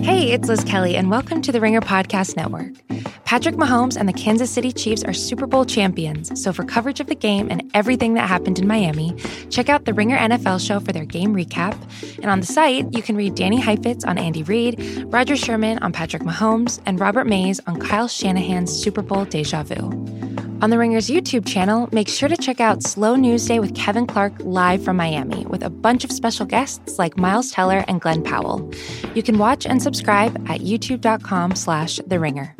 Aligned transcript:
Hey, 0.00 0.30
it's 0.32 0.48
Liz 0.48 0.62
Kelly, 0.64 0.96
and 0.96 1.10
welcome 1.10 1.42
to 1.42 1.50
the 1.52 1.60
Ringer 1.60 1.80
Podcast 1.80 2.36
Network. 2.36 2.72
Patrick 3.24 3.56
Mahomes 3.56 3.96
and 3.96 4.08
the 4.08 4.12
Kansas 4.12 4.50
City 4.50 4.72
Chiefs 4.72 5.02
are 5.04 5.12
Super 5.12 5.46
Bowl 5.46 5.64
champions, 5.64 6.40
so 6.40 6.52
for 6.52 6.64
coverage 6.64 7.00
of 7.00 7.08
the 7.08 7.14
game 7.14 7.48
and 7.50 7.68
everything 7.74 8.14
that 8.14 8.28
happened 8.28 8.58
in 8.58 8.66
Miami, 8.66 9.14
check 9.50 9.68
out 9.68 9.84
the 9.84 9.92
Ringer 9.92 10.16
NFL 10.16 10.64
show 10.66 10.80
for 10.80 10.92
their 10.92 11.04
game 11.04 11.34
recap. 11.34 11.76
And 12.22 12.30
on 12.30 12.40
the 12.40 12.46
site, 12.46 12.86
you 12.92 13.02
can 13.02 13.16
read 13.16 13.34
Danny 13.34 13.60
Heifetz 13.60 14.04
on 14.04 14.18
Andy 14.18 14.42
Reid, 14.44 15.04
Roger 15.08 15.36
Sherman 15.36 15.78
on 15.80 15.92
Patrick 15.92 16.22
Mahomes, 16.22 16.80
and 16.86 17.00
Robert 17.00 17.26
Mays 17.26 17.60
on 17.66 17.80
Kyle 17.80 18.08
Shanahan's 18.08 18.72
Super 18.72 19.02
Bowl 19.02 19.24
deja 19.24 19.62
vu. 19.62 20.47
On 20.60 20.70
The 20.70 20.78
Ringer's 20.78 21.08
YouTube 21.08 21.46
channel, 21.46 21.88
make 21.92 22.08
sure 22.08 22.28
to 22.28 22.36
check 22.36 22.60
out 22.60 22.82
Slow 22.82 23.14
News 23.14 23.46
Day 23.46 23.60
with 23.60 23.76
Kevin 23.76 24.08
Clark 24.08 24.32
live 24.40 24.82
from 24.82 24.96
Miami 24.96 25.46
with 25.46 25.62
a 25.62 25.70
bunch 25.70 26.02
of 26.02 26.10
special 26.10 26.46
guests 26.46 26.98
like 26.98 27.16
Miles 27.16 27.52
Teller 27.52 27.84
and 27.86 28.00
Glen 28.00 28.24
Powell. 28.24 28.68
You 29.14 29.22
can 29.22 29.38
watch 29.38 29.66
and 29.66 29.80
subscribe 29.80 30.34
at 30.50 30.60
youtube.com 30.60 31.54
slash 31.54 32.00
The 32.08 32.18
Ringer. 32.18 32.56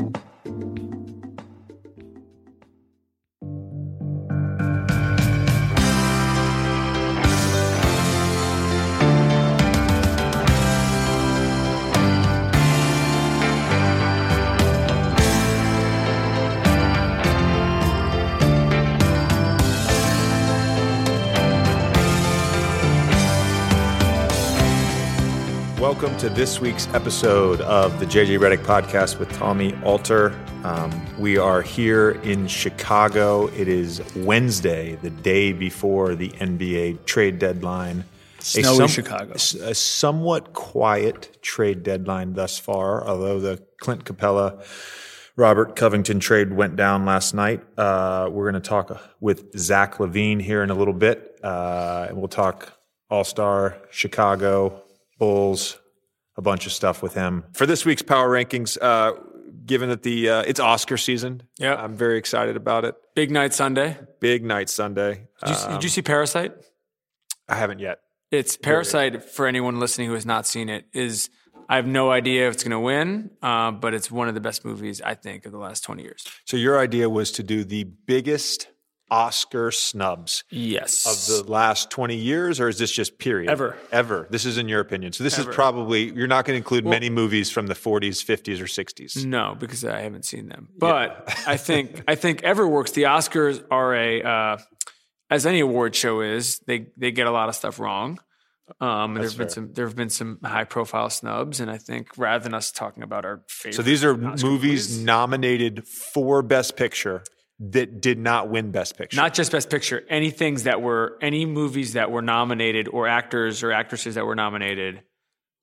Welcome 25.88 26.18
to 26.18 26.28
this 26.28 26.60
week's 26.60 26.86
episode 26.88 27.62
of 27.62 27.98
the 27.98 28.04
JJ 28.04 28.38
Redick 28.38 28.62
podcast 28.62 29.18
with 29.18 29.32
Tommy 29.32 29.74
Alter. 29.82 30.38
Um, 30.62 30.92
we 31.18 31.38
are 31.38 31.62
here 31.62 32.10
in 32.24 32.46
Chicago. 32.46 33.46
It 33.46 33.68
is 33.68 34.02
Wednesday, 34.14 34.96
the 34.96 35.08
day 35.08 35.54
before 35.54 36.14
the 36.14 36.28
NBA 36.28 37.06
trade 37.06 37.38
deadline. 37.38 38.04
Snowy 38.38 38.76
some- 38.76 38.88
Chicago. 38.88 39.32
A 39.32 39.74
somewhat 39.74 40.52
quiet 40.52 41.38
trade 41.40 41.84
deadline 41.84 42.34
thus 42.34 42.58
far, 42.58 43.08
although 43.08 43.40
the 43.40 43.64
Clint 43.80 44.04
Capela 44.04 44.62
Robert 45.36 45.74
Covington 45.74 46.20
trade 46.20 46.52
went 46.52 46.76
down 46.76 47.06
last 47.06 47.32
night. 47.32 47.64
Uh, 47.78 48.28
we're 48.30 48.50
going 48.50 48.62
to 48.62 48.68
talk 48.68 49.00
with 49.20 49.58
Zach 49.58 49.94
LaVine 49.94 50.42
here 50.42 50.62
in 50.62 50.68
a 50.68 50.74
little 50.74 50.92
bit, 50.92 51.40
uh, 51.42 52.04
and 52.10 52.18
we'll 52.18 52.28
talk 52.28 52.74
All 53.08 53.24
Star, 53.24 53.78
Chicago, 53.90 54.82
Bulls, 55.18 55.78
a 56.38 56.42
bunch 56.42 56.64
of 56.64 56.72
stuff 56.72 57.02
with 57.02 57.12
him 57.14 57.44
for 57.52 57.66
this 57.66 57.84
week's 57.84 58.00
power 58.02 58.30
rankings. 58.30 58.78
Uh, 58.80 59.12
given 59.66 59.90
that 59.90 60.02
the 60.02 60.30
uh, 60.30 60.42
it's 60.46 60.60
Oscar 60.60 60.96
season, 60.96 61.42
Yeah. 61.58 61.74
I'm 61.74 61.94
very 61.94 62.16
excited 62.16 62.56
about 62.56 62.86
it. 62.86 62.94
Big 63.14 63.30
night 63.30 63.52
Sunday. 63.52 63.98
Big 64.20 64.42
night 64.42 64.70
Sunday. 64.70 65.26
Did 65.44 65.50
you, 65.50 65.56
Um, 65.56 65.72
did 65.74 65.82
you 65.82 65.90
see 65.90 66.00
Parasite? 66.00 66.52
I 67.48 67.56
haven't 67.56 67.80
yet. 67.80 67.98
It's 68.30 68.56
Parasite 68.56 69.24
for 69.24 69.46
anyone 69.46 69.78
listening 69.80 70.08
who 70.08 70.14
has 70.14 70.24
not 70.26 70.46
seen 70.46 70.68
it. 70.70 70.86
Is 70.94 71.28
I 71.68 71.76
have 71.76 71.86
no 71.86 72.10
idea 72.10 72.48
if 72.48 72.54
it's 72.54 72.62
going 72.64 72.70
to 72.70 72.80
win, 72.80 73.30
uh, 73.42 73.70
but 73.72 73.92
it's 73.92 74.10
one 74.10 74.28
of 74.28 74.34
the 74.34 74.40
best 74.40 74.64
movies 74.64 75.02
I 75.02 75.14
think 75.14 75.44
of 75.44 75.52
the 75.52 75.58
last 75.58 75.82
twenty 75.84 76.02
years. 76.02 76.24
So 76.46 76.56
your 76.56 76.78
idea 76.78 77.10
was 77.10 77.30
to 77.32 77.42
do 77.42 77.64
the 77.64 77.84
biggest 77.84 78.68
Oscar 79.10 79.70
snubs 79.70 80.44
Yes, 80.50 81.06
of 81.06 81.46
the 81.46 81.50
last 81.50 81.90
20 81.90 82.16
years, 82.16 82.60
or 82.60 82.68
is 82.68 82.78
this 82.78 82.90
just 82.92 83.18
period? 83.18 83.50
Ever. 83.50 83.76
Ever. 83.90 84.26
This 84.30 84.44
is 84.44 84.58
in 84.58 84.68
your 84.68 84.80
opinion. 84.80 85.12
So 85.12 85.24
this 85.24 85.38
Ever. 85.38 85.50
is 85.50 85.54
probably, 85.54 86.12
you're 86.12 86.26
not 86.26 86.44
going 86.44 86.54
to 86.54 86.58
include 86.58 86.84
many 86.84 87.08
movies 87.10 87.50
from 87.50 87.66
the 87.66 87.74
40s, 87.74 88.24
50s, 88.24 88.60
or 88.60 88.64
60s. 88.64 89.24
no, 89.24 89.56
because 89.58 89.84
I 89.84 90.00
haven't 90.00 90.24
seen 90.24 90.48
them. 90.48 90.68
But 90.78 91.32
I 91.46 91.56
think 91.56 92.02
I 92.08 92.14
think 92.14 92.42
ever 92.42 92.66
works. 92.66 92.92
The 92.92 93.04
Oscars 93.04 93.62
are 93.70 93.94
a 93.94 94.22
uh, 94.22 94.58
as 95.30 95.46
any 95.46 95.60
award 95.60 95.94
show 95.94 96.20
is. 96.20 96.58
They 96.66 96.88
they 96.96 97.10
get 97.10 97.26
a 97.26 97.30
lot 97.30 97.48
of 97.48 97.54
stuff 97.54 97.78
wrong. 97.78 98.18
Um, 98.80 99.14
there 99.14 99.22
have 99.24 99.32
been 99.38 99.46
fair. 99.46 99.54
some 99.54 99.72
there 99.72 99.86
have 99.86 99.96
been 99.96 100.10
some 100.10 100.38
high 100.44 100.64
profile 100.64 101.08
snubs, 101.08 101.60
and 101.60 101.70
I 101.70 101.78
think 101.78 102.08
rather 102.18 102.44
than 102.44 102.52
us 102.52 102.70
talking 102.70 103.02
about 103.02 103.24
our 103.24 103.42
favorite, 103.48 103.74
So 103.76 103.82
these 103.82 104.04
are 104.04 104.12
Oscar 104.26 104.46
movies 104.46 104.98
nominated 105.02 105.88
for 105.88 106.42
Best 106.42 106.76
Picture 106.76 107.22
that 107.60 108.00
did 108.00 108.18
not 108.18 108.48
win 108.48 108.70
Best 108.70 108.96
Picture. 108.96 109.16
not 109.16 109.34
just 109.34 109.50
best 109.52 109.68
picture 109.68 110.04
any 110.08 110.30
things 110.30 110.62
that 110.62 110.80
were 110.80 111.18
any 111.20 111.44
movies 111.44 111.94
that 111.94 112.10
were 112.10 112.22
nominated 112.22 112.86
or 112.88 113.08
actors 113.08 113.62
or 113.64 113.72
actresses 113.72 114.14
that 114.14 114.24
were 114.24 114.36
nominated 114.36 115.02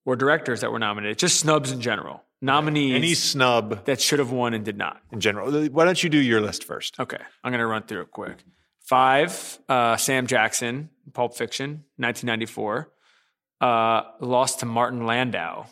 or 0.05 0.15
directors 0.17 0.59
that 0.61 0.71
were 0.71 0.79
nominated 0.79 1.17
just 1.17 1.39
snubs 1.39 1.71
in 1.71 1.79
general 1.79 2.21
nominees 2.41 2.95
Any 2.95 3.13
snub 3.13 3.85
that 3.85 4.01
should 4.01 4.19
have 4.19 4.31
won 4.31 4.53
and 4.53 4.65
did 4.65 4.77
not 4.77 5.01
in 5.11 5.21
general. 5.21 5.51
Why 5.69 5.85
don't 5.85 6.03
you 6.03 6.09
do 6.09 6.17
your 6.19 6.41
list 6.41 6.65
first? 6.65 6.99
okay 6.99 7.17
i'm 7.43 7.51
going 7.51 7.59
to 7.59 7.65
run 7.65 7.83
through 7.83 8.01
it 8.01 8.11
quick 8.11 8.43
five 8.81 9.59
uh, 9.69 9.95
sam 9.95 10.27
jackson 10.27 10.89
pulp 11.13 11.35
fiction 11.37 11.85
1994 11.97 12.91
uh, 13.61 14.01
lost 14.19 14.59
to 14.59 14.65
martin 14.65 15.05
landau 15.05 15.65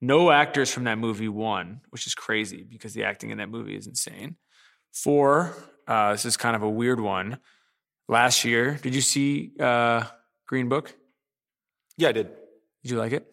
no 0.00 0.30
actors 0.30 0.72
from 0.72 0.84
that 0.84 0.96
movie 0.96 1.28
won 1.28 1.82
which 1.90 2.06
is 2.06 2.14
crazy 2.14 2.62
because 2.62 2.94
the 2.94 3.04
acting 3.04 3.28
in 3.30 3.36
that 3.38 3.50
movie 3.50 3.76
is 3.76 3.86
insane 3.86 4.36
four. 4.92 5.54
Uh, 5.86 6.12
this 6.12 6.24
is 6.24 6.36
kind 6.36 6.54
of 6.56 6.62
a 6.62 6.68
weird 6.68 7.00
one. 7.00 7.38
Last 8.08 8.44
year 8.44 8.78
did 8.82 8.94
you 8.94 9.00
see 9.00 9.52
uh, 9.60 10.04
green 10.46 10.68
book? 10.68 10.94
Yeah, 11.96 12.08
I 12.08 12.12
did. 12.12 12.28
did 12.82 12.90
you 12.92 12.98
like 12.98 13.12
it? 13.12 13.26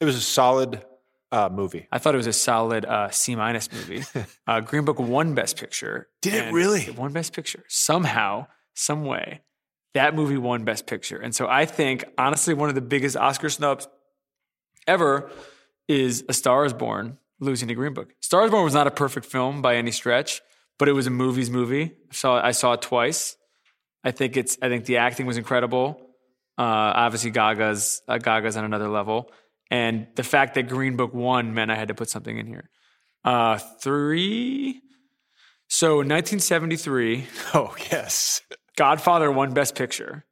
It 0.00 0.04
was 0.04 0.16
a 0.16 0.20
solid 0.20 0.84
uh, 1.30 1.48
movie. 1.50 1.86
i 1.92 1.98
thought 1.98 2.14
it 2.14 2.16
was 2.16 2.26
a 2.26 2.32
solid 2.32 2.84
uh, 2.86 3.10
c 3.10 3.36
minus 3.36 3.70
movie. 3.72 4.02
Uh, 4.46 4.60
green 4.60 4.84
book 4.84 4.98
won 4.98 5.34
best 5.34 5.58
picture. 5.58 6.08
Did 6.22 6.32
it 6.34 6.52
really? 6.54 6.80
it 6.80 6.96
won 6.96 7.12
best 7.12 7.34
picture. 7.34 7.64
Somehow 7.68 8.46
some 8.74 9.04
way 9.04 9.42
that 9.94 10.14
movie 10.14 10.36
won 10.36 10.64
best 10.64 10.86
picture. 10.86 11.18
And 11.18 11.34
so 11.34 11.48
i 11.48 11.64
think 11.66 12.04
honestly 12.16 12.54
one 12.54 12.68
of 12.68 12.74
the 12.74 12.80
biggest 12.80 13.16
oscar 13.16 13.48
snubs 13.48 13.88
ever 14.86 15.30
is 15.86 16.24
a 16.28 16.32
star 16.32 16.64
is 16.64 16.72
born 16.72 17.18
losing 17.40 17.68
to 17.68 17.74
green 17.74 17.94
book. 17.94 18.14
Star 18.20 18.44
is 18.44 18.50
born 18.50 18.64
was 18.64 18.74
not 18.74 18.86
a 18.86 18.90
perfect 18.90 19.26
film 19.26 19.60
by 19.62 19.76
any 19.76 19.90
stretch 19.90 20.40
but 20.78 20.88
it 20.88 20.92
was 20.92 21.06
a 21.06 21.10
movie's 21.10 21.50
movie. 21.50 21.92
I 22.10 22.14
saw, 22.14 22.40
I 22.40 22.50
saw 22.52 22.72
it 22.74 22.82
twice. 22.82 23.36
I 24.04 24.12
think 24.12 24.36
it's 24.36 24.56
i 24.62 24.68
think 24.68 24.84
the 24.84 24.98
acting 24.98 25.26
was 25.26 25.36
incredible. 25.36 26.00
Uh, 26.56 26.92
obviously 26.94 27.30
gaga's 27.30 28.00
uh, 28.08 28.18
gaga's 28.18 28.56
on 28.56 28.64
another 28.64 28.88
level. 28.88 29.30
And 29.70 30.06
the 30.14 30.22
fact 30.22 30.54
that 30.54 30.68
green 30.68 30.96
book 30.96 31.12
won 31.12 31.52
meant 31.52 31.70
i 31.70 31.76
had 31.76 31.88
to 31.88 31.94
put 31.94 32.08
something 32.08 32.38
in 32.38 32.46
here. 32.46 32.70
Uh, 33.24 33.58
three 33.58 34.80
so 35.68 35.96
1973 35.96 37.26
Oh, 37.54 37.74
yes. 37.90 38.40
Godfather 38.76 39.30
won 39.30 39.52
Best 39.52 39.74
Picture, 39.74 40.24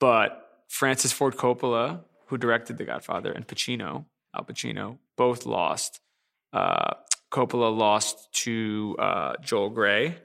but 0.00 0.38
Francis 0.68 1.12
Ford 1.12 1.36
Coppola, 1.36 2.00
who 2.28 2.38
directed 2.38 2.78
The 2.78 2.84
Godfather, 2.84 3.32
and 3.32 3.46
Pacino, 3.46 4.06
Al 4.34 4.44
Pacino, 4.44 4.98
both 5.16 5.44
lost. 5.44 6.00
Uh, 6.52 6.94
Coppola 7.32 7.76
lost 7.76 8.32
to 8.32 8.94
uh, 8.98 9.32
Joel 9.40 9.70
Grey, 9.70 10.16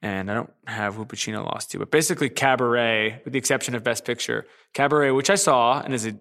and 0.00 0.30
I 0.30 0.34
don't 0.34 0.52
have 0.66 0.94
who 0.94 1.04
Pacino 1.04 1.44
lost 1.44 1.70
to, 1.72 1.78
but 1.78 1.90
basically 1.90 2.30
Cabaret, 2.30 3.20
with 3.24 3.32
the 3.32 3.38
exception 3.38 3.74
of 3.74 3.84
Best 3.84 4.04
Picture, 4.04 4.46
Cabaret, 4.72 5.10
which 5.10 5.30
I 5.30 5.34
saw, 5.34 5.80
and 5.80 5.94
is 5.94 6.06
a 6.06 6.14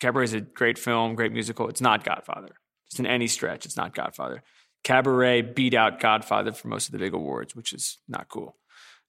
Cabaret 0.00 0.24
is 0.24 0.32
a 0.34 0.40
great 0.40 0.78
film, 0.78 1.14
great 1.14 1.32
musical. 1.32 1.68
It's 1.68 1.80
not 1.80 2.02
Godfather. 2.02 2.48
Just 2.90 2.98
in 2.98 3.06
any 3.06 3.28
stretch, 3.28 3.64
it's 3.64 3.76
not 3.76 3.94
Godfather. 3.94 4.42
Cabaret 4.82 5.42
beat 5.42 5.74
out 5.74 6.00
Godfather 6.00 6.50
for 6.50 6.66
most 6.66 6.88
of 6.88 6.92
the 6.92 6.98
big 6.98 7.14
awards, 7.14 7.54
which 7.54 7.72
is 7.72 7.98
not 8.08 8.28
cool. 8.28 8.56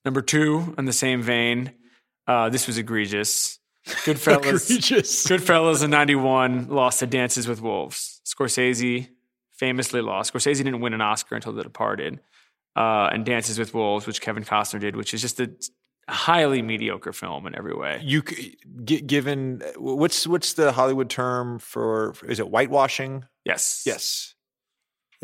Number 0.05 0.21
two, 0.21 0.75
in 0.77 0.85
the 0.85 0.93
same 0.93 1.23
vein, 1.23 1.71
uh, 2.27 2.49
this 2.49 2.67
was 2.67 2.77
egregious. 2.77 3.57
Goodfellas, 3.87 4.69
Egregious. 4.69 5.25
Goodfellas 5.25 5.83
in 5.83 5.89
'91 5.89 6.67
lost 6.67 6.99
to 6.99 7.07
Dances 7.07 7.47
with 7.47 7.61
Wolves. 7.61 8.21
Scorsese 8.25 9.09
famously 9.57 10.01
lost. 10.01 10.33
Scorsese 10.33 10.57
didn't 10.57 10.81
win 10.81 10.93
an 10.93 11.01
Oscar 11.01 11.35
until 11.35 11.53
The 11.53 11.63
Departed, 11.63 12.19
uh, 12.75 13.09
and 13.11 13.25
Dances 13.25 13.59
with 13.59 13.73
Wolves, 13.73 14.07
which 14.07 14.21
Kevin 14.21 14.43
Costner 14.43 14.79
did, 14.79 14.95
which 14.95 15.13
is 15.13 15.21
just 15.21 15.39
a 15.39 15.51
highly 16.09 16.61
mediocre 16.61 17.13
film 17.13 17.47
in 17.47 17.55
every 17.55 17.73
way. 17.75 18.01
You 18.03 18.21
given 18.23 19.61
what's 19.77 20.27
what's 20.27 20.53
the 20.53 20.71
Hollywood 20.71 21.09
term 21.09 21.59
for, 21.59 22.13
for- 22.13 22.25
is 22.27 22.39
it 22.39 22.47
whitewashing? 22.47 23.25
Yes, 23.45 23.83
Yes. 23.85 24.33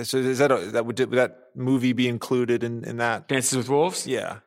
So 0.01 0.17
is 0.17 0.37
that 0.37 0.49
a, 0.49 0.57
that 0.71 0.85
would, 0.85 0.97
would 0.97 1.11
that 1.11 1.37
movie 1.55 1.91
be 1.91 2.07
included 2.07 2.63
in 2.63 2.85
in 2.85 2.97
that? 2.97 3.27
Dances 3.27 3.57
with 3.57 3.67
Wolves. 3.67 4.07
Yeah. 4.07 4.39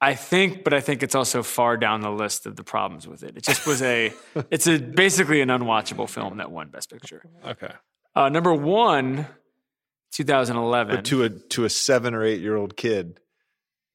I 0.00 0.14
think, 0.14 0.64
but 0.64 0.74
I 0.74 0.80
think 0.80 1.02
it's 1.02 1.14
also 1.14 1.42
far 1.42 1.76
down 1.78 2.02
the 2.02 2.10
list 2.10 2.44
of 2.44 2.56
the 2.56 2.62
problems 2.62 3.08
with 3.08 3.22
it. 3.22 3.38
It 3.38 3.42
just 3.42 3.66
was 3.66 3.80
a, 3.80 4.12
it's 4.50 4.66
a 4.66 4.78
basically 4.78 5.40
an 5.40 5.48
unwatchable 5.48 6.08
film 6.10 6.36
that 6.36 6.50
won 6.50 6.68
Best 6.68 6.90
Picture. 6.90 7.22
Okay. 7.44 7.72
Uh, 8.14 8.28
number 8.28 8.52
one, 8.54 9.26
2011. 10.12 10.96
But 10.96 11.04
to 11.06 11.24
a 11.24 11.30
to 11.30 11.64
a 11.64 11.70
seven 11.70 12.14
or 12.14 12.24
eight 12.24 12.40
year 12.40 12.56
old 12.56 12.76
kid, 12.76 13.20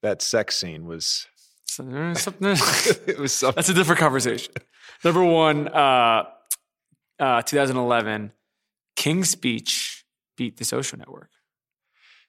that 0.01 0.21
sex 0.21 0.55
scene 0.57 0.85
was 0.85 1.27
uh, 1.79 2.13
something- 2.13 2.47
it 3.07 3.17
was 3.19 3.33
something. 3.33 3.55
That's 3.55 3.69
a 3.69 3.73
different 3.73 3.99
conversation. 3.99 4.53
Number 5.03 5.23
one, 5.23 5.67
uh, 5.69 6.23
uh, 7.19 7.41
2011, 7.43 8.33
King's 8.95 9.29
Speech 9.29 10.03
beat 10.35 10.57
The 10.57 10.65
Social 10.65 10.97
Network. 10.97 11.29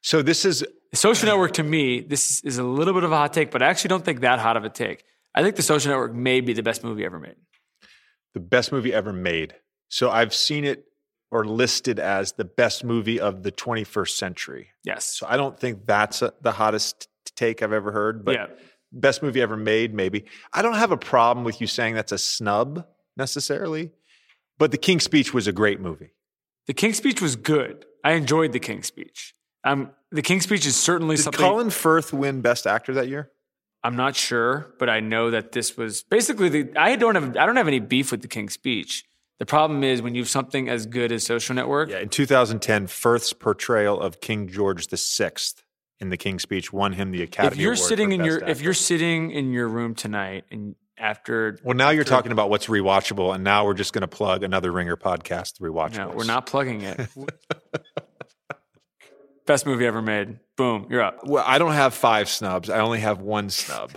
So 0.03 0.23
this 0.23 0.45
is 0.45 0.65
The 0.93 0.97
Social 0.97 1.27
Network 1.27 1.53
to 1.55 1.63
me, 1.65 2.01
this 2.01 2.41
is 2.45 2.59
a 2.59 2.63
little 2.63 2.95
bit 2.95 3.03
of 3.05 3.11
a 3.13 3.17
hot 3.17 3.33
take, 3.33 3.51
but 3.51 3.63
I 3.63 3.67
actually 3.67 3.89
don't 3.89 4.05
think 4.05 4.21
that 4.21 4.39
hot 4.39 4.57
of 4.57 4.65
a 4.65 4.69
take. 4.71 5.05
I 5.35 5.43
think 5.43 5.57
The 5.57 5.63
Social 5.63 5.91
Network 5.91 6.15
may 6.15 6.41
be 6.41 6.53
the 6.53 6.63
best 6.63 6.85
movie 6.85 7.05
ever 7.05 7.19
made. 7.19 7.35
the 8.35 8.41
best 8.41 8.71
movie 8.73 8.93
ever 8.95 9.13
made. 9.13 9.55
So 9.89 10.11
I've 10.11 10.33
seen 10.35 10.65
it 10.65 10.85
or 11.31 11.45
listed 11.45 11.99
as 11.99 12.33
the 12.33 12.45
best 12.45 12.85
movie 12.85 13.21
of 13.21 13.43
the 13.43 13.53
21st 13.53 14.11
century. 14.11 14.69
Yes. 14.85 15.07
So 15.19 15.27
I 15.29 15.37
don't 15.37 15.59
think 15.59 15.87
that's 15.87 16.23
a, 16.23 16.33
the 16.41 16.53
hottest 16.53 17.09
take 17.37 17.63
I've 17.63 17.73
ever 17.73 17.93
heard, 17.93 18.25
but 18.25 18.35
yeah. 18.35 18.47
best 18.93 19.23
movie 19.23 19.41
ever 19.41 19.57
made, 19.57 19.95
maybe. 19.95 20.25
I 20.53 20.63
don't 20.63 20.75
have 20.75 20.91
a 20.91 20.97
problem 20.97 21.45
with 21.45 21.61
you 21.61 21.67
saying 21.67 21.95
that's 21.95 22.13
a 22.13 22.19
snub 22.19 22.87
necessarily, 23.17 23.93
but 24.59 24.73
The 24.73 24.79
King's 24.79 25.05
Speech 25.05 25.33
was 25.33 25.47
a 25.47 25.53
great 25.53 25.81
movie. 25.81 26.11
The 26.67 26.75
King's 26.75 26.97
Speech 26.97 27.23
was 27.23 27.37
good. 27.37 27.85
I 28.05 28.13
enjoyed 28.13 28.53
The 28.53 28.61
King's 28.61 28.87
Speech. 28.87 29.35
Um, 29.63 29.91
the 30.11 30.23
King's 30.23 30.45
Speech 30.45 30.67
is 30.67 30.77
certainly 30.77 31.17
something. 31.17 31.33
Did 31.33 31.39
something. 31.39 31.53
Colin 31.53 31.71
Firth 31.71 32.13
win 32.13 32.41
Best 32.41 32.67
Actor 32.67 32.95
that 32.95 33.09
year? 33.09 33.31
I'm 33.83 33.97
not 33.97 34.17
sure, 34.17 34.75
but 34.79 34.91
I 34.91 35.01
know 35.01 35.31
that 35.31 35.53
this 35.53 35.77
was 35.77 36.03
basically 36.03 36.49
the. 36.49 36.73
I 36.77 36.97
don't 36.97 37.15
have. 37.15 37.37
I 37.37 37.47
don't 37.47 37.57
have 37.57 37.69
any 37.69 37.81
beef 37.81 38.11
with 38.11 38.23
The 38.23 38.29
King's 38.29 38.55
Speech. 38.55 39.05
The 39.41 39.47
problem 39.47 39.83
is 39.83 40.03
when 40.03 40.15
you 40.15 40.21
have 40.21 40.29
something 40.29 40.69
as 40.69 40.85
good 40.85 41.11
as 41.11 41.25
Social 41.25 41.55
Network. 41.55 41.89
Yeah, 41.89 42.01
in 42.01 42.11
2010, 42.11 42.87
Firth's 42.87 43.33
portrayal 43.33 43.99
of 43.99 44.21
King 44.21 44.49
George 44.49 44.87
VI 44.89 45.31
in 45.99 46.11
The 46.11 46.19
King's 46.19 46.43
Speech 46.43 46.75
won 46.75 46.93
him 46.93 47.11
the 47.11 47.23
Academy 47.23 47.57
if 47.57 47.59
you're 47.59 47.73
Award 47.73 47.89
sitting 47.89 48.13
in 48.13 48.23
your 48.23 48.47
if 48.47 48.61
you're 48.61 48.75
sitting 48.75 49.31
in 49.31 49.51
your 49.51 49.67
room 49.67 49.95
tonight 49.95 50.45
and 50.51 50.75
after 50.99 51.59
Well, 51.65 51.75
now 51.75 51.89
you're 51.89 52.05
talking 52.05 52.33
about 52.33 52.51
what's 52.51 52.67
rewatchable, 52.67 53.35
and 53.35 53.43
now 53.43 53.65
we're 53.65 53.73
just 53.73 53.95
going 53.95 54.03
to 54.03 54.09
plug 54.09 54.45
another 54.45 54.71
Ringer 54.71 54.99
podcast, 54.99 55.59
Rewatchables. 55.59 55.97
no, 55.97 56.11
we're 56.11 56.25
not 56.25 56.45
plugging 56.45 56.83
it. 56.83 57.01
Best 59.47 59.65
movie 59.65 59.87
ever 59.87 60.03
made. 60.03 60.39
Boom, 60.59 60.87
you're 60.91 61.01
up. 61.01 61.27
Well, 61.27 61.43
I 61.47 61.57
don't 61.57 61.73
have 61.73 61.95
five 61.95 62.29
snubs. 62.29 62.69
I 62.69 62.81
only 62.81 63.01
have 63.01 63.23
one 63.23 63.49
snub. 63.49 63.93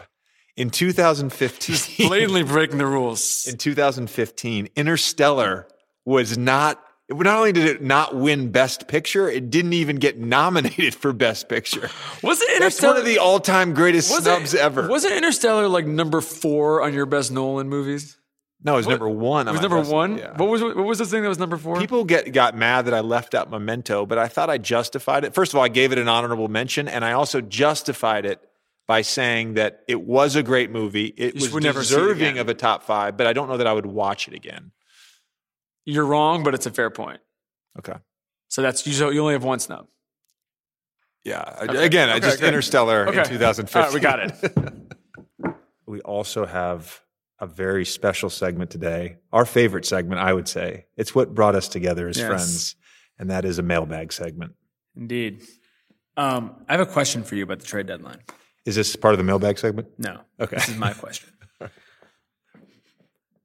In 0.56 0.70
2015, 0.70 2.08
Blatantly 2.08 2.44
breaking 2.44 2.78
the 2.78 2.86
rules. 2.86 3.48
in 3.48 3.58
2015, 3.58 4.70
Interstellar 4.76 5.68
was 6.06 6.38
not. 6.38 6.80
Not 7.10 7.38
only 7.38 7.52
did 7.52 7.66
it 7.66 7.82
not 7.82 8.16
win 8.16 8.52
Best 8.52 8.88
Picture, 8.88 9.30
it 9.30 9.50
didn't 9.50 9.74
even 9.74 9.98
get 9.98 10.18
nominated 10.18 10.96
for 10.96 11.12
Best 11.12 11.50
Picture. 11.50 11.90
Was 12.24 12.42
it 12.42 12.50
Interstellar? 12.56 12.60
That's 12.60 12.82
one 12.84 12.98
of 12.98 13.06
the 13.06 13.18
all-time 13.20 13.74
greatest 13.74 14.10
was 14.12 14.24
snubs 14.24 14.54
it, 14.54 14.62
ever. 14.62 14.88
Was 14.88 15.04
it 15.04 15.12
Interstellar 15.12 15.68
like 15.68 15.86
number 15.86 16.22
four 16.22 16.82
on 16.82 16.94
your 16.94 17.06
best 17.06 17.32
Nolan 17.32 17.68
movies? 17.68 18.18
no, 18.64 18.76
it 18.76 18.78
was 18.78 18.88
number 18.88 19.10
one. 19.10 19.48
It 19.50 19.52
was 19.52 19.62
number 19.62 19.80
best- 19.80 19.92
one. 19.92 20.18
yeah. 20.18 20.38
What 20.38 20.48
was 20.50 20.62
what 20.64 20.78
was 20.78 20.98
the 21.00 21.06
thing 21.06 21.24
that 21.24 21.30
was 21.30 21.40
number 21.40 21.58
four? 21.58 21.78
People 21.80 22.06
get 22.06 22.32
got 22.32 22.56
mad 22.56 22.86
that 22.86 22.94
I 22.94 23.02
left 23.02 23.36
out 23.36 23.50
Memento, 23.52 24.06
but 24.06 24.18
I 24.18 24.28
thought 24.30 24.50
I 24.50 24.58
justified 24.58 25.26
it. 25.26 25.34
First 25.34 25.52
of 25.54 25.58
all, 25.58 25.66
I 25.66 25.68
gave 25.70 25.92
it 25.92 25.98
an 25.98 26.08
honorable 26.08 26.48
mention, 26.48 26.88
and 26.88 27.04
I 27.04 27.12
also 27.12 27.42
justified 27.42 28.26
it 28.26 28.40
by 28.88 29.02
saying 29.02 29.54
that 29.56 29.84
it 29.88 30.02
was 30.02 30.36
a 30.36 30.44
great 30.44 30.70
movie. 30.72 31.06
It 31.18 31.34
just 31.34 31.46
was 31.48 31.54
would 31.54 31.64
never 31.64 31.84
see 31.84 31.96
it 31.96 31.98
deserving 32.00 32.38
of 32.40 32.50
a 32.50 32.54
top 32.54 32.84
five, 32.84 33.16
but 33.18 33.28
I 33.28 33.34
don't 33.34 33.48
know 33.48 33.58
that 33.58 33.68
I 33.68 33.74
would 33.74 33.86
watch 33.86 34.28
it 34.28 34.34
again. 34.34 34.72
You're 35.86 36.06
wrong, 36.06 36.44
but 36.44 36.54
it's 36.54 36.66
a 36.66 36.72
fair 36.72 36.90
point. 36.90 37.20
Okay. 37.80 37.98
So 38.50 38.62
that's 38.62 38.86
you. 38.86 39.12
You 39.12 39.22
only 39.22 39.34
have 39.34 39.44
one 39.44 39.60
snub. 39.60 39.88
Yeah. 41.24 41.42
I- 41.42 41.66
Again, 41.84 42.10
I 42.10 42.20
just 42.20 42.40
good. 42.40 42.48
Interstellar 42.48 43.08
Okay. 43.08 43.20
in 43.20 43.26
2015. 43.26 43.80
All 43.82 43.86
right, 43.88 43.94
we 43.94 44.00
got 44.00 44.20
it. 44.20 45.56
we 45.88 46.02
also 46.02 46.46
have 46.46 47.02
a 47.40 47.48
very 47.48 47.86
special 47.86 48.30
segment 48.30 48.70
today. 48.70 49.18
Our 49.32 49.46
favorite 49.46 49.86
segment, 49.86 50.20
I 50.22 50.34
would 50.34 50.48
say. 50.48 50.86
It's 50.98 51.16
what 51.16 51.34
brought 51.34 51.56
us 51.56 51.68
together 51.68 52.08
as 52.08 52.18
Yes. 52.18 52.28
friends, 52.28 52.76
and 53.18 53.30
that 53.30 53.46
is 53.46 53.60
a 53.60 53.64
mailbag 53.64 54.14
segment. 54.14 54.54
Indeed. 54.96 55.42
Um, 56.16 56.64
I 56.70 56.74
have 56.74 56.82
a 56.88 56.92
question 56.92 57.24
for 57.24 57.36
you 57.36 57.44
about 57.44 57.60
the 57.60 57.66
trade 57.66 57.88
deadline. 57.88 58.20
Is 58.66 58.76
this 58.76 58.96
part 58.96 59.14
of 59.14 59.18
the 59.18 59.24
mailbag 59.24 59.58
segment? 59.58 59.88
No. 59.98 60.22
Okay. 60.40 60.56
This 60.56 60.70
is 60.70 60.78
my 60.78 60.94
question. 60.94 61.30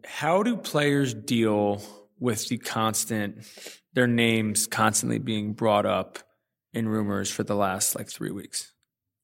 How 0.05 0.43
do 0.43 0.57
players 0.57 1.13
deal 1.15 1.83
with 2.19 2.49
the 2.49 2.59
constant, 2.59 3.45
their 3.93 4.07
names 4.07 4.67
constantly 4.67 5.19
being 5.19 5.53
brought 5.53 5.87
up 5.87 6.19
in 6.73 6.89
rumors 6.89 7.31
for 7.31 7.43
the 7.43 7.55
last 7.55 7.95
like 7.95 8.09
three 8.09 8.31
weeks? 8.31 8.73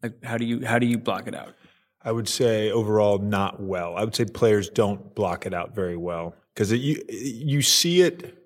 Like, 0.02 0.22
how 0.22 0.36
do 0.36 0.44
you 0.44 0.66
how 0.66 0.78
do 0.78 0.86
you 0.86 0.98
block 0.98 1.26
it 1.26 1.34
out? 1.34 1.54
I 2.02 2.12
would 2.12 2.28
say 2.28 2.70
overall 2.70 3.18
not 3.18 3.62
well. 3.62 3.96
I 3.96 4.04
would 4.04 4.14
say 4.14 4.26
players 4.26 4.68
don't 4.68 5.14
block 5.14 5.46
it 5.46 5.54
out 5.54 5.74
very 5.74 5.96
well 5.96 6.34
because 6.54 6.70
you 6.72 7.02
you 7.08 7.62
see 7.62 8.02
it. 8.02 8.38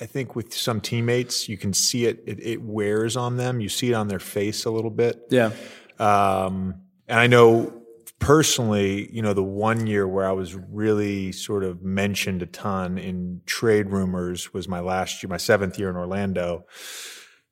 I 0.00 0.06
think 0.06 0.34
with 0.34 0.52
some 0.52 0.80
teammates, 0.80 1.48
you 1.48 1.56
can 1.56 1.72
see 1.72 2.04
it, 2.06 2.22
it. 2.26 2.44
It 2.44 2.62
wears 2.62 3.16
on 3.16 3.36
them. 3.36 3.60
You 3.60 3.68
see 3.68 3.92
it 3.92 3.94
on 3.94 4.08
their 4.08 4.18
face 4.18 4.64
a 4.64 4.70
little 4.70 4.90
bit. 4.90 5.22
Yeah. 5.30 5.52
Um, 5.98 6.82
and 7.08 7.18
I 7.18 7.26
know 7.26 7.82
personally, 8.18 9.10
you 9.12 9.22
know, 9.22 9.34
the 9.34 9.42
one 9.42 9.86
year 9.86 10.06
where 10.06 10.26
I 10.26 10.32
was 10.32 10.54
really 10.54 11.32
sort 11.32 11.64
of 11.64 11.82
mentioned 11.82 12.42
a 12.42 12.46
ton 12.46 12.98
in 12.98 13.42
trade 13.46 13.90
rumors 13.90 14.52
was 14.52 14.68
my 14.68 14.80
last 14.80 15.22
year, 15.22 15.28
my 15.28 15.36
seventh 15.36 15.78
year 15.78 15.90
in 15.90 15.96
Orlando. 15.96 16.64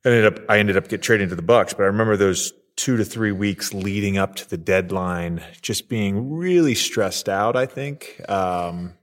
I 0.04 0.08
ended 0.08 0.26
up, 0.26 0.50
I 0.50 0.58
ended 0.58 0.76
up 0.76 0.88
get 0.88 1.02
traded 1.02 1.30
to 1.30 1.36
the 1.36 1.42
Bucks, 1.42 1.74
but 1.74 1.82
I 1.82 1.86
remember 1.86 2.16
those 2.16 2.52
two 2.76 2.96
to 2.96 3.04
three 3.04 3.32
weeks 3.32 3.72
leading 3.72 4.18
up 4.18 4.34
to 4.36 4.48
the 4.48 4.56
deadline, 4.56 5.42
just 5.60 5.88
being 5.88 6.32
really 6.32 6.74
stressed 6.74 7.28
out. 7.28 7.56
I 7.56 7.66
think 7.66 8.20
um, 8.28 8.94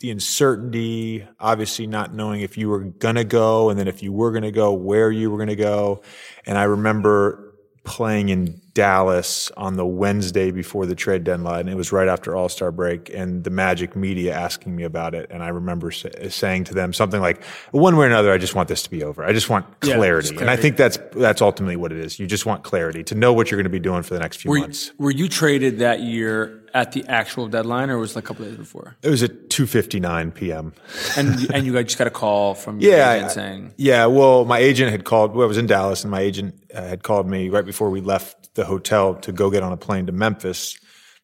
the 0.00 0.10
uncertainty, 0.10 1.26
obviously 1.38 1.86
not 1.86 2.14
knowing 2.14 2.42
if 2.42 2.58
you 2.58 2.68
were 2.68 2.80
gonna 2.80 3.24
go, 3.24 3.70
and 3.70 3.78
then 3.78 3.88
if 3.88 4.02
you 4.02 4.12
were 4.12 4.32
gonna 4.32 4.52
go, 4.52 4.72
where 4.72 5.10
you 5.10 5.30
were 5.30 5.38
gonna 5.38 5.56
go. 5.56 6.02
And 6.44 6.58
I 6.58 6.64
remember 6.64 7.54
playing 7.84 8.28
in 8.28 8.60
Dallas 8.74 9.50
on 9.56 9.76
the 9.76 9.86
Wednesday 9.86 10.50
before 10.50 10.86
the 10.86 10.94
trade 10.94 11.24
deadline. 11.24 11.68
It 11.68 11.76
was 11.76 11.92
right 11.92 12.08
after 12.08 12.36
All 12.36 12.48
Star 12.48 12.70
break, 12.70 13.10
and 13.12 13.42
the 13.44 13.50
Magic 13.50 13.96
media 13.96 14.34
asking 14.34 14.74
me 14.76 14.84
about 14.84 15.14
it. 15.14 15.26
And 15.30 15.42
I 15.42 15.48
remember 15.48 15.90
sa- 15.90 16.08
saying 16.28 16.64
to 16.64 16.74
them 16.74 16.92
something 16.92 17.20
like, 17.20 17.42
"One 17.72 17.96
way 17.96 18.04
or 18.04 18.08
another, 18.08 18.32
I 18.32 18.38
just 18.38 18.54
want 18.54 18.68
this 18.68 18.82
to 18.84 18.90
be 18.90 19.02
over. 19.02 19.24
I 19.24 19.32
just 19.32 19.50
want 19.50 19.66
Yeah, 19.84 19.96
clarity." 19.96 20.28
just 20.30 20.40
And 20.40 20.50
I 20.50 20.56
think 20.56 20.76
that's 20.76 20.98
that's 21.12 21.42
ultimately 21.42 21.76
what 21.76 21.92
it 21.92 21.98
is. 21.98 22.18
You 22.18 22.26
just 22.26 22.46
want 22.46 22.62
clarity 22.62 23.02
to 23.04 23.14
know 23.14 23.32
what 23.32 23.50
you're 23.50 23.58
going 23.58 23.64
to 23.64 23.70
be 23.70 23.78
doing 23.80 24.02
for 24.02 24.14
the 24.14 24.20
next 24.20 24.38
few 24.38 24.50
Were 24.50 24.56
you, 24.58 24.62
months. 24.62 24.92
were 24.98 25.10
you 25.10 25.28
traded 25.28 25.78
that 25.78 26.00
year 26.00 26.59
at 26.74 26.92
the 26.92 27.04
actual 27.08 27.48
deadline, 27.48 27.90
or 27.90 27.98
was 27.98 28.16
it 28.16 28.18
a 28.18 28.22
couple 28.22 28.44
days 28.44 28.56
before? 28.56 28.96
It 29.02 29.10
was 29.10 29.22
at 29.22 29.48
2:59 29.48 30.34
p.m. 30.34 30.72
And 31.16 31.52
and 31.52 31.66
you 31.66 31.72
just 31.82 31.98
got 31.98 32.06
a 32.06 32.10
call 32.10 32.54
from 32.54 32.80
your 32.80 32.92
Yeah, 32.96 33.12
agent 33.14 33.30
saying, 33.32 33.74
Yeah, 33.76 34.06
well, 34.06 34.44
my 34.44 34.58
agent 34.58 34.90
had 34.90 35.04
called. 35.04 35.34
Well, 35.34 35.44
I 35.44 35.48
was 35.48 35.58
in 35.58 35.66
Dallas, 35.66 36.02
and 36.04 36.10
my 36.10 36.20
agent 36.20 36.54
uh, 36.74 36.82
had 36.82 37.02
called 37.02 37.28
me 37.28 37.48
right 37.48 37.64
before 37.64 37.90
we 37.90 38.00
left 38.00 38.54
the 38.54 38.64
hotel 38.64 39.14
to 39.16 39.32
go 39.32 39.50
get 39.50 39.62
on 39.62 39.72
a 39.72 39.76
plane 39.76 40.06
to 40.06 40.12
Memphis. 40.12 40.78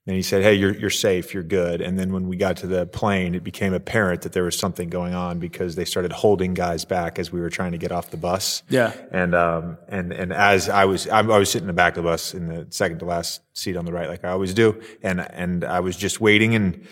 And 0.07 0.15
he 0.15 0.23
said, 0.23 0.43
"Hey, 0.43 0.55
you're 0.55 0.75
you're 0.75 0.89
safe, 0.89 1.35
you're 1.35 1.43
good." 1.43 1.81
And 1.81 1.99
then 1.99 2.13
when 2.13 2.29
we 2.29 2.37
got 2.37 2.59
to 2.59 2.69
the 2.69 2.87
plane, 2.87 3.35
it 3.35 3.43
became 3.43 3.75
apparent 3.75 4.23
that 4.23 4.33
there 4.33 4.45
was 4.45 4.57
something 4.57 4.89
going 4.89 5.15
on 5.15 5.41
because 5.41 5.75
they 5.75 5.85
started 5.85 6.13
holding 6.13 6.55
guys 6.55 6.85
back 6.85 7.19
as 7.19 7.33
we 7.33 7.41
were 7.41 7.51
trying 7.51 7.73
to 7.73 7.79
get 7.79 7.91
off 7.91 8.11
the 8.11 8.17
bus. 8.17 8.63
Yeah. 8.69 8.93
And 9.11 9.35
um 9.35 9.79
and 9.89 10.13
and 10.13 10.33
as 10.33 10.69
I 10.69 10.85
was 10.85 11.09
I 11.09 11.23
was 11.23 11.51
sitting 11.51 11.65
in 11.65 11.69
the 11.69 11.73
back 11.73 11.97
of 11.97 12.05
the 12.05 12.11
bus 12.11 12.35
in 12.35 12.47
the 12.47 12.69
second 12.71 13.01
to 13.01 13.05
last 13.05 13.41
seat 13.53 13.77
on 13.77 13.85
the 13.85 13.93
right, 13.93 14.09
like 14.09 14.25
I 14.25 14.31
always 14.31 14.55
do, 14.55 14.81
and 15.03 15.21
and 15.21 15.65
I 15.65 15.81
was 15.81 15.97
just 15.97 16.21
waiting 16.21 16.55
and 16.55 16.87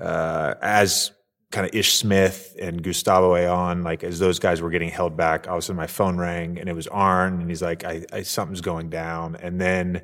uh, 0.00 0.54
as 0.60 1.12
kind 1.50 1.66
of 1.66 1.74
Ish 1.74 1.94
Smith 1.94 2.54
and 2.60 2.82
Gustavo 2.82 3.34
Ayón, 3.34 3.82
like 3.82 4.04
as 4.04 4.18
those 4.18 4.38
guys 4.38 4.60
were 4.60 4.70
getting 4.70 4.90
held 4.90 5.16
back, 5.16 5.48
all 5.48 5.54
of 5.54 5.58
a 5.60 5.62
sudden 5.62 5.76
my 5.76 5.86
phone 5.86 6.18
rang 6.18 6.58
and 6.58 6.68
it 6.68 6.74
was 6.74 6.86
Arn, 6.88 7.40
and 7.40 7.48
he's 7.48 7.62
like, 7.62 7.84
I, 7.84 8.04
I 8.12 8.22
something's 8.22 8.60
going 8.60 8.90
down, 8.90 9.36
and 9.36 9.60
then 9.60 10.02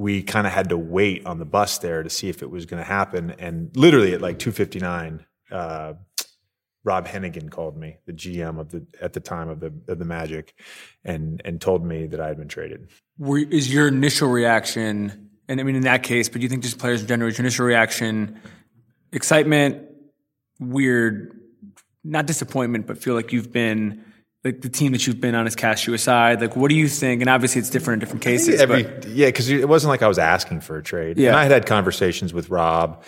we 0.00 0.22
kind 0.22 0.46
of 0.46 0.52
had 0.54 0.70
to 0.70 0.78
wait 0.78 1.26
on 1.26 1.38
the 1.38 1.44
bus 1.44 1.76
there 1.76 2.02
to 2.02 2.08
see 2.08 2.30
if 2.30 2.42
it 2.42 2.50
was 2.50 2.64
going 2.64 2.82
to 2.82 2.88
happen, 2.88 3.34
and 3.38 3.70
literally 3.76 4.14
at 4.14 4.22
like 4.22 4.38
two 4.38 4.50
fifty 4.50 4.80
nine. 4.80 5.26
Uh, 5.50 5.94
Rob 6.82 7.06
Hennigan 7.06 7.50
called 7.50 7.76
me, 7.76 7.98
the 8.06 8.12
GM 8.14 8.58
of 8.58 8.70
the 8.70 8.86
at 9.02 9.12
the 9.12 9.20
time 9.20 9.50
of 9.50 9.60
the 9.60 9.74
of 9.88 9.98
the 9.98 10.06
Magic, 10.06 10.54
and 11.04 11.42
and 11.44 11.60
told 11.60 11.84
me 11.84 12.06
that 12.06 12.18
I 12.18 12.28
had 12.28 12.38
been 12.38 12.48
traded. 12.48 12.88
were, 13.18 13.38
is 13.38 13.72
your 13.72 13.88
initial 13.88 14.30
reaction, 14.30 15.28
and 15.48 15.60
I 15.60 15.64
mean 15.64 15.76
in 15.76 15.82
that 15.82 16.02
case, 16.02 16.30
but 16.30 16.36
do 16.36 16.44
you 16.44 16.48
think 16.48 16.62
just 16.62 16.78
players 16.78 17.02
in 17.02 17.06
general, 17.06 17.30
your 17.30 17.40
initial 17.40 17.66
reaction 17.66 18.40
excitement, 19.12 19.86
weird, 20.58 21.38
not 22.04 22.26
disappointment, 22.26 22.86
but 22.86 22.96
feel 22.96 23.14
like 23.14 23.34
you've 23.34 23.52
been 23.52 24.02
like 24.44 24.62
the 24.62 24.68
team 24.68 24.92
that 24.92 25.06
you've 25.06 25.20
been 25.20 25.34
on 25.34 25.46
has 25.46 25.54
cast 25.54 25.86
you 25.86 25.94
aside? 25.94 26.40
Like, 26.40 26.56
what 26.56 26.68
do 26.68 26.74
you 26.74 26.88
think? 26.88 27.20
And 27.20 27.28
obviously, 27.28 27.60
it's 27.60 27.70
different 27.70 28.02
in 28.02 28.06
different 28.06 28.22
cases. 28.22 28.60
Every, 28.60 28.84
but 28.84 29.08
yeah, 29.08 29.26
because 29.26 29.50
it 29.50 29.68
wasn't 29.68 29.90
like 29.90 30.02
I 30.02 30.08
was 30.08 30.18
asking 30.18 30.60
for 30.60 30.78
a 30.78 30.82
trade. 30.82 31.18
Yeah. 31.18 31.28
And 31.28 31.36
I 31.36 31.42
had 31.42 31.52
had 31.52 31.66
conversations 31.66 32.32
with 32.32 32.48
Rob 32.48 33.04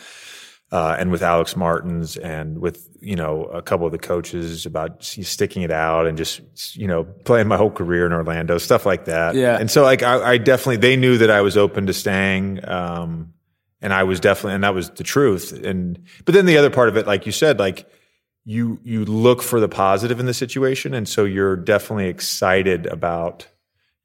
uh, 0.71 0.97
and 0.99 1.11
with 1.11 1.23
Alex 1.23 1.57
Martins 1.57 2.17
and 2.17 2.59
with 2.59 2.87
you 3.01 3.17
know 3.17 3.45
a 3.45 3.63
couple 3.63 3.87
of 3.87 3.93
the 3.93 3.99
coaches 3.99 4.67
about 4.67 5.03
sticking 5.03 5.63
it 5.63 5.71
out 5.71 6.07
and 6.07 6.19
just 6.19 6.77
you 6.77 6.87
know 6.87 7.05
playing 7.05 7.49
my 7.49 7.57
whole 7.57 7.71
career 7.71 8.05
in 8.05 8.13
Orlando, 8.13 8.59
stuff 8.59 8.85
like 8.85 9.07
that. 9.07 9.35
Yeah. 9.35 9.59
And 9.59 9.71
so 9.71 9.83
like 9.83 10.03
I, 10.03 10.33
I 10.33 10.39
definitely 10.39 10.77
they 10.77 10.97
knew 10.97 11.17
that 11.19 11.31
I 11.31 11.41
was 11.41 11.57
open 11.57 11.87
to 11.87 11.95
staying. 11.95 12.67
Um, 12.69 13.33
and 13.83 13.93
I 13.93 14.05
was 14.05 14.21
definitely, 14.21 14.55
and 14.55 14.65
that 14.65 14.75
was 14.75 14.91
the 14.91 15.03
truth. 15.03 15.53
And 15.65 15.99
but 16.25 16.35
then 16.35 16.47
the 16.47 16.57
other 16.57 16.71
part 16.71 16.89
of 16.89 16.97
it, 16.97 17.07
like 17.07 17.27
you 17.27 17.33
said, 17.33 17.59
like 17.59 17.89
you 18.45 18.81
you 18.83 19.05
look 19.05 19.43
for 19.43 19.61
the 19.61 19.69
positive 19.69 20.19
in 20.19 20.27
the 20.27 20.35
situation, 20.35 20.95
and 20.95 21.09
so 21.09 21.25
you're 21.25 21.57
definitely 21.57 22.09
excited 22.09 22.87
about 22.87 23.47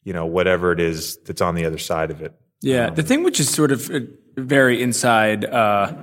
you 0.04 0.14
know 0.14 0.26
whatever 0.26 0.72
it 0.72 0.80
is 0.80 1.18
that's 1.26 1.42
on 1.42 1.56
the 1.56 1.66
other 1.66 1.78
side 1.78 2.12
of 2.12 2.22
it. 2.22 2.34
Yeah, 2.62 2.90
the 2.90 3.04
thing 3.04 3.24
which 3.24 3.40
is 3.40 3.50
sort 3.50 3.72
of 3.72 3.90
a 3.90 4.08
very 4.36 4.82
inside 4.82 5.46
uh, 5.46 5.94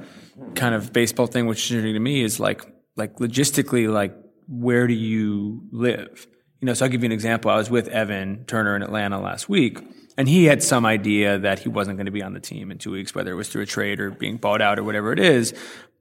kind 0.55 0.75
of 0.75 0.93
baseball 0.93 1.27
thing, 1.27 1.47
which 1.47 1.65
is 1.65 1.71
interesting 1.73 1.95
to 1.95 2.01
me, 2.01 2.23
is 2.23 2.41
like 2.41 2.63
like 2.97 3.17
logistically, 3.17 3.93
like 3.93 4.15
where 4.49 4.87
do 4.87 4.95
you 4.95 5.63
live? 5.71 6.27
You 6.61 6.67
know, 6.67 6.75
so 6.75 6.85
I'll 6.87 6.91
give 6.91 7.03
you 7.03 7.09
an 7.09 7.13
example. 7.13 7.51
I 7.51 7.57
was 7.57 7.71
with 7.71 7.89
Evan 7.89 8.45
Turner 8.47 8.75
in 8.75 8.83
Atlanta 8.83 9.21
last 9.21 9.49
week, 9.49 9.81
and 10.17 10.29
he 10.29 10.45
had 10.45 10.63
some 10.63 10.87
idea 10.87 11.39
that 11.39 11.59
he 11.61 11.69
wasn't 11.69 11.99
going 11.99 12.07
to 12.07 12.13
be 12.13 12.23
on 12.23 12.33
the 12.33 12.41
team 12.41 12.71
in 12.71 12.79
two 12.79 12.91
weeks, 12.91 13.15
whether 13.15 13.31
it 13.33 13.35
was 13.35 13.49
through 13.49 13.63
a 13.63 13.67
trade 13.67 14.01
or 14.01 14.11
being 14.11 14.39
bought 14.39 14.63
out 14.63 14.79
or 14.79 14.85
whatever 14.85 15.13
it 15.13 15.19
is. 15.19 15.55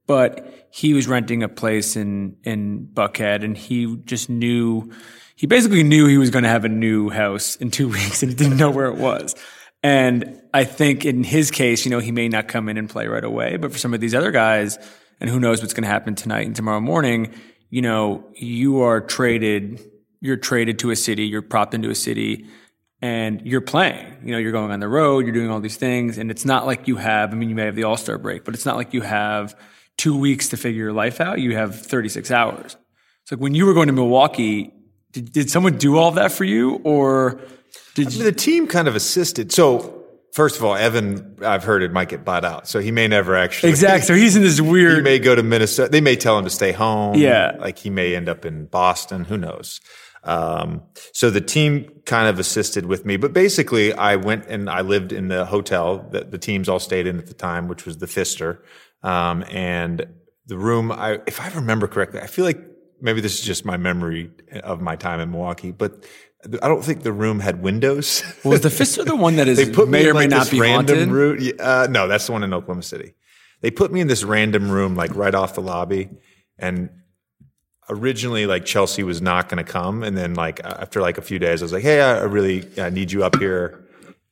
But 0.05 0.67
he 0.71 0.93
was 0.93 1.07
renting 1.07 1.43
a 1.43 1.49
place 1.49 1.95
in 1.95 2.37
in 2.43 2.87
Buckhead, 2.93 3.43
and 3.43 3.57
he 3.57 3.97
just 4.05 4.29
knew. 4.29 4.91
He 5.35 5.47
basically 5.47 5.83
knew 5.83 6.07
he 6.07 6.17
was 6.17 6.29
going 6.29 6.43
to 6.43 6.49
have 6.49 6.63
a 6.63 6.69
new 6.69 7.09
house 7.09 7.55
in 7.55 7.71
two 7.71 7.89
weeks, 7.97 8.21
and 8.23 8.31
he 8.31 8.35
didn't 8.35 8.57
know 8.57 8.69
where 8.69 8.87
it 8.87 8.97
was. 8.97 9.35
And 9.83 10.41
I 10.53 10.63
think 10.63 11.05
in 11.05 11.23
his 11.23 11.51
case, 11.51 11.83
you 11.83 11.91
know, 11.91 11.99
he 11.99 12.11
may 12.11 12.29
not 12.29 12.47
come 12.47 12.69
in 12.69 12.77
and 12.77 12.89
play 12.89 13.07
right 13.07 13.23
away, 13.23 13.57
but 13.57 13.71
for 13.71 13.77
some 13.77 13.93
of 13.93 13.99
these 13.99 14.15
other 14.15 14.31
guys, 14.31 14.77
and 15.19 15.29
who 15.29 15.39
knows 15.39 15.61
what's 15.61 15.73
going 15.73 15.83
to 15.83 15.89
happen 15.89 16.15
tonight 16.15 16.47
and 16.47 16.55
tomorrow 16.55 16.79
morning, 16.79 17.33
you 17.69 17.81
know, 17.81 18.25
you 18.35 18.81
are 18.81 19.01
traded, 19.01 19.81
you're 20.21 20.37
traded 20.37 20.79
to 20.79 20.91
a 20.91 20.95
city, 20.95 21.25
you're 21.25 21.41
propped 21.41 21.73
into 21.73 21.89
a 21.89 21.95
city, 21.95 22.45
and 23.01 23.41
you're 23.43 23.61
playing. 23.61 24.19
You 24.23 24.31
know, 24.31 24.37
you're 24.37 24.53
going 24.53 24.71
on 24.71 24.79
the 24.79 24.87
road, 24.87 25.25
you're 25.25 25.33
doing 25.33 25.49
all 25.49 25.59
these 25.59 25.75
things, 25.75 26.17
and 26.17 26.31
it's 26.31 26.45
not 26.45 26.65
like 26.65 26.87
you 26.87 26.95
have, 26.95 27.33
I 27.33 27.35
mean, 27.35 27.49
you 27.49 27.55
may 27.55 27.65
have 27.65 27.75
the 27.75 27.83
All 27.83 27.97
Star 27.97 28.17
break, 28.17 28.45
but 28.45 28.53
it's 28.53 28.65
not 28.65 28.77
like 28.77 28.93
you 28.93 29.01
have 29.01 29.53
two 29.97 30.17
weeks 30.17 30.49
to 30.49 30.57
figure 30.57 30.83
your 30.83 30.93
life 30.93 31.21
out. 31.21 31.39
You 31.39 31.55
have 31.55 31.79
36 31.79 32.31
hours. 32.31 32.75
It's 33.23 33.31
like 33.31 33.39
when 33.39 33.55
you 33.55 33.65
were 33.65 33.73
going 33.73 33.87
to 33.87 33.93
Milwaukee, 33.93 34.73
did, 35.11 35.31
did 35.31 35.49
someone 35.49 35.77
do 35.77 35.97
all 35.97 36.11
that 36.11 36.31
for 36.31 36.43
you, 36.43 36.75
or 36.83 37.39
did 37.95 38.07
I 38.07 38.09
mean, 38.09 38.23
the 38.23 38.31
team 38.31 38.67
kind 38.67 38.87
of 38.87 38.95
assisted. 38.95 39.51
So 39.51 40.03
first 40.33 40.57
of 40.57 40.65
all, 40.65 40.75
Evan, 40.75 41.37
I've 41.41 41.63
heard 41.63 41.83
it 41.83 41.91
might 41.91 42.09
get 42.09 42.25
bought 42.25 42.43
out, 42.43 42.67
so 42.67 42.79
he 42.79 42.91
may 42.91 43.07
never 43.07 43.35
actually. 43.35 43.69
Exactly. 43.73 44.07
So 44.07 44.15
he's 44.15 44.35
in 44.35 44.41
this 44.41 44.59
weird. 44.59 44.97
He 44.97 45.01
may 45.03 45.19
go 45.19 45.35
to 45.35 45.43
Minnesota. 45.43 45.89
They 45.89 46.01
may 46.01 46.15
tell 46.15 46.37
him 46.37 46.43
to 46.43 46.49
stay 46.49 46.71
home. 46.71 47.15
Yeah. 47.15 47.55
like 47.59 47.77
he 47.77 47.89
may 47.89 48.15
end 48.15 48.27
up 48.27 48.45
in 48.45 48.65
Boston. 48.65 49.25
Who 49.25 49.37
knows? 49.37 49.79
Um, 50.25 50.83
so 51.11 51.29
the 51.29 51.41
team 51.41 52.01
kind 52.05 52.27
of 52.29 52.39
assisted 52.39 52.85
with 52.85 53.05
me, 53.05 53.17
but 53.17 53.33
basically, 53.33 53.93
I 53.93 54.15
went 54.15 54.45
and 54.47 54.69
I 54.69 54.81
lived 54.81 55.11
in 55.11 55.27
the 55.27 55.45
hotel 55.45 56.07
that 56.11 56.31
the 56.31 56.37
teams 56.37 56.69
all 56.69 56.79
stayed 56.79 57.07
in 57.07 57.17
at 57.19 57.27
the 57.27 57.33
time, 57.33 57.67
which 57.67 57.85
was 57.85 57.97
the 57.97 58.07
Pfister, 58.07 58.63
um, 59.03 59.43
and 59.49 60.05
the 60.47 60.57
room. 60.57 60.91
I, 60.91 61.19
if 61.27 61.39
I 61.39 61.49
remember 61.49 61.87
correctly, 61.87 62.19
I 62.19 62.27
feel 62.27 62.45
like 62.45 62.59
maybe 63.01 63.21
this 63.21 63.39
is 63.39 63.45
just 63.45 63.65
my 63.65 63.77
memory 63.77 64.31
of 64.63 64.81
my 64.81 64.95
time 64.95 65.19
in 65.19 65.31
Milwaukee, 65.31 65.71
but 65.71 66.05
I 66.61 66.67
don't 66.67 66.83
think 66.83 67.03
the 67.03 67.11
room 67.13 67.39
had 67.39 67.61
windows. 67.61 68.23
was 68.43 68.61
the 68.61 68.69
Pfister 68.69 69.03
the 69.03 69.15
one 69.15 69.35
that 69.37 69.47
is 69.49 69.57
they 69.57 69.71
put 69.71 69.87
me 69.87 69.99
may 69.99 70.03
in 70.03 70.09
or 70.09 70.13
may 70.13 70.19
like 70.21 70.29
not 70.29 70.39
this 70.41 70.49
be 70.49 70.59
random 70.61 70.97
haunted? 70.97 71.09
room. 71.13 71.51
Uh, 71.59 71.87
no, 71.89 72.07
that's 72.07 72.25
the 72.25 72.31
one 72.31 72.43
in 72.43 72.53
Oklahoma 72.53 72.83
City. 72.83 73.13
They 73.61 73.71
put 73.71 73.91
me 73.93 74.01
in 74.01 74.07
this 74.07 74.23
random 74.23 74.69
room, 74.69 74.95
like 74.95 75.15
right 75.15 75.33
off 75.33 75.53
the 75.55 75.61
lobby, 75.61 76.09
and 76.59 76.89
originally, 77.89 78.45
like 78.45 78.65
Chelsea 78.65 79.03
was 79.03 79.21
not 79.21 79.47
going 79.47 79.63
to 79.63 79.69
come, 79.69 80.03
and 80.03 80.17
then 80.17 80.33
like 80.33 80.59
after 80.63 80.99
like 81.01 81.17
a 81.17 81.21
few 81.21 81.39
days, 81.39 81.61
I 81.61 81.65
was 81.65 81.71
like, 81.73 81.83
"Hey, 81.83 82.01
I 82.01 82.19
I 82.19 82.23
really 82.23 82.67
I 82.77 82.89
need 82.89 83.11
you 83.11 83.23
up 83.23 83.37
here. 83.39 83.82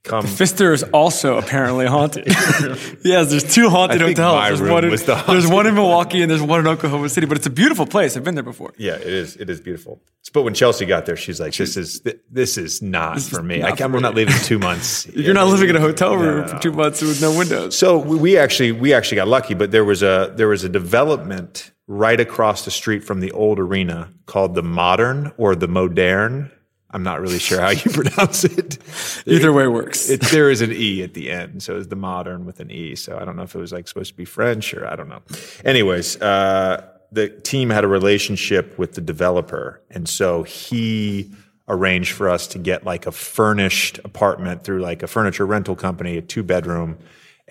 Come." 0.03 0.25
Pfister 0.25 0.73
is 0.73 0.83
also 0.83 1.37
apparently 1.37 1.85
haunted. 1.85 2.25
yes, 3.03 3.29
there's 3.29 3.43
two 3.53 3.69
haunted 3.69 4.01
I 4.01 4.05
think 4.05 4.17
hotels. 4.17 4.35
my 4.35 4.49
There's 4.49 4.61
room 4.61 4.71
one, 4.71 4.83
in, 4.85 4.91
was 4.91 5.03
the 5.05 5.15
there's 5.27 5.47
one 5.47 5.67
in 5.67 5.75
Milwaukee 5.75 6.21
and 6.21 6.29
there's 6.31 6.41
one 6.41 6.59
in 6.59 6.67
Oklahoma 6.67 7.09
City, 7.09 7.27
but 7.27 7.37
it's 7.37 7.47
a 7.47 7.51
beautiful 7.51 7.85
place. 7.85 8.17
I've 8.17 8.23
been 8.23 8.35
there 8.35 8.43
before. 8.43 8.73
Yeah, 8.77 8.95
it 8.95 9.07
is. 9.07 9.35
It 9.37 9.49
is 9.49 9.61
beautiful. 9.61 10.01
But 10.33 10.43
when 10.43 10.53
Chelsea 10.53 10.85
got 10.85 11.05
there, 11.05 11.15
she's 11.17 11.39
like, 11.39 11.53
"This 11.55 11.75
is 11.77 11.99
th- 12.01 12.19
this 12.29 12.57
is 12.57 12.81
not 12.81 13.21
for 13.21 13.43
me. 13.43 13.57
I 13.63 13.69
not 13.69 13.77
can't, 13.77 13.91
for 13.91 13.97
I'm 13.97 14.01
not 14.03 14.15
me." 14.15 14.25
leaving 14.25 14.41
two 14.43 14.59
months. 14.59 15.07
You're 15.07 15.33
not 15.33 15.47
living 15.47 15.69
in 15.69 15.75
a 15.75 15.81
hotel 15.81 16.15
room 16.15 16.41
no, 16.41 16.47
for 16.47 16.53
no. 16.55 16.59
two 16.59 16.71
months 16.71 17.01
with 17.01 17.21
no 17.21 17.37
windows. 17.37 17.77
So 17.77 17.97
we 17.97 18.37
actually 18.37 18.71
we 18.71 18.93
actually 18.93 19.17
got 19.17 19.27
lucky, 19.27 19.53
but 19.53 19.71
there 19.71 19.83
was 19.85 20.03
a 20.03 20.33
there 20.35 20.47
was 20.47 20.63
a 20.63 20.69
development 20.69 21.71
right 21.87 22.19
across 22.19 22.63
the 22.63 22.71
street 22.71 23.03
from 23.03 23.19
the 23.19 23.31
old 23.31 23.59
arena 23.59 24.13
called 24.25 24.55
the 24.55 24.63
Modern 24.63 25.31
or 25.37 25.55
the 25.55 25.67
Modern. 25.67 26.51
I'm 26.93 27.03
not 27.03 27.21
really 27.21 27.39
sure 27.39 27.61
how 27.61 27.69
you 27.69 27.91
pronounce 27.93 28.43
it. 28.43 28.77
Either 29.25 29.51
way 29.53 29.67
works. 29.67 30.09
It, 30.09 30.21
there 30.21 30.49
is 30.49 30.61
an 30.61 30.71
e 30.71 31.03
at 31.03 31.13
the 31.13 31.31
end, 31.31 31.63
so 31.63 31.77
it's 31.77 31.87
the 31.87 31.95
Modern 31.95 32.45
with 32.45 32.59
an 32.59 32.69
e. 32.71 32.95
So 32.95 33.17
I 33.17 33.25
don't 33.25 33.35
know 33.35 33.43
if 33.43 33.55
it 33.55 33.59
was 33.59 33.71
like 33.71 33.87
supposed 33.87 34.11
to 34.11 34.17
be 34.17 34.25
French 34.25 34.73
or 34.73 34.87
I 34.87 34.95
don't 34.95 35.09
know. 35.09 35.21
Anyways, 35.63 36.21
uh, 36.21 36.85
the 37.11 37.29
team 37.29 37.69
had 37.69 37.83
a 37.83 37.87
relationship 37.87 38.77
with 38.77 38.93
the 38.93 39.01
developer, 39.01 39.81
and 39.89 40.07
so 40.07 40.43
he 40.43 41.31
arranged 41.67 42.11
for 42.11 42.29
us 42.29 42.47
to 42.47 42.59
get 42.59 42.85
like 42.85 43.07
a 43.07 43.11
furnished 43.11 43.99
apartment 44.03 44.63
through 44.63 44.81
like 44.81 45.03
a 45.03 45.07
furniture 45.07 45.45
rental 45.45 45.75
company, 45.75 46.17
a 46.17 46.21
two 46.21 46.43
bedroom. 46.43 46.97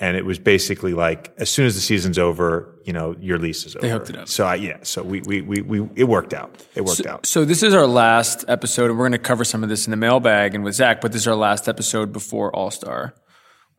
And 0.03 0.17
it 0.17 0.25
was 0.25 0.39
basically 0.39 0.95
like 0.95 1.31
as 1.37 1.51
soon 1.51 1.67
as 1.67 1.75
the 1.75 1.81
season's 1.83 2.19
over, 2.19 2.75
you 2.87 2.93
know, 2.95 3.15
your 3.21 3.39
lease 3.39 3.67
is 3.67 3.77
over. 3.77 3.87
They 3.87 3.93
hooked 3.93 4.09
it 4.09 4.17
up. 4.17 4.29
So 4.29 4.47
I, 4.47 4.55
yeah, 4.55 4.79
so 4.83 5.03
we, 5.03 5.21
we, 5.21 5.43
we, 5.43 5.61
we, 5.61 5.89
it 5.95 6.05
worked 6.05 6.33
out. 6.33 6.65
It 6.75 6.87
worked 6.87 7.05
out. 7.05 7.27
So 7.27 7.45
this 7.45 7.63
is 7.63 7.75
our 7.75 7.87
last 7.87 8.47
episode, 8.49 8.89
and 8.89 8.99
we're 8.99 9.05
going 9.05 9.13
to 9.13 9.19
cover 9.19 9.45
some 9.45 9.63
of 9.63 9.69
this 9.69 9.87
in 9.87 9.91
the 9.91 9.99
mailbag 9.99 10.55
and 10.55 10.65
with 10.65 10.75
Zach. 10.75 11.03
But 11.03 11.13
this 11.13 11.21
is 11.23 11.29
our 11.29 11.37
last 11.37 11.69
episode 11.69 12.15
before 12.15 12.51
All 12.57 12.71
Star. 12.71 13.15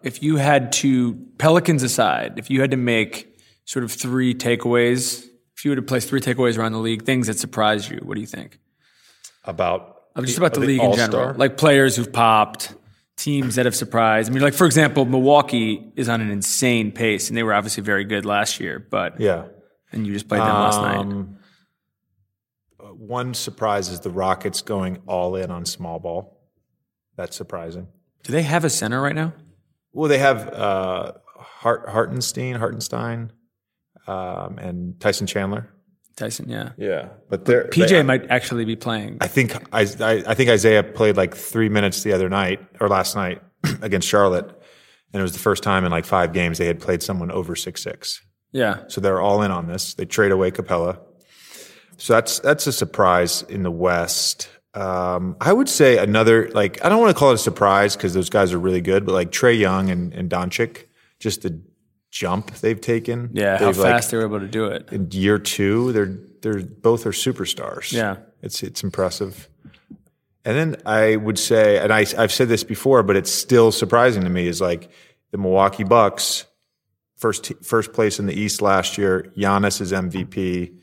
If 0.04 0.22
you 0.22 0.38
had 0.38 0.72
to 0.74 1.16
Pelicans 1.40 1.82
aside, 1.82 2.34
if 2.38 2.52
you 2.52 2.62
had 2.62 2.70
to 2.72 2.78
make 2.78 3.40
sort 3.66 3.84
of 3.84 3.92
three 3.92 4.36
takeaways, 4.36 5.26
if 5.58 5.66
you 5.66 5.72
were 5.72 5.76
to 5.76 5.82
place 5.82 6.06
three 6.06 6.22
takeaways 6.22 6.56
around 6.56 6.74
the 6.74 6.80
league, 6.80 7.04
things 7.04 7.28
that 7.28 7.40
surprised 7.40 7.90
you, 7.90 8.00
what 8.04 8.14
do 8.14 8.22
you 8.22 8.28
think? 8.28 8.60
About 9.44 10.04
Of 10.16 10.26
just 10.26 10.38
about 10.38 10.54
the, 10.54 10.62
of 10.62 10.68
league 10.68 10.84
in 10.84 10.94
general, 10.94 11.34
like 11.36 11.58
players 11.58 11.96
who've 11.96 12.12
popped, 12.12 12.76
teams 13.18 13.56
that 13.56 13.66
have 13.66 13.76
surprised. 13.76 14.30
I 14.30 14.34
mean, 14.34 14.44
like 14.44 14.54
for 14.54 14.66
example, 14.66 15.06
Milwaukee 15.06 15.92
is 15.96 16.10
on 16.10 16.22
an 16.22 16.32
insane 16.32 16.92
pace, 16.92 17.30
and 17.30 17.38
they 17.38 17.44
were 17.44 17.54
obviously 17.54 17.84
very 17.84 18.04
good 18.04 18.26
last 18.26 18.60
year. 18.60 18.80
But 18.80 19.20
yeah. 19.20 19.46
and 19.92 20.06
you 20.08 20.14
just 20.14 20.28
played 20.28 20.42
them 20.42 20.48
last 20.48 20.82
night. 20.82 20.98
Um, 20.98 21.38
uh, 22.80 22.86
One 22.88 23.34
surprise 23.34 23.90
is 23.90 24.00
the 24.00 24.10
Rockets 24.10 24.62
going 24.62 25.00
all 25.08 25.36
in 25.36 25.52
on 25.52 25.66
small 25.66 26.00
ball. 26.00 26.40
That's 27.16 27.36
surprising. 27.36 27.88
Do 28.24 28.32
they 28.32 28.44
have 28.44 28.64
a 28.66 28.70
center 28.70 29.02
right 29.02 29.16
now? 29.16 29.34
Well, 29.94 30.10
they 30.10 30.20
have 30.20 30.48
uh, 30.48 31.14
Hart, 31.26 31.90
Hartenstein, 31.90 32.56
Hartenstein, 32.56 33.32
um, 34.08 34.58
and 34.58 35.00
Tyson 35.00 35.28
Chandler. 35.28 35.74
Tyson, 36.22 36.48
yeah. 36.50 36.72
Yeah, 36.78 37.10
but 37.30 37.46
they're 37.46 37.66
PJ 37.66 37.90
they- 37.90 38.04
might 38.04 38.30
actually 38.30 38.66
be 38.66 38.76
playing. 38.76 39.18
I 39.22 39.28
think 39.28 39.56
I, 39.74 39.82
I, 40.00 40.24
I 40.28 40.34
think 40.36 40.50
Isaiah 40.50 40.84
played 40.84 41.18
like 41.18 41.36
three 41.36 41.70
minutes 41.70 42.04
the 42.04 42.14
other 42.14 42.30
night 42.30 42.60
or 42.80 42.88
last 42.88 43.16
night 43.16 43.42
against 43.82 44.08
Charlotte, 44.08 44.46
and 45.14 45.20
it 45.20 45.24
was 45.24 45.34
the 45.34 45.40
first 45.40 45.64
time 45.64 45.84
in 45.86 45.92
like 45.92 46.06
five 46.06 46.32
games 46.34 46.58
they 46.58 46.68
had 46.68 46.80
played 46.80 47.02
someone 47.04 47.32
over 47.32 47.56
six 47.56 47.82
six. 47.84 48.22
yeah. 48.52 48.84
So 48.88 49.02
they're 49.02 49.20
all 49.22 49.42
in 49.42 49.52
on 49.52 49.68
this. 49.68 49.94
They 49.96 50.06
trade 50.06 50.32
away 50.32 50.52
Capela. 50.52 51.00
So 51.98 52.14
that's 52.14 52.40
that's 52.40 52.66
a 52.68 52.72
surprise 52.74 53.44
in 53.44 53.64
the 53.64 53.72
West. 53.72 54.50
Um, 54.74 55.36
I 55.42 55.52
would 55.52 55.68
say 55.70 55.98
another 55.98 56.50
like 56.52 56.84
I 56.86 56.90
don't 56.90 57.00
want 57.02 57.14
to 57.16 57.20
call 57.20 57.32
it 57.32 57.36
a 57.36 57.38
surprise 57.38 57.96
because 57.96 58.14
those 58.14 58.30
guys 58.30 58.54
are 58.54 58.60
really 58.60 58.82
good, 58.82 59.06
but 59.06 59.12
like 59.14 59.32
Trae 59.32 59.58
Young 59.60 59.90
and, 59.90 60.14
and 60.14 60.30
Doncic, 60.30 60.86
just 61.20 61.42
the 61.42 61.62
jump 62.12 62.52
they've 62.58 62.80
taken. 62.80 63.30
Yeah, 63.34 63.58
how 63.58 63.68
They've, 63.68 63.78
like, 63.78 63.92
fast 63.94 64.12
they 64.12 64.18
were 64.18 64.26
able 64.26 64.40
to 64.42 64.48
do 64.48 64.66
it. 64.66 64.90
in 64.92 65.10
year 65.12 65.40
two, 65.40 65.92
they're 65.94 66.18
they're 66.42 66.64
both 66.64 67.06
are 67.06 67.12
superstars. 67.12 67.92
Yeah. 67.92 68.18
it's 68.42 68.62
it's 68.62 68.84
impressive. 68.84 69.50
And 70.44 70.58
then 70.58 70.82
I 70.86 71.16
would 71.16 71.40
say, 71.40 71.78
and 71.78 71.94
I 71.94 72.06
I've 72.18 72.32
said 72.32 72.50
this 72.50 72.64
before, 72.64 73.04
but 73.04 73.16
it's 73.16 73.32
still 73.32 73.72
surprising 73.72 74.24
to 74.24 74.30
me 74.30 74.48
is 74.48 74.60
like 74.62 74.92
the 75.32 75.38
Milwaukee 75.38 75.84
Bucks 75.84 76.46
first 77.16 77.52
first 77.64 77.94
place 77.94 78.20
in 78.20 78.26
the 78.26 78.34
East 78.34 78.62
last 78.62 78.98
year. 78.98 79.32
Giannis 79.38 79.80
is 79.82 79.92
MVP, 79.92 80.74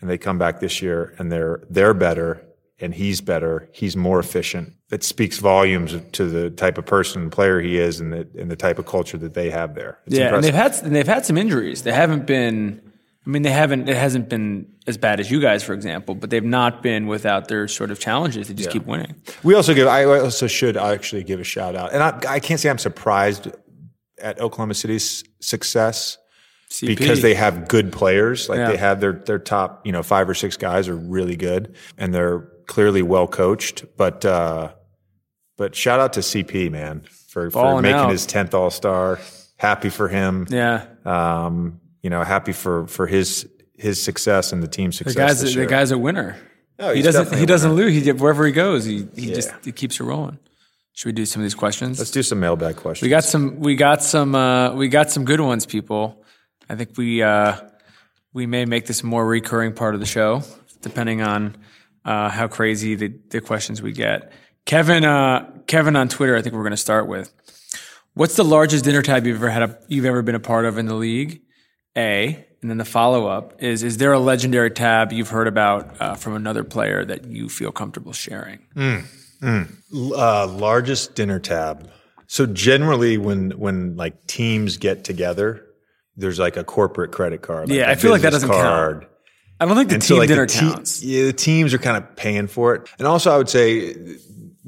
and 0.00 0.08
they 0.08 0.18
come 0.18 0.38
back 0.38 0.60
this 0.60 0.80
year 0.82 1.14
and 1.18 1.32
they're 1.32 1.62
they're 1.68 1.94
better 1.94 2.46
and 2.78 2.94
he's 2.94 3.20
better. 3.20 3.68
He's 3.72 3.96
more 3.96 4.20
efficient. 4.20 4.74
That 4.90 5.04
speaks 5.04 5.38
volumes 5.38 5.94
to 6.12 6.26
the 6.26 6.50
type 6.50 6.76
of 6.76 6.84
person 6.84 7.22
and 7.22 7.32
player 7.32 7.60
he 7.60 7.78
is, 7.78 8.00
and 8.00 8.12
the 8.12 8.28
and 8.38 8.50
the 8.50 8.56
type 8.56 8.78
of 8.78 8.86
culture 8.86 9.16
that 9.18 9.34
they 9.34 9.48
have 9.50 9.74
there. 9.76 9.98
It's 10.06 10.16
yeah, 10.16 10.34
and 10.34 10.42
they've 10.42 10.52
had 10.52 10.74
and 10.82 10.94
they've 10.94 11.06
had 11.06 11.24
some 11.24 11.38
injuries. 11.38 11.82
They 11.84 11.92
haven't 11.92 12.26
been. 12.26 12.82
I 13.24 13.30
mean, 13.30 13.42
they 13.42 13.52
haven't. 13.52 13.88
It 13.88 13.96
hasn't 13.96 14.28
been 14.28 14.66
as 14.88 14.96
bad 14.98 15.20
as 15.20 15.30
you 15.30 15.40
guys, 15.40 15.62
for 15.62 15.74
example, 15.74 16.16
but 16.16 16.30
they've 16.30 16.42
not 16.42 16.82
been 16.82 17.06
without 17.06 17.46
their 17.48 17.68
sort 17.68 17.92
of 17.92 18.00
challenges. 18.00 18.48
They 18.48 18.54
just 18.54 18.70
keep 18.70 18.84
winning. 18.86 19.14
We 19.44 19.54
also 19.54 19.74
give. 19.74 19.86
I 19.86 20.04
also 20.04 20.48
should 20.48 20.76
actually 20.76 21.22
give 21.22 21.38
a 21.38 21.44
shout 21.44 21.76
out, 21.76 21.92
and 21.92 22.02
I, 22.02 22.18
I 22.28 22.40
can't 22.40 22.58
say 22.58 22.68
I'm 22.68 22.78
surprised 22.78 23.46
at 24.18 24.40
Oklahoma 24.40 24.74
City's 24.74 25.22
success 25.40 26.18
CP. 26.68 26.88
because 26.88 27.22
they 27.22 27.34
have 27.34 27.68
good 27.68 27.92
players. 27.92 28.48
Like 28.48 28.58
Yeah. 28.58 28.70
they 28.70 28.76
have 28.76 29.00
their 29.00 29.12
their 29.12 29.38
top, 29.38 29.86
you 29.86 29.92
know, 29.92 30.02
five 30.02 30.28
or 30.28 30.34
six 30.34 30.56
guys 30.56 30.88
are 30.88 30.96
really 30.96 31.36
good, 31.36 31.76
and 31.96 32.12
they're 32.12 32.48
clearly 32.66 33.02
well 33.02 33.28
coached. 33.28 33.84
But 33.96 34.24
uh, 34.24 34.72
but 35.60 35.76
shout 35.76 36.00
out 36.00 36.14
to 36.14 36.20
CP 36.20 36.70
man 36.70 37.02
for, 37.28 37.50
for 37.50 37.82
making 37.82 37.94
out. 37.94 38.10
his 38.10 38.24
tenth 38.24 38.54
All 38.54 38.70
Star. 38.70 39.18
Happy 39.58 39.90
for 39.90 40.08
him. 40.08 40.46
yeah, 40.48 40.86
Um, 41.04 41.82
you 42.02 42.08
know, 42.08 42.24
happy 42.24 42.52
for 42.52 42.86
for 42.86 43.06
his 43.06 43.46
his 43.76 44.02
success 44.02 44.54
and 44.54 44.62
the 44.62 44.68
team's 44.68 44.98
The 44.98 45.04
success. 45.04 45.28
guy's 45.28 45.40
this 45.42 45.54
the 45.54 45.66
guy's 45.66 45.90
a 45.90 45.98
winner. 45.98 46.38
No, 46.78 46.94
he 46.94 47.02
doesn't 47.02 47.38
he 47.38 47.44
doesn't 47.44 47.74
lose. 47.74 47.92
He 47.92 48.10
wherever 48.12 48.46
he 48.46 48.52
goes, 48.52 48.86
he 48.86 49.06
he 49.14 49.34
just 49.34 49.52
he 49.62 49.70
keeps 49.70 50.00
it 50.00 50.04
rolling. 50.04 50.38
Should 50.94 51.08
we 51.08 51.12
do 51.12 51.26
some 51.26 51.42
of 51.42 51.44
these 51.44 51.54
questions? 51.54 51.98
Let's 51.98 52.10
do 52.10 52.22
some 52.22 52.40
mailbag 52.40 52.76
questions. 52.76 53.02
We 53.06 53.10
got 53.10 53.24
some. 53.24 53.60
We 53.60 53.76
got 53.76 54.02
some. 54.02 54.34
Uh, 54.34 54.74
we 54.74 54.88
got 54.88 55.10
some 55.10 55.26
good 55.26 55.40
ones, 55.40 55.66
people. 55.66 56.24
I 56.70 56.74
think 56.74 56.96
we 56.96 57.22
uh, 57.22 57.56
we 58.32 58.46
may 58.46 58.64
make 58.64 58.86
this 58.86 59.02
a 59.02 59.06
more 59.06 59.26
recurring 59.26 59.74
part 59.74 59.92
of 59.94 60.00
the 60.00 60.06
show, 60.06 60.42
depending 60.80 61.20
on 61.20 61.54
uh, 62.06 62.30
how 62.30 62.48
crazy 62.48 62.94
the, 62.94 63.08
the 63.28 63.40
questions 63.42 63.82
we 63.82 63.92
get. 63.92 64.32
Kevin, 64.66 65.04
uh, 65.04 65.50
Kevin 65.66 65.96
on 65.96 66.08
Twitter. 66.08 66.36
I 66.36 66.42
think 66.42 66.54
we're 66.54 66.62
going 66.62 66.70
to 66.72 66.76
start 66.76 67.06
with. 67.08 67.32
What's 68.14 68.36
the 68.36 68.44
largest 68.44 68.84
dinner 68.84 69.02
tab 69.02 69.26
you've 69.26 69.36
ever 69.36 69.50
had? 69.50 69.62
A, 69.62 69.78
you've 69.88 70.04
ever 70.04 70.22
been 70.22 70.34
a 70.34 70.40
part 70.40 70.64
of 70.64 70.78
in 70.78 70.86
the 70.86 70.94
league? 70.94 71.42
A. 71.96 72.46
And 72.62 72.70
then 72.70 72.76
the 72.76 72.84
follow 72.84 73.26
up 73.26 73.62
is: 73.62 73.82
Is 73.82 73.96
there 73.96 74.12
a 74.12 74.18
legendary 74.18 74.70
tab 74.70 75.12
you've 75.12 75.30
heard 75.30 75.48
about 75.48 75.98
uh, 76.00 76.14
from 76.14 76.34
another 76.36 76.62
player 76.62 77.04
that 77.06 77.24
you 77.26 77.48
feel 77.48 77.72
comfortable 77.72 78.12
sharing? 78.12 78.60
uh, 79.42 80.46
largest 80.46 81.14
dinner 81.14 81.38
tab. 81.38 81.90
So 82.26 82.46
generally, 82.46 83.16
when 83.16 83.52
when 83.52 83.96
like 83.96 84.26
teams 84.26 84.76
get 84.76 85.04
together, 85.04 85.64
there's 86.16 86.38
like 86.38 86.56
a 86.58 86.64
corporate 86.64 87.12
credit 87.12 87.40
card. 87.42 87.68
like 87.70 87.78
Yeah, 87.78 87.90
I 87.90 87.94
feel 87.94 88.10
like 88.10 88.22
that 88.22 88.30
doesn't 88.32 88.48
count. 88.50 88.62
card. 88.62 89.06
I 89.58 89.64
don't 89.66 89.76
think 89.76 89.88
the 89.88 89.94
And 89.94 90.02
team 90.02 90.08
so 90.08 90.16
like 90.18 90.28
dinner 90.28 90.46
the 90.46 90.52
te- 90.52 90.60
counts. 90.60 91.02
yeah, 91.02 91.24
the 91.24 91.32
teams 91.32 91.72
are 91.74 91.78
kind 91.78 91.96
of 91.96 92.14
paying 92.16 92.46
for 92.46 92.74
it. 92.74 92.88
And 92.98 93.06
also, 93.06 93.30
I 93.30 93.36
would 93.38 93.48
say, 93.48 93.94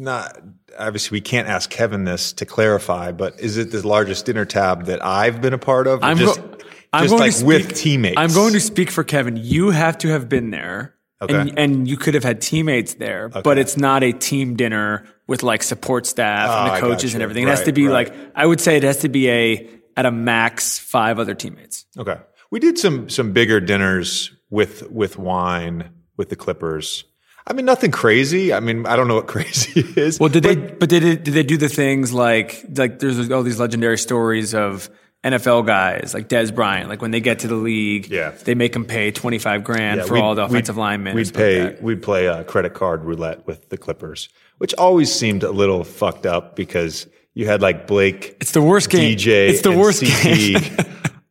not 0.02 0.38
obviously 0.78 1.16
we 1.16 1.20
can't 1.20 1.48
ask 1.48 1.70
Kevin 1.70 2.04
this 2.04 2.32
to 2.34 2.46
clarify, 2.46 3.12
but 3.12 3.38
is 3.40 3.56
it 3.56 3.70
the 3.70 3.86
largest 3.86 4.26
dinner 4.26 4.44
tab 4.44 4.86
that 4.86 5.04
I've 5.04 5.40
been 5.40 5.52
a 5.52 5.58
part 5.58 5.86
of? 5.86 6.02
I'm 6.02 6.18
just, 6.18 6.40
go- 6.40 6.58
I'm 6.92 7.04
just 7.04 7.12
going 7.12 7.20
like 7.20 7.36
to 7.36 7.44
with 7.44 7.74
teammates. 7.74 8.18
I'm 8.18 8.32
going 8.32 8.52
to 8.52 8.60
speak 8.60 8.90
for 8.90 9.04
Kevin. 9.04 9.36
You 9.36 9.70
have 9.70 9.98
to 9.98 10.08
have 10.08 10.28
been 10.28 10.50
there. 10.50 10.94
Okay. 11.20 11.38
And, 11.38 11.58
and 11.58 11.88
you 11.88 11.96
could 11.96 12.14
have 12.14 12.24
had 12.24 12.40
teammates 12.40 12.94
there, 12.94 13.28
but 13.28 13.56
it's 13.56 13.76
not 13.76 14.02
a 14.02 14.12
team 14.12 14.56
dinner 14.56 15.06
with 15.28 15.44
like 15.44 15.62
support 15.62 16.04
staff 16.04 16.48
Oh, 16.50 16.58
and 16.58 16.70
the 16.70 16.76
oh, 16.84 16.90
coaches 16.90 17.14
and 17.14 17.22
everything. 17.22 17.44
It 17.44 17.48
has 17.48 17.62
to 17.62 17.72
be 17.72 17.86
right. 17.86 18.08
like, 18.08 18.32
I 18.34 18.44
would 18.44 18.60
say 18.60 18.76
it 18.76 18.82
has 18.82 18.98
to 18.98 19.08
be 19.08 19.30
a, 19.30 19.70
at 19.96 20.04
a 20.04 20.10
max 20.10 20.80
five 20.80 21.20
other 21.20 21.34
teammates. 21.34 21.86
Okay. 21.96 22.16
We 22.50 22.58
did 22.60 22.76
some 22.78 23.08
some 23.08 23.32
bigger 23.32 23.60
dinners 23.60 24.30
with 24.50 24.90
with 24.90 25.16
wine 25.18 25.90
with 26.16 26.28
the 26.28 26.36
Clippers. 26.36 27.04
I 27.46 27.52
mean, 27.54 27.64
nothing 27.66 27.90
crazy. 27.90 28.52
I 28.52 28.60
mean, 28.60 28.86
I 28.86 28.96
don't 28.96 29.08
know 29.08 29.16
what 29.16 29.26
crazy 29.36 29.80
is. 29.96 30.20
Well, 30.20 30.28
did 30.28 30.42
they, 30.44 30.54
but 30.56 30.88
did 30.88 31.04
it, 31.04 31.24
did 31.24 31.34
they 31.34 31.42
do 31.42 31.56
the 31.56 31.68
things 31.68 32.12
like, 32.12 32.64
like 32.76 32.98
there's 33.00 33.30
all 33.30 33.42
these 33.42 33.58
legendary 33.58 33.98
stories 33.98 34.54
of 34.54 34.88
NFL 35.24 35.66
guys 35.66 36.14
like 36.14 36.28
Dez 36.28 36.52
Bryant, 36.54 36.88
like 36.88 37.00
when 37.00 37.10
they 37.12 37.20
get 37.20 37.40
to 37.40 37.48
the 37.48 37.54
league, 37.54 38.08
Yeah. 38.08 38.30
they 38.44 38.54
make 38.54 38.72
them 38.72 38.84
pay 38.84 39.10
25 39.12 39.62
grand 39.64 39.98
Yeah, 40.00 40.06
for 40.06 40.16
all 40.18 40.34
the 40.34 40.42
we'd- 40.42 40.52
offensive 40.54 40.76
linemen. 40.76 41.14
We'd 41.14 41.26
stuff 41.28 41.40
like 41.42 41.76
pay. 41.78 41.82
we'd 41.82 42.02
play 42.02 42.26
uh, 42.28 42.42
credit 42.44 42.74
card 42.74 43.04
roulette 43.04 43.46
with 43.46 43.68
the 43.68 43.76
Clippers, 43.78 44.28
which 44.58 44.74
always 44.74 45.12
seemed 45.12 45.42
a 45.44 45.50
little 45.52 45.84
fucked 45.84 46.26
up 46.26 46.56
because 46.56 47.06
you 47.34 47.46
had 47.46 47.62
like 47.62 47.86
Blake, 47.86 48.36
It's 48.40 48.50
the 48.52 48.62
worst 48.62 48.90
game. 48.90 49.16
DJ, 49.16 49.48
It's 49.50 49.62
the 49.62 49.70
worst 49.76 50.02
CP 50.02 50.76
game. 50.76 50.86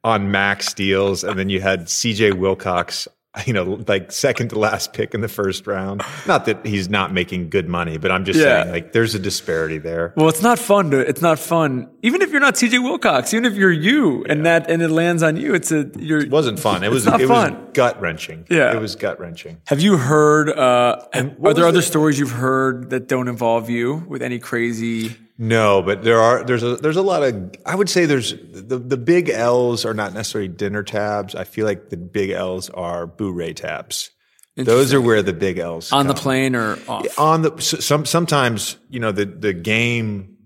on 0.06 0.32
max 0.32 0.74
deals, 0.74 1.24
and 1.26 1.38
then 1.38 1.50
you 1.50 1.60
had 1.62 1.86
CJ 1.88 2.38
Wilcox. 2.38 3.08
You 3.48 3.54
know, 3.54 3.82
like 3.88 4.12
second 4.12 4.50
to 4.50 4.60
last 4.60 4.92
pick 4.92 5.14
in 5.14 5.22
the 5.22 5.30
first 5.30 5.66
round. 5.66 6.04
Not 6.28 6.46
that 6.46 6.66
he's 6.66 6.90
not 6.90 7.14
making 7.14 7.50
good 7.50 7.70
money, 7.70 7.98
but 7.98 8.12
I'm 8.12 8.26
just 8.26 8.38
Yeah. 8.38 8.64
saying, 8.64 8.72
like, 8.74 8.92
there's 8.92 9.16
a 9.16 9.20
disparity 9.20 9.78
there. 9.78 10.14
Well, 10.18 10.28
it's 10.28 10.42
not 10.42 10.60
fun 10.60 10.92
to. 10.92 11.00
It's 11.00 11.22
not 11.22 11.40
fun. 11.40 11.90
Even 12.02 12.22
if 12.22 12.32
you're 12.32 12.42
not 12.42 12.56
TJ 12.56 12.84
Wilcox, 12.84 13.34
even 13.34 13.46
if 13.46 13.54
you're 13.58 13.72
you, 13.72 14.26
and 14.26 14.46
that 14.46 14.70
and 14.70 14.82
it 14.82 14.90
lands 14.90 15.24
on 15.24 15.38
you, 15.38 15.54
it's 15.56 15.72
a. 15.72 15.90
You're. 15.98 16.20
It 16.20 16.30
wasn't 16.30 16.60
fun. 16.60 16.84
It 16.84 16.92
was 16.92 17.08
it 17.08 17.26
fun. 17.26 17.54
was 17.54 17.70
gut 17.74 18.02
wrenching. 18.02 18.46
Yeah. 18.50 18.76
it 18.76 18.82
was 18.82 18.98
gut 18.98 19.18
wrenching. 19.18 19.62
Have 19.68 19.80
you 19.80 19.96
heard? 19.96 20.50
Uh, 20.50 20.98
are 21.14 21.54
there 21.54 21.66
other 21.68 21.78
the- 21.78 21.82
stories 21.82 22.20
you've 22.20 22.32
heard 22.32 22.90
that 22.90 23.08
don't 23.08 23.30
involve 23.30 23.70
you 23.70 24.04
with 24.10 24.22
any 24.22 24.40
crazy? 24.40 25.16
No, 25.44 25.82
but 25.82 26.04
there 26.04 26.20
are 26.20 26.44
there's 26.44 26.62
a 26.62 26.76
there's 26.76 26.98
a 26.98 27.02
lot 27.02 27.24
of 27.24 27.56
I 27.66 27.74
would 27.74 27.90
say 27.90 28.06
there's 28.06 28.32
the 28.32 28.78
the 28.78 28.96
big 28.96 29.28
L's 29.28 29.86
are 29.86 29.94
not 29.96 30.14
necessarily 30.14 30.48
dinner 30.50 30.84
tabs. 30.84 31.34
I 31.34 31.46
feel 31.46 31.66
like 31.66 31.90
the 31.90 31.98
big 31.98 32.30
L's 32.30 32.70
are 32.70 33.08
Bourré 33.08 33.56
tabs. 33.56 34.12
Those 34.56 34.94
are 34.94 35.02
where 35.02 35.24
the 35.24 35.34
big 35.34 35.58
L's 35.58 35.92
On 35.92 36.06
the 36.06 36.14
plane 36.14 36.56
or 36.56 36.78
off? 36.88 37.18
on 37.18 37.42
the 37.42 37.60
some 37.60 38.06
sometimes 38.06 38.78
you 38.90 39.00
know 39.00 39.12
the 39.12 39.26
the 39.26 39.54
game 39.54 40.38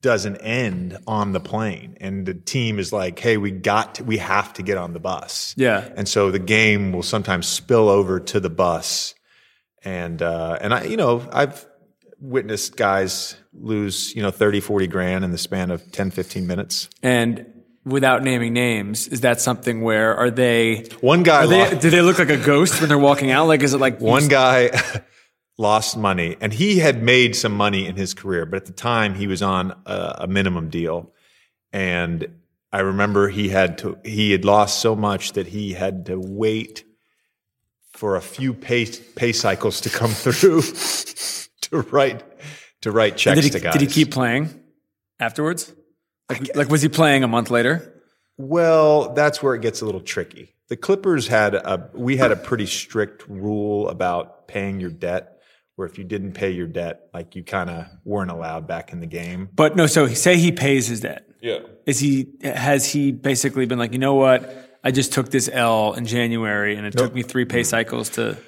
doesn't 0.00 0.36
end 0.36 0.96
on 1.06 1.32
the 1.32 1.40
plane 1.40 1.98
and 2.00 2.24
the 2.24 2.32
team 2.32 2.78
is 2.78 2.90
like 2.90 3.18
hey 3.18 3.36
we 3.36 3.50
got 3.50 3.96
to, 3.96 4.04
we 4.04 4.16
have 4.16 4.52
to 4.54 4.62
get 4.62 4.78
on 4.78 4.94
the 4.94 5.00
bus 5.00 5.54
Yeah. 5.58 5.86
and 5.96 6.08
so 6.08 6.30
the 6.30 6.38
game 6.38 6.92
will 6.92 7.02
sometimes 7.02 7.46
spill 7.48 7.88
over 7.90 8.20
to 8.20 8.38
the 8.40 8.48
bus 8.48 9.14
and 9.84 10.22
uh 10.22 10.56
and 10.60 10.72
i 10.72 10.84
you 10.84 10.96
know 10.96 11.28
i've 11.32 11.66
witnessed 12.20 12.76
guys 12.76 13.36
lose 13.52 14.14
you 14.14 14.22
know 14.22 14.30
30 14.30 14.60
40 14.60 14.86
grand 14.86 15.24
in 15.24 15.30
the 15.30 15.38
span 15.38 15.70
of 15.70 15.90
10 15.92 16.10
15 16.10 16.46
minutes 16.46 16.88
And 17.02 17.46
without 17.84 18.22
naming 18.22 18.52
names, 18.52 19.08
is 19.08 19.22
that 19.22 19.40
something 19.40 19.80
where 19.80 20.14
are 20.14 20.30
they? 20.30 20.84
one 21.00 21.22
guy 21.22 21.44
Are 21.44 21.46
they 21.46 21.78
do 21.78 21.90
they 21.90 22.02
look 22.02 22.18
like 22.18 22.28
a 22.30 22.36
ghost 22.36 22.80
when 22.80 22.88
they're 22.88 22.98
walking 22.98 23.30
out? 23.30 23.46
Like 23.46 23.62
is 23.62 23.72
it 23.72 23.78
like 23.78 24.00
one 24.16 24.28
guy 24.28 24.70
lost 25.58 25.96
money 25.96 26.36
and 26.40 26.52
he 26.52 26.78
had 26.78 27.02
made 27.02 27.34
some 27.34 27.52
money 27.52 27.86
in 27.86 27.96
his 27.96 28.14
career 28.14 28.46
but 28.46 28.56
at 28.58 28.66
the 28.66 28.72
time 28.72 29.14
he 29.14 29.26
was 29.26 29.42
on 29.42 29.72
a, 29.86 30.16
a 30.20 30.26
minimum 30.28 30.68
deal 30.70 31.12
and 31.72 32.28
i 32.72 32.78
remember 32.78 33.28
he 33.28 33.48
had 33.48 33.76
to 33.76 33.98
he 34.04 34.30
had 34.30 34.44
lost 34.44 34.78
so 34.80 34.94
much 34.94 35.32
that 35.32 35.48
he 35.48 35.72
had 35.72 36.06
to 36.06 36.16
wait 36.16 36.84
for 37.92 38.14
a 38.14 38.20
few 38.20 38.54
pay 38.54 38.86
pay 39.16 39.32
cycles 39.32 39.80
to 39.80 39.90
come 39.90 40.10
through 40.22 40.62
to 41.70 41.80
write 41.82 42.22
to 42.82 42.92
write 42.92 43.16
checks 43.16 43.36
Did 43.36 43.44
he, 43.44 43.50
to 43.50 43.60
guys 43.60 43.72
did 43.72 43.82
he 43.82 43.86
keep 43.86 44.10
playing 44.10 44.60
afterwards? 45.18 45.72
Like, 46.28 46.56
like 46.56 46.68
was 46.68 46.82
he 46.82 46.88
playing 46.88 47.24
a 47.24 47.28
month 47.28 47.50
later? 47.50 47.94
Well, 48.36 49.14
that's 49.14 49.42
where 49.42 49.54
it 49.54 49.62
gets 49.62 49.80
a 49.80 49.86
little 49.86 50.00
tricky. 50.00 50.54
The 50.68 50.76
Clippers 50.76 51.26
had 51.26 51.54
a 51.54 51.90
we 51.94 52.16
had 52.16 52.30
a 52.30 52.36
pretty 52.36 52.66
strict 52.66 53.26
rule 53.28 53.88
about 53.88 54.46
paying 54.48 54.80
your 54.80 54.90
debt, 54.90 55.40
where 55.76 55.88
if 55.88 55.98
you 55.98 56.04
didn't 56.04 56.32
pay 56.32 56.50
your 56.50 56.66
debt, 56.66 57.08
like 57.14 57.34
you 57.34 57.42
kind 57.42 57.70
of 57.70 57.86
weren't 58.04 58.30
allowed 58.30 58.66
back 58.66 58.92
in 58.92 59.00
the 59.00 59.06
game. 59.06 59.48
But 59.54 59.76
no, 59.76 59.86
so 59.86 60.06
say 60.08 60.36
he 60.36 60.52
pays 60.52 60.86
his 60.86 61.00
debt. 61.00 61.26
Yeah. 61.40 61.60
Is 61.86 61.98
he 61.98 62.28
has 62.42 62.90
he 62.90 63.12
basically 63.12 63.66
been 63.66 63.78
like, 63.78 63.92
you 63.92 63.98
know 63.98 64.14
what? 64.14 64.78
I 64.84 64.90
just 64.90 65.12
took 65.12 65.30
this 65.30 65.48
L 65.52 65.94
in 65.94 66.06
January 66.06 66.76
and 66.76 66.86
it 66.86 66.96
took 66.96 67.12
me 67.12 67.22
three 67.22 67.44
pay 67.44 67.64
cycles 67.64 68.10
to 68.10 68.38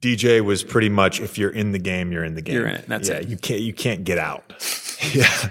DJ 0.00 0.42
was 0.42 0.62
pretty 0.64 0.88
much 0.88 1.20
if 1.20 1.36
you're 1.36 1.50
in 1.50 1.72
the 1.72 1.78
game, 1.78 2.10
you're 2.12 2.24
in 2.24 2.34
the 2.34 2.42
game. 2.42 2.54
You're 2.54 2.66
in 2.66 2.76
it, 2.76 2.88
that's 2.88 3.08
yeah, 3.08 3.16
it. 3.16 3.28
You 3.28 3.36
can't 3.36 3.60
you 3.60 3.72
can't 3.72 4.04
get 4.04 4.18
out. 4.18 4.44
yeah. 5.12 5.48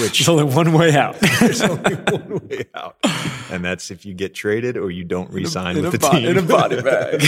Which 0.00 0.18
there's 0.18 0.28
only 0.28 0.44
one 0.44 0.72
way 0.74 0.94
out. 0.94 1.18
there's 1.40 1.62
only 1.62 1.94
one 1.94 2.46
way 2.46 2.64
out, 2.74 2.96
and 3.50 3.64
that's 3.64 3.90
if 3.90 4.04
you 4.04 4.12
get 4.12 4.34
traded 4.34 4.76
or 4.76 4.90
you 4.90 5.02
don't 5.02 5.30
re-sign 5.30 5.78
in, 5.78 5.84
with 5.84 5.94
a 5.94 5.98
the 5.98 5.98
bo- 5.98 6.10
team. 6.10 6.26
in 6.26 6.36
a 6.36 6.42
body 6.42 6.82
bag. 6.82 7.22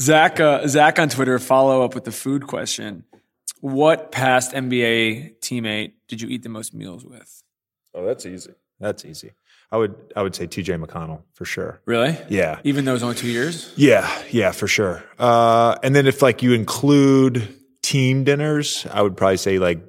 Zach, 0.00 0.38
uh, 0.38 0.68
Zach 0.68 1.00
on 1.00 1.08
Twitter, 1.08 1.36
follow 1.40 1.82
up 1.84 1.96
with 1.96 2.04
the 2.04 2.12
food 2.12 2.46
question. 2.46 3.04
What 3.60 4.12
past 4.12 4.52
NBA 4.52 5.40
teammate 5.40 5.94
did 6.06 6.20
you 6.20 6.28
eat 6.28 6.44
the 6.44 6.48
most 6.48 6.74
meals 6.74 7.04
with? 7.04 7.42
oh, 7.92 8.06
that's 8.06 8.24
easy. 8.24 8.52
That's 8.78 9.04
easy. 9.04 9.32
I 9.70 9.76
would 9.76 9.94
I 10.16 10.22
would 10.22 10.34
say 10.34 10.46
T.J. 10.46 10.74
McConnell 10.74 11.22
for 11.34 11.44
sure. 11.44 11.80
Really? 11.84 12.16
Yeah. 12.30 12.60
Even 12.64 12.84
though 12.84 12.92
it 12.92 12.94
was 12.94 13.02
only 13.02 13.16
two 13.16 13.28
years? 13.28 13.72
Yeah, 13.76 14.10
yeah, 14.30 14.52
for 14.52 14.66
sure. 14.66 15.04
Uh, 15.18 15.76
and 15.82 15.94
then 15.94 16.06
if 16.06 16.22
like 16.22 16.42
you 16.42 16.52
include 16.54 17.54
team 17.82 18.24
dinners, 18.24 18.86
I 18.90 19.02
would 19.02 19.16
probably 19.16 19.36
say 19.36 19.58
like 19.58 19.80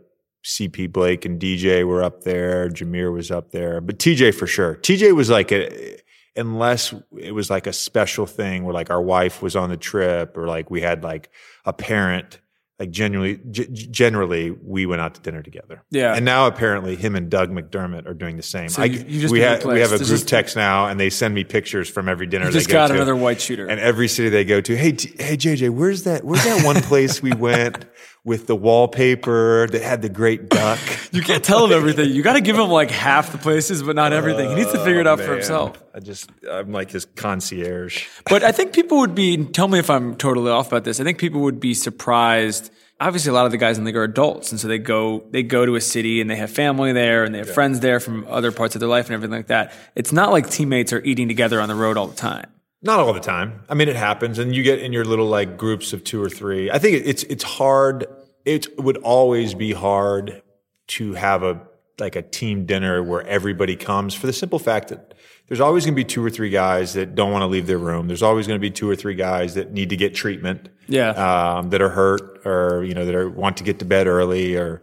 CP 0.45 0.91
Blake 0.91 1.25
and 1.25 1.39
DJ 1.39 1.85
were 1.85 2.03
up 2.03 2.23
there. 2.23 2.69
Jameer 2.69 3.13
was 3.13 3.31
up 3.31 3.51
there, 3.51 3.79
but 3.81 3.99
TJ 3.99 4.35
for 4.35 4.47
sure. 4.47 4.75
TJ 4.75 5.15
was 5.15 5.29
like 5.29 5.51
a, 5.51 5.97
unless 6.35 6.93
it 7.17 7.33
was 7.33 7.49
like 7.49 7.67
a 7.67 7.73
special 7.73 8.25
thing 8.25 8.63
where 8.63 8.73
like 8.73 8.89
our 8.89 9.01
wife 9.01 9.41
was 9.41 9.55
on 9.55 9.69
the 9.69 9.77
trip 9.77 10.37
or 10.37 10.47
like 10.47 10.69
we 10.69 10.81
had 10.81 11.03
like 11.03 11.29
a 11.65 11.73
parent. 11.73 12.39
Like 12.79 12.91
generally, 12.91 13.41
g- 13.51 13.67
generally, 13.67 14.51
we 14.51 14.85
went 14.85 15.01
out 15.01 15.13
to 15.15 15.21
dinner 15.21 15.41
together. 15.43 15.83
Yeah. 15.91 16.15
and 16.15 16.23
now 16.23 16.47
apparently 16.47 16.95
him 16.95 17.13
and 17.15 17.29
Doug 17.29 17.51
McDermott 17.51 18.07
are 18.07 18.13
doing 18.13 18.37
the 18.37 18.41
same. 18.43 18.69
So 18.69 18.81
I, 18.81 18.85
you- 18.85 19.03
you 19.05 19.19
just 19.21 19.31
we 19.33 19.41
have 19.41 19.65
we 19.65 19.81
have 19.81 19.91
a. 19.91 19.97
Group 19.99 20.21
text 20.25 20.55
now, 20.55 20.85
and 20.87 20.97
they 20.97 21.09
send 21.09 21.35
me 21.35 21.43
pictures 21.43 21.89
from 21.89 22.07
every 22.07 22.25
dinner. 22.25 22.45
You 22.45 22.51
they 22.51 22.59
just 22.59 22.69
go 22.69 22.73
got 22.75 22.87
to. 22.87 22.93
another 22.93 23.15
white 23.17 23.41
shooter. 23.41 23.67
And 23.67 23.79
every 23.81 24.07
city 24.07 24.29
they 24.29 24.45
go 24.45 24.61
to, 24.61 24.77
hey, 24.77 24.93
T- 24.93 25.13
hey, 25.21 25.35
JJ, 25.35 25.71
where's 25.71 26.03
that? 26.03 26.23
Where's 26.23 26.43
that 26.45 26.63
one 26.65 26.81
place 26.83 27.21
we 27.21 27.33
went 27.33 27.85
with 28.23 28.47
the 28.47 28.55
wallpaper 28.55 29.67
that 29.67 29.81
had 29.81 30.01
the 30.01 30.09
great 30.09 30.49
duck? 30.49 30.79
you 31.11 31.21
can't 31.21 31.43
tell 31.43 31.65
him 31.65 31.71
everything. 31.71 32.11
You 32.11 32.21
got 32.21 32.33
to 32.33 32.41
give 32.41 32.57
him 32.57 32.69
like 32.69 32.91
half 32.91 33.31
the 33.31 33.37
places, 33.37 33.83
but 33.83 33.95
not 33.95 34.13
everything. 34.13 34.49
He 34.49 34.55
needs 34.55 34.71
to 34.71 34.83
figure 34.83 35.01
it 35.01 35.07
oh, 35.07 35.13
out 35.13 35.19
for 35.19 35.33
himself. 35.33 35.81
I 35.93 35.99
just, 35.99 36.29
I'm 36.49 36.71
like 36.71 36.91
his 36.91 37.05
concierge. 37.05 38.07
But 38.29 38.43
I 38.43 38.51
think 38.51 38.73
people 38.73 38.99
would 38.99 39.15
be, 39.15 39.45
tell 39.45 39.67
me 39.67 39.79
if 39.79 39.89
I'm 39.89 40.15
totally 40.15 40.51
off 40.51 40.67
about 40.67 40.83
this. 40.83 40.99
I 40.99 41.03
think 41.03 41.17
people 41.17 41.41
would 41.41 41.59
be 41.59 41.73
surprised. 41.73 42.71
Obviously, 42.99 43.29
a 43.29 43.33
lot 43.33 43.45
of 43.45 43.51
the 43.51 43.57
guys 43.57 43.77
in 43.77 43.83
the 43.83 43.89
league 43.89 43.97
are 43.97 44.03
adults. 44.03 44.51
And 44.51 44.59
so 44.59 44.67
they 44.67 44.77
go, 44.77 45.23
they 45.31 45.43
go 45.43 45.65
to 45.65 45.75
a 45.75 45.81
city 45.81 46.21
and 46.21 46.29
they 46.29 46.35
have 46.35 46.51
family 46.51 46.91
there 46.91 47.23
and 47.23 47.33
they 47.33 47.39
have 47.39 47.53
friends 47.53 47.79
there 47.79 47.99
from 47.99 48.25
other 48.27 48.51
parts 48.51 48.75
of 48.75 48.79
their 48.79 48.89
life 48.89 49.05
and 49.05 49.13
everything 49.13 49.35
like 49.35 49.47
that. 49.47 49.73
It's 49.95 50.11
not 50.11 50.31
like 50.31 50.49
teammates 50.49 50.91
are 50.93 51.01
eating 51.03 51.27
together 51.27 51.61
on 51.61 51.69
the 51.69 51.75
road 51.75 51.97
all 51.97 52.07
the 52.07 52.15
time. 52.15 52.51
Not 52.81 52.99
all 52.99 53.11
the 53.11 53.19
time. 53.19 53.63
I 53.67 53.73
mean, 53.73 53.89
it 53.89 53.95
happens, 53.95 54.39
and 54.39 54.55
you 54.55 54.63
get 54.63 54.79
in 54.79 54.93
your 54.93 55.03
little 55.03 55.27
like 55.27 55.57
groups 55.57 55.91
of 55.91 56.03
two 56.03 56.21
or 56.23 56.29
three. 56.29 56.71
I 56.71 56.79
think 56.79 57.05
it's 57.05 57.23
it's 57.23 57.43
hard. 57.43 58.05
It 58.45 58.79
would 58.79 58.97
always 58.97 59.53
be 59.53 59.73
hard 59.73 60.41
to 60.89 61.13
have 61.13 61.43
a 61.43 61.61
like 61.99 62.15
a 62.15 62.21
team 62.21 62.65
dinner 62.65 63.03
where 63.03 63.25
everybody 63.27 63.75
comes 63.75 64.13
for 64.13 64.27
the 64.27 64.33
simple 64.33 64.59
fact 64.59 64.87
that 64.87 65.13
there's 65.47 65.59
always 65.59 65.83
going 65.83 65.93
to 65.93 65.95
be 65.95 66.05
two 66.05 66.23
or 66.23 66.29
three 66.29 66.49
guys 66.49 66.93
that 66.93 67.15
don't 67.15 67.31
want 67.31 67.41
to 67.41 67.47
leave 67.47 67.67
their 67.67 67.77
room. 67.77 68.07
There's 68.07 68.23
always 68.23 68.47
going 68.47 68.59
to 68.59 68.61
be 68.61 68.71
two 68.71 68.89
or 68.89 68.95
three 68.95 69.15
guys 69.15 69.55
that 69.55 69.73
need 69.73 69.89
to 69.89 69.97
get 69.97 70.15
treatment. 70.15 70.69
Yeah. 70.87 71.09
Um, 71.09 71.71
that 71.71 71.81
are 71.81 71.89
hurt 71.89 72.45
or 72.45 72.83
you 72.83 72.93
know 72.93 73.05
that 73.05 73.15
are 73.15 73.29
want 73.29 73.57
to 73.57 73.63
get 73.63 73.79
to 73.79 73.85
bed 73.85 74.07
early 74.07 74.55
or 74.55 74.81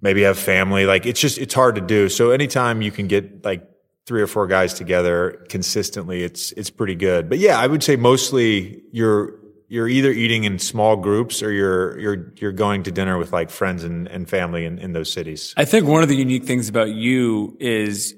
maybe 0.00 0.22
have 0.22 0.38
family. 0.38 0.86
Like 0.86 1.06
it's 1.06 1.20
just 1.20 1.38
it's 1.38 1.54
hard 1.54 1.76
to 1.76 1.80
do. 1.80 2.08
So 2.08 2.30
anytime 2.30 2.82
you 2.82 2.90
can 2.90 3.06
get 3.06 3.44
like 3.44 3.68
three 4.06 4.22
or 4.22 4.26
four 4.26 4.46
guys 4.46 4.74
together 4.74 5.44
consistently, 5.48 6.22
it's 6.22 6.52
it's 6.52 6.70
pretty 6.70 6.94
good. 6.94 7.28
But 7.28 7.38
yeah, 7.38 7.58
I 7.58 7.66
would 7.66 7.82
say 7.82 7.96
mostly 7.96 8.82
you're 8.92 9.38
you're 9.68 9.88
either 9.88 10.10
eating 10.10 10.44
in 10.44 10.58
small 10.58 10.96
groups 10.96 11.42
or 11.42 11.50
you're 11.50 11.98
you're 11.98 12.32
you're 12.36 12.52
going 12.52 12.82
to 12.82 12.92
dinner 12.92 13.16
with 13.16 13.32
like 13.32 13.50
friends 13.50 13.84
and, 13.84 14.06
and 14.08 14.28
family 14.28 14.64
in, 14.64 14.78
in 14.78 14.92
those 14.92 15.10
cities. 15.10 15.54
I 15.56 15.64
think 15.64 15.86
one 15.86 16.02
of 16.02 16.08
the 16.08 16.16
unique 16.16 16.44
things 16.44 16.68
about 16.68 16.90
you 16.90 17.56
is 17.60 18.14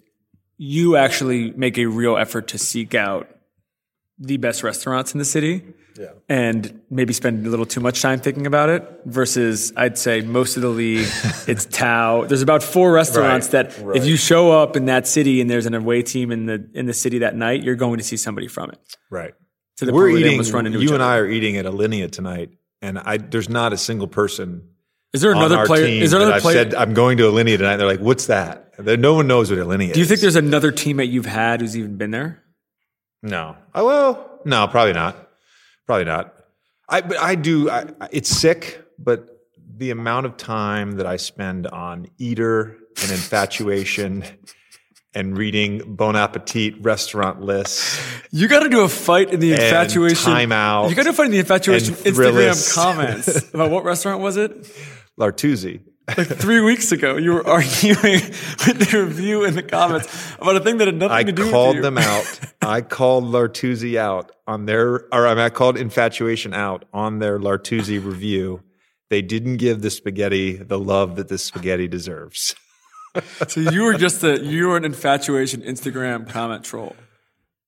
you 0.57 0.97
actually 0.97 1.53
make 1.53 1.79
a 1.79 1.87
real 1.87 2.17
effort 2.17 2.49
to 2.49 2.59
seek 2.59 2.95
out 2.95 3.29
the 4.19 4.37
best 4.37 4.63
restaurants 4.63 5.13
in 5.13 5.19
the 5.19 5.25
city. 5.25 5.63
Yeah. 5.99 6.09
And 6.29 6.81
maybe 6.91 7.13
spend 7.13 7.47
a 7.47 7.51
little 7.51 7.67
too 7.67 7.81
much 7.81 8.03
time 8.03 8.19
thinking 8.19 8.47
about 8.47 8.69
it 8.69 8.83
versus 9.05 9.73
I'd 9.77 9.97
say 9.97 10.23
most 10.23 10.57
of 10.57 10.63
the 10.63 10.69
league, 10.69 11.07
it's 11.47 11.67
Tao. 11.67 12.25
There's 12.25 12.43
about 12.43 12.63
four 12.65 12.93
restaurants 12.93 13.53
Right, 13.53 13.69
that 13.71 13.79
right. 13.81 13.97
if 13.97 14.05
you 14.05 14.17
show 14.17 14.51
up 14.51 14.75
in 14.77 14.87
that 14.87 15.07
city 15.07 15.41
and 15.41 15.49
there's 15.49 15.67
an 15.67 15.75
away 15.75 16.03
team 16.03 16.33
in 16.33 16.47
the 16.47 16.69
in 16.75 16.87
the 16.87 16.93
city 16.93 17.19
that 17.19 17.37
night, 17.37 17.63
you're 17.63 17.77
going 17.77 17.99
to 17.99 18.05
see 18.05 18.17
somebody 18.17 18.49
from 18.49 18.71
it. 18.71 18.79
Right. 19.11 19.35
To 19.79 19.85
the 19.87 19.93
We're 19.93 20.03
point 20.07 20.13
where 20.13 20.13
they 20.15 20.27
eating. 20.27 20.33
almost 20.39 20.53
run 20.53 20.73
you 20.73 20.81
and 20.93 21.03
other. 21.03 21.05
I 21.05 21.17
are 21.19 21.27
eating 21.29 21.57
at 21.57 21.65
Alinea 21.65 22.11
tonight, 22.11 22.51
and 22.83 22.99
I 22.99 23.17
there's 23.19 23.49
not 23.49 23.73
a 23.73 23.77
single 23.77 24.07
person 24.09 24.69
Is 25.13 25.21
there 25.21 25.31
on 25.33 25.39
another 25.39 25.59
our 25.59 25.67
player? 25.67 25.85
Is 25.87 26.11
there 26.11 26.19
that 26.21 26.25
another 26.27 26.37
I've 26.37 26.43
player? 26.43 26.65
said 26.65 26.75
I'm 26.75 26.95
going 26.95 27.19
to 27.19 27.25
Alinea 27.25 27.57
tonight. 27.57 27.77
They're 27.77 27.87
like, 27.87 28.01
"What's 28.01 28.27
that?" 28.27 28.73
There- 28.79 28.97
No 28.97 29.15
one 29.15 29.27
knows 29.29 29.51
what 29.51 29.61
Alinea 29.61 29.89
is. 29.91 29.93
do 29.95 30.01
you 30.01 30.07
think 30.07 30.21
there's 30.21 30.35
another 30.37 30.73
teammate 30.73 31.11
you've 31.13 31.27
had 31.27 31.61
who's 31.61 31.77
even 31.77 31.97
been 31.97 32.11
there? 32.11 32.43
No. 33.23 33.57
Oh, 33.75 33.85
well, 33.87 34.41
no, 34.45 34.67
probably 34.69 34.93
not. 34.93 35.24
Probably 35.87 36.05
not. 36.05 36.35
I, 36.89 37.01
but 37.01 37.19
I 37.19 37.35
do. 37.35 37.71
I, 37.71 37.87
it's 38.11 38.29
sick, 38.29 38.85
but 38.99 39.29
the 39.77 39.91
amount 39.91 40.27
of 40.27 40.37
time 40.37 40.93
that 40.93 41.07
I 41.07 41.17
spend 41.17 41.67
on 41.67 42.07
Eater 42.19 42.79
and 43.03 43.11
Infatuation 43.11 44.25
and 45.15 45.37
reading 45.37 45.95
Bon 45.95 46.17
Appetit 46.17 46.83
restaurant 46.83 47.41
lists 47.41 48.01
You 48.31 48.49
got 48.49 48.61
to 48.61 48.69
do 48.69 48.81
a 48.81 48.89
fight 48.89 49.31
in 49.31 49.41
the 49.41 49.53
infatuation. 49.53 50.33
Time 50.33 50.53
Out, 50.53 50.91
You 50.91 50.97
got 50.97 51.05
to 51.05 51.13
find 51.13 51.33
the 51.33 51.39
infatuation 51.39 51.95
Instagram 51.95 52.75
comments 52.75 53.49
about 53.55 53.71
what 53.71 53.85
restaurant 53.85 54.21
was 54.21 54.37
it? 54.37 54.71
L'Artusi. 55.17 55.81
Like 56.07 56.27
three 56.29 56.61
weeks 56.61 56.93
ago, 56.93 57.17
you 57.17 57.33
were 57.33 57.47
arguing 57.47 57.97
with 58.67 58.91
the 58.91 59.05
review 59.07 59.45
in 59.45 59.55
the 59.55 59.63
comments 59.63 60.35
about 60.39 60.57
a 60.57 60.61
thing 60.61 60.77
that 60.79 60.87
had 60.87 60.97
nothing 60.97 61.17
I 61.17 61.23
to 61.23 61.33
do 61.33 61.45
with 61.45 61.51
called 61.51 61.79
them 61.79 61.97
out. 61.97 62.41
I 62.63 62.83
called 62.83 63.25
L'Artusi 63.25 63.97
out 63.97 64.31
on 64.47 64.67
their, 64.67 65.07
or 65.15 65.27
I, 65.27 65.35
mean, 65.35 65.45
I 65.45 65.49
called 65.49 65.79
Infatuation 65.79 66.53
out 66.53 66.85
on 66.93 67.21
their 67.21 67.39
L'Artusi 67.39 68.05
review. 68.05 68.63
They 69.09 69.23
didn't 69.23 69.57
give 69.57 69.81
the 69.81 69.91
spaghetti 69.91 70.57
the 70.57 70.79
love 70.79 71.17
that 71.17 71.29
the 71.29 71.39
spaghetti 71.39 71.89
deserves. 71.89 72.55
So 73.47 73.61
you 73.61 73.85
were 73.85 73.95
just 73.95 74.25
a 74.25 74.41
you 74.41 74.67
were 74.67 74.77
an 74.77 74.85
infatuation 74.85 75.63
Instagram 75.63 76.29
comment 76.29 76.65
troll. 76.65 76.97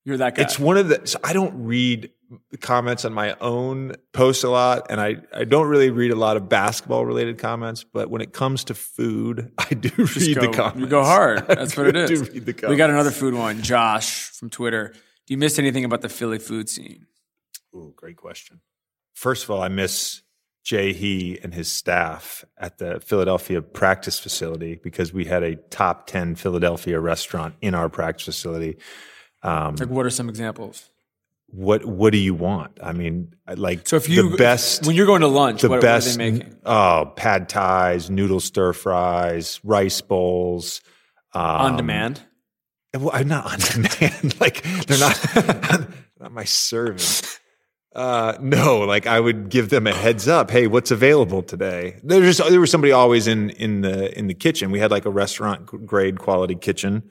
You're 0.07 0.19
that 0.19 0.37
guy. 0.37 0.43
It's 0.45 0.57
one 0.57 0.77
of 0.77 0.89
the. 0.89 1.05
So 1.05 1.19
I 1.25 1.33
don't 1.33 1.67
read 1.67 2.13
comments 2.61 3.05
on 3.05 3.13
my 3.13 3.37
own 3.41 3.97
posts 4.13 4.45
a 4.45 4.49
lot, 4.49 4.87
and 4.89 5.01
I 5.01 5.17
I 5.35 5.43
don't 5.43 5.67
really 5.67 5.91
read 5.91 6.13
a 6.13 6.17
lot 6.17 6.37
of 6.37 6.49
basketball 6.49 7.05
related 7.05 7.39
comments. 7.39 7.83
But 7.83 8.09
when 8.09 8.23
it 8.23 8.33
comes 8.33 8.63
to 8.65 8.75
food, 8.75 9.53
I 9.59 9.75
do 9.75 9.91
read 9.97 10.37
go, 10.37 10.41
the 10.43 10.53
comments. 10.53 10.79
You 10.79 10.87
go 10.87 11.03
hard. 11.03 11.45
That's 11.49 11.77
what 11.77 11.89
it 11.89 11.97
is. 11.97 12.23
Do 12.23 12.33
read 12.33 12.47
the 12.47 12.69
we 12.69 12.77
got 12.77 12.89
another 12.89 13.11
food 13.11 13.35
one. 13.35 13.63
Josh 13.63 14.31
from 14.31 14.49
Twitter. 14.49 14.93
Do 15.27 15.35
you 15.35 15.39
miss 15.39 15.59
anything 15.59 15.85
about 15.85 16.03
the 16.03 16.09
Philly 16.09 16.39
food 16.39 16.69
scene? 16.69 17.07
Ooh, 17.75 17.93
great 17.97 18.17
question. 18.17 18.61
First 19.13 19.43
of 19.43 19.51
all, 19.51 19.61
I 19.61 19.67
miss 19.67 20.23
Jay 20.63 20.93
He 20.93 21.37
and 21.43 21.53
his 21.53 21.69
staff 21.69 22.45
at 22.57 22.79
the 22.79 23.01
Philadelphia 23.01 23.61
practice 23.61 24.21
facility 24.21 24.77
because 24.77 25.13
we 25.13 25.25
had 25.25 25.43
a 25.43 25.57
top 25.57 26.07
10 26.07 26.37
Philadelphia 26.37 27.01
restaurant 27.01 27.57
in 27.61 27.75
our 27.75 27.89
practice 27.89 28.27
facility. 28.27 28.79
Um, 29.47 29.77
Like, 29.77 29.89
what 29.89 30.05
are 30.07 30.11
some 30.11 30.29
examples? 30.29 30.91
what 31.49 31.85
what 31.85 32.11
do 32.13 32.19
you 32.19 32.35
want? 32.35 32.79
I 32.83 32.93
mean, 32.93 33.33
like 33.57 33.87
So 33.87 33.95
if 33.97 34.09
you 34.09 34.31
the 34.31 34.37
best 34.37 34.85
when 34.85 34.97
you're 34.97 35.07
going 35.07 35.21
to 35.21 35.29
lunch, 35.29 35.63
the 35.63 35.69
what, 35.69 35.81
best 35.81 36.19
what 36.19 36.27
are 36.27 36.31
they 36.31 36.39
making? 36.39 36.57
oh 36.67 37.13
pad 37.15 37.49
thais, 37.49 38.11
noodle 38.11 38.41
stir 38.41 38.73
fries, 38.73 39.61
rice 39.63 40.01
bowls 40.01 40.81
um, 41.35 41.43
On 41.43 41.77
demand. 41.77 42.21
Well, 42.95 43.11
I'm 43.13 43.29
not 43.29 43.47
on 43.47 43.59
demand. 43.83 44.41
like 44.41 44.63
they're 44.87 44.99
not 44.99 45.17
not 46.21 46.33
my 46.33 46.45
servant. 46.45 47.39
Uh, 47.95 48.37
no, 48.41 48.81
like 48.81 49.07
I 49.07 49.21
would 49.21 49.49
give 49.49 49.71
them 49.71 49.87
a 49.87 49.93
heads 49.95 50.27
up. 50.29 50.51
Hey, 50.51 50.67
what's 50.67 50.91
available 50.91 51.43
today? 51.43 51.99
There's 52.03 52.37
just, 52.37 52.51
there 52.51 52.61
was 52.61 52.71
somebody 52.71 52.93
always 52.93 53.27
in 53.29 53.51
in 53.51 53.83
the 53.83 54.19
in 54.19 54.27
the 54.27 54.35
kitchen. 54.35 54.71
We 54.73 54.81
had 54.81 54.91
like 54.91 55.07
a 55.07 55.11
restaurant 55.11 55.65
grade 55.87 56.19
quality 56.19 56.57
kitchen, 56.57 57.09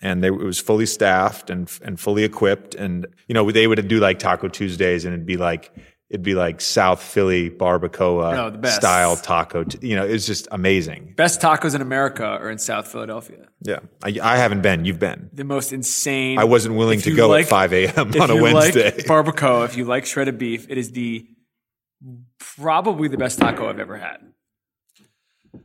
and 0.00 0.22
they, 0.22 0.28
it 0.28 0.32
was 0.38 0.58
fully 0.60 0.86
staffed 0.86 1.50
and 1.50 1.70
and 1.82 1.98
fully 1.98 2.24
equipped. 2.24 2.74
And 2.74 3.06
you 3.28 3.34
know 3.34 3.50
they 3.50 3.66
would 3.66 3.86
do 3.88 4.00
like 4.00 4.18
Taco 4.18 4.48
Tuesdays, 4.48 5.04
and 5.04 5.14
it'd 5.14 5.26
be 5.26 5.36
like 5.36 5.72
it'd 6.10 6.22
be 6.22 6.34
like 6.34 6.60
South 6.60 7.02
Philly 7.02 7.50
barbacoa 7.50 8.60
best. 8.60 8.76
style 8.76 9.16
taco. 9.16 9.64
You 9.80 9.96
know, 9.96 10.04
it's 10.04 10.26
just 10.26 10.46
amazing. 10.52 11.14
Best 11.16 11.40
tacos 11.40 11.74
in 11.74 11.80
America 11.80 12.24
are 12.24 12.50
in 12.50 12.58
South 12.58 12.86
Philadelphia. 12.88 13.48
Yeah, 13.62 13.80
I, 14.02 14.18
I 14.22 14.36
haven't 14.36 14.60
been. 14.62 14.84
You've 14.84 14.98
been. 14.98 15.30
The 15.32 15.44
most 15.44 15.72
insane. 15.72 16.38
I 16.38 16.44
wasn't 16.44 16.76
willing 16.76 17.00
to 17.00 17.14
go 17.14 17.28
like- 17.28 17.44
at 17.44 17.50
5 17.50 17.72
a.m. 17.72 18.12
on 18.20 18.30
a 18.30 18.40
Wednesday. 18.40 18.94
Like 18.96 19.06
barbacoa, 19.06 19.64
if 19.64 19.76
you 19.76 19.84
like 19.86 20.06
shredded 20.06 20.38
beef, 20.38 20.66
it 20.68 20.78
is 20.78 20.92
the 20.92 21.26
probably 22.38 23.08
the 23.08 23.16
best 23.16 23.38
taco 23.38 23.68
I've 23.68 23.80
ever 23.80 23.96
had. 23.96 24.18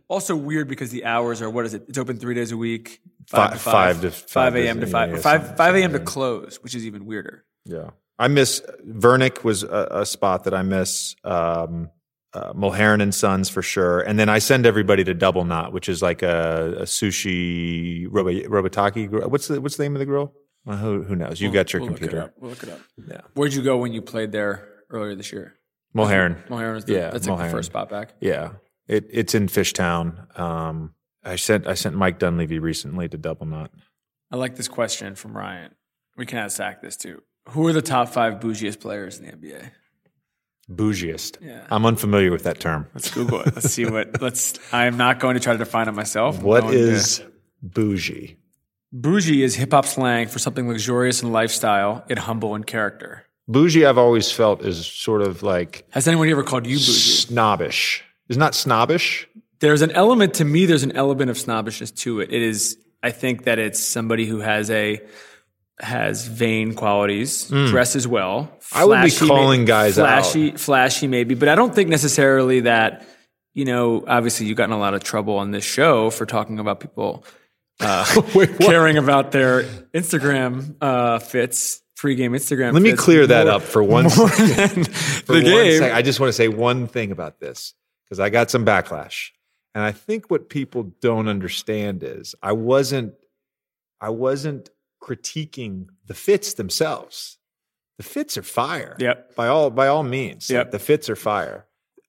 Also 0.07 0.35
weird 0.35 0.67
because 0.67 0.91
the 0.91 1.05
hours 1.05 1.41
are 1.41 1.49
what 1.49 1.65
is 1.65 1.73
it? 1.73 1.83
It's 1.87 1.97
open 1.97 2.17
three 2.17 2.35
days 2.35 2.51
a 2.51 2.57
week, 2.57 3.01
five, 3.27 3.53
to 3.53 3.59
five 3.59 3.73
five, 3.97 4.01
to- 4.01 4.11
five 4.11 4.53
five 4.53 4.55
a.m. 4.55 4.79
to 4.81 4.87
five, 4.87 5.11
yeah, 5.11 5.55
five 5.55 5.75
a.m. 5.75 5.91
to 5.93 5.99
close, 5.99 6.57
which 6.61 6.75
is 6.75 6.85
even 6.85 7.05
weirder. 7.05 7.45
yeah. 7.65 7.91
I 8.21 8.27
miss 8.27 8.61
Vernick 8.85 9.45
was 9.45 9.63
a, 9.63 9.87
a 9.91 10.05
spot 10.05 10.43
that 10.43 10.53
I 10.53 10.61
miss. 10.61 11.15
Um, 11.23 11.89
uh, 12.33 12.53
Mulherin 12.53 13.01
and 13.01 13.15
Sons 13.15 13.49
for 13.49 13.61
sure. 13.63 14.01
And 14.01 14.19
then 14.19 14.27
I 14.29 14.37
send 14.39 14.65
everybody 14.67 15.03
to 15.05 15.13
Double 15.15 15.45
Knot, 15.45 15.71
which 15.73 15.87
is 15.89 16.01
like 16.01 16.21
a, 16.21 16.75
a 16.79 16.83
sushi 16.83 18.07
robo, 18.09 18.29
robotaki. 18.31 19.09
grill. 19.09 19.27
What's 19.29 19.47
the, 19.47 19.59
what's 19.61 19.77
the 19.77 19.83
name 19.83 19.95
of 19.95 19.99
the 19.99 20.05
grill? 20.05 20.33
Well, 20.65 20.77
who, 20.77 21.03
who 21.03 21.15
knows? 21.15 21.39
You 21.41 21.51
got 21.51 21.71
your 21.73 21.81
We'll 21.81 21.91
look 21.91 21.99
computer. 22.01 22.23
up. 22.25 22.33
We'll 22.37 22.49
look 22.51 22.61
it 22.63 22.69
up. 22.69 22.79
Yeah. 23.07 23.21
Where'd 23.33 23.53
you 23.53 23.63
go 23.63 23.77
when 23.77 23.93
you 23.93 24.01
played 24.01 24.31
there 24.31 24.67
earlier 24.89 25.15
this 25.15 25.31
year? 25.31 25.55
Mulherin. 25.95 26.45
Mulherin 26.49 26.75
was 26.75 26.85
the, 26.85 26.93
Yeah, 26.93 27.09
that's 27.09 27.25
like 27.27 27.39
the 27.45 27.49
first 27.49 27.67
spot 27.71 27.89
back. 27.89 28.13
Yeah. 28.19 28.51
It, 28.89 29.05
it's 29.09 29.33
in 29.35 29.47
Fishtown. 29.47 30.37
Um, 30.37 30.93
I 31.23 31.35
sent, 31.37 31.67
I 31.67 31.75
sent 31.75 31.95
Mike 31.95 32.19
Dunleavy 32.19 32.59
recently 32.59 33.07
to 33.07 33.17
Double 33.17 33.45
Knot. 33.45 33.71
I 34.31 34.35
like 34.35 34.55
this 34.55 34.67
question 34.67 35.15
from 35.15 35.37
Ryan. 35.37 35.73
We 36.17 36.25
can 36.25 36.39
ask 36.39 36.57
Zach 36.57 36.81
this 36.81 36.97
too. 36.97 37.21
Who 37.49 37.65
are 37.67 37.73
the 37.73 37.81
top 37.81 38.09
five 38.09 38.39
bougiest 38.41 38.79
players 38.79 39.19
in 39.19 39.25
the 39.25 39.31
NBA? 39.31 39.71
Bougiest. 40.69 41.37
Yeah. 41.41 41.65
I'm 41.71 41.85
unfamiliar 41.85 42.31
with 42.31 42.43
that 42.43 42.59
term. 42.59 42.87
Let's 42.93 43.11
Google 43.11 43.41
it. 43.41 43.55
Let's 43.55 43.71
see 43.71 43.85
what. 43.85 44.21
Let's. 44.21 44.53
I 44.73 44.85
am 44.85 44.97
not 44.97 45.19
going 45.19 45.33
to 45.33 45.39
try 45.39 45.53
to 45.53 45.57
define 45.59 45.87
it 45.87 45.93
myself. 45.93 46.37
I'm 46.39 46.43
What 46.43 46.61
to- 46.71 47.31
bougie? 47.63 48.37
bougie? 48.91 49.43
Is 49.43 49.55
hip 49.55 49.71
hop 49.71 49.85
slang 49.85 50.27
for 50.27 50.37
something 50.39 50.67
luxurious 50.67 51.23
in 51.23 51.31
lifestyle, 51.31 52.05
yet 52.07 52.19
humble 52.19 52.53
in 52.55 52.63
character. 52.63 53.25
Bougie, 53.47 53.83
I've 53.85 53.97
always 53.97 54.31
felt 54.31 54.63
is 54.63 54.85
sort 54.85 55.23
of 55.23 55.41
like 55.41 55.85
Has 55.89 56.07
anyone 56.07 56.29
ever 56.29 56.43
called 56.43 56.67
you 56.67 56.75
bougie? 56.77 56.91
snobbish. 56.91 58.03
Isn't 58.29 58.39
that 58.39 58.55
snobbish? 58.55 59.27
There's 59.59 59.81
an 59.81 59.91
element 59.91 60.35
to 60.35 60.45
me. 60.45 60.65
There's 60.65 60.83
an 60.83 60.93
element 60.95 61.29
of 61.29 61.37
snobbishness 61.37 61.91
to 61.91 62.21
it. 62.21 62.31
It 62.31 62.41
is. 62.41 62.77
I 63.03 63.11
think 63.11 63.43
that 63.45 63.59
it's 63.59 63.79
somebody 63.79 64.25
who 64.25 64.39
has 64.39 64.69
a 64.71 65.01
has 65.79 66.27
vain 66.27 66.73
qualities, 66.75 67.47
dresses 67.47 68.07
well. 68.07 68.43
Hmm. 68.71 68.77
I 68.77 68.85
would 68.85 69.01
be 69.03 69.09
flashy 69.09 69.27
calling 69.27 69.65
guys 69.65 69.97
out. 69.97 70.03
flashy, 70.23 70.51
flashy 70.51 71.07
maybe, 71.07 71.35
but 71.35 71.47
I 71.49 71.55
don't 71.55 71.73
think 71.73 71.89
necessarily 71.89 72.61
that. 72.61 73.05
You 73.55 73.65
know, 73.65 74.03
obviously, 74.07 74.45
you've 74.45 74.57
gotten 74.57 74.71
in 74.73 74.77
a 74.77 74.79
lot 74.79 74.93
of 74.93 75.03
trouble 75.03 75.37
on 75.37 75.51
this 75.51 75.65
show 75.65 76.11
for 76.11 76.25
talking 76.25 76.59
about 76.59 76.79
people 76.79 77.25
uh, 77.79 78.05
caring 78.61 78.97
about 78.97 79.31
their 79.31 79.63
Instagram 79.93 80.75
uh, 80.79 81.19
fits, 81.19 81.81
pregame 81.97 82.29
Instagram. 82.31 82.73
Let 82.73 82.81
me 82.83 82.93
clear 82.93 83.25
that 83.27 83.47
more- 83.47 83.55
up 83.55 83.61
for 83.63 83.83
one 83.83 84.03
than 84.03 84.83
For 84.85 85.33
the 85.33 85.51
one 85.51 85.63
game. 85.63 85.79
sec- 85.79 85.93
I 85.93 86.01
just 86.03 86.19
want 86.19 86.29
to 86.29 86.33
say 86.33 86.47
one 86.47 86.87
thing 86.87 87.11
about 87.11 87.39
this 87.39 87.73
because 88.09 88.19
I 88.19 88.29
got 88.29 88.49
some 88.49 88.65
backlash. 88.65 89.29
And 89.75 89.83
I 89.83 89.91
think 89.91 90.31
what 90.31 90.49
people 90.49 90.91
don't 90.99 91.27
understand 91.27 92.03
is 92.03 92.35
I 92.41 92.51
wasn't 92.53 93.13
I 94.01 94.09
wasn't 94.09 94.69
critiquing 95.01 95.87
the 96.05 96.13
fits 96.13 96.53
themselves. 96.55 97.37
the 97.97 98.03
fits 98.03 98.37
are 98.37 98.43
fire. 98.43 98.95
Yep. 98.99 99.35
By 99.35 99.47
all 99.47 99.69
by 99.69 99.87
all 99.87 100.03
means. 100.03 100.49
Yep. 100.49 100.65
Like, 100.65 100.71
the 100.71 100.79
fits 100.79 101.09
are 101.09 101.15
fire. 101.15 101.65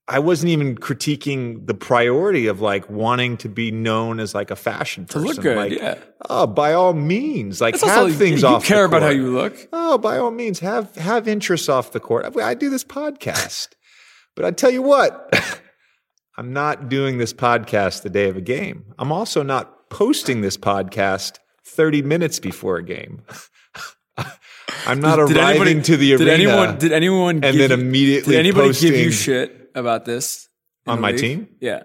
I 0.08 0.18
wasn't 0.18 0.50
even 0.50 0.74
critiquing 0.76 1.66
the 1.68 1.74
priority 1.74 2.48
of 2.48 2.60
like 2.60 2.90
wanting 2.90 3.36
to 3.38 3.48
be 3.48 3.70
known 3.70 4.18
as 4.18 4.34
like 4.34 4.50
a 4.50 4.56
fashion 4.56 5.04
person. 5.04 5.22
To 5.22 5.28
look 5.28 5.40
good, 5.40 5.56
Like, 5.56 5.72
yeah. 5.72 5.98
Oh, 6.28 6.48
by 6.48 6.72
all 6.72 6.94
means, 6.94 7.60
like 7.60 7.74
That's 7.74 7.84
have 7.84 8.04
also, 8.04 8.14
things 8.16 8.42
you 8.42 8.48
off. 8.48 8.62
the 8.62 8.68
care 8.68 8.84
about 8.84 9.02
how 9.02 9.10
you 9.10 9.30
look. 9.32 9.68
Oh, 9.72 9.98
by 9.98 10.18
all 10.18 10.32
means, 10.32 10.58
have 10.60 10.92
have 10.96 11.28
interests 11.28 11.68
off 11.68 11.92
the 11.92 12.00
court. 12.00 12.26
I, 12.36 12.40
I 12.40 12.54
do 12.54 12.70
this 12.70 12.82
podcast, 12.82 13.68
but 14.34 14.44
I 14.44 14.50
tell 14.50 14.70
you 14.70 14.82
what, 14.82 15.32
I'm 16.37 16.53
not 16.53 16.88
doing 16.88 17.19
this 17.19 17.33
podcast 17.33 18.03
the 18.03 18.11
day 18.11 18.29
of 18.29 18.37
a 18.37 18.40
game. 18.40 18.95
I'm 18.99 19.12
also 19.12 19.43
not 19.43 19.90
posting 19.90 20.40
this 20.40 20.57
podcast 20.57 21.38
30 21.66 22.03
minutes 22.03 22.38
before 22.38 22.77
a 22.77 22.85
game. 22.85 23.23
I'm 24.87 25.01
not 25.01 25.16
Did 25.27 25.37
arriving 25.37 25.62
anybody- 25.62 25.83
to 25.83 25.97
the 25.97 26.11
Did 26.11 26.21
arena 26.21 26.33
anyone? 26.33 26.79
Did 26.79 26.93
anyone? 26.93 27.45
and 27.45 27.57
give 27.57 27.69
then 27.69 27.79
you- 27.79 27.87
immediately 27.87 28.33
Did 28.37 28.40
anybody 28.40 28.73
give 28.73 28.95
you 28.95 29.11
shit 29.11 29.71
about 29.75 30.05
this 30.05 30.49
On 30.87 31.01
my 31.01 31.11
league? 31.11 31.21
team? 31.21 31.49
Yeah. 31.61 31.83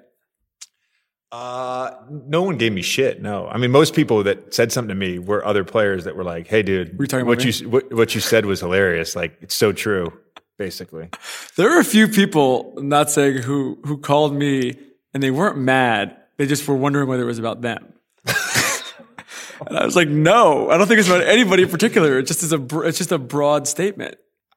Uh, 1.32 1.92
no 2.10 2.44
one 2.44 2.58
gave 2.58 2.72
me 2.72 2.82
shit. 2.82 3.22
No, 3.22 3.48
I 3.48 3.58
mean 3.58 3.72
most 3.72 3.94
people 3.94 4.24
that 4.24 4.54
said 4.54 4.72
something 4.72 4.90
to 4.90 4.96
me 4.96 5.20
were 5.20 5.46
other 5.46 5.66
players 5.66 6.06
that 6.06 6.16
were 6.16 6.24
like, 6.24 6.48
"Hey, 6.48 6.64
dude, 6.64 6.98
Were 6.98 7.06
you 7.12 7.26
what 7.26 7.44
you 7.44 7.70
what, 7.70 7.92
what 7.94 8.16
you 8.16 8.22
said 8.22 8.46
was 8.46 8.62
hilarious. 8.62 9.16
Like 9.16 9.36
it's 9.42 9.56
so 9.56 9.74
true." 9.74 10.14
Basically, 10.58 11.10
There 11.58 11.70
were 11.70 11.80
a 11.80 11.84
few 11.86 12.08
people, 12.08 12.74
I'm 12.78 12.88
not 12.88 13.12
saying 13.12 13.40
who, 13.40 13.78
who 13.84 13.98
called 13.98 14.34
me 14.34 14.74
and 15.14 15.22
they 15.22 15.32
weren't 15.32 15.58
mad. 15.58 16.16
They 16.38 16.46
just 16.46 16.66
were 16.68 16.76
wondering 16.76 17.10
whether 17.10 17.24
it 17.24 17.28
was 17.28 17.40
about 17.40 17.62
them. 17.62 17.94
and 18.26 19.78
I 19.78 19.86
was 19.86 19.96
like, 19.96 20.08
no, 20.08 20.70
I 20.70 20.78
don't 20.78 20.88
think 20.88 21.00
it's 21.00 21.10
about 21.10 21.24
anybody 21.24 21.64
in 21.64 21.70
particular. 21.70 22.20
It 22.20 22.28
just 22.28 22.42
is 22.42 22.54
a, 22.54 22.66
it's 22.88 22.98
just 22.98 23.12
a 23.12 23.18
broad 23.18 23.68
statement. 23.68 24.16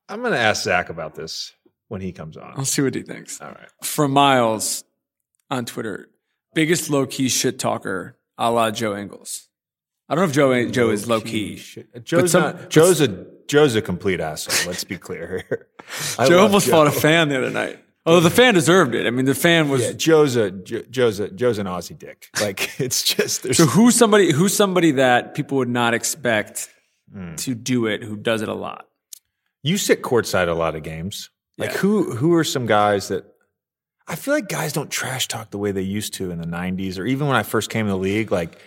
I'm 0.08 0.20
going 0.20 0.32
to 0.32 0.38
ask 0.38 0.62
Zach 0.62 0.88
about 0.88 1.14
this 1.14 1.52
when 1.88 2.00
he 2.00 2.12
comes 2.12 2.36
on. 2.36 2.54
I'll 2.56 2.64
see 2.64 2.82
what 2.82 2.94
he 2.94 3.02
thinks. 3.02 3.40
All 3.40 3.48
right. 3.48 3.68
From 3.82 4.12
Miles 4.12 4.84
on 5.50 5.64
Twitter, 5.64 6.08
biggest 6.54 6.90
low 6.90 7.06
key 7.06 7.28
shit 7.28 7.58
talker, 7.58 8.16
a 8.36 8.50
la 8.50 8.70
Joe 8.70 8.96
Ingles. 8.96 9.48
I 10.08 10.14
don't 10.14 10.22
know 10.24 10.28
if 10.28 10.34
Joe, 10.34 10.70
Joe 10.70 10.90
is 10.90 11.08
low 11.08 11.20
key. 11.20 11.62
Joe's 12.04 12.30
some- 12.32 12.42
not. 12.42 12.70
Joe's 12.70 13.00
a 13.00 13.26
Joe's 13.48 13.74
a 13.74 13.82
complete 13.82 14.20
asshole. 14.20 14.68
Let's 14.70 14.84
be 14.84 14.98
clear 14.98 15.44
here. 15.48 15.66
Joe 16.28 16.40
almost 16.40 16.68
fought 16.68 16.86
a 16.86 16.92
fan 16.92 17.28
the 17.28 17.38
other 17.38 17.50
night. 17.50 17.82
Although 18.06 18.20
the 18.20 18.30
fan 18.30 18.54
deserved 18.54 18.94
it. 18.94 19.06
I 19.06 19.10
mean, 19.10 19.24
the 19.26 19.34
fan 19.34 19.68
was 19.68 19.82
Yeah, 19.82 19.92
Joe's 19.92 20.36
a 20.36 20.50
Jo- 20.50 20.82
Joe's 20.90 21.18
a 21.20 21.28
Joe's 21.30 21.58
an 21.58 21.66
Aussie 21.66 21.98
dick. 21.98 22.28
Like 22.40 22.78
it's 22.80 23.02
just 23.02 23.42
there's 23.42 23.56
So 23.58 23.66
who's 23.66 23.94
somebody 23.96 24.32
who's 24.32 24.54
somebody 24.56 24.92
that 24.92 25.34
people 25.34 25.58
would 25.58 25.68
not 25.68 25.94
expect 25.94 26.68
Hmm. 27.12 27.34
to 27.36 27.54
do 27.54 27.86
it 27.86 28.02
who 28.02 28.16
does 28.16 28.42
it 28.42 28.48
a 28.50 28.54
lot? 28.54 28.86
you 29.62 29.76
sit 29.78 30.02
courtside 30.02 30.48
a 30.48 30.52
lot 30.52 30.74
of 30.76 30.82
games. 30.82 31.30
Like 31.58 31.72
Yeah. 31.72 31.78
who 31.78 32.14
who 32.14 32.34
are 32.34 32.44
some 32.44 32.66
guys 32.66 33.08
that 33.08 33.24
I 34.06 34.14
feel 34.14 34.32
like 34.34 34.48
guys 34.48 34.72
don't 34.72 34.90
trash 34.90 35.26
talk 35.28 35.50
the 35.50 35.58
way 35.58 35.72
they 35.72 35.82
used 35.82 36.14
to 36.14 36.30
in 36.30 36.38
the 36.38 36.46
'90s, 36.46 36.98
or 36.98 37.04
even 37.04 37.26
when 37.26 37.36
I 37.36 37.42
first 37.42 37.68
came 37.68 37.84
in 37.86 37.90
the 37.90 37.98
league. 37.98 38.30
Like 38.32 38.58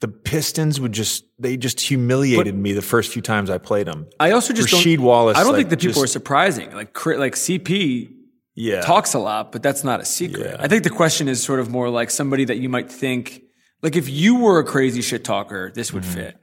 the 0.00 0.08
Pistons 0.08 0.80
would 0.80 0.92
just 0.92 1.24
they 1.38 1.56
just 1.56 1.80
humiliated 1.80 2.54
me 2.54 2.72
the 2.72 2.82
first 2.82 3.12
few 3.12 3.22
times 3.22 3.50
I 3.50 3.58
played 3.58 3.86
them. 3.86 4.06
I 4.20 4.32
also 4.32 4.52
just 4.52 4.68
Rasheed 4.68 4.96
don't, 4.96 5.06
Wallace. 5.06 5.36
I 5.38 5.42
don't 5.44 5.52
like, 5.52 5.68
think 5.68 5.80
the 5.80 5.88
people 5.88 6.02
are 6.02 6.06
surprising. 6.06 6.72
Like 6.72 7.06
like 7.06 7.34
CP 7.34 8.10
yeah 8.54 8.82
talks 8.82 9.14
a 9.14 9.18
lot, 9.18 9.52
but 9.52 9.62
that's 9.62 9.84
not 9.84 10.00
a 10.00 10.04
secret. 10.04 10.46
Yeah. 10.46 10.56
I 10.58 10.68
think 10.68 10.84
the 10.84 10.90
question 10.90 11.28
is 11.28 11.42
sort 11.42 11.60
of 11.60 11.70
more 11.70 11.88
like 11.88 12.10
somebody 12.10 12.44
that 12.44 12.58
you 12.58 12.68
might 12.68 12.90
think 12.90 13.42
like 13.82 13.96
if 13.96 14.08
you 14.08 14.36
were 14.36 14.58
a 14.58 14.64
crazy 14.64 15.02
shit 15.02 15.24
talker, 15.24 15.70
this 15.74 15.92
would 15.92 16.02
Mm-hmm. 16.04 16.14
fit 16.14 16.36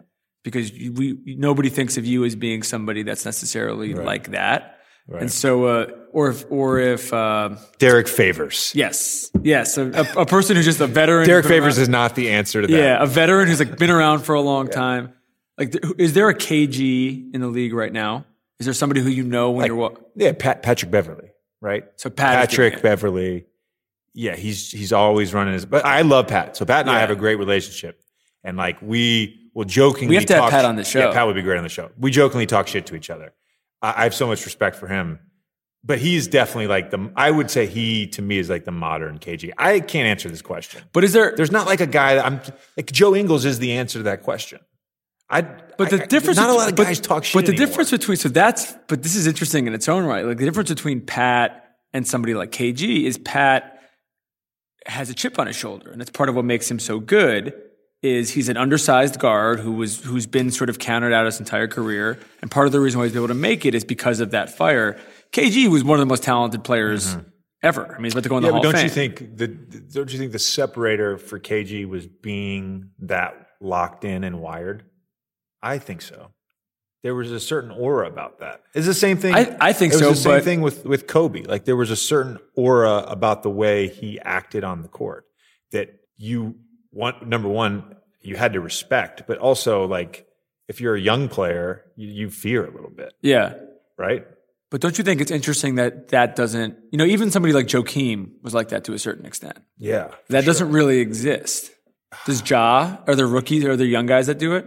because 0.43 0.71
we 0.71 1.17
nobody 1.25 1.69
thinks 1.69 1.97
of 1.97 2.05
you 2.05 2.25
as 2.25 2.35
being 2.35 2.63
somebody 2.63 3.03
that's 3.03 3.25
necessarily 3.25 3.93
like 3.93 4.31
that. 4.31 4.77
And 5.09 5.31
so, 5.31 5.65
uh, 5.65 5.87
or 6.13 6.29
if, 6.29 6.45
or 6.49 6.79
if, 6.79 7.11
uh, 7.13 7.55
Derrick 7.79 8.07
Favors. 8.07 8.71
yes, 8.75 9.29
yes, 9.43 9.77
a, 9.77 9.89
a, 10.17 10.25
person 10.25 10.55
who's 10.55 10.65
just 10.65 10.79
a 10.79 10.87
veteran. 10.87 11.25
Derrick 11.25 11.45
Favors 11.45 11.77
around- 11.77 11.83
is 11.83 11.89
not 11.89 12.15
the 12.15 12.29
answer 12.31 12.61
to 12.61 12.67
that. 12.67 12.77
Yeah, 12.77 13.01
a 13.03 13.05
veteran 13.05 13.47
who's 13.47 13.59
like 13.59 13.77
been 13.77 13.89
around 13.89 14.19
for 14.19 14.35
a 14.35 14.41
long 14.41 14.67
time. 14.69 15.13
Like, 15.57 15.75
is 15.97 16.13
there 16.13 16.29
a 16.29 16.35
KG 16.35 17.33
in 17.33 17.41
the 17.41 17.47
league 17.47 17.73
right 17.73 17.91
now? 17.91 18.25
Is 18.59 18.65
there 18.65 18.73
somebody 18.73 19.01
who 19.01 19.09
you 19.09 19.23
know 19.23 19.51
when 19.51 19.65
you're 19.67 19.75
wa- 19.75 19.95
Yeah, 20.15 20.31
Pat, 20.33 20.63
Patrick 20.63 20.91
Beverley, 20.91 21.31
right? 21.61 21.83
So 21.97 22.09
Pat 22.09 22.49
Patrick. 22.49 22.81
Beverley. 22.81 23.45
Yeah, 24.13 24.35
he's 24.35 24.71
he's 24.71 24.93
always 24.93 25.33
running 25.33 25.53
his. 25.53 25.65
But 25.65 25.85
I 25.85 26.01
love 26.01 26.27
Pat. 26.27 26.55
So 26.57 26.65
Pat 26.65 26.81
and 26.81 26.89
I 26.89 26.99
have 26.99 27.09
a 27.11 27.15
great 27.15 27.35
relationship, 27.35 28.01
and 28.43 28.55
like 28.57 28.81
we 28.81 29.49
will 29.53 29.65
jokingly. 29.65 30.09
We 30.09 30.15
have 30.15 30.25
to 30.27 30.33
have 30.35 30.41
talk- 30.43 30.51
Pat 30.51 30.65
on 30.65 30.75
the 30.77 30.83
show. 30.83 30.99
Yeah, 30.99 31.13
Pat 31.13 31.27
would 31.27 31.35
be 31.35 31.41
great 31.41 31.57
on 31.57 31.63
the 31.63 31.69
show. 31.69 31.89
We 31.97 32.11
jokingly 32.11 32.45
talk 32.45 32.67
shit 32.67 32.85
to 32.87 32.95
each 32.95 33.09
other. 33.09 33.33
I, 33.81 33.93
I 33.97 34.03
have 34.03 34.13
so 34.13 34.27
much 34.27 34.45
respect 34.45 34.75
for 34.75 34.87
him, 34.87 35.19
but 35.83 35.99
he's 35.99 36.27
definitely 36.27 36.67
like 36.67 36.91
the. 36.91 37.11
I 37.15 37.31
would 37.31 37.49
say 37.51 37.65
he 37.67 38.07
to 38.07 38.21
me 38.21 38.37
is 38.37 38.49
like 38.49 38.65
the 38.65 38.71
modern 38.71 39.19
KG. 39.19 39.51
I 39.57 39.79
can't 39.79 40.07
answer 40.07 40.29
this 40.29 40.41
question. 40.41 40.81
But 40.93 41.03
is 41.03 41.13
there? 41.13 41.33
There's 41.35 41.51
not 41.51 41.67
like 41.67 41.81
a 41.81 41.87
guy 41.87 42.15
that 42.15 42.25
I'm 42.25 42.41
like 42.77 42.91
Joe 42.91 43.15
Ingles 43.15 43.45
is 43.45 43.59
the 43.59 43.73
answer 43.73 43.99
to 43.99 44.03
that 44.03 44.23
question. 44.23 44.59
I. 45.29 45.41
But 45.41 45.89
the 45.89 46.03
I- 46.03 46.05
difference, 46.05 46.37
Not 46.37 46.49
a 46.49 46.53
lot 46.53 46.69
of 46.69 46.75
but- 46.75 46.83
guys 46.83 46.99
talk 46.99 47.23
shit. 47.23 47.33
But 47.33 47.45
the 47.45 47.53
anymore. 47.53 47.67
difference 47.67 47.91
between 47.91 48.17
so 48.17 48.29
that's 48.29 48.73
but 48.87 49.01
this 49.01 49.15
is 49.15 49.25
interesting 49.27 49.65
in 49.67 49.73
its 49.73 49.87
own 49.89 50.05
right. 50.05 50.25
Like 50.25 50.37
the 50.37 50.45
difference 50.45 50.69
between 50.69 51.01
Pat 51.01 51.65
and 51.93 52.05
somebody 52.07 52.33
like 52.35 52.51
KG 52.51 53.05
is 53.05 53.17
Pat 53.17 53.79
has 54.87 55.09
a 55.09 55.13
chip 55.13 55.37
on 55.39 55.47
his 55.47 55.55
shoulder, 55.55 55.91
and 55.91 55.99
that's 56.01 56.09
part 56.11 56.27
of 56.29 56.35
what 56.35 56.45
makes 56.45 56.69
him 56.69 56.79
so 56.79 56.99
good. 56.99 57.53
Is 58.03 58.31
he's 58.31 58.49
an 58.49 58.57
undersized 58.57 59.19
guard 59.19 59.59
who 59.59 59.73
was 59.73 59.99
who's 60.03 60.25
been 60.25 60.49
sort 60.49 60.71
of 60.71 60.79
counted 60.79 61.13
out 61.13 61.25
his 61.27 61.39
entire 61.39 61.67
career, 61.67 62.17
and 62.41 62.49
part 62.49 62.65
of 62.65 62.71
the 62.71 62.79
reason 62.79 62.97
why 62.99 63.05
he's 63.05 63.13
been 63.13 63.19
able 63.19 63.27
to 63.27 63.33
make 63.35 63.63
it 63.63 63.75
is 63.75 63.83
because 63.83 64.19
of 64.19 64.31
that 64.31 64.49
fire. 64.49 64.99
KG 65.31 65.67
was 65.69 65.83
one 65.83 65.99
of 65.99 65.99
the 65.99 66.07
most 66.07 66.23
talented 66.23 66.63
players 66.63 67.15
ever. 67.61 67.85
I 67.93 67.97
mean, 67.97 68.05
he's 68.05 68.13
about 68.13 68.23
to 68.23 68.29
go 68.29 68.37
in 68.37 68.43
Mm-hmm. 68.43 68.45
Yeah, 68.45 68.49
the 68.49 68.53
Hall 68.53 68.63
don't 68.63 68.73
of 68.73 68.79
Fame. 68.79 68.85
you 68.85 68.89
think 68.89 69.37
the 69.37 69.47
don't 69.93 70.11
you 70.11 70.17
think 70.17 70.31
the 70.31 70.39
separator 70.39 71.19
for 71.19 71.39
KG 71.39 71.87
was 71.87 72.07
being 72.07 72.89
that 73.01 73.35
locked 73.61 74.03
in 74.03 74.23
and 74.23 74.39
wired? 74.41 74.83
I 75.61 75.77
think 75.77 76.01
so. 76.01 76.31
There 77.03 77.13
was 77.13 77.31
a 77.31 77.39
certain 77.39 77.69
aura 77.69 78.07
about 78.07 78.39
that. 78.39 78.61
It's 78.73 78.87
the 78.87 78.95
same 78.95 79.17
thing. 79.17 79.35
I- 79.35 79.55
I 79.61 79.73
think 79.73 79.93
it 79.93 79.97
was 79.97 80.01
so, 80.01 80.09
The 80.09 80.15
same 80.37 80.41
thing 80.43 80.61
with 80.61 80.85
with 80.85 81.05
Kobe. 81.05 81.43
Like 81.43 81.65
there 81.65 81.75
was 81.75 81.91
a 81.91 81.95
certain 81.95 82.39
aura 82.55 83.05
about 83.07 83.43
the 83.43 83.51
way 83.51 83.89
he 83.89 84.19
acted 84.21 84.63
on 84.63 84.81
the 84.81 84.87
court 84.89 85.25
that 85.71 85.89
you 86.17 86.55
want. 86.91 87.27
Number 87.27 87.47
one, 87.47 87.95
you 88.21 88.35
had 88.35 88.53
to 88.53 88.61
respect, 88.61 89.23
but 89.27 89.37
also 89.37 89.85
like 89.85 90.27
if 90.67 90.79
you're 90.81 90.95
a 90.95 90.99
young 91.01 91.27
player, 91.29 91.83
you, 91.95 92.07
you 92.07 92.29
fear 92.29 92.65
a 92.65 92.71
little 92.71 92.89
bit, 92.91 93.13
yeah, 93.21 93.55
right? 93.97 94.25
but 94.69 94.79
don't 94.79 94.97
you 94.97 95.03
think 95.03 95.19
it's 95.19 95.31
interesting 95.31 95.75
that 95.75 96.09
that 96.09 96.35
doesn't? 96.35 96.77
You 96.91 96.97
know, 96.97 97.05
even 97.05 97.29
somebody 97.31 97.53
like 97.53 97.67
Joakim 97.67 98.31
was 98.41 98.53
like 98.53 98.69
that 98.69 98.85
to 98.85 98.93
a 98.93 98.99
certain 98.99 99.25
extent. 99.25 99.57
Yeah, 99.77 100.11
That 100.29 100.45
doesn't 100.45 100.71
really 100.71 100.99
exist. 100.99 101.71
Does 102.25 102.47
Ja? 102.49 102.97
Are 103.07 103.15
there 103.15 103.27
rookies? 103.27 103.65
Are 103.65 103.75
there 103.75 103.87
young 103.87 104.05
guys 104.05 104.27
that 104.27 104.37
do 104.39 104.55
it? 104.55 104.65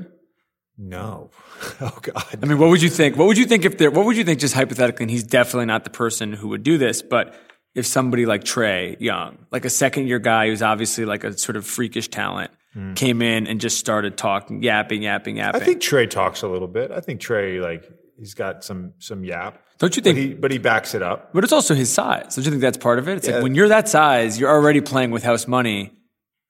no. 0.76 1.30
Oh 1.80 1.96
God. 2.02 2.38
I 2.42 2.46
mean, 2.46 2.58
what 2.58 2.68
would 2.68 2.82
you 2.82 2.90
think? 2.90 3.16
What 3.16 3.26
would 3.26 3.38
you 3.38 3.46
think 3.46 3.64
if 3.64 3.78
there? 3.78 3.90
What 3.90 4.04
would 4.04 4.16
you 4.18 4.24
think 4.24 4.38
just 4.40 4.52
hypothetically? 4.54 5.04
And 5.04 5.10
he's 5.10 5.22
definitely 5.22 5.64
not 5.66 5.84
the 5.84 5.90
person 5.90 6.32
who 6.34 6.48
would 6.48 6.62
do 6.62 6.76
this, 6.76 7.00
but 7.00 7.34
if 7.74 7.86
somebody 7.86 8.26
like 8.26 8.44
Trae 8.44 9.00
Young, 9.00 9.38
like 9.50 9.64
a 9.64 9.70
second 9.70 10.06
year 10.06 10.18
guy 10.18 10.48
who's 10.48 10.62
obviously 10.62 11.04
like 11.04 11.24
a 11.24 11.36
sort 11.36 11.56
of 11.56 11.66
freakish 11.66 12.08
talent, 12.08 12.50
mm. 12.76 12.94
came 12.96 13.20
in 13.22 13.46
and 13.46 13.60
just 13.60 13.78
started 13.78 14.16
talking, 14.16 14.62
yapping, 14.62 15.02
yapping, 15.02 15.36
yapping. 15.38 15.60
I 15.60 15.64
think 15.64 15.82
Trae 15.82 16.08
talks 16.08 16.42
a 16.42 16.48
little 16.48 16.68
bit. 16.68 16.90
I 16.90 17.00
think 17.00 17.20
Trae 17.20 17.60
like 17.60 17.90
he's 18.16 18.34
got 18.34 18.64
some 18.64 18.94
some 18.98 19.24
yap. 19.24 19.60
Don't 19.78 19.96
you 19.96 20.02
But 20.02 20.14
think? 20.14 20.18
he 20.18 20.34
but 20.34 20.50
he 20.52 20.58
backs 20.58 20.94
it 20.94 21.02
up. 21.02 21.32
But 21.32 21.42
it's 21.44 21.52
also 21.52 21.74
his 21.74 21.92
size. 21.92 22.36
Don't 22.36 22.44
you 22.44 22.50
think 22.52 22.62
that's 22.62 22.78
part 22.78 22.98
of 22.98 23.08
it? 23.08 23.16
It's 23.16 23.28
Yeah. 23.28 23.34
like 23.34 23.42
when 23.42 23.54
you're 23.54 23.68
that 23.68 23.88
size, 23.88 24.38
you're 24.38 24.50
already 24.50 24.80
playing 24.80 25.10
with 25.10 25.24
house 25.24 25.48
money. 25.48 25.92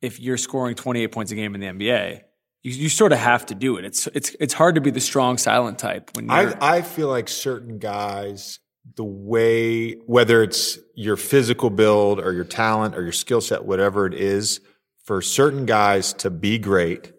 If 0.03 0.21
you're 0.21 0.37
scoring 0.37 0.75
28 0.75 1.07
points 1.13 1.33
a 1.33 1.35
game 1.35 1.55
in 1.55 1.63
the 1.63 1.67
NBA, 1.69 2.21
you, 2.63 2.73
you 2.73 2.89
sort 2.91 3.13
of 3.13 3.19
have 3.19 3.47
to 3.47 3.55
do 3.55 3.79
it. 3.79 3.87
It's 3.87 4.07
it's 4.09 4.37
it's 4.39 4.53
hard 4.53 4.75
to 4.75 4.83
be 4.83 4.91
the 4.91 5.01
strong 5.01 5.39
silent 5.39 5.79
type 5.79 6.11
when 6.15 6.27
you're. 6.27 6.35
I 6.63 6.77
I 6.79 6.83
feel 6.83 7.09
like 7.09 7.29
certain 7.29 7.79
guys, 7.79 8.59
the 8.97 9.05
way 9.05 9.93
whether 10.07 10.43
it's 10.43 10.79
your 10.95 11.17
physical 11.17 11.71
build 11.71 12.21
or 12.21 12.33
your 12.33 12.45
talent 12.45 12.97
or 12.97 13.03
your 13.03 13.13
skill 13.13 13.41
set, 13.41 13.65
whatever 13.65 14.07
it 14.07 14.15
is, 14.15 14.61
for 15.05 15.21
certain 15.21 15.67
guys 15.67 16.13
to 16.15 16.31
be 16.31 16.59
great, 16.59 17.13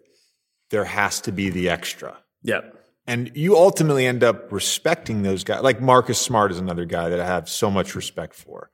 there 0.70 0.84
has 0.84 1.20
to 1.22 1.32
be 1.32 1.50
the 1.50 1.68
extra. 1.68 2.16
yep. 2.42 2.72
And 3.08 3.30
you 3.36 3.56
ultimately 3.56 4.04
end 4.04 4.24
up 4.24 4.50
respecting 4.50 5.22
those 5.22 5.44
guys. 5.44 5.62
Like 5.62 5.80
Marcus 5.80 6.20
Smart 6.20 6.50
is 6.50 6.58
another 6.58 6.84
guy 6.84 7.08
that 7.10 7.20
I 7.20 7.24
have 7.24 7.48
so 7.48 7.70
much 7.70 7.94
respect 7.94 8.34
for. 8.34 8.68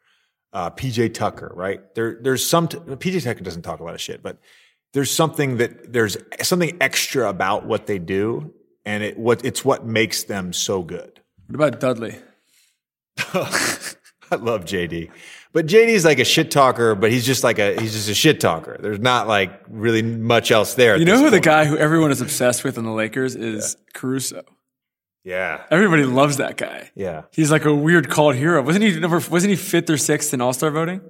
Uh, 0.55 0.70
PJ 0.70 1.12
Tucker, 1.12 1.52
right? 1.55 1.94
There, 1.94 2.18
there's 2.18 2.48
some, 2.48 2.66
t- 2.66 2.78
PJ 2.78 3.24
Tucker 3.24 3.44
doesn't 3.44 3.61
talk 3.61 3.81
a 3.81 3.85
lot 3.85 3.92
of 3.92 4.00
shit, 4.00 4.22
but 4.22 4.38
there's 4.94 5.11
something 5.11 5.59
that 5.59 5.92
there's 5.92 6.16
something 6.40 6.78
extra 6.81 7.28
about 7.28 7.66
what 7.66 7.87
they 7.87 7.98
do. 7.98 8.55
And 8.87 9.02
it, 9.02 9.18
what, 9.18 9.44
it's 9.44 9.66
what 9.66 9.85
makes 9.85 10.24
them 10.24 10.55
so 10.55 10.83
good. 10.83 11.20
What 11.46 11.55
about 11.55 11.81
Dudley? 11.81 12.16
I 13.18 14.37
love 14.37 14.64
JD, 14.64 15.11
but 15.53 15.66
JD's 15.66 16.05
like 16.05 16.18
a 16.18 16.25
shit 16.25 16.51
talker, 16.51 16.94
but 16.94 17.11
he's 17.11 17.27
just 17.27 17.44
like 17.44 17.59
a, 17.59 17.79
he's 17.81 17.92
just 17.92 18.09
a 18.09 18.14
shit 18.14 18.40
talker. 18.40 18.79
There's 18.81 19.01
not 19.01 19.29
like 19.29 19.62
really 19.68 20.03
much 20.03 20.51
else 20.51 20.75
there. 20.75 20.96
You 20.96 21.05
know 21.05 21.18
who 21.18 21.31
the 21.31 21.40
guy 21.40 21.66
who 21.66 21.77
everyone 21.77 22.11
is 22.11 22.20
obsessed 22.20 22.64
with 22.64 22.79
in 22.79 22.85
the 22.85 22.92
Lakers 22.92 23.37
is 23.37 23.77
Caruso. 23.92 24.42
Yeah. 25.25 25.62
Everybody 25.70 26.05
loves 26.05 26.38
that 26.38 26.57
guy. 26.57 26.90
Yeah. 26.94 27.22
He's 27.31 27.51
like 27.53 27.64
a 27.64 27.75
weird 27.75 28.09
cult 28.09 28.35
hero. 28.35 28.62
Wasn't 28.62 28.83
he 28.83 28.98
number? 28.98 29.20
Wasn't 29.31 29.51
he 29.51 29.57
fifth 29.57 29.88
or 29.90 29.96
sixth 29.96 30.35
in 30.35 30.40
All 30.40 30.53
Star 30.53 30.70
voting? 30.70 31.03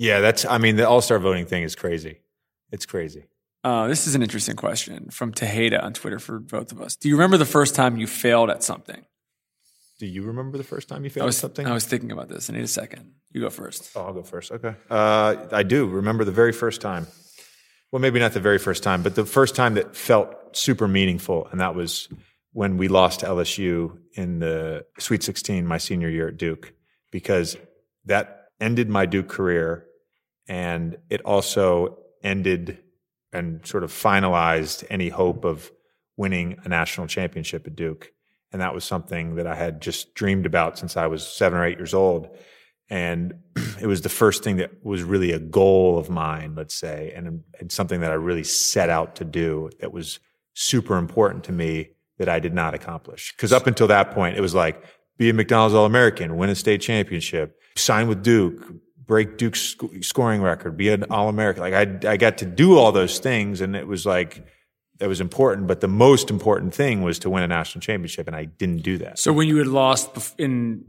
Yeah, 0.00 0.20
that's 0.20 0.46
I 0.46 0.56
mean 0.56 0.76
the 0.76 0.88
all-star 0.88 1.18
voting 1.18 1.44
thing 1.44 1.62
is 1.62 1.76
crazy. 1.76 2.22
It's 2.72 2.86
crazy. 2.86 3.26
Uh, 3.62 3.86
this 3.86 4.06
is 4.06 4.14
an 4.14 4.22
interesting 4.22 4.56
question 4.56 5.10
from 5.10 5.30
Tejeda 5.30 5.82
on 5.82 5.92
Twitter 5.92 6.18
for 6.18 6.38
both 6.38 6.72
of 6.72 6.80
us. 6.80 6.96
Do 6.96 7.10
you 7.10 7.16
remember 7.16 7.36
the 7.36 7.44
first 7.44 7.74
time 7.74 7.98
you 7.98 8.06
failed 8.06 8.48
at 8.48 8.62
something? 8.62 9.04
Do 10.00 10.06
you 10.06 10.22
remember 10.22 10.56
the 10.56 10.64
first 10.64 10.88
time 10.88 11.04
you 11.04 11.10
I 11.10 11.12
failed 11.12 11.26
was 11.26 11.36
something? 11.36 11.66
I 11.66 11.74
was 11.74 11.84
thinking 11.84 12.10
about 12.10 12.30
this. 12.30 12.48
I 12.48 12.54
need 12.54 12.62
a 12.62 12.66
second. 12.66 13.12
You 13.32 13.42
go 13.42 13.50
first. 13.50 13.90
Oh, 13.94 14.06
I'll 14.06 14.14
go 14.14 14.22
first. 14.22 14.50
Okay. 14.50 14.74
Uh, 14.88 15.36
I 15.52 15.62
do 15.62 15.86
remember 15.86 16.24
the 16.24 16.32
very 16.32 16.52
first 16.52 16.80
time. 16.80 17.06
Well, 17.92 18.00
maybe 18.00 18.18
not 18.18 18.32
the 18.32 18.40
very 18.40 18.56
first 18.56 18.82
time, 18.82 19.02
but 19.02 19.14
the 19.14 19.26
first 19.26 19.54
time 19.54 19.74
that 19.74 19.94
felt 19.94 20.56
super 20.56 20.88
meaningful, 20.88 21.48
and 21.50 21.60
that 21.60 21.74
was 21.74 22.08
when 22.52 22.78
we 22.78 22.88
lost 22.88 23.20
to 23.20 23.26
LSU 23.26 23.98
in 24.14 24.38
the 24.38 24.86
Sweet 24.98 25.22
16 25.22 25.66
my 25.66 25.76
senior 25.76 26.08
year 26.08 26.28
at 26.28 26.38
Duke, 26.38 26.72
because 27.12 27.58
that 28.06 28.46
ended 28.58 28.88
my 28.88 29.04
Duke 29.04 29.28
career, 29.28 29.84
and 30.48 30.96
it 31.10 31.20
also 31.26 31.98
ended 32.22 32.78
and 33.34 33.66
sort 33.66 33.84
of 33.84 33.92
finalized 33.92 34.82
any 34.88 35.10
hope 35.10 35.44
of 35.44 35.70
winning 36.16 36.56
a 36.64 36.70
national 36.70 37.06
championship 37.06 37.66
at 37.66 37.76
Duke. 37.76 38.12
And 38.52 38.60
that 38.60 38.74
was 38.74 38.84
something 38.84 39.36
that 39.36 39.46
I 39.46 39.54
had 39.54 39.80
just 39.80 40.14
dreamed 40.14 40.46
about 40.46 40.78
since 40.78 40.96
I 40.96 41.06
was 41.06 41.26
seven 41.26 41.58
or 41.58 41.64
eight 41.64 41.78
years 41.78 41.94
old. 41.94 42.36
And 42.88 43.34
it 43.80 43.86
was 43.86 44.02
the 44.02 44.08
first 44.08 44.42
thing 44.42 44.56
that 44.56 44.84
was 44.84 45.02
really 45.02 45.32
a 45.32 45.38
goal 45.38 45.98
of 45.98 46.10
mine, 46.10 46.54
let's 46.56 46.74
say, 46.74 47.12
and, 47.14 47.42
and 47.60 47.70
something 47.70 48.00
that 48.00 48.10
I 48.10 48.14
really 48.14 48.44
set 48.44 48.90
out 48.90 49.16
to 49.16 49.24
do 49.24 49.70
that 49.80 49.92
was 49.92 50.18
super 50.54 50.96
important 50.96 51.44
to 51.44 51.52
me 51.52 51.90
that 52.18 52.28
I 52.28 52.40
did 52.40 52.52
not 52.52 52.74
accomplish. 52.74 53.32
Because 53.34 53.52
up 53.52 53.66
until 53.66 53.86
that 53.86 54.10
point, 54.10 54.36
it 54.36 54.40
was 54.40 54.54
like 54.54 54.84
be 55.16 55.30
a 55.30 55.34
McDonald's 55.34 55.74
All 55.74 55.86
American, 55.86 56.36
win 56.36 56.50
a 56.50 56.54
state 56.54 56.80
championship, 56.80 57.60
sign 57.76 58.08
with 58.08 58.22
Duke, 58.22 58.62
break 59.06 59.38
Duke's 59.38 59.60
sc- 59.60 60.02
scoring 60.02 60.42
record, 60.42 60.76
be 60.76 60.88
an 60.88 61.04
All 61.10 61.28
American. 61.28 61.62
Like 61.62 61.74
I, 61.74 62.12
I 62.12 62.16
got 62.16 62.38
to 62.38 62.46
do 62.46 62.76
all 62.76 62.92
those 62.92 63.18
things, 63.18 63.60
and 63.60 63.76
it 63.76 63.86
was 63.86 64.04
like 64.04 64.44
that 65.00 65.08
was 65.08 65.20
important. 65.20 65.66
But 65.66 65.80
the 65.80 65.88
most 65.88 66.30
important 66.30 66.72
thing 66.74 67.02
was 67.02 67.18
to 67.20 67.30
win 67.30 67.42
a 67.42 67.48
national 67.48 67.80
championship, 67.80 68.26
and 68.26 68.36
I 68.36 68.44
didn't 68.44 68.82
do 68.82 68.96
that. 68.98 69.18
So 69.18 69.32
when 69.32 69.48
you 69.48 69.56
had 69.56 69.66
lost 69.66 70.34
in 70.38 70.84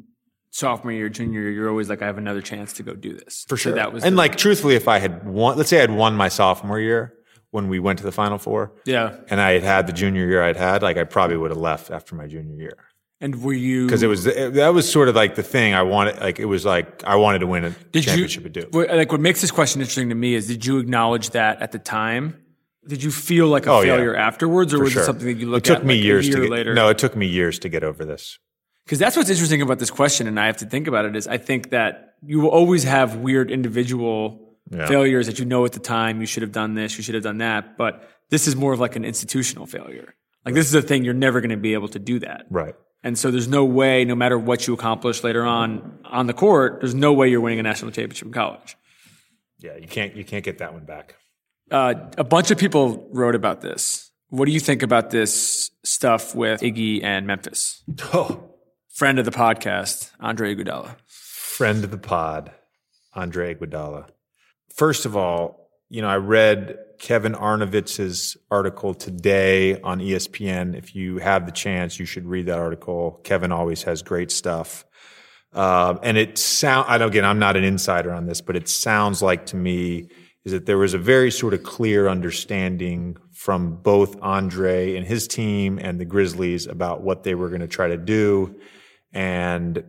sophomore 0.52 0.92
year, 0.92 1.10
junior 1.10 1.42
year, 1.42 1.52
you're 1.52 1.70
always 1.70 1.90
like, 1.90 2.02
I 2.02 2.06
have 2.06 2.18
another 2.18 2.42
chance 2.42 2.74
to 2.74 2.84
go 2.84 2.94
do 2.94 3.14
this. 3.14 3.46
For 3.48 3.58
So 3.58 3.70
sure. 3.70 3.74
that 3.74 3.92
was 3.94 4.04
and 4.04 4.16
like 4.16 4.38
truthfully, 4.38 4.76
if 4.76 4.88
I 4.88 5.00
had 5.00 5.26
won, 5.26 5.58
let's 5.58 5.70
say 5.70 5.78
I 5.78 5.82
had 5.82 5.92
won 5.92 6.16
my 6.16 6.28
sophomore 6.30 6.80
year 6.80 7.14
when 7.52 7.68
we 7.68 7.80
went 7.80 8.00
to 8.00 8.06
the 8.06 8.12
Final 8.12 8.38
Four, 8.38 8.72
yeah. 8.86 9.16
and 9.30 9.42
I 9.42 9.52
had 9.54 9.64
had 9.64 9.88
the 9.88 9.94
junior 9.94 10.26
year 10.28 10.44
I'd 10.44 10.56
had, 10.58 10.84
like 10.84 10.98
I 10.98 11.04
probably 11.06 11.38
would 11.38 11.52
have 11.52 11.60
left 11.60 11.90
after 11.92 12.16
my 12.16 12.28
junior 12.28 12.56
year 12.56 12.78
And 13.22 13.42
were 13.44 13.54
you 13.54 13.86
because 13.86 14.04
it 14.04 14.08
was 14.08 14.26
it, 14.26 14.54
that 14.56 14.74
was 14.74 14.90
sort 14.92 15.08
of 15.10 15.16
like 15.16 15.36
the 15.36 15.44
thing 15.44 15.74
I 15.74 15.84
wanted. 15.84 16.20
Like 16.20 16.40
it 16.40 16.46
was 16.46 16.66
like 16.66 17.04
I 17.04 17.16
wanted 17.16 17.40
to 17.40 17.48
win 17.48 17.64
a 17.66 17.70
Did 17.92 18.04
championship 18.04 18.44
you, 18.44 18.48
at 18.48 18.72
Duke. 18.72 18.90
like 18.90 19.12
what 19.12 19.22
makes 19.22 19.42
this 19.42 19.52
question 19.52 19.80
interesting 19.82 20.10
to 20.10 20.16
me 20.16 20.34
is 20.34 20.48
did 20.48 20.66
you 20.66 20.80
acknowledge 20.80 21.30
that 21.32 21.62
at 21.62 21.72
the 21.72 21.80
time? 21.80 22.41
Did 22.88 23.04
you 23.04 23.12
feel 23.12 23.48
like 23.48 23.68
a 23.68 23.72
Oh, 23.72 23.82
yeah. 23.82 23.96
failure 23.96 24.16
afterwards, 24.16 24.74
or 24.74 24.78
For 24.78 24.84
was 24.86 24.94
sure. 24.94 25.04
it 25.04 25.06
something 25.06 25.28
that 25.28 25.38
you 25.38 25.48
It 25.48 25.52
looked 25.52 25.66
took 25.68 25.80
at 25.80 25.86
me 25.86 25.96
like 25.96 26.04
years 26.04 26.26
a 26.26 26.30
year 26.30 26.38
to 26.38 26.44
get 26.44 26.52
later? 26.52 26.74
no. 26.74 26.90
It 26.90 26.98
took 26.98 27.16
me 27.16 27.28
years 27.28 27.60
to 27.60 27.70
get 27.70 27.84
over 27.84 28.04
this. 28.06 28.40
Because 28.86 28.98
that's 29.00 29.16
what's 29.16 29.30
interesting 29.30 29.62
about 29.62 29.78
this 29.80 29.92
question, 29.92 30.26
and 30.28 30.40
I 30.40 30.48
have 30.48 30.58
to 30.58 30.66
think 30.66 30.88
about 30.88 31.06
it. 31.06 31.16
Is 31.16 31.28
I 31.28 31.38
think 31.38 31.70
that 31.70 32.16
you 32.26 32.40
will 32.40 32.50
always 32.50 32.84
have 32.84 33.18
weird 33.18 33.52
individual 33.52 34.58
Yeah. 34.72 34.88
failures 34.88 35.28
that 35.28 35.38
you 35.40 35.46
know 35.46 35.64
at 35.66 35.74
the 35.74 35.80
time 35.80 36.20
you 36.22 36.26
should 36.28 36.42
have 36.44 36.52
done 36.52 36.74
this, 36.76 36.98
you 36.98 37.04
should 37.04 37.16
have 37.16 37.24
done 37.24 37.38
that, 37.40 37.78
but 37.78 38.08
this 38.30 38.48
is 38.48 38.56
more 38.56 38.74
of 38.74 38.80
like 38.80 38.96
an 38.96 39.06
institutional 39.06 39.66
failure. 39.68 40.16
Like 40.46 40.56
this 40.56 40.66
is 40.68 40.74
a 40.74 40.82
thing 40.82 41.04
you're 41.06 41.14
never 41.14 41.40
going 41.42 41.52
to 41.52 41.58
be 41.58 41.74
able 41.74 41.90
to 41.90 42.00
do 42.00 42.20
that. 42.20 42.46
Right. 42.50 42.74
And 43.04 43.18
so 43.18 43.30
there's 43.32 43.48
no 43.48 43.64
way, 43.66 44.06
no 44.06 44.16
matter 44.16 44.38
what 44.38 44.68
you 44.68 44.74
accomplish 44.74 45.24
later 45.24 45.44
on 45.44 46.00
on 46.06 46.26
the 46.28 46.34
court, 46.34 46.80
there's 46.82 46.96
no 46.96 47.14
way 47.14 47.30
you're 47.30 47.42
winning 47.42 47.60
a 47.60 47.64
national 47.64 47.92
championship 47.92 48.28
in 48.28 48.34
college. 48.34 48.76
Yeah. 49.60 49.76
You 49.78 49.88
can't. 49.88 50.16
You 50.16 50.24
can't 50.24 50.44
get 50.44 50.58
that 50.60 50.74
one 50.74 50.86
back. 50.86 51.16
Uh, 51.72 51.94
a 52.18 52.24
bunch 52.24 52.52
of 52.52 52.58
people 52.58 53.08
wrote 53.12 53.36
about 53.36 53.62
this. 53.62 54.12
What 54.30 54.46
do 54.46 54.52
you 54.52 54.60
think 54.60 54.84
about 54.84 55.10
this 55.10 55.72
stuff 55.84 56.36
with 56.36 56.62
Iggy 56.62 57.04
and 57.04 57.26
Memphis? 57.28 57.84
Oh, 58.14 58.52
Friend 58.94 59.18
of 59.20 59.26
the 59.26 59.32
podcast, 59.32 60.12
Andre 60.20 60.54
Iguodala. 60.54 60.96
friend 61.08 61.84
of 61.84 61.92
the 61.92 61.98
pod, 61.98 62.52
Andre 63.14 63.56
Iguodala. 63.56 64.10
First 64.76 65.06
of 65.06 65.16
all, 65.16 65.70
you 65.90 66.02
know, 66.02 66.08
I 66.10 66.18
read 66.18 66.78
Kevin 67.00 67.34
Arnovitz's 67.34 68.38
article 68.52 68.94
today 68.94 69.80
on 69.82 70.00
ESPN. 70.00 70.78
If 70.78 70.94
you 70.96 71.18
have 71.18 71.46
the 71.46 71.52
chance, 71.52 72.00
you 72.00 72.06
should 72.06 72.26
read 72.26 72.46
that 72.48 72.60
article. 72.60 73.20
Kevin 73.24 73.52
always 73.52 73.84
has 73.84 74.02
great 74.02 74.30
stuff. 74.32 74.86
Um, 75.54 76.00
and 76.04 76.18
it 76.18 76.38
sound, 76.38 76.86
I 76.90 76.98
don't, 76.98 77.10
again, 77.10 77.26
I'm 77.26 77.40
not 77.40 77.58
an 77.58 77.64
insider 77.64 78.12
on 78.14 78.26
this, 78.26 78.40
but 78.42 78.56
it 78.56 78.70
sounds 78.70 79.22
like 79.22 79.48
to 79.48 79.56
me 79.58 80.10
is 80.44 80.52
that 80.54 80.66
there 80.66 80.78
was 80.78 80.94
a 80.94 80.98
very 80.98 81.32
sort 81.32 81.54
of 81.54 81.64
clear 81.64 82.08
understanding 82.08 83.18
from 83.32 83.76
both 83.76 84.18
Andre 84.22 84.96
and 84.96 85.06
his 85.06 85.28
team 85.28 85.78
and 85.80 86.00
the 86.00 86.06
Grizzlies 86.06 86.68
about 86.68 87.02
what 87.02 87.24
they 87.24 87.36
were 87.36 87.50
going 87.50 87.62
to 87.62 87.68
try 87.68 87.88
to 87.88 87.98
do. 87.98 88.56
And 89.14 89.84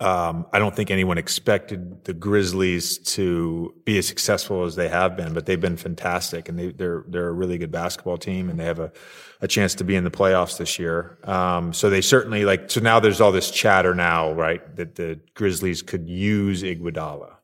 um, 0.00 0.46
I 0.52 0.58
don't 0.58 0.74
think 0.74 0.90
anyone 0.90 1.18
expected 1.18 2.04
the 2.04 2.12
Grizzlies 2.12 2.98
to 3.14 3.74
be 3.84 3.98
as 3.98 4.06
successful 4.06 4.64
as 4.64 4.74
they 4.74 4.88
have 4.88 5.16
been, 5.16 5.32
but 5.32 5.46
they've 5.46 5.60
been 5.60 5.76
fantastic, 5.76 6.48
and 6.48 6.58
they, 6.58 6.72
they're 6.72 7.04
they're 7.08 7.28
a 7.28 7.32
really 7.32 7.58
good 7.58 7.70
basketball 7.70 8.16
team, 8.16 8.48
and 8.48 8.58
they 8.58 8.64
have 8.64 8.80
a, 8.80 8.92
a 9.40 9.48
chance 9.48 9.74
to 9.76 9.84
be 9.84 9.94
in 9.94 10.04
the 10.04 10.10
playoffs 10.10 10.58
this 10.58 10.78
year. 10.78 11.18
Um, 11.24 11.72
so 11.72 11.88
they 11.90 12.00
certainly 12.00 12.44
like. 12.44 12.70
So 12.70 12.80
now 12.80 13.00
there's 13.00 13.20
all 13.20 13.32
this 13.32 13.50
chatter 13.50 13.94
now, 13.94 14.32
right, 14.32 14.76
that 14.76 14.96
the 14.96 15.20
Grizzlies 15.34 15.82
could 15.82 16.08
use 16.08 16.62
Iguodala, 16.62 17.34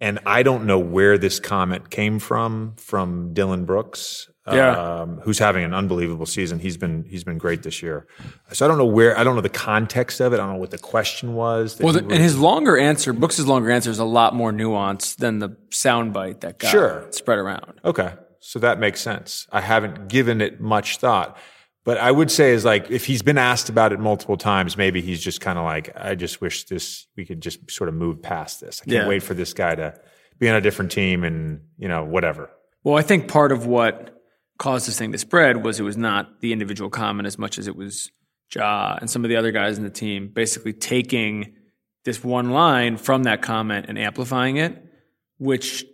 and 0.00 0.18
I 0.26 0.42
don't 0.42 0.64
know 0.66 0.78
where 0.78 1.18
this 1.18 1.40
comment 1.40 1.90
came 1.90 2.18
from 2.18 2.74
from 2.76 3.32
Dillon 3.34 3.64
Brooks 3.64 4.28
Yeah. 4.50 5.00
um, 5.02 5.20
who's 5.24 5.38
having 5.38 5.64
an 5.64 5.74
unbelievable 5.74 6.24
season. 6.26 6.58
He's 6.58 6.76
been 6.76 7.04
he's 7.08 7.24
been 7.24 7.36
great 7.38 7.62
this 7.64 7.82
year. 7.82 8.06
So 8.52 8.64
I 8.64 8.68
don't 8.68 8.78
know 8.78 8.86
where 8.86 9.18
I 9.18 9.24
don't 9.24 9.34
know 9.34 9.40
the 9.42 9.48
context 9.50 10.20
of 10.20 10.32
it. 10.32 10.36
I 10.36 10.38
don't 10.38 10.54
know 10.54 10.58
what 10.60 10.70
the 10.70 10.78
question 10.78 11.34
was. 11.34 11.78
Well, 11.80 11.92
the, 11.92 12.00
and 12.00 12.12
his 12.12 12.38
longer 12.38 12.78
answer, 12.78 13.12
Brooks' 13.12 13.40
longer 13.40 13.70
answer 13.70 13.90
is 13.90 13.98
a 13.98 14.04
lot 14.04 14.34
more 14.34 14.52
nuanced 14.52 15.16
than 15.16 15.38
the 15.40 15.50
soundbite 15.70 16.40
that 16.40 16.58
got 16.58 16.70
Sure. 16.70 17.06
spread 17.10 17.38
around. 17.38 17.74
okay, 17.84 18.12
so 18.40 18.58
that 18.60 18.78
makes 18.80 19.00
sense. 19.00 19.46
I 19.52 19.60
haven't 19.60 20.08
given 20.08 20.40
it 20.40 20.60
much 20.60 20.96
thought, 20.98 21.36
but 21.88 21.96
I 21.96 22.10
would 22.12 22.30
say 22.30 22.50
is 22.52 22.66
like 22.66 22.90
if 22.90 23.06
he's 23.06 23.22
been 23.22 23.38
asked 23.38 23.70
about 23.70 23.94
it 23.94 23.98
multiple 23.98 24.36
times, 24.36 24.76
maybe 24.76 25.00
he's 25.00 25.22
just 25.22 25.40
kind 25.40 25.58
of 25.58 25.64
like, 25.64 25.90
I 25.96 26.14
just 26.14 26.38
wish 26.42 26.64
this 26.64 27.06
we 27.16 27.24
could 27.24 27.40
just 27.40 27.70
sort 27.70 27.88
of 27.88 27.94
move 27.94 28.20
past 28.20 28.60
this. 28.60 28.82
I 28.82 28.84
can't 28.84 29.04
Yeah. 29.04 29.08
wait 29.08 29.22
for 29.22 29.32
this 29.32 29.54
guy 29.54 29.74
to 29.74 29.98
be 30.38 30.50
on 30.50 30.54
a 30.56 30.60
different 30.60 30.92
team 30.92 31.24
and 31.24 31.62
you 31.78 31.88
know 31.88 32.04
whatever. 32.04 32.50
Well, 32.84 32.98
I 32.98 33.00
think 33.02 33.26
part 33.26 33.52
of 33.52 33.64
what 33.64 34.22
caused 34.58 34.86
this 34.86 34.98
thing 34.98 35.12
to 35.12 35.18
spread 35.18 35.64
was 35.64 35.80
it 35.80 35.82
was 35.82 35.96
not 35.96 36.42
the 36.42 36.52
individual 36.52 36.90
comment 36.90 37.26
as 37.26 37.38
much 37.38 37.58
as 37.58 37.66
it 37.68 37.74
was 37.74 38.10
Ja 38.54 38.98
and 39.00 39.08
some 39.08 39.24
of 39.24 39.30
the 39.30 39.36
other 39.36 39.50
guys 39.50 39.78
in 39.78 39.84
the 39.84 39.88
team 40.04 40.28
basically 40.28 40.74
taking 40.74 41.54
this 42.04 42.22
one 42.22 42.50
line 42.50 42.98
from 42.98 43.22
that 43.22 43.40
comment 43.40 43.86
and 43.88 43.98
amplifying 43.98 44.58
it, 44.58 44.76
which 45.38 45.86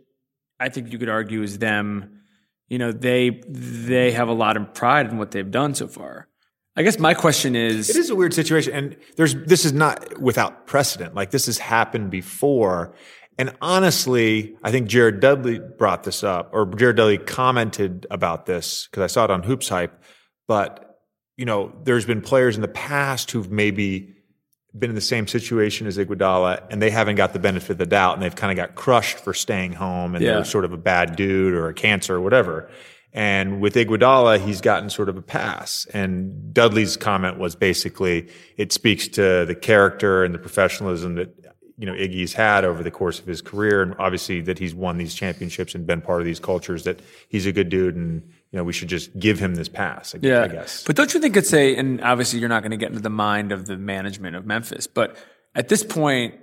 I 0.58 0.70
think 0.70 0.90
you 0.90 0.98
could 0.98 1.08
argue 1.08 1.42
is 1.42 1.58
them. 1.58 2.22
You 2.68 2.78
know, 2.78 2.92
they 2.92 3.42
they 3.48 4.12
have 4.12 4.28
a 4.28 4.32
lot 4.32 4.56
of 4.56 4.72
pride 4.74 5.10
in 5.10 5.18
what 5.18 5.30
they've 5.30 5.50
done 5.50 5.74
so 5.74 5.86
far. 5.86 6.28
I 6.76 6.82
guess 6.82 6.98
my 6.98 7.14
question 7.14 7.54
is, 7.54 7.88
It 7.88 7.96
is 7.96 8.10
a 8.10 8.16
weird 8.16 8.34
situation, 8.34 8.72
and 8.72 8.96
there's 9.16 9.34
this 9.34 9.64
is 9.64 9.72
not 9.72 10.18
without 10.18 10.66
precedent. 10.66 11.14
Like 11.14 11.30
this 11.30 11.46
has 11.46 11.58
happened 11.58 12.10
before, 12.10 12.94
and 13.38 13.54
honestly, 13.60 14.56
I 14.62 14.70
think 14.70 14.88
Jared 14.88 15.20
Dudley 15.20 15.60
brought 15.60 16.02
this 16.02 16.24
up, 16.24 16.50
or 16.52 16.66
Jared 16.66 16.96
Dudley 16.96 17.18
commented 17.18 18.06
about 18.10 18.46
this 18.46 18.88
because 18.90 19.02
I 19.02 19.06
saw 19.08 19.24
it 19.24 19.30
on 19.30 19.42
Hoops 19.42 19.68
Hype. 19.68 20.02
But 20.48 20.98
you 21.36 21.44
know, 21.44 21.72
there's 21.84 22.06
been 22.06 22.20
players 22.22 22.56
in 22.56 22.62
the 22.62 22.68
past 22.68 23.30
who've 23.30 23.50
maybe 23.50 24.13
been 24.78 24.90
in 24.90 24.94
the 24.96 25.00
same 25.00 25.26
situation 25.26 25.86
as 25.86 25.98
Iguodala, 25.98 26.62
and 26.70 26.82
they 26.82 26.90
haven't 26.90 27.16
got 27.16 27.32
the 27.32 27.38
benefit 27.38 27.70
of 27.70 27.78
the 27.78 27.86
doubt, 27.86 28.14
and 28.14 28.22
they've 28.22 28.34
kind 28.34 28.50
of 28.50 28.56
got 28.56 28.74
crushed 28.74 29.18
for 29.18 29.32
staying 29.32 29.72
home, 29.72 30.14
and 30.14 30.24
Yeah. 30.24 30.34
they're 30.34 30.44
sort 30.44 30.64
of 30.64 30.72
a 30.72 30.76
bad 30.76 31.16
dude 31.16 31.54
or 31.54 31.68
a 31.68 31.74
cancer 31.74 32.16
or 32.16 32.20
whatever. 32.20 32.68
And 33.12 33.60
with 33.60 33.74
Iguodala, 33.74 34.40
he's 34.40 34.60
gotten 34.60 34.90
sort 34.90 35.08
of 35.08 35.16
a 35.16 35.22
pass. 35.22 35.86
And 35.94 36.52
Dudley's 36.52 36.96
comment 36.96 37.38
was 37.38 37.54
basically, 37.54 38.26
it 38.56 38.72
speaks 38.72 39.06
to 39.08 39.44
the 39.44 39.54
character 39.54 40.24
and 40.24 40.34
the 40.34 40.38
professionalism 40.40 41.14
that, 41.14 41.32
you 41.78 41.86
know, 41.86 41.92
Iggy's 41.92 42.32
had 42.32 42.64
over 42.64 42.82
the 42.82 42.90
course 42.90 43.20
of 43.20 43.26
his 43.26 43.40
career. 43.40 43.82
And 43.82 43.94
obviously 44.00 44.40
that 44.40 44.58
he's 44.58 44.74
won 44.74 44.98
these 44.98 45.14
championships 45.14 45.76
and 45.76 45.86
been 45.86 46.00
part 46.00 46.22
of 46.22 46.24
these 46.24 46.40
cultures 46.40 46.82
that 46.84 46.98
he's 47.28 47.46
a 47.46 47.52
good 47.52 47.68
dude. 47.68 47.94
And, 47.94 48.28
you 48.54 48.58
know, 48.58 48.62
we 48.64 48.72
should 48.72 48.86
just 48.88 49.18
give 49.18 49.40
him 49.40 49.56
this 49.56 49.68
pass, 49.68 50.14
I, 50.14 50.18
Yeah, 50.22 50.44
I 50.44 50.46
guess. 50.46 50.84
But 50.84 50.94
don't 50.94 51.12
you 51.12 51.18
think 51.18 51.36
it's 51.36 51.52
a, 51.52 51.74
and 51.74 52.00
obviously 52.00 52.38
you're 52.38 52.48
not 52.48 52.62
going 52.62 52.70
to 52.70 52.76
get 52.76 52.90
into 52.90 53.02
the 53.02 53.10
mind 53.10 53.50
of 53.50 53.66
the 53.66 53.76
management 53.76 54.36
of 54.36 54.46
Memphis, 54.46 54.86
but 54.86 55.16
at 55.56 55.68
this 55.68 55.82
point, 55.82 56.36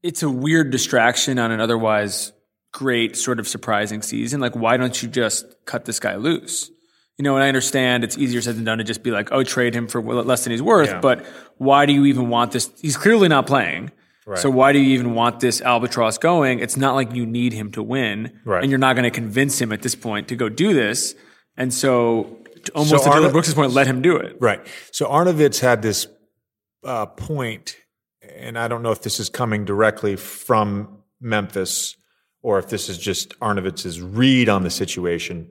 it's 0.00 0.22
a 0.22 0.30
weird 0.30 0.70
distraction 0.70 1.40
on 1.40 1.50
an 1.50 1.60
otherwise 1.60 2.32
great, 2.72 3.16
sort 3.16 3.40
of 3.40 3.48
surprising 3.48 4.00
season. 4.00 4.40
Like, 4.40 4.54
why 4.54 4.76
don't 4.76 5.02
you 5.02 5.08
just 5.08 5.44
cut 5.64 5.86
this 5.86 5.98
guy 5.98 6.14
loose? 6.14 6.70
You 7.18 7.24
know, 7.24 7.34
and 7.34 7.42
I 7.42 7.48
understand 7.48 8.04
it's 8.04 8.16
easier 8.16 8.40
said 8.40 8.54
than 8.54 8.62
done 8.62 8.78
to 8.78 8.84
just 8.84 9.02
be 9.02 9.10
like, 9.10 9.32
oh, 9.32 9.42
trade 9.42 9.74
him 9.74 9.88
for 9.88 10.00
less 10.00 10.44
than 10.44 10.52
he's 10.52 10.62
worth. 10.62 10.88
Yeah. 10.88 11.00
But 11.00 11.26
why 11.58 11.84
do 11.84 11.92
you 11.92 12.04
even 12.04 12.28
want 12.28 12.52
this? 12.52 12.70
He's 12.80 12.96
clearly 12.96 13.26
not 13.26 13.48
playing. 13.48 13.90
So 14.36 14.48
why 14.48 14.72
do 14.72 14.78
you 14.78 14.94
even 14.94 15.12
want 15.14 15.40
this 15.40 15.60
albatross 15.60 16.16
going? 16.16 16.60
It's 16.60 16.78
not 16.78 16.94
like 16.94 17.12
you 17.12 17.26
need 17.26 17.52
him 17.52 17.70
to 17.72 17.82
win, 17.82 18.40
Right. 18.46 18.62
and 18.62 18.70
you're 18.70 18.78
not 18.78 18.94
going 18.96 19.04
to 19.04 19.10
convince 19.10 19.60
him 19.60 19.70
at 19.70 19.82
this 19.82 19.94
point 19.94 20.28
to 20.28 20.36
go 20.36 20.48
do 20.48 20.72
this. 20.72 21.14
And 21.56 21.72
so, 21.72 22.38
almost 22.74 23.04
So 23.04 23.10
to 23.10 23.16
Dillon 23.16 23.32
Brooks' 23.32 23.54
point, 23.54 23.72
let 23.72 23.86
him 23.86 24.02
do 24.02 24.16
it. 24.16 24.36
Right. 24.40 24.60
So 24.90 25.06
Arnovitz 25.06 25.60
had 25.60 25.82
this 25.82 26.06
uh, 26.84 27.06
point, 27.06 27.76
and 28.36 28.58
I 28.58 28.68
don't 28.68 28.82
know 28.82 28.90
if 28.90 29.02
this 29.02 29.20
is 29.20 29.28
coming 29.28 29.64
directly 29.64 30.16
from 30.16 30.98
Memphis 31.20 31.96
or 32.42 32.58
if 32.58 32.68
this 32.68 32.88
is 32.88 32.98
just 32.98 33.38
Arnovitz's 33.40 34.00
read 34.00 34.48
on 34.48 34.62
the 34.62 34.70
situation. 34.70 35.50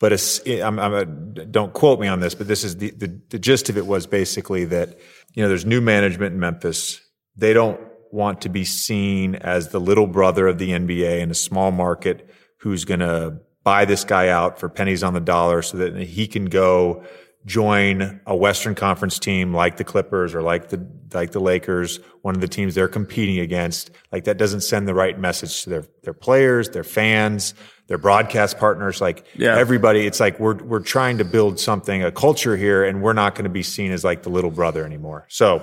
But 0.00 0.12
it's, 0.12 0.40
I'm, 0.46 0.78
I'm 0.78 0.94
a, 0.94 1.04
don't 1.04 1.72
quote 1.72 1.98
me 1.98 2.06
on 2.06 2.20
this, 2.20 2.34
but 2.34 2.46
this 2.46 2.62
is 2.62 2.76
the, 2.76 2.90
the 2.90 3.20
the 3.30 3.38
gist 3.38 3.68
of 3.68 3.76
it 3.76 3.84
was 3.84 4.06
basically 4.06 4.64
that 4.66 4.96
you 5.34 5.42
know 5.42 5.48
there's 5.48 5.66
new 5.66 5.80
management 5.80 6.34
in 6.34 6.40
Memphis. 6.40 7.00
They 7.34 7.52
don't 7.52 7.80
want 8.12 8.42
to 8.42 8.48
be 8.48 8.64
seen 8.64 9.34
as 9.34 9.68
the 9.68 9.80
little 9.80 10.06
brother 10.06 10.46
of 10.46 10.58
the 10.58 10.70
NBA 10.70 11.18
in 11.18 11.30
a 11.32 11.34
small 11.34 11.72
market 11.72 12.30
who's 12.60 12.84
going 12.84 13.00
to 13.00 13.40
buy 13.68 13.84
this 13.84 14.02
guy 14.04 14.28
out 14.28 14.58
for 14.58 14.70
pennies 14.70 15.02
on 15.02 15.12
the 15.12 15.20
dollar 15.20 15.60
so 15.60 15.76
that 15.76 15.94
he 15.94 16.26
can 16.26 16.46
go 16.46 17.04
join 17.44 18.18
a 18.26 18.34
Western 18.34 18.74
Conference 18.74 19.18
team 19.18 19.52
like 19.52 19.76
the 19.76 19.84
Clippers 19.84 20.34
or 20.34 20.40
like 20.40 20.68
the 20.70 20.86
like 21.12 21.32
the 21.32 21.40
Lakers, 21.40 22.00
one 22.22 22.34
of 22.34 22.40
the 22.40 22.48
teams 22.48 22.74
they're 22.74 22.88
competing 22.88 23.38
against. 23.38 23.90
Like 24.10 24.24
that 24.24 24.38
doesn't 24.38 24.62
send 24.62 24.88
the 24.88 24.94
right 24.94 25.18
message 25.18 25.64
to 25.64 25.70
their 25.70 25.84
their 26.02 26.14
players, 26.14 26.70
their 26.70 26.82
fans, 26.84 27.52
their 27.88 27.98
broadcast 27.98 28.58
partners. 28.58 29.02
Like 29.02 29.26
Yeah. 29.34 29.58
everybody, 29.58 30.06
it's 30.06 30.18
like 30.20 30.40
we're 30.40 30.56
we're 30.56 30.80
trying 30.80 31.18
to 31.18 31.24
build 31.26 31.60
something, 31.60 32.02
a 32.02 32.10
culture 32.10 32.56
here, 32.56 32.84
and 32.84 33.02
we're 33.02 33.12
not 33.12 33.34
going 33.34 33.44
to 33.44 33.50
be 33.50 33.62
seen 33.62 33.92
as 33.92 34.02
like 34.02 34.22
the 34.22 34.30
little 34.30 34.50
brother 34.50 34.82
anymore. 34.84 35.26
So 35.28 35.60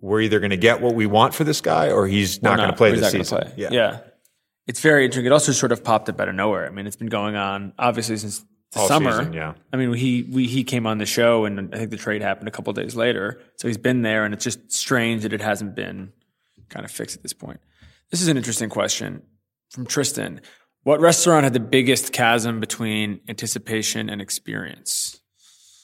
we're 0.00 0.20
either 0.20 0.38
going 0.38 0.50
to 0.50 0.58
get 0.58 0.82
what 0.82 0.94
we 0.94 1.06
want 1.06 1.34
for 1.34 1.44
this 1.44 1.62
guy, 1.62 1.90
or 1.90 2.06
he's 2.06 2.42
not, 2.42 2.58
going 2.58 2.70
to 2.70 2.76
play 2.76 2.90
this 2.92 3.10
season. 3.10 3.38
play. 3.38 3.52
Yeah. 3.56 4.00
It's 4.66 4.80
very 4.80 5.04
interesting. 5.04 5.26
It 5.26 5.32
also 5.32 5.52
sort 5.52 5.72
of 5.72 5.84
popped 5.84 6.08
up 6.08 6.20
out 6.20 6.28
of 6.28 6.34
nowhere. 6.34 6.66
I 6.66 6.70
mean, 6.70 6.86
it's 6.86 6.96
been 6.96 7.08
going 7.08 7.36
on 7.36 7.72
obviously 7.78 8.16
since 8.16 8.44
the 8.72 8.80
All 8.80 8.88
summer. 8.88 9.12
season, 9.12 9.32
yeah. 9.32 9.54
I 9.72 9.76
mean, 9.76 9.92
he 9.94 10.24
we 10.24 10.46
he 10.46 10.64
came 10.64 10.86
on 10.86 10.98
the 10.98 11.06
show, 11.06 11.44
and 11.44 11.72
I 11.74 11.78
think 11.78 11.90
the 11.90 11.96
trade 11.96 12.22
happened 12.22 12.48
a 12.48 12.50
couple 12.50 12.72
days 12.72 12.96
later. 12.96 13.40
So 13.56 13.68
he's 13.68 13.78
been 13.78 14.02
there, 14.02 14.24
and 14.24 14.34
it's 14.34 14.44
just 14.44 14.72
strange 14.72 15.22
that 15.22 15.32
it 15.32 15.40
hasn't 15.40 15.74
been 15.74 16.12
kind 16.68 16.84
of 16.84 16.90
fixed 16.90 17.16
at 17.16 17.22
this 17.22 17.32
point. 17.32 17.60
This 18.10 18.20
is 18.20 18.28
an 18.28 18.36
interesting 18.36 18.68
question 18.68 19.22
from 19.70 19.86
Tristan. 19.86 20.40
What 20.82 21.00
restaurant 21.00 21.44
had 21.44 21.52
the 21.52 21.60
biggest 21.60 22.12
chasm 22.12 22.60
between 22.60 23.20
anticipation 23.28 24.08
and 24.08 24.20
experience? 24.20 25.20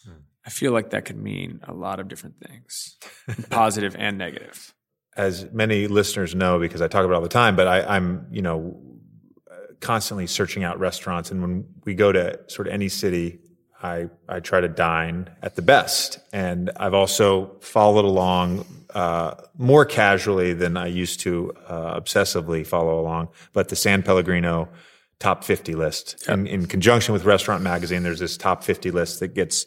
Hmm. 0.04 0.22
I 0.44 0.50
feel 0.50 0.72
like 0.72 0.90
that 0.90 1.04
could 1.04 1.16
mean 1.16 1.60
a 1.66 1.72
lot 1.72 1.98
of 1.98 2.08
different 2.08 2.36
things, 2.40 2.96
positive 3.50 3.96
and 3.98 4.18
negative. 4.18 4.74
As 5.16 5.50
many 5.52 5.86
listeners 5.86 6.34
know 6.34 6.58
because 6.58 6.80
I 6.80 6.88
talk 6.88 7.04
about 7.04 7.14
it 7.14 7.16
all 7.16 7.22
the 7.22 7.28
time, 7.28 7.56
but 7.56 7.66
I, 7.66 7.82
I'm, 7.82 8.26
you 8.30 8.42
know, 8.42 8.80
constantly 9.80 10.26
searching 10.26 10.64
out 10.64 10.78
restaurants. 10.78 11.30
And 11.30 11.42
when 11.42 11.66
we 11.84 11.94
go 11.94 12.12
to 12.12 12.40
sort 12.48 12.68
of 12.68 12.72
any 12.72 12.88
city, 12.88 13.40
I, 13.82 14.08
I 14.28 14.40
try 14.40 14.60
to 14.60 14.68
dine 14.68 15.28
at 15.42 15.56
the 15.56 15.62
best. 15.62 16.20
And 16.32 16.70
I've 16.76 16.94
also 16.94 17.56
followed 17.60 18.04
along 18.04 18.64
uh, 18.94 19.34
more 19.56 19.84
casually 19.84 20.52
than 20.54 20.76
I 20.76 20.86
used 20.86 21.20
to 21.20 21.52
uh, 21.66 22.00
obsessively 22.00 22.66
follow 22.66 23.00
along, 23.00 23.28
but 23.52 23.68
the 23.68 23.76
San 23.76 24.02
Pellegrino 24.02 24.68
top 25.18 25.44
50 25.44 25.74
list. 25.74 26.28
In, 26.28 26.46
in 26.46 26.66
conjunction 26.66 27.12
with 27.12 27.24
Restaurant 27.24 27.62
Magazine, 27.62 28.02
there's 28.02 28.20
this 28.20 28.36
top 28.36 28.64
50 28.64 28.90
list 28.90 29.20
that 29.20 29.34
gets 29.34 29.66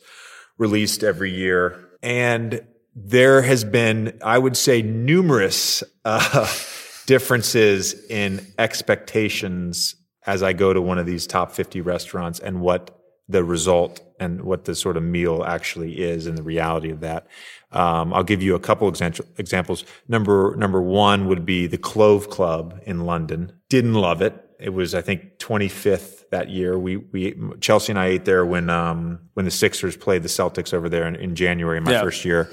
released 0.58 1.04
every 1.04 1.32
year. 1.32 1.90
And 2.02 2.62
there 2.96 3.42
has 3.42 3.64
been, 3.64 4.18
I 4.24 4.38
would 4.38 4.56
say, 4.56 4.82
numerous 4.82 5.84
uh, 6.06 6.48
differences 7.06 7.94
in 8.10 8.46
expectations 8.58 9.96
as 10.26 10.42
I 10.42 10.54
go 10.54 10.74
to 10.74 10.82
one 10.82 10.98
of 10.98 11.06
these 11.06 11.28
top 11.28 11.52
50 11.52 11.82
restaurants 11.82 12.40
and 12.40 12.62
what 12.62 13.00
the 13.28 13.44
result 13.44 14.02
and 14.20 14.44
what 14.44 14.66
the 14.66 14.76
sort 14.76 14.98
of 14.98 15.04
meal 15.04 15.44
actually 15.46 16.00
is 16.00 16.26
and 16.26 16.38
the 16.38 16.44
reality 16.44 16.90
of 16.90 17.02
that. 17.02 17.28
Um, 17.72 18.14
I'll 18.14 18.24
give 18.24 18.42
you 18.42 18.56
a 18.56 18.60
couple 18.60 18.88
exam- 18.88 19.14
examples. 19.38 19.84
Number 20.08 20.56
number 20.56 20.82
one 20.82 21.28
would 21.28 21.46
be 21.46 21.68
the 21.68 21.78
Clove 21.78 22.30
Club 22.30 22.80
in 22.86 23.06
London. 23.06 23.52
Didn't 23.70 23.96
love 23.96 24.22
it. 24.22 24.45
It 24.60 24.70
was, 24.70 24.96
I 24.96 25.02
think, 25.02 25.38
25th 25.40 26.30
that 26.30 26.50
year. 26.50 26.78
We 26.80 26.98
we 26.98 27.36
Chelsea 27.62 27.92
and 27.92 28.00
I 28.00 28.08
ate 28.08 28.26
there 28.26 28.46
when 28.46 28.70
um, 28.70 29.20
when 29.34 29.46
the 29.46 29.52
Sixers 29.52 29.96
played 29.98 30.24
the 30.24 30.30
Celtics 30.30 30.74
over 30.74 30.90
there 30.90 31.08
in, 31.08 31.16
in 31.16 31.36
January, 31.36 31.80
my 31.82 31.92
Yeah. 31.92 32.02
first 32.02 32.26
year. 32.26 32.50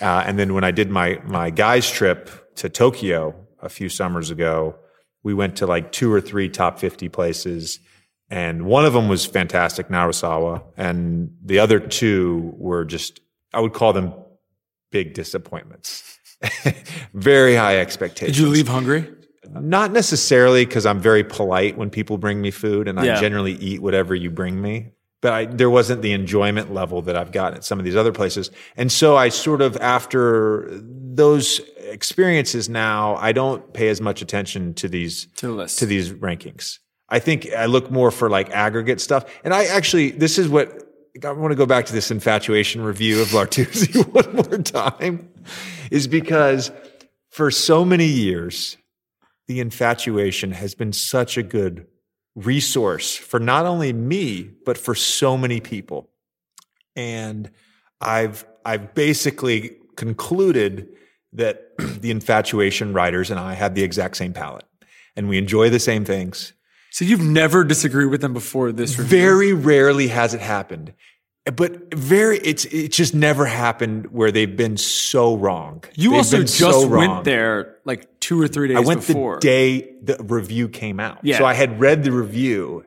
Uh, 0.00 0.24
and 0.26 0.38
then 0.38 0.54
when 0.54 0.64
I 0.64 0.70
did 0.70 0.90
my 0.90 1.20
my 1.24 1.50
guys 1.50 1.88
trip 1.90 2.30
to 2.56 2.68
Tokyo 2.68 3.34
a 3.60 3.68
few 3.68 3.88
summers 3.88 4.30
ago, 4.30 4.76
we 5.22 5.34
went 5.34 5.56
to 5.56 5.66
like 5.66 5.92
two 5.92 6.12
or 6.12 6.20
three 6.20 6.48
top 6.48 6.78
50 6.78 7.08
places. 7.08 7.78
And 8.30 8.64
one 8.64 8.86
of 8.86 8.94
them 8.94 9.08
was 9.08 9.26
fantastic, 9.26 9.88
Narisawa. 9.88 10.62
And 10.78 11.32
the 11.44 11.58
other 11.58 11.78
two 11.78 12.54
were 12.56 12.86
just, 12.86 13.20
I 13.52 13.60
would 13.60 13.74
call 13.74 13.92
them 13.92 14.14
big 14.90 15.12
disappointments. 15.12 16.18
very 17.14 17.54
high 17.54 17.78
expectations. 17.78 18.36
Did 18.38 18.42
you 18.42 18.48
leave 18.48 18.68
hungry? 18.68 19.06
Not 19.50 19.92
necessarily 19.92 20.64
because 20.64 20.86
I'm 20.86 21.00
very 21.00 21.24
polite 21.24 21.76
when 21.76 21.90
people 21.90 22.16
bring 22.18 22.40
me 22.40 22.50
food 22.50 22.88
and 22.88 22.98
I 22.98 23.20
generally 23.20 23.54
eat 23.54 23.82
whatever 23.82 24.14
you 24.14 24.30
bring 24.30 24.60
me. 24.60 24.90
But 25.20 25.32
I, 25.32 25.44
there 25.46 25.70
wasn't 25.70 26.02
the 26.02 26.12
enjoyment 26.12 26.74
level 26.74 27.02
that 27.02 27.16
I've 27.16 27.30
gotten 27.30 27.58
at 27.58 27.64
some 27.64 27.78
of 27.78 27.84
these 27.84 27.94
other 27.94 28.10
places. 28.10 28.50
And 28.76 28.90
so 28.90 29.16
I 29.16 29.28
sort 29.28 29.62
of, 29.62 29.76
after 29.76 30.68
those 30.82 31.60
experiences 31.78 32.68
now, 32.68 33.16
I 33.16 33.30
don't 33.30 33.72
pay 33.72 33.88
as 33.88 34.00
much 34.00 34.20
attention 34.20 34.74
to 34.74 34.88
these, 34.88 35.26
To 35.36 35.66
to 35.66 35.86
these 35.86 36.12
rankings. 36.12 36.78
I 37.08 37.20
think 37.20 37.52
I 37.52 37.66
look 37.66 37.90
more 37.90 38.10
for 38.10 38.30
like 38.30 38.50
aggregate 38.50 39.00
stuff. 39.00 39.24
And 39.44 39.54
I 39.54 39.66
actually, 39.66 40.10
this 40.10 40.38
is 40.38 40.48
what 40.48 40.82
I 41.24 41.30
want 41.32 41.52
to 41.52 41.56
go 41.56 41.66
back 41.66 41.86
to 41.86 41.92
this 41.92 42.10
infatuation 42.10 42.82
review 42.82 43.20
of 43.20 43.32
L'Artusi 43.32 44.04
one 44.12 44.34
more 44.34 44.58
time, 44.58 45.28
is 45.90 46.08
because 46.08 46.72
for 47.28 47.50
so 47.50 47.84
many 47.84 48.06
years, 48.06 48.76
the 49.52 49.60
infatuation 49.60 50.52
has 50.52 50.74
been 50.74 50.94
such 50.94 51.36
a 51.36 51.42
good 51.42 51.86
resource 52.34 53.14
for 53.14 53.38
not 53.38 53.66
only 53.66 53.92
me, 53.92 54.50
but 54.64 54.78
for 54.78 54.94
so 54.94 55.36
many 55.36 55.60
people. 55.60 56.08
And 56.96 57.50
I've, 58.00 58.46
I've 58.64 58.94
basically 58.94 59.76
concluded 59.94 60.88
that 61.34 61.76
the 61.78 62.10
infatuation 62.10 62.94
writers 62.94 63.30
and 63.30 63.38
I 63.38 63.52
have 63.52 63.74
the 63.74 63.82
exact 63.82 64.16
same 64.16 64.32
palate 64.32 64.64
and 65.16 65.28
we 65.28 65.36
enjoy 65.36 65.68
the 65.68 65.78
same 65.78 66.06
things. 66.06 66.54
So 66.90 67.04
you've 67.04 67.20
never 67.20 67.62
disagreed 67.62 68.08
with 68.08 68.22
them 68.22 68.32
before 68.32 68.72
this 68.72 68.98
review? 68.98 69.18
Very 69.18 69.52
rarely 69.52 70.08
has 70.08 70.32
it 70.32 70.40
happened. 70.40 70.94
But 71.44 71.92
very, 71.92 72.38
it's 72.38 72.64
it 72.66 72.92
just 72.92 73.14
never 73.16 73.44
happened 73.46 74.12
where 74.12 74.30
they've 74.30 74.56
been 74.56 74.76
so 74.76 75.36
wrong. 75.36 75.82
You 75.94 76.10
They've 76.10 76.18
also 76.18 76.40
just 76.42 76.56
so 76.58 76.86
went 76.86 77.24
there 77.24 77.78
like 77.84 78.20
two 78.20 78.40
or 78.40 78.46
three 78.46 78.68
days 78.68 78.76
I 78.76 78.80
went 78.80 79.04
before. 79.04 79.36
the 79.36 79.40
day 79.40 79.80
the 80.02 80.22
review 80.22 80.68
came 80.68 81.00
out. 81.00 81.18
Yeah. 81.24 81.38
So 81.38 81.44
I 81.44 81.54
had 81.54 81.80
read 81.80 82.04
the 82.04 82.12
review 82.12 82.84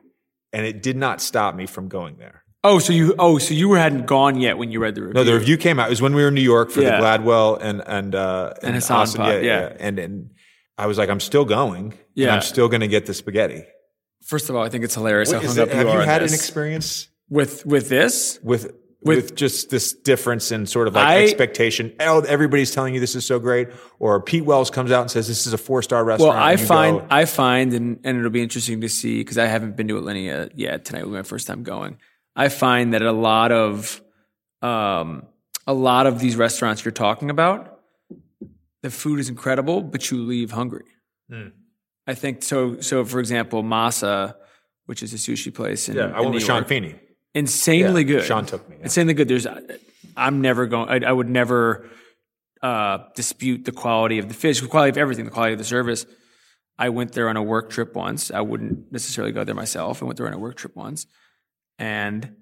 and 0.54 0.64
it 0.64 0.82
did 0.82 0.96
not 0.96 1.20
stop 1.20 1.54
me 1.54 1.66
from 1.66 1.88
going 1.88 2.16
there. 2.16 2.44
oh, 2.64 2.78
so 2.78 2.94
you 2.94 3.14
oh, 3.18 3.36
so 3.36 3.52
you 3.52 3.74
hadn't 3.74 4.06
gone 4.06 4.40
yet 4.40 4.56
when 4.56 4.70
you 4.72 4.80
read 4.80 4.94
the 4.94 5.02
review. 5.02 5.12
No, 5.14 5.24
the 5.24 5.34
review 5.34 5.58
came 5.58 5.78
out. 5.78 5.88
It 5.88 5.90
was 5.90 6.00
when 6.00 6.14
we 6.14 6.22
were 6.22 6.28
in 6.28 6.34
New 6.34 6.40
York 6.40 6.70
for 6.70 6.80
Yeah. 6.80 6.98
the 6.98 7.02
Gladwell 7.04 7.58
and 7.60 7.82
and 7.86 8.14
uh, 8.14 8.54
And 8.62 8.74
Hassan 8.74 9.00
Austin. 9.02 9.20
pod, 9.20 9.44
yeah. 9.44 9.76
And 9.78 9.98
and 9.98 10.30
I 10.78 10.86
was 10.86 10.96
like, 10.96 11.10
I'm 11.10 11.20
still 11.20 11.44
going. 11.44 11.92
and 11.92 11.94
Yeah. 12.14 12.34
I'm 12.34 12.40
still 12.40 12.68
going 12.68 12.80
to 12.80 12.88
get 12.88 13.04
the 13.04 13.12
spaghetti. 13.12 13.64
First 14.24 14.48
of 14.48 14.56
all, 14.56 14.62
I 14.64 14.70
think 14.70 14.82
it's 14.82 14.94
hilarious 14.94 15.30
how 15.30 15.40
Is 15.40 15.48
hung 15.48 15.58
it- 15.58 15.60
up 15.60 15.68
you 15.68 15.74
have 15.76 15.86
are 15.88 15.92
you 15.92 16.00
on 16.00 16.06
had 16.08 16.22
an 16.22 16.32
experience 16.32 17.08
with 17.28 17.64
with 17.66 17.88
this. 17.88 18.38
with 18.42 18.64
With- 18.64 19.16
with, 19.16 19.36
just 19.36 19.70
this 19.70 19.92
difference 19.92 20.50
in 20.50 20.66
sort 20.66 20.88
of 20.88 20.94
like 20.94 21.06
I- 21.06 21.22
expectation? 21.22 21.92
Oh, 22.00 22.22
everybody's 22.22 22.72
telling 22.72 22.92
you 22.92 22.98
this 22.98 23.14
is 23.14 23.24
so 23.24 23.38
great, 23.38 23.68
or 24.00 24.20
Pete 24.20 24.44
Wells 24.44 24.68
comes 24.68 24.90
out 24.90 25.02
and 25.02 25.10
says 25.10 25.28
this 25.28 25.46
is 25.46 25.52
a 25.52 25.58
four 25.58 25.80
star 25.82 26.04
restaurant. 26.04 26.34
Well. 26.34 26.42
I 26.42 26.56
find 26.56 26.98
go, 26.98 27.06
I 27.08 27.24
find 27.24 27.72
and, 27.72 28.00
and 28.02 28.18
it'll 28.18 28.30
be 28.30 28.42
interesting 28.42 28.80
to 28.80 28.88
see 28.88 29.18
because 29.18 29.38
I 29.38 29.46
haven't 29.46 29.76
been 29.76 29.86
to 29.88 29.94
Alinea 29.94 30.50
yet. 30.56 30.84
Tonight 30.84 31.04
will 31.04 31.12
be 31.12 31.18
my 31.18 31.22
first 31.22 31.46
time 31.46 31.62
going. 31.62 31.98
I 32.34 32.48
find 32.48 32.94
that 32.94 33.02
a 33.02 33.12
lot 33.12 33.52
of 33.52 34.02
um, 34.62 35.26
a 35.68 35.74
lot 35.74 36.06
of 36.06 36.18
these 36.18 36.34
restaurants 36.34 36.84
you're 36.84 36.90
talking 36.90 37.30
about, 37.30 37.80
the 38.82 38.90
food 38.90 39.20
is 39.20 39.28
incredible, 39.28 39.82
but 39.82 40.10
you 40.10 40.18
leave 40.18 40.50
hungry. 40.50 40.84
Hmm. 41.30 41.48
I 42.08 42.14
think 42.14 42.42
so. 42.42 42.80
So, 42.80 43.04
for 43.04 43.20
example, 43.20 43.62
Masa, 43.62 44.34
which 44.86 45.02
is 45.02 45.12
a 45.12 45.16
sushi 45.16 45.54
place 45.54 45.88
in, 45.88 45.96
yeah, 45.96 46.12
I 46.14 46.20
went 46.20 46.34
with 46.34 46.42
Sean 46.42 46.64
Feeney. 46.64 46.96
Insanely 47.36 48.02
Yeah, 48.02 48.06
good. 48.06 48.24
Sean 48.24 48.46
took 48.46 48.68
me, 48.68 48.76
yeah. 48.78 48.84
Insanely 48.84 49.14
good. 49.14 49.28
There's, 49.28 49.46
I'm 50.16 50.40
never 50.40 50.66
going. 50.66 50.88
I, 50.88 51.08
I 51.08 51.12
would 51.12 51.28
never 51.28 51.88
uh, 52.62 52.98
dispute 53.14 53.64
the 53.64 53.72
quality 53.72 54.18
of 54.18 54.28
the 54.28 54.34
fish, 54.34 54.60
the 54.60 54.68
quality 54.68 54.90
of 54.90 54.98
everything, 54.98 55.24
the 55.24 55.30
quality 55.30 55.52
of 55.52 55.58
the 55.58 55.64
service. 55.64 56.06
I 56.78 56.88
went 56.90 57.12
there 57.12 57.28
on 57.28 57.36
a 57.36 57.42
work 57.42 57.70
trip 57.70 57.94
once. 57.94 58.30
I 58.30 58.40
wouldn't 58.40 58.92
necessarily 58.92 59.32
go 59.32 59.44
there 59.44 59.54
myself. 59.54 60.02
I 60.02 60.06
went 60.06 60.18
there 60.18 60.26
on 60.26 60.34
a 60.34 60.38
work 60.38 60.56
trip 60.56 60.74
once, 60.74 61.06
and 61.78 62.36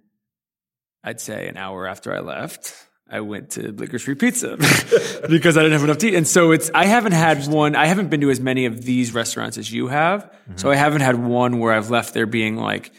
I'd 1.05 1.21
say 1.21 1.49
an 1.49 1.57
hour 1.57 1.87
after 1.87 2.15
I 2.15 2.21
left, 2.21 2.75
I 3.09 3.21
went 3.21 3.51
to 3.51 3.73
Bleecker 3.73 3.99
Street 3.99 4.19
Pizza 4.19 4.57
because 5.29 5.57
I 5.57 5.63
didn't 5.63 5.73
have 5.73 5.85
enough 5.85 5.99
to 5.99 6.09
eat. 6.09 6.15
And 6.15 6.27
so 6.27 6.53
it's, 6.53 6.71
I 6.75 6.87
haven't 6.87 7.13
had 7.13 7.47
one, 7.47 7.77
I 7.77 7.87
haven't 7.87 8.09
been 8.09 8.23
to 8.23 8.31
as 8.31 8.41
many 8.41 8.65
of 8.65 8.83
these 8.83 9.13
restaurants 9.13 9.59
as 9.59 9.71
you 9.71 9.89
have. 9.89 10.35
So 10.57 10.71
I 10.71 10.77
haven't 10.77 11.03
had 11.03 11.17
one 11.17 11.59
where 11.59 11.73
I've 11.73 11.91
left 11.91 12.15
there 12.15 12.27
being 12.27 12.57
like, 12.57 12.93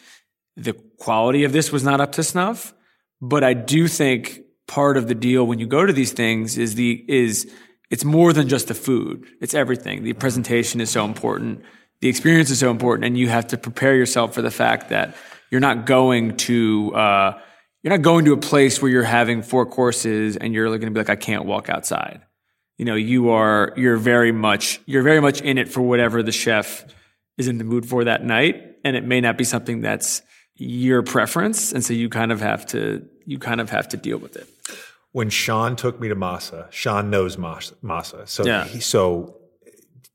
the 0.56 0.74
quality 0.98 1.44
of 1.44 1.52
this 1.52 1.72
was 1.72 1.84
not 1.84 2.02
up 2.02 2.14
to 2.14 2.24
snuff. 2.24 2.74
But 3.22 3.44
I 3.44 3.54
do 3.54 3.88
think 3.88 4.42
part 4.68 4.98
of 4.98 5.08
the 5.08 5.16
deal 5.16 5.46
when 5.46 5.60
you 5.60 5.68
go 5.68 5.86
to 5.86 5.94
these 5.94 6.12
things 6.12 6.58
is 6.58 6.76
the, 6.76 7.04
is 7.08 7.52
it's 7.90 8.04
more 8.04 8.34
than 8.34 8.50
just 8.50 8.68
the 8.68 8.74
food. 8.74 9.26
It's 9.42 9.54
everything. 9.54 10.04
The 10.04 10.14
presentation 10.14 10.82
is 10.82 10.90
so 10.90 11.06
important. 11.06 11.64
The 12.02 12.10
experience 12.10 12.50
is 12.50 12.60
so 12.60 12.72
important. 12.72 13.06
And 13.06 13.18
you 13.18 13.30
have 13.30 13.48
to 13.48 13.58
prepare 13.58 13.96
yourself 13.96 14.34
for 14.34 14.42
the 14.42 14.52
fact 14.52 14.90
that 14.90 15.16
you're 15.50 15.62
not 15.62 15.86
going 15.86 16.38
to, 16.38 16.94
uh, 16.96 17.40
you're 17.84 17.94
not 17.94 18.02
going 18.02 18.26
to 18.26 18.34
a 18.34 18.38
place 18.38 18.82
where 18.82 18.92
you're 18.92 19.04
having 19.04 19.42
four 19.44 19.66
courses 19.66 20.36
and 20.36 20.54
you're 20.54 20.66
going 20.66 20.82
to 20.82 20.92
be 20.92 21.00
like, 21.00 21.10
I 21.10 21.16
can't 21.16 21.46
walk 21.46 21.70
outside. 21.70 22.22
You 22.78 22.86
know, 22.86 22.96
you 22.96 23.30
are, 23.30 23.72
you're 23.78 23.98
very 23.98 24.32
much, 24.32 24.82
you're 24.86 25.04
very 25.04 25.22
much 25.22 25.40
in 25.42 25.58
it 25.58 25.70
for 25.70 25.82
whatever 25.82 26.22
the 26.24 26.32
chef 26.32 26.86
is 27.38 27.48
in 27.48 27.58
the 27.58 27.64
mood 27.64 27.88
for 27.88 28.04
that 28.04 28.24
night. 28.24 28.78
And 28.84 28.96
it 28.96 29.06
may 29.06 29.22
not 29.22 29.38
be 29.38 29.44
something 29.44 29.82
that's 29.82 30.22
your 30.58 31.04
preference. 31.04 31.72
And 31.72 31.84
so 31.84 31.94
you 31.94 32.10
kind 32.10 32.32
of 32.32 32.40
have 32.42 32.66
to, 32.68 33.06
you 33.26 33.40
kind 33.40 33.60
of 33.62 33.70
have 33.70 33.88
to 33.90 33.98
deal 33.98 34.18
with 34.18 34.36
it. 34.36 34.48
When 35.12 35.30
Sean 35.30 35.76
took 35.76 36.00
me 36.00 36.08
to 36.10 36.16
Masa, 36.16 36.72
Sean 36.72 37.10
knows 37.10 37.38
Mas- 37.38 37.74
Masa. 37.84 38.28
So, 38.28 38.46
Yeah. 38.46 38.66
he, 38.66 38.80
so 38.80 39.38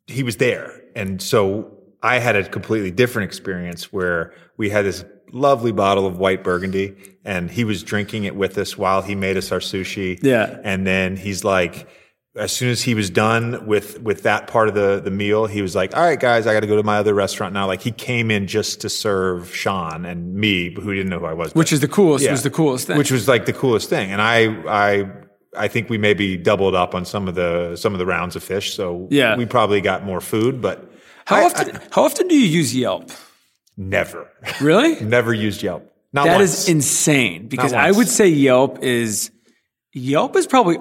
he 0.07 0.23
was 0.23 0.37
there. 0.37 0.83
And 0.95 1.23
so 1.23 1.73
I 2.03 2.19
had 2.19 2.37
a 2.37 2.49
completely 2.49 2.91
different 2.91 3.27
experience 3.29 3.93
where 3.93 4.33
we 4.57 4.71
had 4.71 4.85
this 4.85 5.05
lovely 5.33 5.73
bottle 5.73 6.07
of 6.07 6.19
white 6.19 6.43
burgundy 6.43 6.97
and 7.25 7.51
he 7.51 7.63
was 7.65 7.83
drinking 7.83 8.25
it 8.25 8.35
with 8.35 8.59
us 8.59 8.77
while 8.77 9.01
he 9.03 9.15
made 9.15 9.37
us 9.37 9.53
our 9.53 9.61
sushi. 9.61 10.19
Yeah. 10.23 10.59
And 10.65 10.87
then 10.87 11.17
he's 11.17 11.45
like, 11.45 11.89
as 12.37 12.53
soon 12.53 12.69
as 12.71 12.83
he 12.83 12.95
was 12.95 13.11
done 13.11 13.67
with 13.67 14.01
with 14.03 14.23
that 14.23 14.47
part 14.47 14.69
of 14.69 14.75
the 14.75 15.01
the 15.03 15.11
meal, 15.11 15.47
he 15.47 15.63
was 15.63 15.75
like, 15.75 15.97
"All 15.97 16.03
right, 16.03 16.19
guys, 16.19 16.47
I 16.47 16.53
got 16.55 16.61
to 16.61 16.67
go 16.67 16.77
to 16.77 16.83
my 16.83 16.99
other 16.99 17.13
restaurant 17.15 17.53
now." 17.55 17.67
Like 17.67 17.83
he 17.83 17.91
came 17.91 18.31
in 18.31 18.47
just 18.47 18.81
to 18.83 18.89
serve 18.89 19.55
Sean 19.55 20.05
and 20.07 20.35
me, 20.35 20.73
who 20.75 20.95
didn't 20.95 21.09
know 21.11 21.19
who 21.19 21.27
I 21.27 21.35
was, 21.35 21.53
Which 21.55 21.73
is 21.73 21.81
the 21.81 21.89
coolest, 21.89 22.25
Yeah. 22.25 22.31
was 22.33 22.43
the 22.45 22.51
coolest 22.51 22.87
thing. 22.87 22.97
which 22.99 23.11
was 23.11 23.27
like 23.27 23.47
the 23.47 23.53
coolest 23.53 23.89
thing. 23.91 24.11
And 24.13 24.23
I 24.23 24.47
I 24.69 25.11
I 25.57 25.67
think 25.69 25.91
we 25.91 25.99
maybe 25.99 26.37
doubled 26.37 26.77
up 26.77 26.95
on 26.95 27.05
some 27.05 27.27
of 27.27 27.35
the 27.35 27.75
some 27.77 27.93
of 27.95 27.99
the 27.99 28.07
rounds 28.07 28.37
of 28.37 28.45
fish, 28.45 28.75
so 28.75 29.09
Yeah. 29.11 29.37
we 29.37 29.45
probably 29.47 29.81
got 29.81 30.05
more 30.05 30.21
food, 30.21 30.61
but 30.63 30.89
how 31.25 31.37
I- 31.37 31.45
often, 31.47 31.81
how 31.91 32.05
often 32.05 32.29
do 32.29 32.37
you 32.37 32.47
use 32.47 32.75
Yelp? 32.75 33.11
never, 33.77 34.29
Really? 34.61 35.01
never 35.01 35.33
used 35.33 35.63
Yelp. 35.63 35.91
Not 36.13 36.27
That 36.27 36.37
once. 36.39 36.63
is 36.65 36.69
insane 36.69 37.49
because 37.49 37.73
I 37.73 37.91
would 37.91 38.09
say 38.09 38.27
Yelp 38.29 38.79
is 38.83 39.31
Yelp 39.95 40.37
is 40.37 40.47
probably 40.47 40.79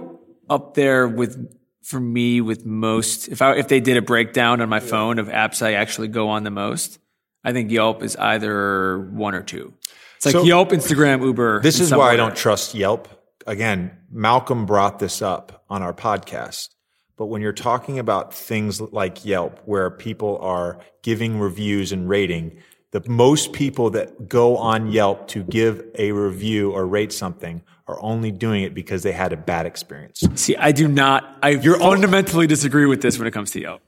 up 0.49 0.73
there 0.73 1.07
with 1.07 1.55
for 1.83 1.99
me 1.99 2.41
with 2.41 2.65
most 2.65 3.27
if 3.29 3.41
I 3.41 3.55
if 3.55 3.67
they 3.67 3.79
did 3.79 3.97
a 3.97 4.01
breakdown 4.01 4.61
on 4.61 4.69
my 4.69 4.79
phone 4.79 5.19
of 5.19 5.27
apps 5.27 5.61
I 5.65 5.73
actually 5.73 6.07
go 6.09 6.29
on 6.29 6.43
the 6.43 6.51
most, 6.51 6.99
I 7.43 7.53
think 7.53 7.71
Yelp 7.71 8.03
is 8.03 8.15
either 8.15 8.99
one 8.99 9.33
or 9.35 9.41
two. 9.43 9.73
It's 10.17 10.25
like 10.25 10.33
So- 10.33 10.43
Yelp, 10.43 10.69
Instagram, 10.71 11.23
Uber. 11.23 11.61
This 11.61 11.79
is 11.79 11.93
why 11.93 12.11
I 12.11 12.15
don't 12.17 12.35
trust 12.35 12.75
Yelp. 12.75 13.07
Again, 13.47 13.91
Malcolm 14.11 14.65
brought 14.65 14.99
this 14.99 15.21
up 15.21 15.63
on 15.69 15.81
our 15.81 15.93
podcast. 15.93 16.69
But 17.17 17.27
when 17.27 17.41
you're 17.41 17.51
talking 17.53 17.99
about 17.99 18.33
things 18.33 18.79
like 18.79 19.25
Yelp, 19.25 19.59
where 19.65 19.89
people 19.89 20.37
are 20.41 20.79
giving 21.03 21.39
reviews 21.39 21.91
and 21.91 22.07
rating, 22.07 22.57
the 22.91 23.01
most 23.07 23.53
people 23.53 23.89
that 23.91 24.27
go 24.27 24.57
on 24.57 24.91
Yelp 24.91 25.27
to 25.29 25.43
give 25.43 25.83
a 25.97 26.11
review 26.11 26.71
or 26.71 26.85
rate 26.85 27.11
something 27.11 27.61
are 27.89 27.99
only 28.03 28.31
doing 28.31 28.63
it 28.63 28.73
because 28.75 29.01
they 29.03 29.11
had 29.11 29.33
a 29.33 29.37
bad 29.37 29.65
experience. 29.65 30.23
See, 30.35 30.55
I 30.55 30.71
do 30.71 30.87
not. 30.87 31.37
I 31.41 31.49
you 31.49 31.75
fundamentally 31.77 32.45
disagree 32.45 32.85
with 32.85 33.01
this 33.01 33.17
when 33.17 33.27
it 33.27 33.31
comes 33.31 33.51
to 33.51 33.59
Yelp. 33.61 33.81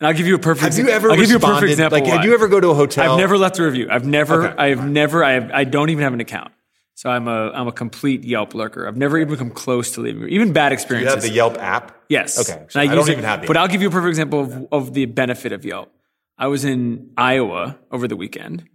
And 0.00 0.06
I'll 0.08 0.14
give 0.14 0.26
you 0.26 0.34
a 0.34 0.38
perfect. 0.38 0.74
Have 0.74 0.84
you 0.84 0.90
ever 0.90 1.10
I'll 1.10 1.16
give 1.16 1.30
you 1.30 1.36
a 1.36 1.40
perfect 1.40 1.70
example. 1.70 2.00
Like, 2.00 2.08
why. 2.08 2.24
you 2.24 2.32
ever 2.34 2.48
go 2.48 2.60
to 2.60 2.70
a 2.70 2.74
hotel? 2.74 3.12
I've 3.12 3.18
never 3.18 3.36
left 3.36 3.58
a 3.58 3.62
review. 3.64 3.88
I've 3.90 4.06
never. 4.06 4.48
Okay. 4.48 4.56
I've 4.56 4.88
never. 4.88 5.22
I 5.22 5.32
have, 5.32 5.50
I 5.52 5.64
don't 5.64 5.90
even 5.90 6.02
have 6.02 6.14
an 6.14 6.20
account. 6.20 6.52
So 6.94 7.10
I'm 7.10 7.28
a 7.28 7.50
I'm 7.52 7.68
a 7.68 7.72
complete 7.72 8.24
Yelp 8.24 8.54
lurker. 8.54 8.88
I've 8.88 8.96
never 8.96 9.18
even 9.18 9.36
come 9.36 9.50
close 9.50 9.92
to 9.92 10.00
leaving. 10.00 10.28
Even 10.30 10.52
bad 10.52 10.72
You 10.72 10.74
experiences. 10.74 11.14
have 11.14 11.22
the 11.22 11.30
Yelp 11.30 11.58
app? 11.58 11.96
Yes. 12.08 12.38
Okay. 12.40 12.64
So 12.68 12.80
And 12.80 12.90
I, 12.90 12.94
don't 12.94 13.08
it- 13.08 13.12
even 13.12 13.24
have 13.24 13.42
the 13.42 13.46
But 13.46 13.56
app. 13.56 13.62
I'll 13.62 13.68
give 13.68 13.82
you 13.82 13.88
a 13.88 13.90
perfect 13.90 14.08
example 14.08 14.40
of, 14.40 14.66
of 14.72 14.94
the 14.94 15.04
benefit 15.06 15.52
of 15.52 15.64
Yelp. 15.64 15.92
I 16.38 16.46
was 16.48 16.64
in 16.64 17.10
Iowa 17.16 17.78
over 17.90 18.08
the 18.08 18.16
weekend, 18.16 18.68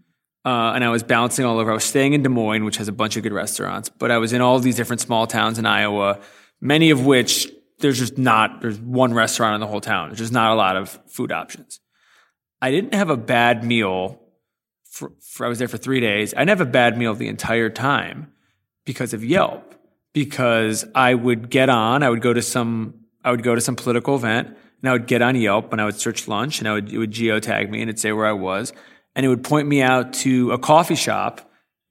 uh, 0.47 0.71
and 0.71 0.81
I 0.81 0.87
was 0.87 1.03
bouncing 1.03 1.43
all 1.43 1.59
over. 1.59 1.71
I 1.71 1.73
was 1.73 1.83
staying 1.83 2.13
in 2.13 2.23
Des 2.23 2.29
Moines, 2.29 2.63
which 2.63 2.77
has 2.77 2.87
a 2.87 2.93
bunch 2.93 3.17
of 3.17 3.23
good 3.23 3.33
restaurants, 3.33 3.89
but 3.89 4.11
I 4.11 4.17
was 4.17 4.31
in 4.31 4.39
all 4.39 4.57
these 4.59 4.77
different 4.77 5.01
small 5.01 5.27
towns 5.27 5.59
in 5.59 5.65
Iowa, 5.65 6.21
many 6.61 6.89
of 6.89 7.05
which 7.05 7.51
there's 7.79 7.99
just 7.99 8.17
not, 8.17 8.61
there's 8.61 8.79
one 8.79 9.13
restaurant 9.13 9.55
in 9.55 9.59
the 9.59 9.67
whole 9.67 9.81
town. 9.81 10.07
There's 10.07 10.19
just 10.19 10.31
not 10.31 10.53
a 10.53 10.55
lot 10.55 10.77
of 10.77 10.97
food 11.07 11.33
options. 11.33 11.81
I 12.61 12.71
didn't 12.71 12.93
have 12.93 13.09
a 13.09 13.17
bad 13.17 13.65
meal. 13.65 14.21
For, 14.85 15.11
for, 15.19 15.45
I 15.45 15.49
was 15.49 15.59
there 15.59 15.67
for 15.67 15.77
three 15.77 15.99
days. 15.99 16.33
I 16.33 16.37
didn't 16.37 16.57
have 16.57 16.61
a 16.61 16.71
bad 16.71 16.97
meal 16.97 17.13
the 17.13 17.27
entire 17.27 17.69
time 17.69 18.31
because 18.85 19.13
of 19.13 19.25
Yelp. 19.25 19.75
Because 20.13 20.85
I 20.95 21.13
would 21.13 21.49
get 21.49 21.67
on, 21.67 22.03
I 22.03 22.09
would 22.09 22.21
go 22.21 22.31
to 22.31 22.41
some, 22.41 23.01
I 23.21 23.31
would 23.31 23.43
go 23.43 23.53
to 23.53 23.59
some 23.59 23.75
political 23.75 24.15
event, 24.15 24.47
and 24.47 24.89
I 24.89 24.93
would 24.93 25.07
get 25.07 25.21
on 25.21 25.35
Yelp, 25.35 25.73
and 25.73 25.81
I 25.81 25.85
would 25.85 25.99
search 25.99 26.29
lunch, 26.29 26.59
and 26.59 26.69
I 26.69 26.73
would 26.73 26.91
it 26.91 26.97
would 26.97 27.11
geotag 27.11 27.69
me, 27.69 27.81
and 27.81 27.89
it'd 27.89 27.99
say 27.99 28.13
where 28.13 28.25
I 28.25 28.31
was, 28.31 28.71
and 29.17 29.25
it 29.25 29.29
would 29.29 29.43
point 29.43 29.67
me 29.67 29.81
out 29.81 30.13
to 30.13 30.51
a 30.51 30.59
coffee 30.59 30.95
shop 30.95 31.41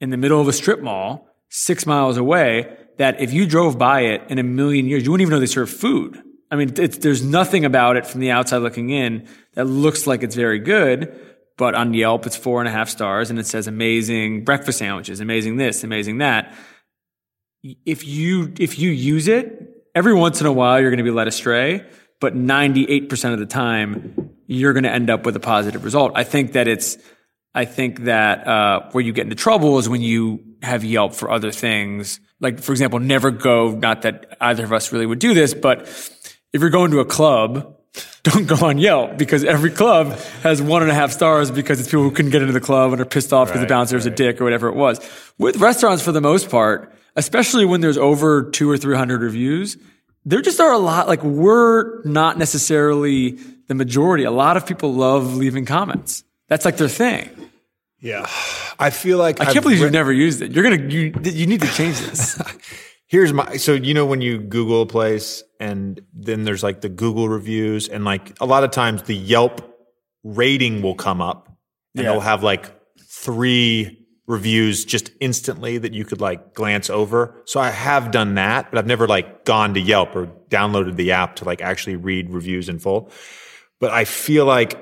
in 0.00 0.10
the 0.10 0.16
middle 0.16 0.40
of 0.40 0.46
a 0.46 0.52
strip 0.52 0.80
mall, 0.80 1.28
six 1.50 1.84
miles 1.84 2.16
away. 2.16 2.74
That 2.98 3.20
if 3.20 3.32
you 3.34 3.46
drove 3.46 3.76
by 3.76 4.02
it 4.02 4.22
in 4.30 4.38
a 4.38 4.44
million 4.44 4.86
years, 4.86 5.04
you 5.04 5.10
wouldn't 5.10 5.22
even 5.22 5.32
know 5.32 5.40
they 5.40 5.46
serve 5.46 5.68
food. 5.68 6.22
I 6.52 6.56
mean, 6.56 6.68
there's 6.68 7.24
nothing 7.24 7.64
about 7.64 7.96
it 7.96 8.06
from 8.06 8.20
the 8.20 8.30
outside 8.30 8.58
looking 8.58 8.90
in 8.90 9.26
that 9.54 9.64
looks 9.64 10.06
like 10.06 10.22
it's 10.22 10.36
very 10.36 10.60
good. 10.60 11.20
But 11.58 11.74
on 11.74 11.94
Yelp, 11.94 12.26
it's 12.26 12.36
four 12.36 12.60
and 12.60 12.68
a 12.68 12.70
half 12.70 12.88
stars 12.88 13.28
and 13.28 13.38
it 13.40 13.46
says 13.46 13.66
amazing 13.66 14.44
breakfast 14.44 14.78
sandwiches, 14.78 15.18
amazing 15.18 15.56
this, 15.56 15.82
amazing 15.82 16.18
that. 16.18 16.54
If 17.84 18.06
you, 18.06 18.54
if 18.60 18.78
you 18.78 18.90
use 18.90 19.26
it, 19.26 19.84
every 19.96 20.14
once 20.14 20.40
in 20.40 20.46
a 20.46 20.52
while, 20.52 20.80
you're 20.80 20.90
going 20.90 20.98
to 20.98 21.04
be 21.04 21.10
led 21.10 21.26
astray, 21.26 21.84
but 22.20 22.36
98% 22.36 23.32
of 23.32 23.40
the 23.40 23.46
time, 23.46 24.30
you're 24.46 24.74
going 24.74 24.84
to 24.84 24.92
end 24.92 25.10
up 25.10 25.26
with 25.26 25.34
a 25.34 25.40
positive 25.40 25.82
result. 25.82 26.12
I 26.14 26.22
think 26.22 26.52
that 26.52 26.68
it's, 26.68 26.96
I 27.56 27.64
think 27.64 28.04
that, 28.04 28.46
uh, 28.46 28.90
where 28.92 29.02
you 29.02 29.14
get 29.14 29.24
into 29.24 29.34
trouble 29.34 29.78
is 29.78 29.88
when 29.88 30.02
you 30.02 30.44
have 30.62 30.84
Yelp 30.84 31.14
for 31.14 31.30
other 31.30 31.50
things. 31.50 32.20
Like, 32.38 32.60
for 32.60 32.72
example, 32.72 32.98
never 32.98 33.30
go, 33.30 33.70
not 33.70 34.02
that 34.02 34.36
either 34.42 34.64
of 34.64 34.74
us 34.74 34.92
really 34.92 35.06
would 35.06 35.20
do 35.20 35.32
this, 35.32 35.54
but 35.54 35.88
if 36.52 36.60
you're 36.60 36.68
going 36.68 36.90
to 36.90 37.00
a 37.00 37.06
club, 37.06 37.74
don't 38.24 38.46
go 38.46 38.56
on 38.66 38.76
Yelp 38.76 39.16
because 39.16 39.42
every 39.42 39.70
club 39.70 40.18
has 40.42 40.60
one 40.60 40.82
and 40.82 40.90
a 40.90 40.94
half 40.94 41.12
stars 41.12 41.50
because 41.50 41.80
it's 41.80 41.88
people 41.88 42.02
who 42.02 42.10
couldn't 42.10 42.30
get 42.30 42.42
into 42.42 42.52
the 42.52 42.60
club 42.60 42.92
and 42.92 43.00
are 43.00 43.06
pissed 43.06 43.32
off 43.32 43.48
because 43.48 43.62
the 43.62 43.66
bouncer 43.66 43.96
is 43.96 44.04
a 44.04 44.10
dick 44.10 44.38
or 44.38 44.44
whatever 44.44 44.68
it 44.68 44.76
was. 44.76 45.00
With 45.38 45.56
restaurants, 45.56 46.02
for 46.02 46.12
the 46.12 46.20
most 46.20 46.50
part, 46.50 46.92
especially 47.14 47.64
when 47.64 47.80
there's 47.80 47.96
over 47.96 48.50
two 48.50 48.70
or 48.70 48.76
three 48.76 48.96
hundred 48.96 49.22
reviews, 49.22 49.78
there 50.26 50.42
just 50.42 50.60
are 50.60 50.72
a 50.72 50.78
lot. 50.78 51.08
Like 51.08 51.22
we're 51.22 52.02
not 52.02 52.36
necessarily 52.36 53.38
the 53.68 53.74
majority. 53.74 54.24
A 54.24 54.30
lot 54.30 54.58
of 54.58 54.66
people 54.66 54.92
love 54.92 55.36
leaving 55.36 55.64
comments. 55.64 56.22
That's 56.48 56.64
like 56.64 56.76
their 56.76 56.88
thing. 56.88 57.50
yeah. 58.00 58.26
I 58.78 58.90
feel 58.90 59.16
like 59.18 59.40
I 59.40 59.46
can't 59.52 59.62
believe 59.62 59.78
you've 59.80 59.90
never 59.92 60.12
used 60.12 60.42
it. 60.42 60.52
You're 60.52 60.62
gonna 60.64 60.88
you 60.90 61.14
you 61.22 61.46
need 61.46 61.60
to 61.62 61.68
change 61.68 61.98
this. 62.00 62.40
Here's 63.08 63.32
my 63.32 63.56
so 63.56 63.72
you 63.72 63.94
know 63.94 64.04
when 64.04 64.20
you 64.20 64.38
Google 64.38 64.82
a 64.82 64.86
place 64.86 65.42
and 65.60 66.00
then 66.12 66.44
there's 66.44 66.62
like 66.62 66.80
the 66.82 66.88
Google 66.90 67.28
reviews 67.28 67.88
and 67.88 68.04
like 68.04 68.36
a 68.40 68.44
lot 68.46 68.64
of 68.64 68.70
times 68.70 69.04
the 69.04 69.14
Yelp 69.16 69.62
rating 70.24 70.82
will 70.82 70.94
come 70.94 71.20
up 71.22 71.48
and 71.94 72.04
Yeah. 72.04 72.10
it'll 72.10 72.20
have 72.20 72.42
like 72.42 72.70
three 73.08 74.06
reviews 74.26 74.84
just 74.84 75.10
instantly 75.20 75.78
that 75.78 75.94
you 75.94 76.04
could 76.04 76.20
like 76.20 76.52
glance 76.52 76.90
over. 76.90 77.42
So 77.46 77.60
I 77.60 77.70
have 77.70 78.10
done 78.10 78.34
that, 78.34 78.70
but 78.70 78.78
I've 78.78 78.86
never 78.86 79.06
like 79.06 79.44
gone 79.44 79.72
to 79.74 79.80
Yelp 79.80 80.14
or 80.16 80.26
downloaded 80.50 80.96
the 80.96 81.12
app 81.12 81.36
to 81.36 81.44
like 81.44 81.62
actually 81.62 81.96
read 81.96 82.30
reviews 82.30 82.68
in 82.68 82.78
full. 82.78 83.10
But 83.80 83.92
I 83.92 84.04
feel 84.04 84.44
like 84.44 84.78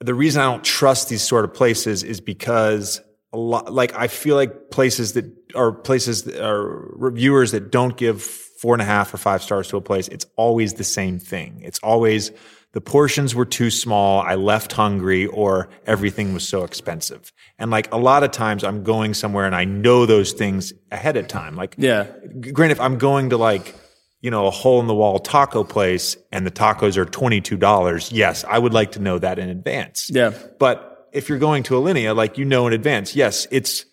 the 0.00 0.14
reason 0.14 0.42
I 0.42 0.50
don't 0.50 0.64
trust 0.64 1.08
these 1.08 1.22
sort 1.22 1.44
of 1.44 1.54
places 1.54 2.02
is 2.02 2.20
because 2.20 3.00
a 3.32 3.38
lot, 3.38 3.72
like 3.72 3.94
I 3.94 4.08
feel 4.08 4.36
like 4.36 4.70
places 4.70 5.14
that 5.14 5.24
are 5.54 5.72
places 5.72 6.24
that 6.24 6.44
are 6.44 6.92
reviewers 6.96 7.52
that 7.52 7.70
don't 7.70 7.96
give 7.96 8.22
four 8.22 8.74
and 8.74 8.82
a 8.82 8.84
half 8.84 9.12
or 9.12 9.18
five 9.18 9.42
stars 9.42 9.68
to 9.68 9.76
a 9.76 9.80
place. 9.80 10.08
It's 10.08 10.26
always 10.36 10.74
the 10.74 10.84
same 10.84 11.18
thing. 11.18 11.60
It's 11.62 11.78
always 11.80 12.30
the 12.72 12.80
portions 12.80 13.34
were 13.34 13.44
too 13.44 13.70
small. 13.70 14.20
I 14.20 14.34
left 14.34 14.72
hungry 14.72 15.26
or 15.26 15.68
everything 15.86 16.34
was 16.34 16.46
so 16.46 16.64
expensive. 16.64 17.32
And 17.58 17.70
like 17.70 17.92
a 17.92 17.96
lot 17.96 18.24
of 18.24 18.30
times 18.32 18.64
I'm 18.64 18.82
going 18.82 19.14
somewhere 19.14 19.46
and 19.46 19.54
I 19.54 19.64
know 19.64 20.06
those 20.06 20.32
things 20.32 20.72
ahead 20.90 21.16
of 21.16 21.28
time. 21.28 21.54
Like 21.56 21.76
Yeah. 21.78 22.06
granted, 22.52 22.72
if 22.72 22.80
I'm 22.80 22.98
going 22.98 23.30
to 23.30 23.36
like, 23.36 23.74
you 24.24 24.30
know, 24.30 24.46
a 24.46 24.50
hole 24.50 24.80
in 24.80 24.86
the 24.86 24.94
wall 24.94 25.18
taco 25.18 25.62
place 25.62 26.16
and 26.32 26.46
the 26.46 26.50
tacos 26.50 26.96
are 26.96 27.04
$22, 27.04 28.08
yes, 28.10 28.42
I 28.48 28.58
would 28.58 28.72
like 28.72 28.92
to 28.92 28.98
know 28.98 29.18
that 29.18 29.38
in 29.38 29.50
advance. 29.50 30.08
Yeah. 30.10 30.32
But 30.58 31.08
if 31.12 31.28
you're 31.28 31.38
going 31.38 31.62
to 31.64 31.74
Alinea, 31.74 32.16
like 32.16 32.38
you 32.38 32.46
know 32.46 32.66
in 32.66 32.72
advance, 32.72 33.14
yes, 33.14 33.46
it's 33.50 33.84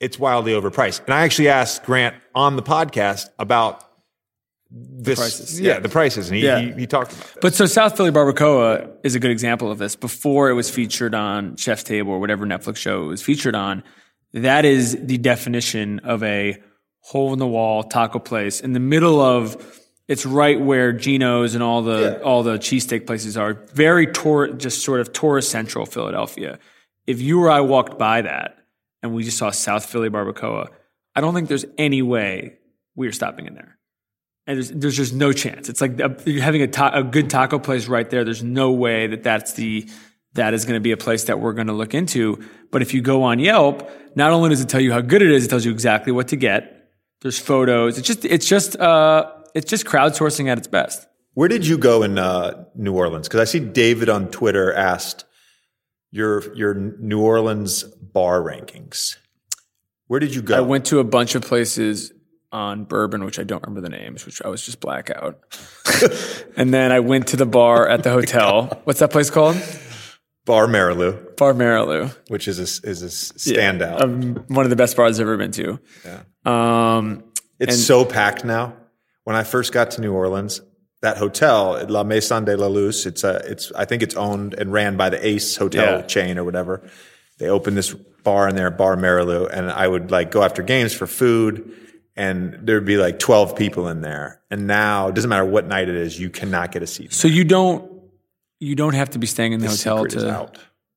it's 0.00 0.18
wildly 0.18 0.50
overpriced. 0.52 1.04
And 1.04 1.14
I 1.14 1.22
actually 1.22 1.48
asked 1.48 1.84
Grant 1.84 2.16
on 2.34 2.56
the 2.56 2.62
podcast 2.62 3.28
about 3.38 3.84
this, 4.68 5.16
prices. 5.18 5.60
yeah, 5.60 5.74
Yeah. 5.74 5.78
the 5.78 5.88
prices, 5.90 6.28
and 6.28 6.36
he, 6.36 6.44
Yeah. 6.44 6.58
he, 6.58 6.72
he 6.72 6.86
talked. 6.88 7.14
But 7.40 7.54
so 7.54 7.66
South 7.66 7.96
Philly 7.96 8.10
Barbacoa 8.10 8.90
is 9.04 9.14
a 9.14 9.20
good 9.20 9.30
example 9.30 9.70
of 9.70 9.78
this. 9.78 9.94
Before 9.94 10.50
it 10.50 10.54
was 10.54 10.68
featured 10.68 11.14
on 11.14 11.54
Chef's 11.56 11.84
Table 11.84 12.10
or 12.12 12.18
whatever 12.18 12.44
Netflix 12.46 12.78
show 12.78 13.04
it 13.04 13.06
was 13.06 13.22
featured 13.22 13.54
on, 13.54 13.84
that 14.32 14.64
is 14.64 14.98
the 15.00 15.18
definition 15.18 16.00
of 16.00 16.22
a 16.24 16.60
hole 17.06 17.32
in 17.32 17.38
the 17.38 17.46
wall 17.46 17.82
taco 17.82 18.18
place 18.18 18.60
in 18.60 18.72
the 18.72 18.80
middle 18.80 19.20
of. 19.20 19.80
It's 20.08 20.24
right 20.24 20.60
where 20.60 20.92
Geno's 20.92 21.54
and 21.54 21.64
all 21.64 21.82
the 21.82 22.22
all 22.22 22.44
the 22.44 22.58
cheesesteak 22.58 23.06
places 23.06 23.36
are. 23.36 23.54
Very 23.72 24.06
tour, 24.06 24.52
just 24.52 24.84
sort 24.84 25.00
of 25.00 25.12
tourist 25.12 25.50
central 25.50 25.84
Philadelphia. 25.84 26.60
If 27.08 27.20
you 27.20 27.42
or 27.42 27.50
I 27.50 27.60
walked 27.60 27.98
by 27.98 28.22
that 28.22 28.56
and 29.02 29.12
we 29.12 29.24
just 29.24 29.36
saw 29.36 29.50
South 29.50 29.84
Philly 29.84 30.08
Barbacoa, 30.08 30.68
I 31.16 31.20
don't 31.20 31.34
think 31.34 31.48
there's 31.48 31.64
any 31.76 32.02
way 32.02 32.58
we 32.94 33.08
are 33.08 33.12
stopping 33.12 33.46
in 33.46 33.54
there 33.54 33.76
and 34.46 34.56
there's, 34.56 34.70
there's 34.70 34.96
just 34.96 35.12
no 35.12 35.32
chance. 35.32 35.68
It's 35.68 35.80
like 35.80 35.98
a, 36.00 36.16
you're 36.24 36.42
having 36.42 36.62
a, 36.62 36.68
ta- 36.68 36.92
a 36.94 37.02
good 37.02 37.28
taco 37.30 37.58
place 37.58 37.88
right 37.88 38.08
there. 38.08 38.24
There's 38.24 38.42
no 38.42 38.72
way 38.72 39.08
that 39.08 39.22
that's 39.22 39.54
the 39.54 39.88
that 40.34 40.52
is 40.52 40.66
going 40.66 40.74
to 40.74 40.80
be 40.80 40.92
a 40.92 40.98
place 40.98 41.24
that 41.24 41.40
we're 41.40 41.54
going 41.54 41.68
to 41.68 41.72
look 41.72 41.94
into. 41.94 42.44
But 42.70 42.82
if 42.82 42.92
you 42.92 43.00
go 43.00 43.22
on 43.22 43.38
Yelp, 43.38 43.90
not 44.14 44.32
only 44.32 44.50
does 44.50 44.60
it 44.60 44.68
tell 44.68 44.82
you 44.82 44.92
how 44.92 45.00
good 45.00 45.22
it 45.22 45.30
is, 45.30 45.46
it 45.46 45.48
tells 45.48 45.64
you 45.64 45.72
exactly 45.72 46.12
what 46.12 46.28
to 46.28 46.36
get. 46.36 46.75
There's 47.22 47.38
photos. 47.38 47.98
It's 47.98 48.06
just 48.06 48.24
it's 48.24 48.46
just 48.46 48.76
uh, 48.76 49.30
it's 49.54 49.68
just 49.68 49.86
crowdsourcing 49.86 50.48
at 50.48 50.58
its 50.58 50.68
best. 50.68 51.06
Where 51.34 51.48
did 51.48 51.66
you 51.66 51.76
go 51.76 52.02
in 52.02 52.18
uh, 52.18 52.64
New 52.74 52.94
Orleans? 52.94 53.28
Because 53.28 53.40
I 53.40 53.44
see 53.44 53.60
David 53.60 54.08
on 54.08 54.28
Twitter 54.28 54.72
asked 54.72 55.24
your 56.10 56.54
your 56.54 56.74
New 56.74 57.20
Orleans 57.20 57.82
bar 57.84 58.40
rankings. 58.40 59.16
Where 60.06 60.20
did 60.20 60.34
you 60.34 60.42
go? 60.42 60.56
I 60.56 60.60
went 60.60 60.86
to 60.86 60.98
a 60.98 61.04
bunch 61.04 61.34
of 61.34 61.42
places 61.42 62.12
on 62.52 62.84
Bourbon, 62.84 63.24
which 63.24 63.38
I 63.38 63.42
don't 63.42 63.62
remember 63.66 63.80
the 63.80 63.94
names, 63.94 64.24
which 64.24 64.40
I 64.42 64.48
was 64.48 64.64
just 64.64 64.80
blackout. 64.80 65.40
and 66.56 66.72
then 66.72 66.92
I 66.92 67.00
went 67.00 67.28
to 67.28 67.36
the 67.36 67.46
bar 67.46 67.88
at 67.88 68.02
the 68.02 68.10
hotel. 68.10 68.80
What's 68.84 69.00
that 69.00 69.10
place 69.10 69.30
called? 69.30 69.56
Bar 70.44 70.68
Marilou, 70.68 71.36
Bar 71.36 71.54
Marilou. 71.54 72.16
which 72.28 72.46
is 72.46 72.60
a, 72.60 72.88
is 72.88 73.02
a 73.02 73.06
standout. 73.06 74.00
Um, 74.00 74.44
one 74.46 74.64
of 74.64 74.70
the 74.70 74.76
best 74.76 74.96
bars 74.96 75.18
I've 75.18 75.26
ever 75.26 75.36
been 75.36 75.50
to. 75.52 75.80
Um, 76.46 77.24
It's 77.58 77.84
so 77.84 78.04
packed 78.04 78.44
now. 78.44 78.74
When 79.24 79.34
I 79.36 79.42
first 79.42 79.72
got 79.72 79.90
to 79.92 80.00
New 80.00 80.12
Orleans, 80.12 80.60
that 81.02 81.16
hotel, 81.16 81.84
La 81.88 82.04
Maison 82.04 82.44
de 82.44 82.56
la 82.56 82.68
Luz, 82.68 83.06
it's 83.06 83.24
a, 83.24 83.36
it's, 83.44 83.72
I 83.72 83.84
think 83.84 84.02
it's 84.02 84.14
owned 84.14 84.54
and 84.54 84.72
ran 84.72 84.96
by 84.96 85.10
the 85.10 85.26
Ace 85.26 85.56
Hotel 85.56 85.98
Yeah. 86.00 86.02
chain 86.06 86.38
or 86.38 86.44
whatever. 86.44 86.82
They 87.38 87.48
opened 87.48 87.76
this 87.76 87.92
bar 87.92 88.48
in 88.48 88.56
there, 88.56 88.70
Bar 88.70 88.96
Marilou, 88.96 89.48
and 89.52 89.70
I 89.70 89.86
would 89.88 90.10
like 90.10 90.30
go 90.30 90.42
after 90.42 90.62
games 90.62 90.92
for 90.94 91.06
food 91.06 91.72
and 92.16 92.58
there'd 92.62 92.86
be 92.86 92.96
like 92.96 93.18
12 93.18 93.54
people 93.56 93.88
in 93.88 94.00
there. 94.00 94.40
And 94.50 94.66
now 94.66 95.08
it 95.08 95.14
doesn't 95.14 95.28
matter 95.28 95.44
what 95.44 95.66
night 95.66 95.88
it 95.88 95.96
is, 95.96 96.18
you 96.18 96.30
cannot 96.30 96.72
get 96.72 96.82
a 96.82 96.86
seat. 96.86 97.12
so 97.12 97.28
you 97.28 97.44
don't 97.44 97.92
you 98.58 98.74
don't 98.74 98.94
have 98.94 99.10
to 99.10 99.18
be 99.18 99.26
staying 99.26 99.52
in 99.52 99.60
the, 99.60 99.68
hotel 99.68 100.06
to 100.06 100.50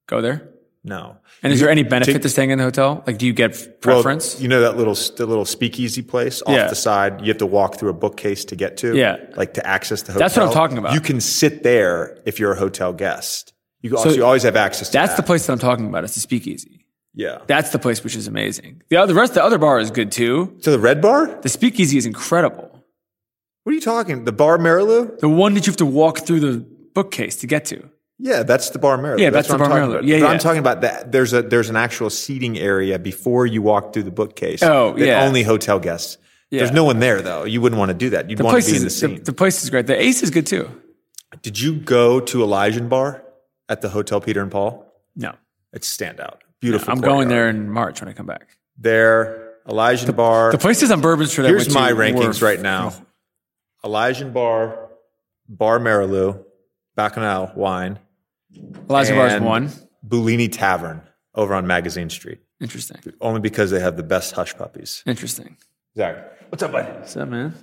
go 0.08 0.22
there. 0.22 0.50
No. 0.84 1.18
And 1.42 1.54
is 1.54 1.60
there 1.62 1.70
any 1.70 1.84
benefit 1.84 2.22
to 2.22 2.30
staying 2.30 2.50
in 2.52 2.58
the 2.58 2.66
hotel? 2.66 3.02
Like, 3.08 3.18
do 3.18 3.26
you 3.26 3.32
get 3.34 3.80
preference? 3.82 4.36
Well, 4.36 4.44
you 4.44 4.48
know 4.50 4.62
that 4.62 4.76
little 4.78 4.94
the 4.94 5.26
little 5.26 5.46
speakeasy 5.46 6.02
place 6.02 6.42
off 6.42 6.54
Yeah. 6.54 6.68
the 6.68 6.76
side. 6.76 7.22
You 7.22 7.28
have 7.28 7.38
to 7.38 7.46
walk 7.46 7.76
through 7.78 7.90
a 7.90 7.94
bookcase 7.94 8.44
to 8.46 8.56
get 8.56 8.78
to. 8.78 8.96
Yeah. 8.96 9.18
like 9.36 9.54
to 9.54 9.66
access 9.66 10.02
the 10.02 10.12
hotel. 10.12 10.26
That's 10.28 10.36
what 10.38 10.48
I'm 10.48 10.54
talking 10.54 10.78
about. 10.78 10.94
You 10.94 11.00
can 11.02 11.22
sit 11.22 11.64
there 11.64 12.18
if 12.26 12.40
you're 12.40 12.52
a 12.52 12.58
hotel 12.60 12.92
guest. 12.94 13.54
You 13.82 13.96
also 13.96 14.12
you 14.12 14.26
always 14.26 14.44
have 14.44 14.58
access. 14.58 14.90
to 14.90 14.94
That's 14.94 15.16
the 15.16 15.24
place 15.24 15.46
that 15.48 15.54
I'm 15.54 15.60
talking 15.60 15.88
about. 15.88 16.04
It's 16.04 16.16
the 16.16 16.20
Speakeasy. 16.20 16.86
Yeah. 17.16 17.40
That's 17.48 17.72
the 17.72 17.80
place 17.80 18.04
which 18.04 18.16
is 18.16 18.28
amazing. 18.28 18.82
The 18.90 18.98
other 18.98 19.14
the 19.14 19.20
rest, 19.20 19.34
the 19.34 19.44
other 19.44 19.58
bar 19.58 19.80
is 19.80 19.92
good 19.92 20.12
too. 20.12 20.58
So 20.60 20.72
the 20.72 20.80
Red 20.80 21.02
Bar? 21.02 21.40
The 21.42 21.50
Speakeasy 21.50 21.98
is 21.98 22.06
incredible. 22.06 22.70
What 23.64 23.72
are 23.72 23.76
you 23.76 23.82
talking? 23.82 24.26
The 24.26 24.32
Bar 24.32 24.58
Marilou? 24.58 25.20
The 25.20 25.30
one 25.30 25.54
that 25.54 25.66
you 25.66 25.72
have 25.72 25.78
to 25.78 25.86
walk 25.86 26.20
through 26.20 26.40
the 26.42 26.66
bookcase 26.94 27.36
to 27.38 27.48
get 27.48 27.66
to. 27.66 27.90
Yeah, 28.22 28.44
that's 28.44 28.70
the 28.72 28.80
Bar 28.80 28.98
Marilou. 28.98 29.20
Yeah, 29.20 29.30
that's 29.30 29.48
the 29.48 29.54
what 29.54 29.62
I'm 29.64 29.70
Bar 29.70 29.82
about. 29.84 30.04
Yeah, 30.04 30.20
But 30.20 30.26
yeah. 30.26 30.32
I'm 30.32 30.40
talking 30.40 30.60
about 30.60 30.82
that. 30.82 31.12
There's 31.12 31.32
a 31.34 31.42
there's 31.42 31.70
an 31.70 31.78
actual 31.78 32.10
seating 32.10 32.60
area 32.60 33.00
before 33.00 33.46
you 33.48 33.62
walk 33.62 33.94
through 33.94 34.04
the 34.04 34.12
bookcase. 34.12 34.62
Oh, 34.62 34.96
yeah. 34.98 35.24
Only 35.24 35.44
hotel 35.44 35.80
guests. 35.80 36.18
Yeah. 36.52 36.60
There's 36.60 36.72
no 36.72 36.84
one 36.84 37.00
there 37.00 37.22
though. 37.22 37.46
You 37.46 37.62
wouldn't 37.62 37.80
want 37.80 37.90
to 37.90 37.98
do 37.98 38.10
that. 38.12 38.30
You'd 38.30 38.40
The 38.40 38.44
want 38.44 38.62
to 38.64 38.70
be 38.70 38.76
in 38.76 38.82
the 38.82 38.88
is 38.88 39.00
the, 39.00 39.08
scene. 39.08 39.24
the 39.24 39.32
place 39.34 39.64
is 39.64 39.70
great. 39.70 39.88
The 39.88 40.00
Ace 40.02 40.22
is 40.22 40.32
good 40.32 40.46
too. 40.48 40.70
Did 41.42 41.60
you 41.60 41.76
go 41.76 42.20
to 42.20 42.44
Elysian 42.44 42.90
Bar 42.90 43.24
at 43.70 43.82
the 43.82 43.90
Hotel 43.90 44.20
Peter 44.20 44.42
and 44.42 44.52
Paul? 44.52 44.86
No, 45.16 45.36
It's 45.72 45.96
standout. 45.96 46.38
Beautiful. 46.60 46.92
I'm 46.92 47.00
going 47.02 47.30
there 47.30 47.48
in 47.48 47.70
March 47.70 48.02
when 48.02 48.10
I 48.10 48.14
come 48.14 48.26
back. 48.26 48.58
There, 48.78 49.54
Elysian 49.68 50.14
Bar. 50.16 50.52
The 50.52 50.58
places 50.58 50.92
on 50.92 51.00
Bourbon 51.02 51.28
Street. 51.28 51.46
Here's 51.48 51.74
my 51.74 51.92
rankings 51.94 52.42
were- 52.42 52.48
right 52.48 52.60
now. 52.60 52.94
Elysian 53.84 54.34
Bar, 54.34 54.90
Bar 55.48 55.80
Marilou, 55.80 56.44
Bacchanal 56.98 57.52
Wine, 57.56 58.00
Elijah 58.90 59.16
Bar's 59.16 59.42
one. 59.42 59.72
Bouligny 60.08 60.52
Tavern 60.52 61.02
over 61.36 61.54
on 61.54 61.68
Magazine 61.68 62.10
Street. 62.10 62.40
Interesting. 62.62 62.98
Only 63.22 63.40
because 63.40 63.72
they 63.72 63.80
have 63.80 63.98
the 63.98 64.04
best 64.04 64.34
hush 64.34 64.56
puppies. 64.56 65.04
Interesting. 65.06 65.58
Zach. 65.98 66.18
What's 66.50 66.64
up, 66.64 66.72
buddy? 66.72 66.92
What's 66.92 67.16
up, 67.16 67.30
man? 67.30 67.54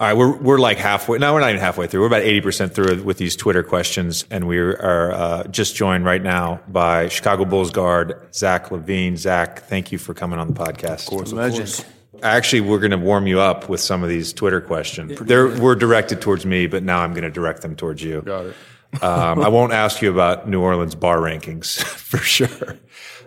All 0.00 0.08
right, 0.08 0.16
we're 0.16 0.36
we're 0.38 0.58
like 0.58 0.76
halfway. 0.76 1.18
No, 1.18 1.32
we're 1.32 1.40
not 1.40 1.50
even 1.50 1.60
halfway 1.60 1.86
through. 1.86 2.00
We're 2.00 2.08
about 2.08 2.22
eighty 2.22 2.40
percent 2.40 2.74
through 2.74 3.04
with 3.04 3.16
these 3.18 3.36
Twitter 3.36 3.62
questions, 3.62 4.24
and 4.28 4.48
we 4.48 4.58
are 4.58 5.12
uh, 5.12 5.44
just 5.44 5.76
joined 5.76 6.04
right 6.04 6.22
now 6.22 6.60
by 6.66 7.06
Chicago 7.08 7.44
Bulls 7.44 7.70
guard 7.70 8.14
Zach 8.34 8.70
LaVine. 8.70 9.16
Zach, 9.16 9.60
thank 9.60 9.92
you 9.92 9.98
for 9.98 10.12
coming 10.12 10.40
on 10.40 10.48
the 10.48 10.54
podcast. 10.54 11.04
Of 11.04 11.10
course, 11.10 11.30
of 11.30 11.38
Legend. 11.38 11.84
Actually, 12.24 12.62
we're 12.62 12.80
going 12.80 12.90
to 12.90 12.96
warm 12.98 13.28
you 13.28 13.38
up 13.38 13.68
with 13.68 13.80
some 13.80 14.02
of 14.02 14.08
these 14.08 14.32
Twitter 14.32 14.60
questions. 14.60 15.16
They're 15.20 15.48
we're 15.60 15.76
directed 15.76 16.20
towards 16.20 16.44
me, 16.44 16.66
but 16.66 16.82
now 16.82 17.00
I'm 17.00 17.12
going 17.12 17.22
to 17.22 17.30
direct 17.30 17.62
them 17.62 17.76
towards 17.76 18.02
you. 18.02 18.22
Got 18.22 18.46
it. 18.46 18.56
Um, 19.02 19.40
I 19.40 19.48
won't 19.48 19.72
ask 19.72 20.02
you 20.02 20.10
about 20.10 20.48
New 20.48 20.60
Orleans 20.60 20.94
bar 20.94 21.18
rankings 21.18 21.82
for 21.82 22.18
sure. 22.18 22.78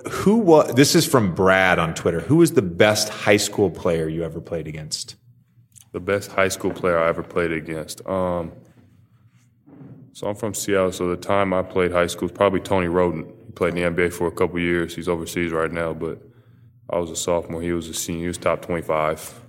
Who 0.09 0.37
was? 0.37 0.73
This 0.73 0.95
is 0.95 1.05
from 1.05 1.33
Brad 1.33 1.79
on 1.79 1.93
Twitter. 1.93 2.21
Who 2.21 2.37
was 2.37 2.53
the 2.53 2.61
best 2.61 3.09
high 3.09 3.37
school 3.37 3.69
player 3.69 4.07
you 4.07 4.23
ever 4.23 4.39
played 4.39 4.67
against? 4.67 5.15
The 5.91 5.99
best 5.99 6.31
high 6.31 6.47
school 6.47 6.71
player 6.71 6.97
I 6.99 7.09
ever 7.09 7.23
played 7.23 7.51
against. 7.51 8.05
Um, 8.07 8.51
so 10.13 10.27
I'm 10.27 10.35
from 10.35 10.53
Seattle. 10.53 10.91
So 10.91 11.07
the 11.07 11.17
time 11.17 11.53
I 11.53 11.61
played 11.61 11.91
high 11.91 12.07
school 12.07 12.27
was 12.27 12.31
probably 12.31 12.59
Tony 12.59 12.87
Wroten. 12.87 13.25
He 13.45 13.51
played 13.51 13.75
in 13.77 13.93
the 13.95 14.03
NBA 14.03 14.13
for 14.13 14.27
a 14.27 14.31
couple 14.31 14.59
years. 14.59 14.95
He's 14.95 15.09
overseas 15.09 15.51
right 15.51 15.71
now, 15.71 15.93
but 15.93 16.21
I 16.89 16.99
was 16.99 17.11
a 17.11 17.15
sophomore. 17.15 17.61
He 17.61 17.73
was 17.73 17.89
a 17.89 17.93
senior. 17.93 18.21
He 18.21 18.27
was 18.27 18.37
top 18.37 18.61
25, 18.61 19.41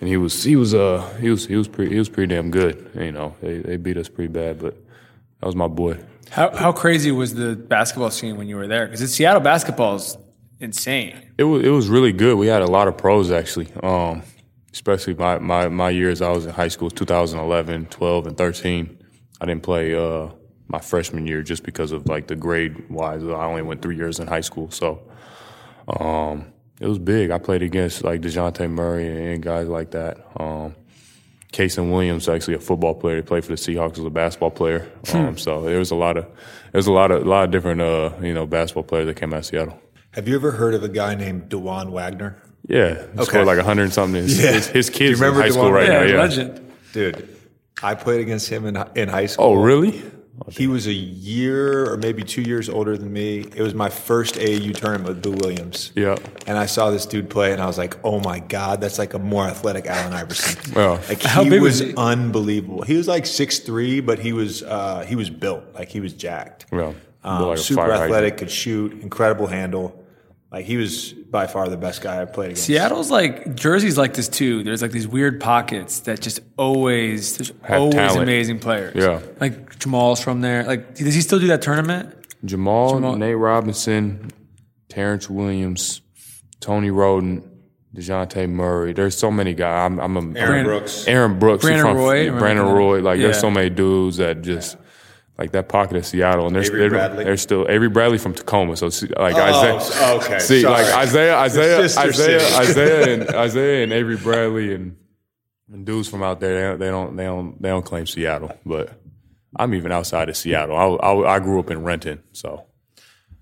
and 0.00 0.08
he 0.08 0.16
was 0.16 0.42
he 0.42 0.56
was 0.56 0.74
uh 0.74 1.08
he 1.20 1.30
was 1.30 1.46
he 1.46 1.56
was 1.56 1.68
pretty 1.68 1.92
he 1.92 1.98
was 1.98 2.08
pretty 2.08 2.34
damn 2.34 2.50
good. 2.50 2.90
You 2.94 3.12
know, 3.12 3.36
they 3.40 3.58
they 3.58 3.76
beat 3.76 3.96
us 3.96 4.08
pretty 4.08 4.32
bad, 4.32 4.58
but 4.60 4.76
that 5.40 5.46
was 5.46 5.56
my 5.56 5.68
boy. 5.68 5.98
How 6.30 6.54
how 6.56 6.72
crazy 6.72 7.10
was 7.10 7.34
the 7.34 7.56
basketball 7.56 8.10
scene 8.10 8.36
when 8.36 8.46
you 8.48 8.56
were 8.56 8.68
there? 8.68 8.86
Because 8.86 9.12
Seattle 9.12 9.40
basketball 9.40 9.96
is 9.96 10.16
insane. 10.60 11.16
It 11.38 11.44
was 11.44 11.64
it 11.64 11.70
was 11.70 11.88
really 11.88 12.12
good. 12.12 12.36
We 12.36 12.46
had 12.46 12.62
a 12.62 12.66
lot 12.66 12.88
of 12.88 12.96
pros 12.96 13.30
actually. 13.30 13.68
Um, 13.82 14.22
especially 14.72 15.14
my, 15.14 15.38
my, 15.38 15.68
my 15.68 15.90
years 15.90 16.22
I 16.22 16.30
was 16.30 16.46
in 16.46 16.52
high 16.52 16.68
school, 16.68 16.90
2011, 16.90 17.86
12, 17.86 18.26
and 18.26 18.36
13. 18.36 18.98
I 19.40 19.46
didn't 19.46 19.62
play 19.62 19.94
uh, 19.94 20.28
my 20.68 20.80
freshman 20.80 21.26
year 21.26 21.42
just 21.42 21.62
because 21.64 21.92
of 21.92 22.06
like 22.06 22.26
the 22.26 22.36
grade 22.36 22.88
wise. 22.88 23.22
I 23.22 23.44
only 23.44 23.62
went 23.62 23.82
three 23.82 23.96
years 23.96 24.20
in 24.20 24.26
high 24.26 24.42
school, 24.42 24.70
so 24.70 25.02
um, 25.98 26.52
it 26.78 26.86
was 26.86 26.98
big. 26.98 27.30
I 27.30 27.38
played 27.38 27.62
against 27.62 28.04
like 28.04 28.20
Dejounte 28.20 28.70
Murray 28.70 29.32
and 29.32 29.42
guys 29.42 29.66
like 29.66 29.92
that. 29.92 30.18
Um, 30.36 30.74
Kasen 31.52 31.90
Williams, 31.90 32.28
actually 32.28 32.54
a 32.54 32.60
football 32.60 32.94
player, 32.94 33.16
he 33.16 33.22
played 33.22 33.44
for 33.44 33.50
the 33.50 33.56
Seahawks 33.56 33.98
as 33.98 34.04
a 34.04 34.10
basketball 34.10 34.50
player. 34.52 34.88
Um, 35.12 35.36
so 35.36 35.62
there 35.62 35.78
was 35.78 35.90
a 35.90 35.96
lot 35.96 36.16
of 36.16 36.24
there 36.24 36.78
was 36.78 36.86
a 36.86 36.92
lot 36.92 37.10
of 37.10 37.22
a 37.26 37.28
lot 37.28 37.44
of 37.44 37.50
different 37.50 37.80
uh, 37.80 38.12
you 38.22 38.32
know 38.34 38.46
basketball 38.46 38.84
players 38.84 39.06
that 39.06 39.16
came 39.16 39.32
out 39.34 39.38
of 39.40 39.46
Seattle. 39.46 39.78
Have 40.12 40.28
you 40.28 40.34
ever 40.36 40.52
heard 40.52 40.74
of 40.74 40.82
a 40.82 40.88
guy 40.88 41.14
named 41.14 41.48
Dajuan 41.50 41.90
Wagner? 41.90 42.40
Yeah, 42.68 43.04
he 43.16 43.24
scored 43.24 43.46
like 43.46 43.56
100 43.56 43.82
and 43.84 43.92
something. 43.92 44.22
His, 44.22 44.40
Yeah. 44.42 44.52
his, 44.52 44.66
his 44.68 44.90
kids 44.90 45.20
in 45.20 45.32
high 45.34 45.46
the 45.48 45.52
school 45.52 45.72
right 45.72 45.88
now. 45.88 46.02
Yeah, 46.02 46.12
Yeah. 46.14 46.18
legend. 46.20 46.72
Dude, 46.92 47.28
I 47.82 47.94
played 47.94 48.20
against 48.20 48.48
him 48.48 48.66
in 48.66 48.76
in 48.94 49.08
high 49.08 49.26
school. 49.26 49.46
Oh, 49.46 49.54
really? 49.54 50.02
He 50.48 50.66
was 50.66 50.86
a 50.86 50.92
year 50.92 51.90
or 51.92 51.96
maybe 51.98 52.22
two 52.22 52.40
years 52.42 52.68
older 52.68 52.96
than 52.96 53.12
me. 53.12 53.40
It 53.54 53.60
was 53.60 53.74
my 53.74 53.90
first 53.90 54.36
AAU 54.36 54.74
tournament 54.74 55.08
with 55.08 55.22
Boo 55.22 55.32
Williams. 55.32 55.92
Yeah. 55.94 56.16
And 56.46 56.56
I 56.56 56.64
saw 56.66 56.90
this 56.90 57.04
dude 57.04 57.28
play, 57.28 57.52
and 57.52 57.60
I 57.60 57.66
was 57.66 57.76
like, 57.76 57.96
"Oh 58.04 58.20
my 58.20 58.38
god, 58.40 58.80
that's 58.80 58.98
like 58.98 59.12
a 59.14 59.18
more 59.18 59.44
athletic 59.44 59.86
Allen 59.86 60.12
Iverson." 60.14 60.56
Oh. 60.76 61.00
Like 61.08 61.22
How 61.22 61.44
he 61.44 61.50
big 61.50 61.60
was 61.60 61.80
was 61.82 61.90
he? 61.90 61.94
unbelievable. 61.96 62.82
He 62.82 62.96
was 62.96 63.06
like 63.06 63.26
six 63.26 63.58
three, 63.58 64.00
but 64.00 64.18
he 64.18 64.32
was 64.32 64.62
uh, 64.62 65.04
he 65.06 65.14
was 65.14 65.28
built 65.30 65.62
like 65.74 65.88
he 65.90 66.00
was 66.00 66.14
jacked. 66.14 66.66
Yeah. 66.72 66.94
Um, 67.22 67.42
Like 67.48 67.58
super 67.58 67.82
hydrant. 67.82 68.04
athletic, 68.04 68.38
could 68.38 68.50
shoot, 68.50 68.92
incredible 69.02 69.46
handle. 69.46 70.02
Like 70.50 70.64
he 70.64 70.76
was 70.78 71.14
by 71.30 71.46
far 71.46 71.68
the 71.68 71.76
best 71.76 72.02
guy 72.02 72.20
I've 72.20 72.32
played 72.32 72.46
against. 72.52 72.64
Seattle's 72.64 73.10
like 73.10 73.54
Jersey's 73.54 73.96
like 73.96 74.14
this 74.14 74.28
too. 74.28 74.62
There's 74.64 74.82
like 74.82 74.90
these 74.90 75.06
weird 75.06 75.40
pockets 75.40 76.00
that 76.00 76.20
just 76.20 76.40
always 76.58 77.36
there's 77.36 77.52
Have 77.62 77.80
always 77.80 77.94
talent. 77.94 78.22
amazing 78.22 78.58
players. 78.58 78.94
Yeah. 78.96 79.20
like 79.40 79.78
Jamal's 79.78 80.20
from 80.20 80.40
there. 80.40 80.64
Like, 80.64 80.94
does 80.96 81.14
he 81.14 81.20
still 81.20 81.38
do 81.38 81.46
that 81.48 81.62
tournament? 81.62 82.14
Jamal, 82.44 82.94
Jamal- 82.94 83.16
Nate 83.16 83.36
Robinson, 83.36 84.30
Terrence 84.88 85.30
Williams, 85.30 86.00
Tony 86.60 86.90
Wroten, 86.90 87.48
Dejounte 87.94 88.48
Murray. 88.48 88.92
There's 88.92 89.16
so 89.16 89.30
many 89.30 89.52
guys. 89.54 89.86
I'm, 89.86 89.98
I'm 90.00 90.16
a 90.36 90.38
Aaron 90.38 90.64
Brooks. 90.64 91.06
Aaron 91.06 91.38
Brooks, 91.38 91.64
Brandon 91.64 91.86
from- 91.86 91.96
Roy, 91.96 92.30
Brandon? 92.38 92.66
Roy. 92.66 93.00
Like 93.00 93.20
there's 93.20 93.38
so 93.40 93.50
many 93.50 93.70
dudes 93.70 94.16
that 94.18 94.42
just 94.42 94.76
like 95.40 95.52
that 95.52 95.70
pocket 95.70 95.96
of 95.96 96.04
Seattle, 96.04 96.46
and 96.46 96.54
they're, 96.54 97.36
still 97.38 97.66
Avery 97.70 97.88
Bradley 97.88 98.18
from 98.18 98.34
Tacoma. 98.34 98.76
So 98.76 98.86
like 98.88 99.34
oh, 99.34 99.40
Isaiah, 99.40 99.78
oh, 99.80 100.20
okay. 100.22 100.38
see 100.38 100.60
Sorry. 100.60 100.82
like 100.82 100.94
Isaiah, 100.94 101.36
Isaiah, 101.38 101.84
Isaiah. 101.84 102.58
Isaiah, 102.58 103.14
and 103.14 103.28
Isaiah 103.34 103.82
and 103.82 103.90
Avery 103.90 104.18
Bradley 104.18 104.74
and, 104.74 104.98
and 105.72 105.86
dudes 105.86 106.08
from 106.08 106.22
out 106.22 106.40
there. 106.40 106.76
They 106.76 106.90
don't, 106.90 106.90
they 106.90 106.90
don't, 106.90 107.16
they 107.16 107.24
don't, 107.24 107.62
they 107.62 107.68
don't 107.70 107.84
claim 107.86 108.06
Seattle, 108.06 108.54
but 108.66 109.00
I'm 109.56 109.72
even 109.72 109.92
outside 109.92 110.28
of 110.28 110.36
Seattle. 110.36 110.76
I, 110.76 111.06
I, 111.06 111.36
I 111.36 111.38
grew 111.38 111.58
up 111.58 111.70
in 111.70 111.84
Renton, 111.84 112.22
so 112.32 112.66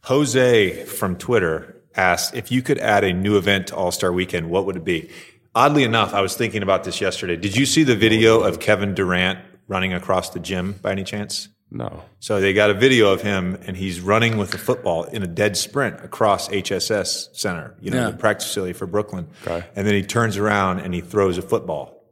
Jose 0.04 0.84
from 0.84 1.16
Twitter 1.16 1.82
asked 1.96 2.32
if 2.36 2.52
you 2.52 2.62
could 2.62 2.78
add 2.78 3.02
a 3.02 3.12
new 3.12 3.36
event 3.36 3.66
to 3.68 3.76
All 3.76 3.90
Star 3.90 4.12
Weekend, 4.12 4.50
what 4.50 4.66
would 4.66 4.76
it 4.76 4.84
be? 4.84 5.10
Oddly 5.52 5.82
enough, 5.82 6.14
I 6.14 6.20
was 6.20 6.36
thinking 6.36 6.62
about 6.62 6.84
this 6.84 7.00
yesterday. 7.00 7.34
Did 7.34 7.56
you 7.56 7.66
see 7.66 7.82
the 7.82 7.96
video 7.96 8.40
of 8.40 8.60
Kevin 8.60 8.94
Durant 8.94 9.40
running 9.66 9.92
across 9.92 10.30
the 10.30 10.38
gym 10.38 10.74
by 10.80 10.92
any 10.92 11.02
chance? 11.02 11.48
No. 11.70 12.02
So 12.20 12.40
they 12.40 12.52
got 12.52 12.70
a 12.70 12.74
video 12.74 13.12
of 13.12 13.22
him 13.22 13.58
and 13.66 13.76
he's 13.76 14.00
running 14.00 14.38
with 14.38 14.54
a 14.54 14.58
football 14.58 15.04
in 15.04 15.22
a 15.22 15.26
dead 15.26 15.56
sprint 15.56 16.02
across 16.04 16.48
HSS 16.48 17.28
Center, 17.36 17.74
you 17.80 17.90
know, 17.90 17.98
Yeah. 18.04 18.10
the 18.10 18.16
practice 18.16 18.46
facility 18.48 18.72
for 18.72 18.86
Brooklyn. 18.86 19.28
Okay. 19.46 19.64
And 19.76 19.86
then 19.86 19.94
he 19.94 20.02
turns 20.02 20.36
around 20.36 20.80
and 20.80 20.94
he 20.94 21.00
throws 21.00 21.38
a 21.38 21.42
football. 21.42 22.02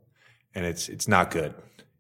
And 0.55 0.65
it's 0.67 0.89
it's 0.89 1.09
not 1.09 1.31
good. 1.31 1.55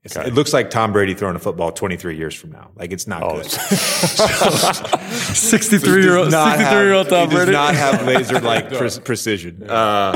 It's, 0.04 0.16
Okay. 0.16 0.28
It 0.28 0.34
looks 0.34 0.52
like 0.52 0.70
Tom 0.70 0.92
Brady 0.92 1.14
throwing 1.14 1.36
a 1.36 1.40
football 1.40 1.72
23 1.72 2.16
years 2.16 2.34
from 2.34 2.52
now. 2.52 2.70
Like 2.76 2.92
it's 2.92 3.07
not 3.07 3.22
Oh, 3.24 3.36
good. 3.42 3.50
63 3.50 6.02
year 6.02 6.16
old, 6.16 6.26
does 6.26 6.32
not 6.32 6.57
63 6.59 6.84
year 6.84 6.92
old 6.94 7.09
Tom 7.09 7.28
he 7.28 7.34
does 7.34 7.44
Brady. 7.44 7.52
not 7.52 7.74
have 7.74 8.07
laser 8.07 8.40
like 8.40 8.70
precision. 9.04 9.68
Uh, 9.68 10.12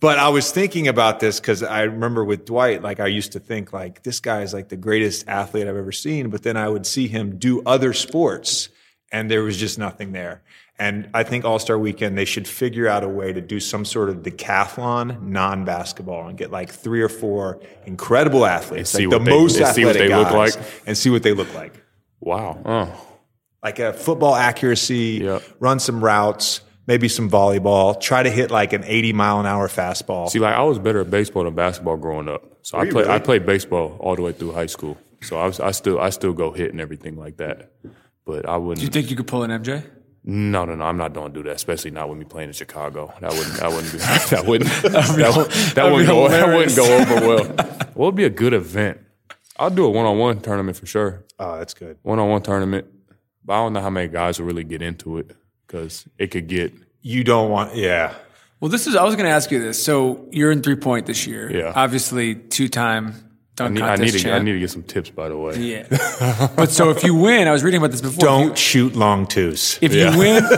but 0.00 0.18
I 0.18 0.28
was 0.30 0.50
thinking 0.50 0.88
about 0.88 1.20
this 1.20 1.38
because 1.40 1.62
I 1.62 1.82
remember 1.82 2.24
with 2.24 2.44
Dwight, 2.46 2.82
like 2.82 3.00
I 3.00 3.06
used 3.06 3.32
to 3.32 3.40
think 3.40 3.72
like 3.72 4.02
this 4.02 4.20
guy 4.20 4.42
is 4.42 4.52
like 4.54 4.68
the 4.68 4.76
greatest 4.76 5.28
athlete 5.28 5.66
I've 5.68 5.76
ever 5.76 5.92
seen. 5.92 6.30
But 6.30 6.42
then 6.42 6.56
I 6.56 6.68
would 6.68 6.86
see 6.86 7.06
him 7.08 7.38
do 7.38 7.62
other 7.66 7.92
sports, 7.92 8.68
and 9.12 9.30
there 9.30 9.42
was 9.42 9.56
just 9.58 9.78
nothing 9.78 10.12
there. 10.12 10.42
And 10.78 11.10
I 11.12 11.24
think 11.24 11.44
All 11.44 11.58
Star 11.58 11.78
Weekend 11.78 12.16
they 12.16 12.24
should 12.24 12.48
figure 12.48 12.88
out 12.88 13.04
a 13.04 13.08
way 13.08 13.34
to 13.34 13.40
do 13.42 13.60
some 13.60 13.84
sort 13.84 14.08
of 14.08 14.22
decathlon, 14.22 15.20
non 15.22 15.66
basketball, 15.66 16.26
and 16.28 16.38
get 16.38 16.50
like 16.50 16.70
three 16.70 17.02
or 17.02 17.10
four 17.10 17.60
incredible 17.84 18.46
athletes, 18.46 18.88
see 18.90 19.06
like 19.06 19.10
the 19.10 19.18
what 19.18 19.24
they- 19.26 19.30
most 19.30 19.56
and 19.60 19.66
see 19.74 19.84
what 19.84 19.96
athletic 19.96 20.10
they 20.10 20.16
look 20.16 20.30
like. 20.30 20.54
and 20.86 20.96
see 20.96 21.10
what 21.10 21.22
they 21.22 21.32
look 21.34 21.52
like 21.54 21.74
Wow. 22.20 22.58
Oh. 22.64 23.06
like 23.62 23.78
a 23.78 23.92
football 23.92 24.34
accuracy, 24.34 25.20
Yep. 25.22 25.42
run 25.60 25.78
some 25.80 26.02
routes, 26.02 26.62
maybe 26.90 27.08
some 27.08 27.30
volleyball, 27.30 27.98
try 28.00 28.20
to 28.24 28.30
hit 28.30 28.50
like 28.50 28.72
an 28.72 28.82
80 28.84 29.12
mile 29.12 29.38
an 29.38 29.46
hour 29.46 29.68
fastball. 29.68 30.28
See, 30.28 30.40
like 30.40 30.56
I 30.56 30.62
was 30.64 30.78
better 30.80 31.00
at 31.02 31.10
baseball 31.10 31.44
than 31.44 31.54
basketball 31.54 31.96
growing 31.96 32.28
up. 32.28 32.42
So 32.62 32.78
I 32.78 32.82
you 32.84 32.90
played. 32.92 33.06
I 33.06 33.18
played 33.20 33.46
baseball 33.46 33.96
all 34.00 34.16
the 34.16 34.22
way 34.22 34.32
through 34.32 34.52
high 34.52 34.66
school. 34.66 34.98
So 35.22 35.38
I 35.38 35.46
was. 35.46 35.60
I 35.60 35.70
still. 35.70 36.00
I 36.00 36.10
still 36.10 36.32
go 36.32 36.50
hit 36.50 36.72
and 36.72 36.80
everything 36.80 37.16
like 37.16 37.36
that. 37.36 37.70
But 38.26 38.48
I 38.48 38.56
wouldn't. 38.56 38.78
Do 38.80 38.84
you 38.84 38.90
think 38.90 39.08
you 39.10 39.16
could 39.16 39.28
pull 39.28 39.42
an 39.44 39.50
MJ? 39.50 39.84
no, 40.24 40.64
no, 40.66 40.74
no. 40.74 40.84
I'm 40.84 40.96
not 40.98 41.12
going 41.14 41.32
to 41.32 41.38
do 41.42 41.48
that. 41.48 41.54
Especially 41.56 41.90
not 41.92 42.08
with 42.10 42.18
me 42.18 42.24
playing 42.24 42.48
in 42.50 42.52
Chicago. 42.54 43.14
That 43.20 43.32
wouldn't. 43.32 43.54
That 43.60 43.70
wouldn't 43.72 43.92
be. 43.92 43.98
That 43.98 44.44
wouldn't. 44.46 44.70
that, 44.82 45.36
would- 45.36 45.50
that 45.50 45.74
that'd 45.76 45.92
wouldn't 45.92 46.08
be 46.08 46.14
go. 46.14 46.28
That 46.28 46.48
wouldn't 46.54 46.76
go 46.76 46.86
over 47.00 47.26
well. 47.28 47.44
What 47.94 48.06
would 48.06 48.14
be 48.16 48.24
a 48.24 48.30
good 48.30 48.52
event? 48.52 48.98
I'll 49.58 49.70
do 49.70 49.84
a 49.84 49.90
one-on-one 49.90 50.40
tournament 50.40 50.76
for 50.76 50.86
sure. 50.86 51.24
oh, 51.38 51.58
that's 51.58 51.74
good. 51.74 51.98
One-on-one 52.02 52.42
tournament. 52.42 52.86
But 53.44 53.52
I 53.54 53.56
don't 53.58 53.72
know 53.74 53.80
how 53.82 53.90
many 53.90 54.08
guys 54.08 54.38
will 54.38 54.46
really 54.46 54.64
get 54.64 54.80
into 54.82 55.18
it 55.18 55.36
because 55.70 56.04
it 56.18 56.28
could 56.28 56.48
get. 56.48 56.72
You 57.02 57.24
don't 57.24 57.50
want, 57.50 57.76
yeah. 57.76 58.14
Well, 58.58 58.70
this 58.70 58.86
is, 58.86 58.96
I 58.96 59.04
was 59.04 59.14
going 59.14 59.26
to 59.26 59.32
ask 59.32 59.50
you 59.50 59.60
this. 59.60 59.82
So 59.82 60.26
you're 60.30 60.50
in 60.50 60.62
three 60.62 60.76
point 60.76 61.06
this 61.06 61.26
year. 61.26 61.50
Yeah. 61.50 61.72
Obviously, 61.74 62.34
two 62.34 62.68
time 62.68 63.14
I 63.58 63.64
dunk 63.64 63.74
need, 63.74 63.82
I 63.82 63.96
contest 63.96 64.14
need 64.14 64.20
to. 64.22 64.32
I 64.32 64.38
need 64.40 64.52
to 64.52 64.58
get 64.58 64.70
some 64.70 64.82
tips. 64.82 65.10
By 65.10 65.28
the 65.28 65.36
way. 65.36 65.56
Yeah. 65.56 65.86
but 66.56 66.70
so 66.70 66.90
if 66.90 67.02
you 67.02 67.14
win, 67.14 67.48
I 67.48 67.52
was 67.52 67.64
reading 67.64 67.78
about 67.78 67.92
this 67.92 68.02
before. 68.02 68.20
Don't 68.20 68.58
shoot 68.58 68.94
long 68.94 69.26
twos. 69.26 69.78
If 69.80 69.94
you, 69.94 70.10
you 70.10 70.18
win, 70.18 70.44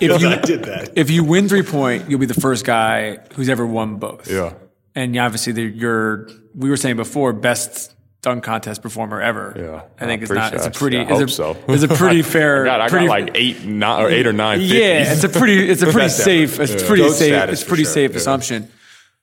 if 0.00 0.20
you 0.20 0.28
I 0.28 0.36
did 0.36 0.64
that. 0.64 0.92
if 0.96 1.10
you 1.10 1.22
win 1.22 1.48
three 1.48 1.62
point, 1.62 2.10
you'll 2.10 2.20
be 2.20 2.26
the 2.26 2.34
first 2.34 2.64
guy 2.64 3.18
who's 3.34 3.48
ever 3.48 3.66
won 3.66 3.96
both. 3.96 4.28
Yeah. 4.28 4.54
And 4.96 5.16
obviously, 5.16 5.60
you're 5.70 6.28
we 6.56 6.70
were 6.70 6.76
saying 6.76 6.96
before 6.96 7.32
best 7.32 7.93
dunk 8.24 8.42
contest 8.42 8.82
performer 8.82 9.20
ever. 9.20 9.54
Yeah, 9.56 9.82
I 10.02 10.06
think 10.08 10.22
I 10.22 10.24
it's 10.24 10.32
not. 10.32 10.54
It's 10.54 10.66
a 10.66 10.70
pretty. 10.70 10.98
I 10.98 11.02
it's 11.02 11.10
hope 11.10 11.28
a, 11.28 11.30
so. 11.30 11.56
It's 11.68 11.82
a 11.82 11.88
pretty 11.88 12.22
fair. 12.36 12.64
God, 12.64 12.80
I 12.80 12.88
pretty, 12.88 13.06
got 13.06 13.20
like 13.20 13.30
eight, 13.34 13.64
nine, 13.64 14.02
or 14.02 14.08
eight 14.10 14.26
or 14.26 14.32
nine. 14.32 14.60
50s. 14.60 14.68
Yeah, 14.70 15.12
it's 15.12 15.24
a 15.24 15.28
pretty. 15.28 15.68
It's 15.70 15.82
a 15.82 15.86
pretty 15.92 16.08
safe. 16.08 16.58
It's 16.58 16.72
Yeah. 16.72 16.86
pretty 16.88 17.02
Goat 17.02 17.12
safe. 17.12 17.48
It's 17.50 17.62
pretty 17.64 17.84
sure. 17.84 17.92
safe 17.92 18.10
Yeah. 18.12 18.16
assumption. 18.16 18.68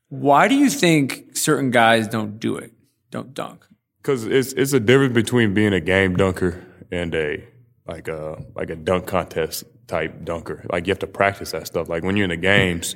Why 0.10 0.48
do 0.48 0.56
you 0.56 0.70
think 0.70 1.36
certain 1.38 1.72
guys 1.72 2.08
don't 2.08 2.40
do 2.40 2.58
it? 2.58 2.72
Don't 3.12 3.34
dunk? 3.34 3.66
because 4.02 4.26
it's 4.26 4.54
it's 4.54 4.74
a 4.74 4.80
difference 4.80 5.14
between 5.14 5.54
being 5.54 5.74
a 5.74 5.80
game 5.82 6.16
dunker 6.16 6.64
and 6.92 7.14
a 7.14 7.44
like 7.88 8.08
a 8.08 8.42
like 8.56 8.70
a 8.70 8.76
dunk 8.76 9.06
contest 9.08 9.64
type 9.88 10.24
dunker. 10.24 10.66
Like 10.72 10.88
you 10.88 10.92
have 10.92 11.00
to 11.00 11.08
practice 11.08 11.52
that 11.52 11.68
stuff. 11.68 11.90
Like 11.90 12.04
when 12.04 12.16
you're 12.18 12.24
in 12.26 12.30
the 12.30 12.38
games, 12.38 12.96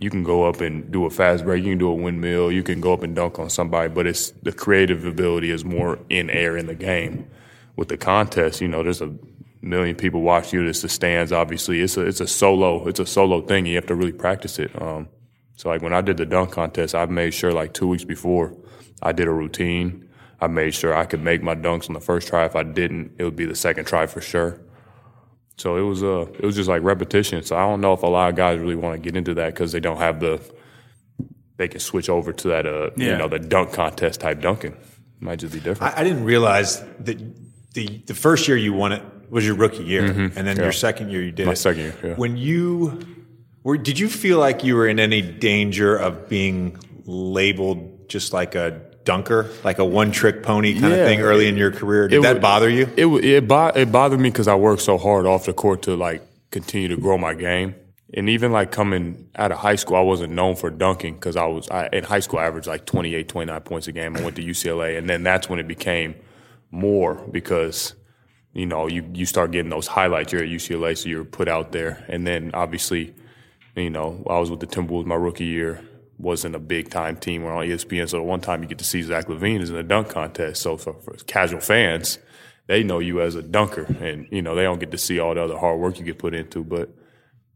you 0.00 0.08
can 0.08 0.24
go 0.24 0.44
up 0.44 0.62
and 0.62 0.90
do 0.90 1.04
a 1.04 1.10
fast 1.10 1.44
break. 1.44 1.62
You 1.62 1.72
can 1.72 1.78
do 1.78 1.88
a 1.88 1.94
windmill. 1.94 2.50
You 2.50 2.62
can 2.62 2.80
go 2.80 2.94
up 2.94 3.02
and 3.02 3.14
dunk 3.14 3.38
on 3.38 3.50
somebody. 3.50 3.90
But 3.90 4.06
it's 4.06 4.30
the 4.42 4.52
creative 4.52 5.04
ability 5.04 5.50
is 5.50 5.64
more 5.64 5.98
in 6.08 6.30
air 6.30 6.56
in 6.56 6.66
the 6.66 6.74
game. 6.74 7.28
With 7.76 7.88
the 7.88 7.98
contest, 7.98 8.60
you 8.60 8.68
know, 8.68 8.82
there's 8.82 9.02
a 9.02 9.14
million 9.60 9.94
people 9.96 10.22
watching 10.22 10.58
you. 10.58 10.64
There's 10.64 10.82
the 10.82 10.88
stands. 10.88 11.32
Obviously, 11.32 11.80
it's 11.80 11.96
a 11.98 12.06
it's 12.06 12.20
a 12.20 12.26
solo 12.26 12.88
it's 12.88 13.00
a 13.00 13.06
solo 13.06 13.42
thing. 13.42 13.66
You 13.66 13.76
have 13.76 13.86
to 13.86 13.94
really 13.94 14.12
practice 14.12 14.58
it. 14.58 14.70
Um, 14.80 15.08
so 15.56 15.68
like 15.68 15.82
when 15.82 15.92
I 15.92 16.00
did 16.00 16.16
the 16.16 16.26
dunk 16.26 16.52
contest, 16.52 16.94
I 16.94 17.04
made 17.04 17.34
sure 17.34 17.52
like 17.52 17.74
two 17.74 17.86
weeks 17.86 18.04
before 18.04 18.56
I 19.02 19.12
did 19.12 19.28
a 19.28 19.32
routine. 19.32 20.08
I 20.40 20.46
made 20.46 20.74
sure 20.74 20.94
I 20.94 21.04
could 21.04 21.22
make 21.22 21.42
my 21.42 21.54
dunks 21.54 21.88
on 21.88 21.92
the 21.92 22.00
first 22.00 22.28
try. 22.28 22.46
If 22.46 22.56
I 22.56 22.62
didn't, 22.62 23.12
it 23.18 23.24
would 23.24 23.36
be 23.36 23.44
the 23.44 23.54
second 23.54 23.84
try 23.84 24.06
for 24.06 24.22
sure. 24.22 24.58
So 25.60 25.76
it 25.76 25.82
was 25.82 26.02
uh 26.02 26.26
it 26.38 26.44
was 26.48 26.56
just 26.56 26.68
like 26.74 26.82
repetition. 26.82 27.42
So 27.42 27.56
I 27.56 27.60
don't 27.68 27.80
know 27.80 27.92
if 27.92 28.02
a 28.02 28.06
lot 28.06 28.30
of 28.30 28.34
guys 28.36 28.58
really 28.58 28.74
want 28.84 28.94
to 28.96 29.00
get 29.06 29.16
into 29.16 29.34
that 29.34 29.48
because 29.54 29.72
they 29.72 29.80
don't 29.80 29.98
have 29.98 30.18
the 30.20 30.40
they 31.58 31.68
can 31.68 31.80
switch 31.80 32.08
over 32.08 32.32
to 32.32 32.48
that 32.48 32.64
uh 32.66 32.90
Yeah. 32.96 33.10
you 33.12 33.16
know 33.18 33.28
the 33.28 33.38
dunk 33.38 33.72
contest 33.72 34.20
type 34.20 34.40
dunking. 34.40 34.74
Might 35.20 35.40
just 35.40 35.52
be 35.52 35.60
different. 35.60 35.94
I, 35.96 36.00
I 36.00 36.04
didn't 36.04 36.24
realize 36.24 36.80
that 37.06 37.18
the, 37.74 37.84
the 38.06 38.14
first 38.14 38.48
year 38.48 38.56
you 38.56 38.72
won 38.72 38.92
it 38.92 39.02
was 39.28 39.46
your 39.46 39.54
rookie 39.54 39.84
year. 39.84 40.04
And 40.06 40.46
then 40.46 40.56
your 40.56 40.72
second 40.72 41.10
year 41.10 41.22
you 41.22 41.30
did 41.30 41.42
Mm-hmm. 41.42 41.48
My 41.48 41.52
it. 41.52 41.56
second 41.68 41.82
year, 41.82 41.94
yeah. 42.02 42.14
When 42.14 42.36
you 42.38 43.00
were, 43.62 43.76
did 43.76 43.98
you 43.98 44.08
feel 44.08 44.38
like 44.38 44.64
you 44.64 44.74
were 44.76 44.88
in 44.88 44.98
any 44.98 45.20
danger 45.22 45.94
of 45.94 46.28
being 46.28 46.78
labeled 47.04 48.08
just 48.08 48.32
like 48.32 48.54
a 48.54 48.80
dunker, 49.04 49.48
like 49.64 49.78
a 49.78 49.84
one 49.84 50.10
trick 50.12 50.42
pony 50.42 50.72
kind 50.78 50.92
Yeah. 50.92 50.98
of 51.00 51.06
thing 51.06 51.20
early 51.20 51.48
in 51.48 51.56
your 51.56 51.70
career? 51.70 52.08
Did 52.08 52.18
It 52.18 52.22
that 52.22 52.32
would- 52.34 52.42
bother 52.42 52.68
you? 52.68 52.88
It 52.96 53.06
it, 53.24 53.48
bo- 53.48 53.72
it 53.74 53.90
bothered 53.92 54.20
me 54.20 54.30
because 54.30 54.48
I 54.48 54.54
worked 54.54 54.82
so 54.82 54.98
hard 54.98 55.26
off 55.26 55.46
the 55.46 55.52
court 55.52 55.82
to 55.82 55.96
like 55.96 56.22
continue 56.50 56.88
to 56.88 56.96
grow 56.96 57.16
my 57.16 57.34
game, 57.34 57.74
and 58.14 58.28
even 58.28 58.50
like 58.52 58.70
coming 58.72 59.28
out 59.36 59.52
of 59.52 59.58
high 59.58 59.76
school, 59.76 59.96
I 59.96 60.00
wasn't 60.02 60.32
known 60.32 60.56
for 60.56 60.68
dunking 60.70 61.14
because 61.14 61.36
I 61.36 61.46
was 61.46 61.68
I, 61.70 61.88
in 61.92 62.04
high 62.04 62.20
school. 62.20 62.38
I 62.40 62.46
averaged 62.46 62.66
like 62.66 62.84
28, 62.86 63.28
29 63.28 63.60
points 63.62 63.86
a 63.88 63.92
game. 63.92 64.16
I 64.16 64.22
went 64.22 64.36
to 64.36 64.42
UCLA, 64.42 64.98
and 64.98 65.08
then 65.08 65.22
that's 65.22 65.48
when 65.48 65.58
it 65.58 65.68
became 65.68 66.14
more 66.70 67.14
because 67.30 67.94
you 68.52 68.66
know 68.66 68.86
you 68.88 69.04
you 69.14 69.26
start 69.26 69.50
getting 69.52 69.70
those 69.70 69.86
highlights. 69.86 70.32
You're 70.32 70.42
at 70.42 70.48
UCLA, 70.48 70.96
so 70.98 71.08
you're 71.08 71.24
put 71.24 71.48
out 71.48 71.72
there, 71.72 72.04
and 72.08 72.26
then 72.26 72.50
obviously, 72.52 73.14
you 73.76 73.90
know, 73.90 74.24
I 74.28 74.38
was 74.38 74.50
with 74.50 74.60
the 74.60 74.66
Timberwolves 74.66 75.06
my 75.06 75.14
rookie 75.14 75.44
year. 75.46 75.80
Wasn't 76.20 76.54
a 76.54 76.58
big 76.58 76.90
time 76.90 77.16
team. 77.16 77.44
We're 77.44 77.54
on 77.54 77.66
ESPN, 77.66 78.08
so 78.08 78.18
the 78.18 78.22
one 78.22 78.40
time 78.40 78.62
you 78.62 78.68
get 78.68 78.78
to 78.78 78.84
see 78.84 79.00
Zach 79.02 79.26
LaVine 79.26 79.62
is 79.62 79.70
in 79.70 79.76
a 79.76 79.82
dunk 79.82 80.10
contest. 80.10 80.60
So 80.60 80.76
for, 80.76 80.92
for 80.92 81.14
casual 81.26 81.60
fans, 81.60 82.18
they 82.66 82.82
know 82.82 82.98
you 82.98 83.22
as 83.22 83.36
a 83.36 83.42
dunker, 83.42 83.86
and 84.00 84.28
you 84.30 84.42
know 84.42 84.54
they 84.54 84.62
don't 84.62 84.78
get 84.78 84.90
to 84.90 84.98
see 84.98 85.18
all 85.18 85.34
the 85.34 85.42
other 85.42 85.56
hard 85.56 85.80
work 85.80 85.98
you 85.98 86.04
get 86.04 86.18
put 86.18 86.34
into. 86.34 86.62
But 86.62 86.90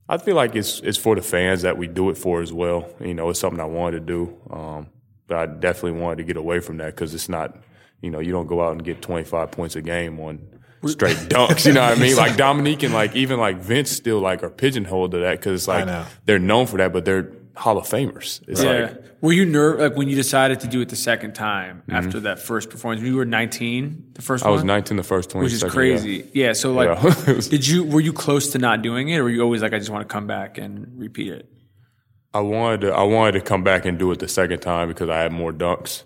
I 0.08 0.16
feel 0.16 0.34
like 0.34 0.56
it's 0.56 0.80
it's 0.80 0.96
for 0.96 1.14
the 1.14 1.20
fans 1.22 1.62
that 1.62 1.76
we 1.76 1.86
do 1.86 2.08
it 2.08 2.16
for 2.16 2.40
as 2.40 2.52
well. 2.52 2.88
You 3.00 3.12
know, 3.12 3.28
it's 3.28 3.38
something 3.38 3.60
I 3.60 3.66
wanted 3.66 4.00
to 4.00 4.06
do, 4.06 4.40
um, 4.50 4.88
but 5.26 5.36
I 5.36 5.46
definitely 5.46 6.00
wanted 6.00 6.16
to 6.16 6.24
get 6.24 6.38
away 6.38 6.60
from 6.60 6.78
that 6.78 6.94
because 6.94 7.14
it's 7.14 7.28
not. 7.28 7.56
You 8.00 8.10
know, 8.10 8.20
you 8.20 8.32
don't 8.32 8.46
go 8.46 8.60
out 8.60 8.72
and 8.72 8.84
get 8.84 9.00
25 9.00 9.50
points 9.50 9.76
a 9.76 9.82
game 9.82 10.20
on 10.20 10.40
straight 10.88 11.16
dunks. 11.28 11.64
You 11.66 11.72
know 11.72 11.82
what 11.82 11.96
I 11.96 12.00
mean? 12.00 12.16
Like 12.16 12.36
Dominique 12.36 12.82
and 12.82 12.92
like 12.92 13.14
even 13.14 13.38
like 13.38 13.58
Vince 13.58 13.90
still 13.90 14.20
like 14.20 14.42
are 14.42 14.50
pigeonholed 14.50 15.12
to 15.12 15.18
that 15.18 15.38
because 15.38 15.62
it's 15.62 15.68
like 15.68 16.06
they're 16.24 16.38
known 16.38 16.66
for 16.66 16.78
that, 16.78 16.92
but 16.92 17.04
they're 17.04 17.32
Hall 17.56 17.78
of 17.78 17.84
Famers. 17.86 18.40
It's 18.48 18.62
Yeah. 18.62 18.70
like 18.70 19.04
were 19.20 19.32
you 19.32 19.44
nervous 19.46 19.80
like 19.80 19.96
when 19.96 20.08
you 20.08 20.16
decided 20.16 20.60
to 20.60 20.66
do 20.66 20.80
it 20.80 20.88
the 20.88 20.96
second 20.96 21.34
time 21.34 21.82
Mm-hmm. 21.82 21.92
after 21.94 22.20
that 22.20 22.38
first 22.40 22.68
performance? 22.70 23.02
You 23.02 23.16
were 23.16 23.24
19, 23.24 24.10
the 24.14 24.22
first 24.22 24.44
I 24.44 24.50
was 24.50 24.64
19 24.64 24.96
the 24.96 25.02
first 25.02 25.30
20 25.30 25.44
which 25.44 25.52
is 25.52 25.60
second, 25.60 25.74
yeah. 25.74 25.78
crazy. 25.78 26.30
Yeah. 26.34 26.52
So 26.52 26.72
like, 26.72 26.88
Yeah. 27.02 27.40
Did 27.50 27.66
you 27.66 27.84
were 27.84 28.00
you 28.00 28.12
close 28.12 28.50
to 28.52 28.58
not 28.58 28.82
doing 28.82 29.08
it, 29.08 29.18
or 29.18 29.24
were 29.24 29.30
you 29.30 29.42
always 29.42 29.62
like, 29.62 29.72
I 29.72 29.78
just 29.78 29.90
want 29.90 30.06
to 30.08 30.12
come 30.12 30.26
back 30.26 30.58
and 30.58 30.98
repeat 30.98 31.32
it? 31.32 31.48
I 32.32 32.40
wanted 32.40 32.80
to, 32.82 32.92
I 32.92 33.04
wanted 33.04 33.32
to 33.32 33.40
come 33.40 33.62
back 33.62 33.84
and 33.84 33.96
do 33.98 34.10
it 34.10 34.18
the 34.18 34.26
second 34.28 34.58
time 34.60 34.88
because 34.88 35.08
I 35.08 35.18
had 35.18 35.30
more 35.32 35.52
dunks. 35.52 36.02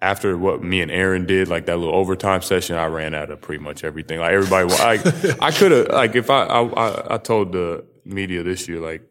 After 0.00 0.36
what 0.36 0.64
me 0.64 0.80
and 0.80 0.90
Aaron 0.90 1.26
did, 1.26 1.46
like 1.46 1.66
that 1.66 1.76
little 1.78 1.94
overtime 1.94 2.42
session, 2.42 2.74
I 2.74 2.86
ran 2.86 3.14
out 3.14 3.30
of 3.30 3.40
pretty 3.40 3.62
much 3.62 3.84
everything. 3.84 4.18
Like 4.18 4.32
everybody, 4.32 4.68
like 4.68 5.40
I 5.40 5.52
could 5.56 5.70
have, 5.70 5.88
like 5.90 6.16
if 6.16 6.28
I, 6.28 6.42
I, 6.42 6.62
I, 6.64 7.14
I 7.14 7.18
told 7.18 7.52
the 7.52 7.84
media 8.04 8.42
this 8.42 8.66
year, 8.66 8.80
like 8.80 9.02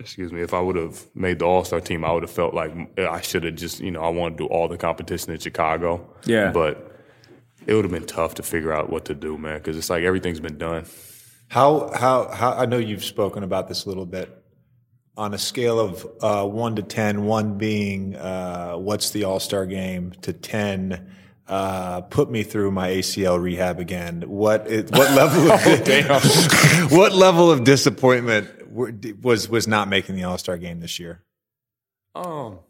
excuse 0.00 0.32
me, 0.32 0.40
if 0.40 0.54
I 0.54 0.60
would 0.60 0.76
have 0.76 1.04
made 1.14 1.40
the 1.40 1.44
All 1.44 1.64
Star 1.64 1.80
team, 1.80 2.04
I 2.04 2.12
would 2.12 2.22
have 2.22 2.30
felt 2.30 2.54
like 2.54 2.72
I 2.98 3.20
should 3.20 3.44
have 3.44 3.56
just, 3.56 3.80
you 3.80 3.90
know, 3.90 4.02
I 4.02 4.08
want 4.08 4.36
to 4.36 4.44
do 4.44 4.46
all 4.46 4.68
the 4.68 4.76
competition 4.76 5.32
in 5.32 5.38
Chicago. 5.38 6.08
Yeah. 6.24 6.52
But 6.52 6.92
it 7.66 7.74
would 7.74 7.84
have 7.84 7.92
been 7.92 8.06
tough 8.06 8.34
to 8.36 8.42
figure 8.42 8.72
out 8.72 8.90
what 8.90 9.04
to 9.06 9.14
do, 9.14 9.36
man, 9.36 9.58
because 9.58 9.76
it's 9.76 9.90
like 9.90 10.04
everything's 10.04 10.40
been 10.40 10.58
done. 10.58 10.84
How, 11.48 11.90
how, 11.94 12.28
how, 12.28 12.52
I 12.52 12.66
know 12.66 12.78
you've 12.78 13.04
spoken 13.04 13.42
about 13.42 13.68
this 13.68 13.84
a 13.84 13.88
little 13.88 14.06
bit. 14.06 14.34
On 15.16 15.34
a 15.34 15.38
scale 15.38 15.80
of 15.80 16.06
uh, 16.20 16.46
one 16.46 16.76
to 16.76 16.82
10, 16.82 17.24
one 17.24 17.58
being 17.58 18.14
uh, 18.14 18.74
what's 18.74 19.10
the 19.10 19.24
All 19.24 19.40
Star 19.40 19.66
game, 19.66 20.12
to 20.22 20.32
10, 20.32 21.10
uh, 21.48 22.02
put 22.02 22.30
me 22.30 22.44
through 22.44 22.70
my 22.70 22.90
ACL 22.90 23.42
rehab 23.42 23.80
again. 23.80 24.22
What, 24.26 24.68
is, 24.68 24.90
what 24.92 25.10
level 25.12 25.50
of, 25.50 26.90
what 26.92 27.12
level 27.14 27.50
of 27.50 27.64
disappointment 27.64 28.48
was, 28.78 29.48
was 29.48 29.68
not 29.68 29.88
making 29.88 30.16
the 30.16 30.24
All 30.24 30.38
Star 30.38 30.56
game 30.56 30.80
this 30.80 30.98
year? 30.98 31.22
Um, 32.14 32.60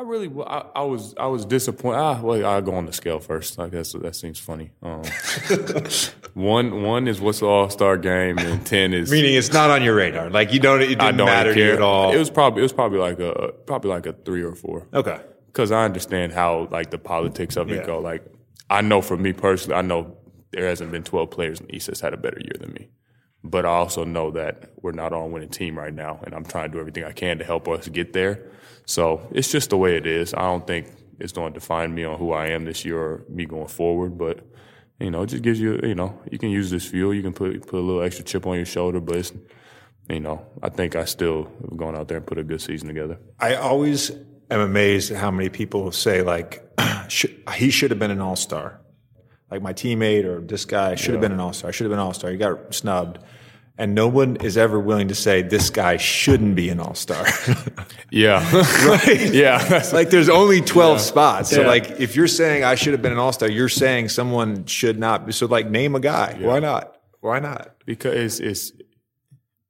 I 0.00 0.04
really, 0.04 0.30
I, 0.46 0.64
I, 0.76 0.82
was, 0.82 1.14
I 1.18 1.26
was 1.26 1.44
disappointed. 1.44 1.98
Ah, 1.98 2.20
well, 2.20 2.46
I'll 2.46 2.62
go 2.62 2.74
on 2.74 2.86
the 2.86 2.92
scale 2.92 3.18
first. 3.18 3.58
I 3.58 3.68
guess 3.68 3.92
that 3.94 4.14
seems 4.14 4.38
funny. 4.38 4.70
Um, 4.80 5.02
one, 6.34 6.82
one 6.82 7.08
is 7.08 7.20
what's 7.20 7.40
the 7.40 7.46
All 7.46 7.68
Star 7.68 7.96
game, 7.96 8.38
and 8.38 8.64
ten 8.64 8.94
is 8.94 9.10
meaning 9.10 9.34
it's 9.34 9.52
not 9.52 9.70
on 9.70 9.82
your 9.82 9.96
radar. 9.96 10.30
Like 10.30 10.52
you 10.52 10.60
don't, 10.60 10.82
it 10.82 10.86
didn't 10.86 11.16
don't 11.16 11.26
matter 11.26 11.52
to 11.52 11.60
you 11.60 11.72
at 11.72 11.82
all. 11.82 12.12
It 12.12 12.18
was 12.18 12.30
probably, 12.30 12.60
it 12.60 12.62
was 12.62 12.72
probably 12.72 13.00
like 13.00 13.18
a, 13.18 13.52
probably 13.66 13.90
like 13.90 14.06
a 14.06 14.12
three 14.12 14.42
or 14.42 14.54
four. 14.54 14.86
Okay, 14.94 15.20
because 15.48 15.72
I 15.72 15.84
understand 15.84 16.32
how 16.32 16.68
like 16.70 16.90
the 16.90 16.98
politics 16.98 17.56
of 17.56 17.68
it 17.72 17.76
yeah. 17.76 17.86
go. 17.86 17.98
Like 17.98 18.24
I 18.70 18.82
know 18.82 19.02
for 19.02 19.16
me 19.16 19.32
personally, 19.32 19.76
I 19.76 19.82
know 19.82 20.16
there 20.52 20.68
hasn't 20.68 20.92
been 20.92 21.02
twelve 21.02 21.32
players 21.32 21.58
in 21.58 21.66
the 21.66 21.74
East 21.74 21.88
that's 21.88 22.00
had 22.00 22.14
a 22.14 22.18
better 22.18 22.38
year 22.38 22.54
than 22.60 22.72
me. 22.72 22.88
But 23.44 23.64
I 23.64 23.70
also 23.70 24.04
know 24.04 24.30
that 24.32 24.72
we're 24.82 24.92
not 24.92 25.12
on 25.12 25.30
winning 25.32 25.48
team 25.48 25.78
right 25.78 25.94
now, 25.94 26.20
and 26.24 26.34
I'm 26.34 26.44
trying 26.44 26.70
to 26.70 26.72
do 26.72 26.80
everything 26.80 27.04
I 27.04 27.12
can 27.12 27.38
to 27.38 27.44
help 27.44 27.68
us 27.68 27.88
get 27.88 28.12
there. 28.12 28.50
So 28.84 29.28
it's 29.32 29.50
just 29.50 29.70
the 29.70 29.76
way 29.76 29.96
it 29.96 30.06
is. 30.06 30.34
I 30.34 30.42
don't 30.42 30.66
think 30.66 30.88
it's 31.20 31.32
going 31.32 31.52
to 31.52 31.58
define 31.58 31.94
me 31.94 32.04
on 32.04 32.18
who 32.18 32.32
I 32.32 32.48
am 32.48 32.64
this 32.64 32.84
year 32.84 32.98
or 32.98 33.24
me 33.28 33.44
going 33.44 33.68
forward, 33.68 34.18
but 34.18 34.40
you 35.00 35.10
know, 35.10 35.22
it 35.22 35.26
just 35.26 35.42
gives 35.42 35.60
you, 35.60 35.78
you 35.82 35.94
know, 35.94 36.18
you 36.30 36.38
can 36.38 36.50
use 36.50 36.70
this 36.70 36.84
fuel. 36.84 37.14
You 37.14 37.22
can 37.22 37.32
put 37.32 37.66
put 37.66 37.78
a 37.78 37.80
little 37.80 38.02
extra 38.02 38.24
chip 38.24 38.46
on 38.46 38.56
your 38.56 38.66
shoulder, 38.66 39.00
but 39.00 39.16
it's, 39.16 39.32
you 40.08 40.20
know, 40.20 40.44
I 40.62 40.70
think 40.70 40.96
I 40.96 41.04
still 41.04 41.44
have 41.62 41.76
gone 41.76 41.94
out 41.94 42.08
there 42.08 42.16
and 42.16 42.26
put 42.26 42.38
a 42.38 42.44
good 42.44 42.60
season 42.60 42.88
together. 42.88 43.18
I 43.38 43.54
always 43.54 44.10
am 44.50 44.60
amazed 44.60 45.12
at 45.12 45.18
how 45.18 45.30
many 45.30 45.48
people 45.50 45.92
say 45.92 46.22
like, 46.22 46.64
he 47.54 47.70
should 47.70 47.90
have 47.90 48.00
been 48.00 48.10
an 48.10 48.20
all 48.20 48.36
star, 48.36 48.80
like 49.50 49.62
my 49.62 49.72
teammate 49.72 50.24
or 50.24 50.40
this 50.40 50.64
guy 50.64 50.94
should 50.94 51.08
yeah. 51.08 51.12
have 51.12 51.20
been 51.20 51.32
an 51.32 51.40
all 51.40 51.52
star. 51.52 51.68
I 51.68 51.70
should 51.72 51.84
have 51.84 51.90
been 51.90 51.98
an 51.98 52.04
all 52.04 52.14
star. 52.14 52.30
He 52.30 52.36
got 52.36 52.74
snubbed 52.74 53.18
and 53.78 53.94
no 53.94 54.08
one 54.08 54.36
is 54.36 54.56
ever 54.58 54.78
willing 54.78 55.08
to 55.08 55.14
say 55.14 55.40
this 55.40 55.70
guy 55.70 55.96
shouldn't 55.96 56.56
be 56.56 56.68
an 56.68 56.80
all-star. 56.80 57.24
yeah. 58.10 58.44
right? 58.86 59.32
Yeah. 59.32 59.88
like 59.92 60.10
there's 60.10 60.28
only 60.28 60.60
12 60.60 60.96
yeah. 60.96 61.02
spots. 61.02 61.50
So 61.50 61.60
yeah. 61.60 61.68
like 61.68 62.00
if 62.00 62.16
you're 62.16 62.26
saying 62.26 62.64
I 62.64 62.74
should 62.74 62.92
have 62.92 63.00
been 63.02 63.12
an 63.12 63.18
all-star, 63.18 63.48
you're 63.48 63.68
saying 63.68 64.08
someone 64.08 64.66
should 64.66 64.98
not 64.98 65.26
be. 65.26 65.32
So 65.32 65.46
like 65.46 65.70
name 65.70 65.94
a 65.94 66.00
guy. 66.00 66.36
Yeah. 66.40 66.48
Why 66.48 66.58
not? 66.58 66.96
Why 67.20 67.38
not? 67.38 67.76
Because 67.86 68.40
it's 68.40 68.72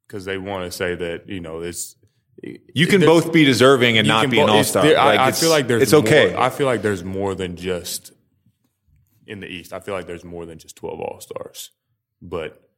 because 0.07 0.25
they 0.25 0.39
want 0.39 0.65
to 0.65 0.75
say 0.75 0.95
that, 0.95 1.29
you 1.29 1.41
know, 1.41 1.61
it's 1.61 1.95
you 2.43 2.87
can 2.87 3.03
both 3.03 3.31
be 3.31 3.45
deserving 3.45 3.99
and 3.99 4.09
not 4.09 4.31
be 4.31 4.41
an 4.41 4.49
all-star. 4.49 4.85
Like 4.87 4.97
I, 4.97 5.27
I, 5.27 5.33
feel 5.33 5.51
like 5.51 5.67
there's 5.67 5.83
it's 5.83 5.95
okay. 5.95 6.35
I 6.35 6.49
feel 6.49 6.67
like 6.67 6.81
there's 6.81 7.05
more 7.05 7.35
than 7.35 7.57
just 7.57 8.13
in 9.29 9.41
the 9.41 9.47
East. 9.47 9.73
I 9.73 9.81
feel 9.81 9.95
like 9.95 10.07
there's 10.07 10.25
more 10.25 10.47
than 10.47 10.59
just 10.59 10.77
12 10.77 11.01
all-stars. 11.01 11.71
But 12.21 12.69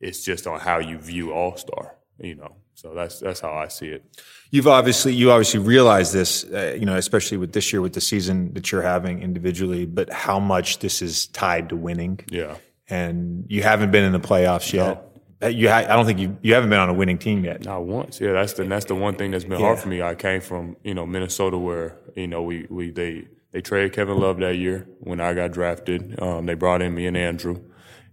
it's 0.00 0.24
just 0.24 0.46
on 0.46 0.60
how 0.60 0.78
you 0.78 0.98
view 0.98 1.32
All 1.32 1.56
Star. 1.56 1.94
You 2.20 2.34
know, 2.34 2.56
so 2.74 2.94
that's 2.94 3.20
that's 3.20 3.38
how 3.38 3.52
I 3.52 3.68
see 3.68 3.88
it. 3.88 4.04
You've 4.50 4.66
obviously 4.66 5.14
you 5.14 5.30
obviously 5.30 5.60
realize 5.60 6.12
this, 6.12 6.42
uh, 6.44 6.76
you 6.76 6.84
know, 6.84 6.96
especially 6.96 7.36
with 7.36 7.52
this 7.52 7.72
year 7.72 7.80
with 7.80 7.92
the 7.92 8.00
season 8.00 8.52
that 8.54 8.72
you're 8.72 8.82
having 8.82 9.22
individually, 9.22 9.86
but 9.86 10.12
how 10.12 10.40
much 10.40 10.80
this 10.80 11.00
is 11.00 11.28
tied 11.28 11.68
to 11.68 11.76
winning. 11.76 12.18
Yeah, 12.28 12.56
and 12.88 13.44
you 13.48 13.62
haven't 13.62 13.92
been 13.92 14.02
in 14.02 14.10
the 14.10 14.20
playoffs 14.20 14.72
yet. 14.72 14.96
No. 14.96 15.04
Uh, 15.40 15.46
you, 15.46 15.68
ha- 15.68 15.86
I 15.88 15.94
don't 15.94 16.06
think 16.06 16.18
you 16.18 16.36
you 16.42 16.54
haven't 16.54 16.70
been 16.70 16.80
on 16.80 16.88
a 16.88 16.94
winning 16.94 17.18
team 17.18 17.44
yet. 17.44 17.64
Not 17.64 17.84
once. 17.84 18.20
Yeah, 18.20 18.32
that's 18.32 18.54
the 18.54 18.64
that's 18.64 18.86
the 18.86 18.96
one 18.96 19.14
thing 19.14 19.30
that's 19.30 19.44
been 19.44 19.60
yeah. 19.60 19.66
hard 19.66 19.78
for 19.78 19.88
me. 19.88 20.02
I 20.02 20.16
came 20.16 20.40
from 20.40 20.76
you 20.82 20.94
know 20.94 21.06
Minnesota, 21.06 21.56
where 21.56 21.96
you 22.16 22.26
know 22.26 22.42
we 22.42 22.66
we 22.68 22.90
they 22.90 23.28
they 23.52 23.60
traded 23.60 23.92
Kevin 23.92 24.18
Love 24.18 24.38
that 24.38 24.56
year 24.56 24.86
when 25.00 25.20
I 25.20 25.34
got 25.34 25.52
drafted. 25.52 26.20
Um, 26.20 26.46
they 26.46 26.54
brought 26.54 26.82
in 26.82 26.94
me 26.94 27.06
and 27.06 27.16
Andrew 27.16 27.62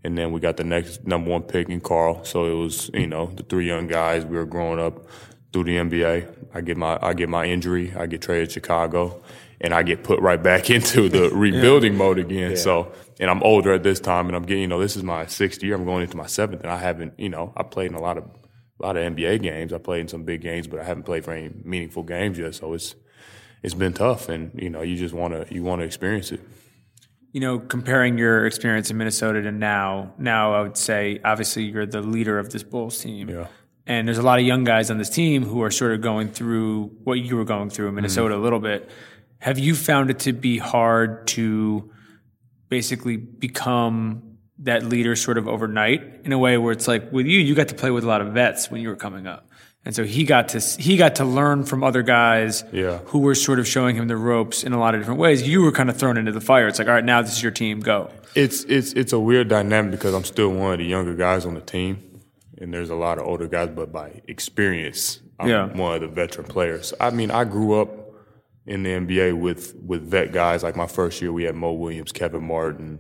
and 0.05 0.15
then 0.15 0.31
we 0.31 0.39
got 0.39 0.55
the 0.55 0.63
next 0.63 1.07
number 1.07 1.31
one 1.31 1.41
pick 1.41 1.67
in 1.67 1.81
Karl. 1.81 2.23
So 2.23 2.45
it 2.45 2.53
was, 2.53 2.91
you 2.93 3.07
know, 3.07 3.25
the 3.25 3.41
three 3.41 3.65
young 3.65 3.88
guys. 3.88 4.23
We 4.23 4.38
were 4.38 4.45
growing 4.45 4.79
up 4.79 5.07
through 5.51 5.63
the 5.63 5.77
NBA. 5.77 6.51
I 6.53 6.61
get 6.61 6.77
my 6.77 6.99
I 7.01 7.15
get 7.15 7.27
my 7.27 7.45
injury. 7.45 7.91
I 7.97 8.05
get 8.05 8.21
traded 8.21 8.49
to 8.49 8.53
Chicago, 8.53 9.23
and 9.59 9.73
I 9.73 9.81
get 9.81 10.03
put 10.03 10.19
right 10.19 10.41
back 10.41 10.69
into 10.75 11.09
the 11.09 11.31
rebuilding 11.31 11.93
yeah. 11.93 11.97
mode 11.97 12.19
again. 12.19 12.51
Yeah. 12.51 12.57
So, 12.57 12.91
and 13.19 13.31
I'm 13.31 13.41
older 13.41 13.73
at 13.73 13.81
this 13.81 13.99
time, 13.99 14.27
and 14.27 14.36
I'm 14.36 14.43
getting, 14.43 14.61
you 14.61 14.67
know, 14.67 14.79
this 14.79 14.95
is 14.95 15.01
my 15.01 15.25
sixth 15.25 15.63
year. 15.63 15.73
I'm 15.73 15.86
going 15.86 16.03
into 16.03 16.17
my 16.17 16.27
seventh, 16.27 16.61
and 16.61 16.69
I 16.69 16.77
haven't, 16.77 17.19
you 17.19 17.29
know, 17.29 17.51
I 17.57 17.63
played 17.63 17.89
in 17.89 17.97
a 17.97 18.01
lot 18.01 18.19
of 18.19 18.25
a 18.79 18.86
lot 18.86 18.97
of 18.97 19.15
NBA 19.15 19.41
games. 19.41 19.73
I 19.73 19.79
played 19.79 20.01
in 20.01 20.07
some 20.07 20.23
big 20.23 20.41
games, 20.41 20.67
but 20.67 20.79
I 20.79 20.83
haven't 20.83 21.03
played 21.03 21.25
for 21.25 21.33
any 21.33 21.49
meaningful 21.63 22.03
games 22.03 22.38
yet. 22.38 22.53
So 22.53 22.73
it's 22.73 22.93
it's 23.66 23.74
been 23.74 23.93
tough, 23.93 24.30
and 24.30 24.51
you 24.55 24.70
know, 24.70 24.82
you 24.82 24.95
just 24.95 25.13
want 25.13 25.34
to 25.34 25.53
you 25.53 25.63
want 25.63 25.82
to 25.82 25.86
experience 25.86 26.32
it 26.32 26.41
you 27.36 27.41
know, 27.41 27.59
comparing 27.59 28.18
your 28.18 28.45
experience 28.45 28.89
in 28.89 28.95
Minnesota 28.95 29.41
to 29.41 29.51
now, 29.51 30.13
now 30.18 30.53
I 30.53 30.61
would 30.61 30.78
say 30.78 31.20
obviously 31.22 31.63
you're 31.63 31.86
the 31.86 31.99
leader 32.01 32.39
of 32.39 32.49
this 32.49 32.63
Bulls 32.63 32.97
team. 32.97 33.28
Yeah. 33.28 33.47
And 33.86 34.07
there's 34.07 34.18
a 34.18 34.24
lot 34.24 34.39
of 34.39 34.45
young 34.45 34.63
guys 34.63 34.89
on 34.89 34.99
this 34.99 35.09
team 35.09 35.43
who 35.43 35.61
are 35.61 35.70
sort 35.70 35.91
of 35.91 35.99
going 35.99 36.30
through 36.30 36.95
what 37.03 37.16
you 37.16 37.36
were 37.36 37.43
going 37.43 37.70
through 37.70 37.89
in 37.89 37.95
Minnesota 37.95 38.36
mm-hmm. 38.36 38.39
a 38.39 38.43
little 38.43 38.61
bit. 38.61 38.89
Have 39.39 39.59
you 39.59 39.76
found 39.76 40.09
it 40.11 40.20
to 40.20 40.32
be 40.32 40.59
hard 40.59 41.28
to 41.28 41.91
basically 42.70 43.18
become 43.18 44.38
that 44.59 44.86
leader 44.86 45.18
sort 45.18 45.38
of 45.38 45.49
overnight 45.49 46.22
in 46.24 46.32
a 46.32 46.38
way 46.38 46.57
where 46.57 46.72
it's 46.72 46.88
like 46.88 47.11
with 47.11 47.26
you, 47.26 47.41
you 47.41 47.53
got 47.53 47.68
to 47.68 47.76
play 47.76 47.91
with 47.91 48.05
a 48.05 48.07
lot 48.07 48.22
of 48.22 48.34
vets 48.34 48.72
when 48.72 48.80
you 48.80 48.88
were 48.88 48.95
coming 48.95 49.28
up. 49.28 49.49
And 49.86 49.95
so 49.95 50.03
he 50.03 50.23
got 50.23 50.49
to 50.49 50.59
he 50.59 50.97
got 50.97 51.15
to 51.15 51.25
learn 51.25 51.63
from 51.63 51.83
other 51.83 52.01
guys 52.01 52.63
yeah. 52.73 52.99
who 53.05 53.19
were 53.19 53.36
sort 53.36 53.59
of 53.59 53.67
showing 53.67 53.95
him 53.95 54.07
the 54.07 54.17
ropes 54.17 54.63
in 54.63 54.73
a 54.73 54.79
lot 54.79 54.95
of 54.95 55.01
different 55.01 55.19
ways. 55.19 55.47
You 55.47 55.61
were 55.61 55.71
kind 55.71 55.91
of 55.91 55.97
thrown 55.97 56.17
into 56.17 56.31
the 56.31 56.41
fire. 56.41 56.67
It's 56.67 56.79
like, 56.79 56.88
all 56.88 56.95
right, 56.95 57.05
now 57.05 57.21
this 57.21 57.33
is 57.33 57.43
your 57.43 57.51
team, 57.51 57.81
go. 57.81 58.09
It's 58.33 58.63
it's 58.63 58.93
it's 58.93 59.13
a 59.13 59.19
weird 59.19 59.47
dynamic 59.47 59.91
because 59.91 60.15
I'm 60.15 60.23
still 60.23 60.49
one 60.49 60.73
of 60.73 60.79
the 60.79 60.86
younger 60.86 61.13
guys 61.13 61.45
on 61.45 61.53
the 61.53 61.61
team, 61.61 62.21
and 62.57 62.73
there's 62.73 62.89
a 62.89 62.95
lot 62.95 63.19
of 63.19 63.27
older 63.27 63.47
guys, 63.47 63.69
but 63.69 63.91
by 63.91 64.21
experience, 64.27 65.21
I'm 65.39 65.49
yeah. 65.49 65.65
one 65.67 65.95
of 65.95 66.01
the 66.01 66.07
veteran 66.07 66.47
players. 66.47 66.93
I 66.99 67.11
mean, 67.11 67.29
I 67.29 67.43
grew 67.43 67.79
up 67.79 67.89
in 68.65 68.81
the 68.81 68.89
NBA 68.89 69.39
with 69.39 69.75
with 69.75 70.01
vet 70.01 70.31
guys. 70.31 70.63
Like 70.63 70.75
my 70.75 70.88
first 70.88 71.21
year, 71.21 71.31
we 71.31 71.43
had 71.43 71.53
Mo 71.53 71.73
Williams, 71.73 72.11
Kevin 72.11 72.47
Martin, 72.47 72.99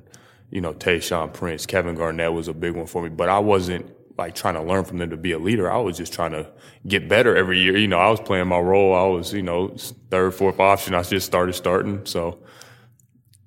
you 0.51 0.61
know, 0.61 0.73
Tayshaun 0.73 1.33
Prince, 1.33 1.65
Kevin 1.65 1.95
Garnett 1.95 2.31
was 2.31 2.47
a 2.47 2.53
big 2.53 2.75
one 2.75 2.85
for 2.85 3.01
me, 3.01 3.09
but 3.09 3.27
I 3.27 3.39
wasn't 3.39 3.91
like 4.17 4.35
trying 4.35 4.53
to 4.53 4.61
learn 4.61 4.85
from 4.85 4.97
them 4.97 5.09
to 5.09 5.17
be 5.17 5.31
a 5.31 5.39
leader. 5.39 5.69
I 5.69 5.77
was 5.77 5.97
just 5.97 6.13
trying 6.13 6.31
to 6.31 6.49
get 6.87 7.09
better 7.09 7.35
every 7.35 7.59
year. 7.59 7.77
You 7.77 7.87
know, 7.87 7.99
I 7.99 8.09
was 8.09 8.19
playing 8.19 8.47
my 8.47 8.59
role. 8.59 8.95
I 8.95 9.05
was, 9.05 9.33
you 9.33 9.43
know, 9.43 9.75
third, 10.09 10.33
fourth 10.33 10.59
option. 10.59 10.93
I 10.93 11.03
just 11.03 11.25
started 11.25 11.53
starting. 11.53 12.05
So 12.05 12.39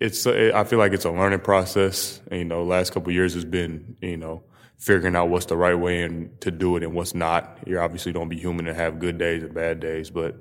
it's, 0.00 0.26
I 0.26 0.64
feel 0.64 0.78
like 0.78 0.92
it's 0.92 1.04
a 1.04 1.10
learning 1.10 1.40
process. 1.40 2.20
And, 2.30 2.38
you 2.38 2.44
know, 2.44 2.64
last 2.64 2.92
couple 2.92 3.12
years 3.12 3.34
has 3.34 3.44
been, 3.44 3.96
you 4.02 4.16
know, 4.16 4.42
figuring 4.76 5.16
out 5.16 5.28
what's 5.28 5.46
the 5.46 5.56
right 5.56 5.74
way 5.74 6.02
and 6.02 6.40
to 6.40 6.50
do 6.50 6.76
it 6.76 6.82
and 6.82 6.94
what's 6.94 7.14
not. 7.14 7.58
You're 7.66 7.82
obviously 7.82 8.12
don't 8.12 8.28
be 8.28 8.38
human 8.38 8.66
and 8.68 8.76
have 8.76 8.98
good 8.98 9.18
days 9.18 9.42
and 9.42 9.52
bad 9.54 9.80
days, 9.80 10.10
but 10.10 10.36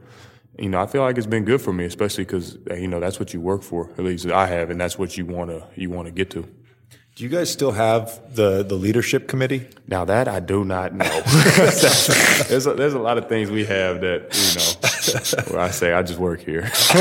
you 0.59 0.69
know, 0.69 0.81
I 0.81 0.87
feel 0.87 1.01
like 1.01 1.17
it's 1.17 1.27
been 1.27 1.45
good 1.45 1.61
for 1.61 1.71
me, 1.71 1.85
especially 1.85 2.25
because 2.25 2.57
you 2.71 2.87
know 2.87 2.99
that's 2.99 3.19
what 3.19 3.33
you 3.33 3.39
work 3.39 3.61
for. 3.61 3.91
At 3.91 3.99
least 3.99 4.25
I 4.27 4.47
have, 4.47 4.69
and 4.71 4.81
that's 4.81 4.97
what 4.97 5.17
you 5.17 5.25
want 5.25 5.51
to 5.51 5.67
you 5.75 5.89
want 5.89 6.07
to 6.07 6.11
get 6.11 6.31
to. 6.31 6.47
Do 7.17 7.23
you 7.23 7.31
guys 7.31 7.51
still 7.51 7.71
have 7.71 8.35
the, 8.35 8.61
the 8.61 8.75
leadership 8.75 9.27
committee? 9.27 9.67
Now 9.87 10.05
that 10.05 10.27
I 10.27 10.39
do 10.39 10.63
not 10.63 10.93
know. 10.93 11.21
there's 11.25 12.67
a, 12.67 12.75
there's 12.75 12.93
a 12.93 12.99
lot 12.99 13.17
of 13.17 13.27
things 13.27 13.49
we 13.49 13.65
have 13.65 14.01
that 14.01 14.35
you 14.37 14.53
know. 14.59 15.51
Where 15.51 15.59
I 15.59 15.71
say 15.71 15.93
I 15.93 16.03
just 16.03 16.19
work 16.19 16.41
here. 16.41 16.61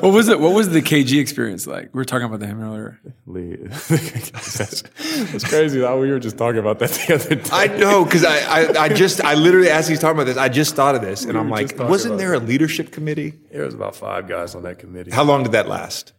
what 0.00 0.04
was 0.04 0.28
it? 0.28 0.40
What 0.40 0.54
was 0.54 0.70
the 0.70 0.80
KG 0.80 1.20
experience 1.20 1.66
like? 1.66 1.92
We 1.92 1.98
were 1.98 2.06
talking 2.06 2.24
about 2.24 2.40
him 2.40 2.62
earlier. 2.62 2.98
that's, 3.26 4.82
that's 5.32 5.44
crazy. 5.44 5.80
Though. 5.80 6.00
We 6.00 6.10
were 6.10 6.18
just 6.18 6.38
talking 6.38 6.60
about 6.60 6.78
that 6.78 6.88
the 6.92 7.16
other 7.16 7.34
day. 7.34 7.50
I 7.52 7.66
know 7.66 8.06
because 8.06 8.24
I, 8.24 8.38
I, 8.38 8.84
I 8.84 8.88
just 8.88 9.22
I 9.22 9.34
literally 9.34 9.68
as 9.68 9.86
he's 9.86 9.98
talking 9.98 10.16
about 10.16 10.28
this, 10.28 10.38
I 10.38 10.48
just 10.48 10.76
thought 10.76 10.94
of 10.94 11.02
this, 11.02 11.24
and 11.24 11.34
we 11.34 11.40
I'm 11.40 11.50
like, 11.50 11.78
wasn't 11.78 12.16
there 12.16 12.32
a 12.32 12.38
leadership 12.38 12.90
committee? 12.90 13.34
There 13.52 13.66
was 13.66 13.74
about 13.74 13.96
five 13.96 14.28
guys 14.28 14.54
on 14.54 14.62
that 14.62 14.78
committee. 14.78 15.10
How 15.10 15.24
long 15.24 15.42
did 15.42 15.52
that 15.52 15.68
last? 15.68 16.13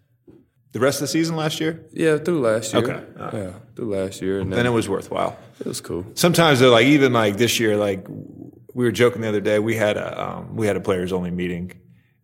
The 0.75 0.81
rest 0.81 0.97
of 0.97 1.03
the 1.03 1.07
season 1.07 1.37
last 1.37 1.61
year? 1.61 1.85
Yeah, 1.93 2.17
through 2.17 2.41
last 2.41 2.73
year. 2.73 2.83
Okay. 2.83 3.01
Uh, 3.17 3.29
yeah, 3.33 3.53
through 3.77 3.95
last 3.95 4.21
year. 4.21 4.41
And 4.41 4.51
then, 4.51 4.57
then, 4.57 4.65
it 4.65 4.71
was 4.71 4.89
worthwhile. 4.89 5.39
It 5.57 5.65
was 5.65 5.79
cool. 5.79 6.05
Sometimes 6.15 6.59
they're 6.59 6.67
like, 6.67 6.87
even 6.87 7.13
like 7.13 7.37
this 7.37 7.61
year, 7.61 7.77
like 7.77 8.05
we 8.09 8.83
were 8.83 8.91
joking 8.91 9.21
the 9.21 9.29
other 9.29 9.39
day, 9.39 9.57
we 9.57 9.77
had 9.77 9.95
a, 9.95 10.21
um, 10.21 10.57
we 10.57 10.67
had 10.67 10.75
a 10.75 10.81
players 10.81 11.13
only 11.13 11.31
meeting 11.31 11.71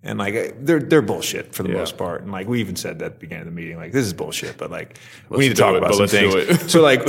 and 0.03 0.19
like 0.19 0.65
they're, 0.65 0.81
they're 0.81 1.01
bullshit 1.01 1.55
for 1.55 1.63
the 1.63 1.69
yeah. 1.69 1.77
most 1.77 1.97
part. 1.97 2.23
And 2.23 2.33
like 2.33 2.49
we 2.49 2.59
even 2.59 2.75
said 2.75 2.99
that 2.99 3.05
at 3.05 3.13
the 3.13 3.19
beginning 3.19 3.47
of 3.47 3.53
the 3.53 3.53
meeting, 3.53 3.77
like 3.77 3.93
this 3.93 4.05
is 4.05 4.11
bullshit, 4.11 4.57
but 4.57 4.69
like 4.69 4.99
let's 5.29 5.39
we 5.39 5.47
need 5.47 5.55
to 5.55 5.61
talk 5.61 5.75
it, 5.75 5.77
about 5.77 5.95
some 5.95 6.07
things. 6.07 6.69
so 6.69 6.81
like 6.81 7.07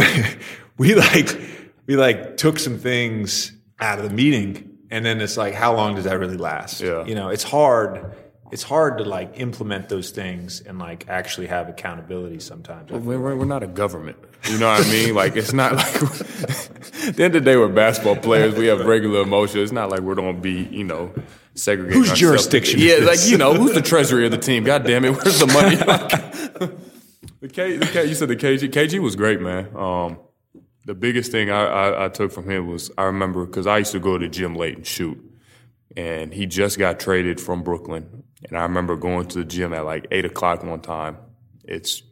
we 0.79 0.95
like, 0.95 1.41
we 1.89 1.97
like 1.97 2.37
took 2.37 2.61
some 2.61 2.79
things 2.79 3.51
out 3.81 3.99
of 3.99 4.09
the 4.09 4.15
meeting, 4.15 4.79
and 4.93 5.05
then 5.05 5.21
it's 5.21 5.37
like, 5.37 5.55
how 5.55 5.75
long 5.75 5.97
does 5.97 6.05
that 6.05 6.21
really 6.21 6.37
last? 6.37 6.81
Yeah. 6.81 7.05
you 7.05 7.17
know, 7.17 7.31
it's 7.31 7.43
hard. 7.43 8.15
It's 8.53 8.63
hard 8.63 8.99
to 8.99 9.05
like 9.05 9.41
implement 9.41 9.89
those 9.89 10.11
things 10.11 10.61
and 10.61 10.79
like 10.79 11.09
actually 11.09 11.47
have 11.47 11.69
accountability 11.71 12.39
sometimes. 12.39 12.93
I 12.93 12.97
We're, 12.99 13.19
we're 13.19 13.35
we're 13.35 13.45
not 13.47 13.63
a 13.63 13.67
government. 13.67 14.19
You 14.45 14.59
know 14.59 14.69
what 14.69 14.87
I 14.87 14.91
mean? 14.91 15.15
Like 15.15 15.37
it's 15.37 15.55
not 15.55 15.75
like 15.75 15.95
at 16.03 17.17
the 17.17 17.25
end 17.25 17.35
of 17.35 17.45
the 17.45 17.51
day 17.51 17.57
we're 17.57 17.69
basketball 17.69 18.17
players. 18.17 18.55
We 18.55 18.67
have 18.67 18.85
regular 18.85 19.23
emotions. 19.23 19.65
It's 19.65 19.73
not 19.73 19.89
like 19.89 20.01
we're 20.01 20.17
gonna 20.17 20.35
be 20.35 20.65
you 20.71 20.85
know 20.85 21.15
segregated. 21.55 21.97
Whose 21.97 22.13
jurisdiction 22.13 22.81
Yeah, 22.81 23.01
this? 23.01 23.25
like 23.25 23.31
you 23.31 23.39
know 23.39 23.55
who's 23.55 23.73
the 23.73 23.83
treasury 23.83 24.27
of 24.27 24.31
the 24.33 24.39
team? 24.39 24.65
God 24.65 24.85
damn 24.85 25.05
it, 25.07 25.13
where's 25.13 25.39
the 25.39 25.47
money? 25.47 25.77
the 27.41 27.49
K, 27.49 27.79
the 27.79 27.87
K, 27.87 28.05
you 28.05 28.15
said 28.15 28.29
the 28.29 28.37
KG. 28.37 28.69
KG 28.71 28.99
was 28.99 29.17
great, 29.17 29.41
man. 29.41 29.75
Um, 29.75 30.19
the 30.85 30.95
biggest 30.95 31.31
thing 31.33 31.51
I, 31.51 31.65
I, 31.65 32.05
I 32.05 32.09
took 32.09 32.33
from 32.33 32.51
him 32.51 32.67
was 32.67 32.91
I 32.99 33.05
remember 33.05 33.47
because 33.47 33.67
I 33.67 33.79
used 33.79 33.93
to 33.93 34.01
go 34.01 34.19
to 34.19 34.27
the 34.27 34.31
gym 34.31 34.57
late 34.57 34.77
and 34.77 34.87
shoot, 34.87 35.19
and 35.97 36.35
he 36.35 36.47
just 36.47 36.79
got 36.79 36.99
traded 37.01 37.41
from 37.41 37.63
Brooklyn, 37.63 38.09
and 38.49 38.59
I 38.59 38.63
remember 38.63 38.97
going 38.97 39.29
to 39.29 39.39
the 39.39 39.45
gym 39.45 39.73
at 39.73 39.85
like 39.85 40.07
eight 40.11 40.25
o'clock 40.25 40.63
one 40.65 40.81
time. 40.81 41.17
It's 41.65 42.03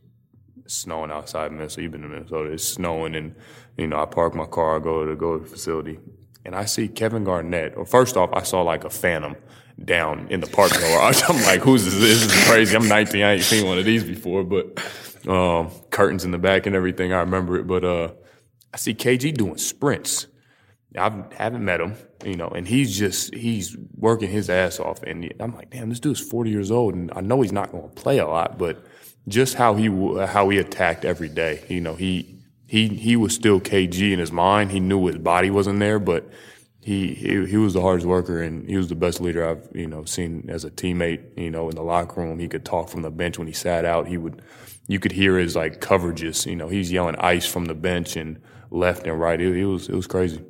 snowing 0.66 1.10
outside 1.10 1.52
Minnesota. 1.52 1.82
You've 1.82 1.92
been 1.92 2.02
to 2.02 2.08
Minnesota. 2.08 2.50
It's 2.52 2.64
snowing, 2.64 3.14
and 3.14 3.34
you 3.76 3.86
know 3.86 4.00
I 4.00 4.06
park 4.06 4.34
my 4.34 4.46
car, 4.46 4.76
I 4.76 4.78
go 4.78 5.04
to 5.04 5.10
the 5.10 5.16
go 5.16 5.38
to 5.38 5.44
the 5.44 5.50
facility, 5.50 5.98
and 6.44 6.54
I 6.54 6.64
see 6.64 6.88
Kevin 6.88 7.24
Garnett. 7.24 7.76
Or 7.76 7.84
first 7.84 8.16
off, 8.16 8.30
I 8.32 8.42
saw 8.42 8.62
like 8.62 8.84
a 8.84 8.90
phantom 8.90 9.36
down 9.84 10.28
in 10.30 10.40
the 10.40 10.46
parking 10.46 10.82
lot. 10.92 11.22
I'm 11.30 11.42
like, 11.42 11.60
who's 11.60 11.84
this? 11.84 11.94
This 11.94 12.24
is 12.24 12.44
crazy. 12.48 12.76
I'm 12.76 12.88
19. 12.88 13.22
I 13.22 13.32
ain't 13.34 13.42
seen 13.42 13.66
one 13.66 13.78
of 13.78 13.84
these 13.84 14.04
before, 14.04 14.44
but 14.44 14.78
um, 15.28 15.70
curtains 15.90 16.24
in 16.24 16.30
the 16.30 16.38
back 16.38 16.66
and 16.66 16.76
everything. 16.76 17.12
I 17.12 17.20
remember 17.20 17.56
it, 17.56 17.66
but 17.66 17.84
uh, 17.84 18.12
I 18.72 18.76
see 18.76 18.94
KG 18.94 19.34
doing 19.34 19.58
sprints. 19.58 20.26
I 20.96 21.24
haven't 21.36 21.64
met 21.64 21.80
him, 21.80 21.96
you 22.24 22.36
know, 22.36 22.48
and 22.48 22.66
he's 22.68 22.96
just 22.96 23.34
he's 23.34 23.76
working 23.96 24.30
his 24.30 24.50
ass 24.50 24.80
off, 24.80 25.02
and 25.02 25.32
I'm 25.40 25.54
like, 25.54 25.70
damn, 25.70 25.88
this 25.88 26.00
dude's 26.00 26.20
40 26.20 26.50
years 26.50 26.70
old, 26.70 26.94
and 26.94 27.10
I 27.14 27.20
know 27.20 27.40
he's 27.40 27.52
not 27.52 27.72
going 27.72 27.88
to 27.88 27.94
play 27.94 28.18
a 28.18 28.26
lot, 28.26 28.58
but 28.58 28.84
just 29.28 29.54
how 29.54 29.74
he 29.74 29.86
how 30.26 30.48
he 30.48 30.58
attacked 30.58 31.04
every 31.04 31.28
day, 31.28 31.64
you 31.68 31.80
know, 31.80 31.94
he 31.94 32.40
he 32.66 32.88
he 32.88 33.16
was 33.16 33.34
still 33.34 33.60
KG 33.60 34.12
in 34.12 34.18
his 34.18 34.32
mind. 34.32 34.70
He 34.70 34.80
knew 34.80 35.06
his 35.06 35.18
body 35.18 35.50
wasn't 35.50 35.80
there, 35.80 35.98
but 35.98 36.30
he 36.80 37.14
he 37.14 37.44
he 37.46 37.56
was 37.56 37.74
the 37.74 37.80
hardest 37.80 38.06
worker, 38.06 38.40
and 38.42 38.68
he 38.68 38.76
was 38.76 38.88
the 38.88 38.94
best 38.94 39.20
leader 39.20 39.48
I've 39.48 39.68
you 39.74 39.86
know 39.86 40.04
seen 40.04 40.46
as 40.48 40.64
a 40.64 40.70
teammate. 40.70 41.36
You 41.36 41.50
know, 41.50 41.68
in 41.68 41.76
the 41.76 41.82
locker 41.82 42.20
room, 42.20 42.38
he 42.38 42.48
could 42.48 42.64
talk 42.64 42.88
from 42.88 43.02
the 43.02 43.10
bench 43.10 43.38
when 43.38 43.46
he 43.46 43.52
sat 43.52 43.84
out. 43.84 44.06
He 44.06 44.16
would 44.16 44.42
you 44.86 44.98
could 44.98 45.12
hear 45.12 45.36
his 45.36 45.56
like 45.56 45.80
coverages. 45.80 46.46
You 46.46 46.56
know, 46.56 46.68
he's 46.68 46.92
yelling 46.92 47.16
ice 47.16 47.46
from 47.46 47.66
the 47.66 47.74
bench 47.74 48.16
and 48.16 48.40
left 48.70 49.06
and 49.06 49.20
right. 49.20 49.40
It, 49.40 49.56
it 49.56 49.66
was 49.66 49.88
it 49.88 49.94
was 49.94 50.06
crazy. 50.06 50.40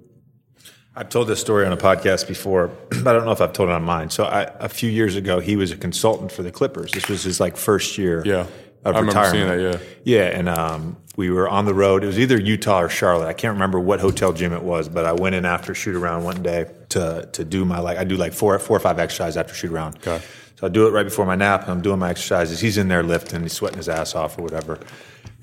I've 0.97 1.09
told 1.09 1.28
this 1.28 1.41
story 1.41 1.64
on 1.66 1.72
a 1.72 1.76
podcast 1.76 2.26
before, 2.26 2.68
but 2.91 3.07
I 3.07 3.12
don't 3.12 3.24
know 3.24 3.30
if 3.32 3.41
I've 3.41 3.53
told 3.53 3.68
it 3.68 3.72
on 3.72 3.82
mine. 3.84 4.11
So 4.11 4.24
I, 4.24 4.43
a 4.59 4.68
few 4.68 4.91
years 4.91 5.16
ago, 5.16 5.38
he 5.41 5.57
was 5.57 5.70
a 5.70 5.76
consultant 5.76 6.32
for 6.32 6.43
the 6.43 6.51
Clippers. 6.51 6.93
This 6.93 7.09
was 7.09 7.22
his 7.22 7.38
like 7.41 7.57
first 7.57 7.97
year 7.97 8.22
Yeah. 8.26 8.41
of 8.41 8.49
I 8.97 8.99
remember 9.01 9.09
retirement. 9.20 9.61
seeing 9.61 9.72
that, 9.72 9.80
yeah. 10.05 10.38
and 10.38 10.49
um, 10.49 10.97
we 11.16 11.30
were 11.30 11.49
on 11.49 11.64
the 11.64 11.74
road. 11.74 12.03
It 12.03 12.07
was 12.09 12.18
either 12.18 12.38
Utah 12.41 12.80
or 12.82 12.88
Charlotte. 12.88 13.28
I 13.28 13.32
can't 13.34 13.53
remember 13.53 13.78
what 13.78 14.01
hotel 14.01 14.32
gym 14.32 14.53
it 14.53 14.62
was, 14.62 14.88
but 14.88 15.05
I 15.05 15.12
went 15.12 15.34
in 15.34 15.45
after 15.45 15.74
shoot 15.74 15.95
around 15.95 16.24
one 16.24 16.43
day 16.43 16.66
to 16.91 17.28
to 17.32 17.45
do 17.45 17.64
my 17.64 17.78
like 17.78 17.99
I 17.99 18.05
do 18.05 18.16
like 18.16 18.32
four 18.32 18.59
four 18.59 18.76
or 18.76 18.80
five 18.80 18.99
exercises 18.99 19.36
after 19.36 19.55
shoot 19.55 19.70
around. 19.70 19.97
Okay. 19.99 20.20
So 20.59 20.66
I 20.66 20.70
do 20.70 20.86
it 20.86 20.91
right 20.91 21.05
before 21.05 21.24
my 21.24 21.36
nap, 21.36 21.62
and 21.62 21.70
I'm 21.70 21.80
doing 21.82 21.99
my 22.01 22.11
exercises. 22.11 22.59
He's 22.61 22.76
in 22.78 22.88
there 22.88 23.03
lifting, 23.03 23.43
he's 23.43 23.53
sweating 23.53 23.78
his 23.78 23.88
ass 23.88 24.14
off 24.14 24.38
or 24.38 24.43
whatever. 24.43 24.78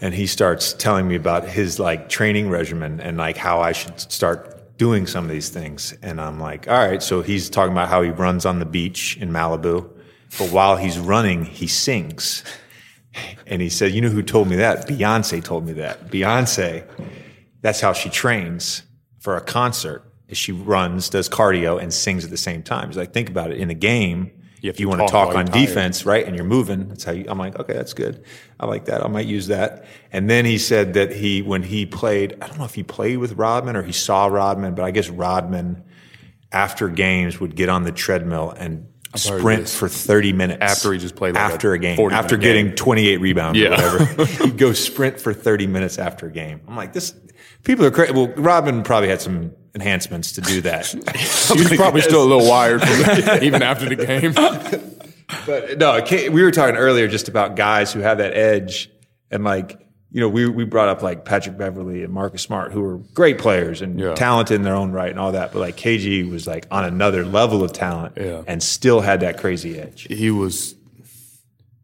And 0.02 0.14
he 0.14 0.28
starts 0.28 0.74
telling 0.74 1.08
me 1.08 1.16
about 1.16 1.48
his 1.48 1.80
like 1.80 2.08
training 2.10 2.50
regimen 2.50 3.00
and 3.00 3.18
like 3.18 3.36
how 3.38 3.62
I 3.62 3.72
should 3.72 4.00
start 4.00 4.57
doing 4.78 5.08
some 5.08 5.26
of 5.26 5.32
these 5.32 5.50
things. 5.50 5.94
And 6.02 6.22
I'm 6.22 6.40
like, 6.40 6.68
all 6.68 6.78
right. 6.78 7.02
So 7.02 7.22
he's 7.22 7.50
talking 7.50 7.72
about 7.72 7.90
how 7.90 8.02
he 8.02 8.10
runs 8.10 8.46
on 8.46 8.60
the 8.60 8.66
beach 8.66 9.18
in 9.18 9.32
Malibu, 9.32 9.90
but 10.38 10.52
while 10.52 10.78
he's 10.78 10.98
running, 11.00 11.46
he 11.46 11.68
sings. 11.68 12.44
And 13.48 13.62
he 13.62 13.70
said, 13.70 13.92
you 13.92 14.02
know 14.02 14.10
who 14.10 14.22
told 14.22 14.48
me 14.48 14.58
that? 14.58 14.88
Beyonce 14.88 15.44
told 15.44 15.66
me 15.66 15.74
that. 15.74 16.08
Beyonce, 16.10 16.88
that's 17.62 17.82
how 17.82 17.94
she 17.94 18.10
trains 18.10 18.84
for 19.20 19.36
a 19.36 19.42
concert. 19.42 20.04
She 20.34 20.52
runs, 20.52 21.10
does 21.10 21.28
cardio, 21.30 21.82
and 21.82 21.94
sings 21.94 22.24
at 22.24 22.30
the 22.30 22.38
same 22.38 22.62
time. 22.62 22.90
He's 22.90 22.98
like, 22.98 23.14
think 23.14 23.30
about 23.30 23.52
it. 23.52 23.58
In 23.58 23.70
a 23.70 23.74
game, 23.74 24.32
You 24.62 24.70
if 24.70 24.80
you 24.80 24.90
want 24.90 25.02
to 25.02 25.08
talk 25.08 25.28
talk 25.30 25.36
on 25.36 25.46
tired. 25.46 25.54
defense, 25.68 26.06
right, 26.06 26.26
and 26.26 26.36
you're 26.36 26.46
moving, 26.46 26.88
that's 26.90 27.04
how 27.04 27.12
you, 27.12 27.26
I'm 27.28 27.38
like, 27.38 27.60
okay, 27.60 27.74
that's 27.74 27.94
good. 27.94 28.24
I 28.60 28.66
like 28.66 28.86
that. 28.86 29.04
I 29.04 29.08
might 29.08 29.28
use 29.28 29.48
that. 29.48 29.86
And 30.12 30.30
then 30.30 30.46
he 30.46 30.58
said 30.58 30.94
that 30.96 31.12
he, 31.12 31.42
when 31.42 31.62
he 31.64 31.86
played, 31.86 32.38
I 32.42 32.48
don't 32.48 32.58
know 32.58 32.66
if 32.66 32.74
he 32.74 32.84
played 32.84 33.18
with 33.18 33.34
Rodman 33.34 33.76
or 33.76 33.84
he 33.84 33.92
saw 33.92 34.26
Rodman, 34.26 34.74
but 34.74 34.84
I 34.84 34.92
guess 34.92 35.10
Rodman 35.10 35.84
after 36.52 36.88
games 36.90 37.40
would 37.40 37.56
get 37.56 37.70
on 37.70 37.84
the 37.84 37.92
treadmill 37.92 38.52
and 38.52 38.88
heard 39.14 39.40
sprint 39.40 39.70
for 39.70 39.88
30 39.90 40.34
minutes 40.34 40.60
After 40.62 40.94
he 40.94 41.00
just 41.00 41.16
played 41.16 41.36
like 41.36 41.44
after 41.44 41.72
a 41.72 41.76
a 41.76 41.80
game 41.80 41.96
40 41.98 42.16
after 42.16 42.38
getting 42.38 42.68
game. 42.68 42.76
28 42.76 43.18
rebounds 43.18 43.60
Yeah. 43.60 43.70
or 43.82 44.00
whatever 44.00 44.26
he'd 44.46 44.58
go 44.58 44.74
sprint 44.74 45.20
for 45.20 45.34
30 45.34 45.66
minutes 45.68 45.98
after 45.98 46.28
a 46.28 46.32
game 46.32 46.62
i'm 46.68 46.76
like 46.76 46.94
this 46.94 47.16
people 47.64 47.86
are 47.86 47.92
crazy 47.92 48.12
well 48.14 48.28
Rodman 48.36 48.84
probably 48.84 49.10
had 49.10 49.22
some 49.22 49.54
enhancements 49.82 50.32
to 50.34 50.42
do 50.42 50.62
that 50.62 50.86
He 51.58 51.60
was 51.64 51.74
probably 51.76 52.02
still 52.02 52.24
a 52.24 52.28
little 52.32 52.48
wired 52.50 52.82
from 52.82 52.90
that, 53.26 53.44
even 53.44 53.62
after 53.62 53.88
the 53.88 53.96
game. 53.96 54.34
but 55.46 55.78
no 55.78 56.02
we 56.32 56.42
were 56.44 56.52
talking 56.52 56.76
earlier 56.76 57.08
just 57.08 57.28
about 57.28 57.56
guys 57.56 57.94
who 57.94 58.00
have 58.00 58.18
that 58.18 58.34
edge 58.34 58.90
and 59.32 59.44
like 59.44 59.80
you 60.10 60.22
know 60.22 60.30
we, 60.30 60.48
we 60.48 60.64
brought 60.66 60.90
up 60.90 61.02
like 61.02 61.26
patrick 61.26 61.58
beverley 61.58 62.04
and 62.04 62.14
marcus 62.14 62.42
smart 62.42 62.72
who 62.72 62.82
were 62.82 62.98
great 63.14 63.38
players 63.38 63.82
and 63.82 64.00
Yeah. 64.00 64.16
talented 64.16 64.56
in 64.56 64.62
their 64.64 64.76
own 64.76 64.92
right 64.92 65.10
and 65.12 65.20
all 65.20 65.34
that 65.34 65.52
but 65.54 65.60
like 65.60 65.76
kg 65.78 66.30
was 66.32 66.48
like 66.48 66.66
on 66.72 66.86
another 66.86 67.26
level 67.26 67.64
of 67.64 67.74
talent 67.74 68.14
Yeah. 68.18 68.44
and 68.48 68.64
still 68.64 69.02
had 69.02 69.20
that 69.20 69.38
crazy 69.38 69.80
edge 69.80 70.08
he 70.10 70.32
was 70.32 70.76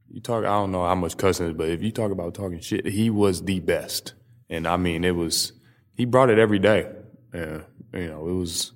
you 0.10 0.22
talk 0.22 0.44
I 0.46 0.50
don't 0.60 0.72
know 0.72 0.86
how 0.86 0.94
much 0.96 1.18
cussing 1.18 1.48
is, 1.48 1.54
but 1.54 1.70
if 1.70 1.82
you 1.82 1.92
talk 1.92 2.12
about 2.12 2.36
talking 2.36 2.60
shit, 2.60 2.86
he 2.86 3.10
was 3.10 3.42
the 3.46 3.60
best. 3.62 4.14
And 4.48 4.68
I 4.68 4.78
mean 4.78 5.04
it 5.04 5.16
was 5.16 5.54
he 5.98 6.06
brought 6.06 6.30
it 6.30 6.38
every 6.38 6.60
day. 6.60 6.88
Yeah. 7.34 7.62
You 7.94 8.08
know, 8.08 8.28
it 8.28 8.34
was 8.34 8.72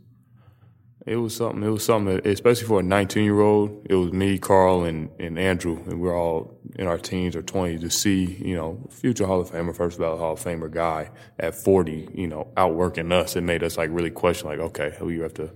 it 1.08 1.16
was 1.16 1.36
something 1.36 1.64
it 1.64 1.70
was 1.70 1.86
something 1.86 2.16
that, 2.16 2.28
especially 2.28 2.68
for 2.68 2.82
a 2.82 2.84
nineteen 2.84 3.24
year 3.24 3.40
old, 3.40 3.88
it 3.90 3.96
was 3.96 4.12
me, 4.12 4.38
Karl 4.38 4.84
and, 4.84 5.10
and 5.20 5.40
Andrew, 5.40 5.78
and 5.86 6.02
we're 6.02 6.18
all 6.18 6.60
in 6.76 6.86
our 6.86 6.98
teens 6.98 7.36
or 7.36 7.42
twenties 7.42 7.82
to 7.82 7.90
see, 7.90 8.26
you 8.26 8.56
know, 8.56 8.86
future 8.90 9.26
Hall 9.26 9.40
of 9.40 9.50
Famer, 9.50 9.76
first 9.76 9.98
ballot 9.98 10.20
Hall 10.20 10.34
of 10.34 10.44
Famer 10.44 10.70
guy 10.70 11.10
at 11.40 11.56
forty, 11.56 12.10
you 12.14 12.28
know, 12.28 12.52
outworking 12.58 13.12
us. 13.14 13.38
It 13.38 13.42
made 13.42 13.64
us 13.64 13.78
like 13.78 13.90
really 13.92 14.12
question 14.12 14.50
like, 14.50 14.60
okay, 14.60 14.98
we 15.02 15.20
have 15.20 15.34
to 15.36 15.50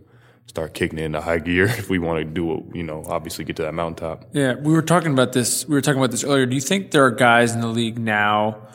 start 0.48 0.74
kicking 0.74 1.00
it 1.00 1.04
into 1.04 1.20
high 1.20 1.40
gear 1.40 1.66
if 1.78 1.90
we 1.90 2.00
want 2.00 2.20
to 2.20 2.26
do 2.26 2.54
it, 2.54 2.64
you 2.74 2.84
know, 2.84 3.04
obviously 3.08 3.44
get 3.44 3.58
to 3.58 3.64
that 3.64 3.74
mountaintop. 3.74 4.26
Yeah, 4.32 4.56
we 4.56 4.72
were 4.72 4.82
talking 4.82 5.12
about 5.12 5.34
this. 5.34 5.68
We 5.68 5.76
were 5.76 5.82
talking 5.82 6.00
about 6.00 6.12
this 6.12 6.24
earlier. 6.24 6.46
Do 6.46 6.56
you 6.56 6.62
think 6.62 6.92
there 6.92 7.04
are 7.04 7.12
guys 7.12 7.54
in 7.54 7.60
the 7.60 7.68
league 7.68 8.00
now? 8.00 8.68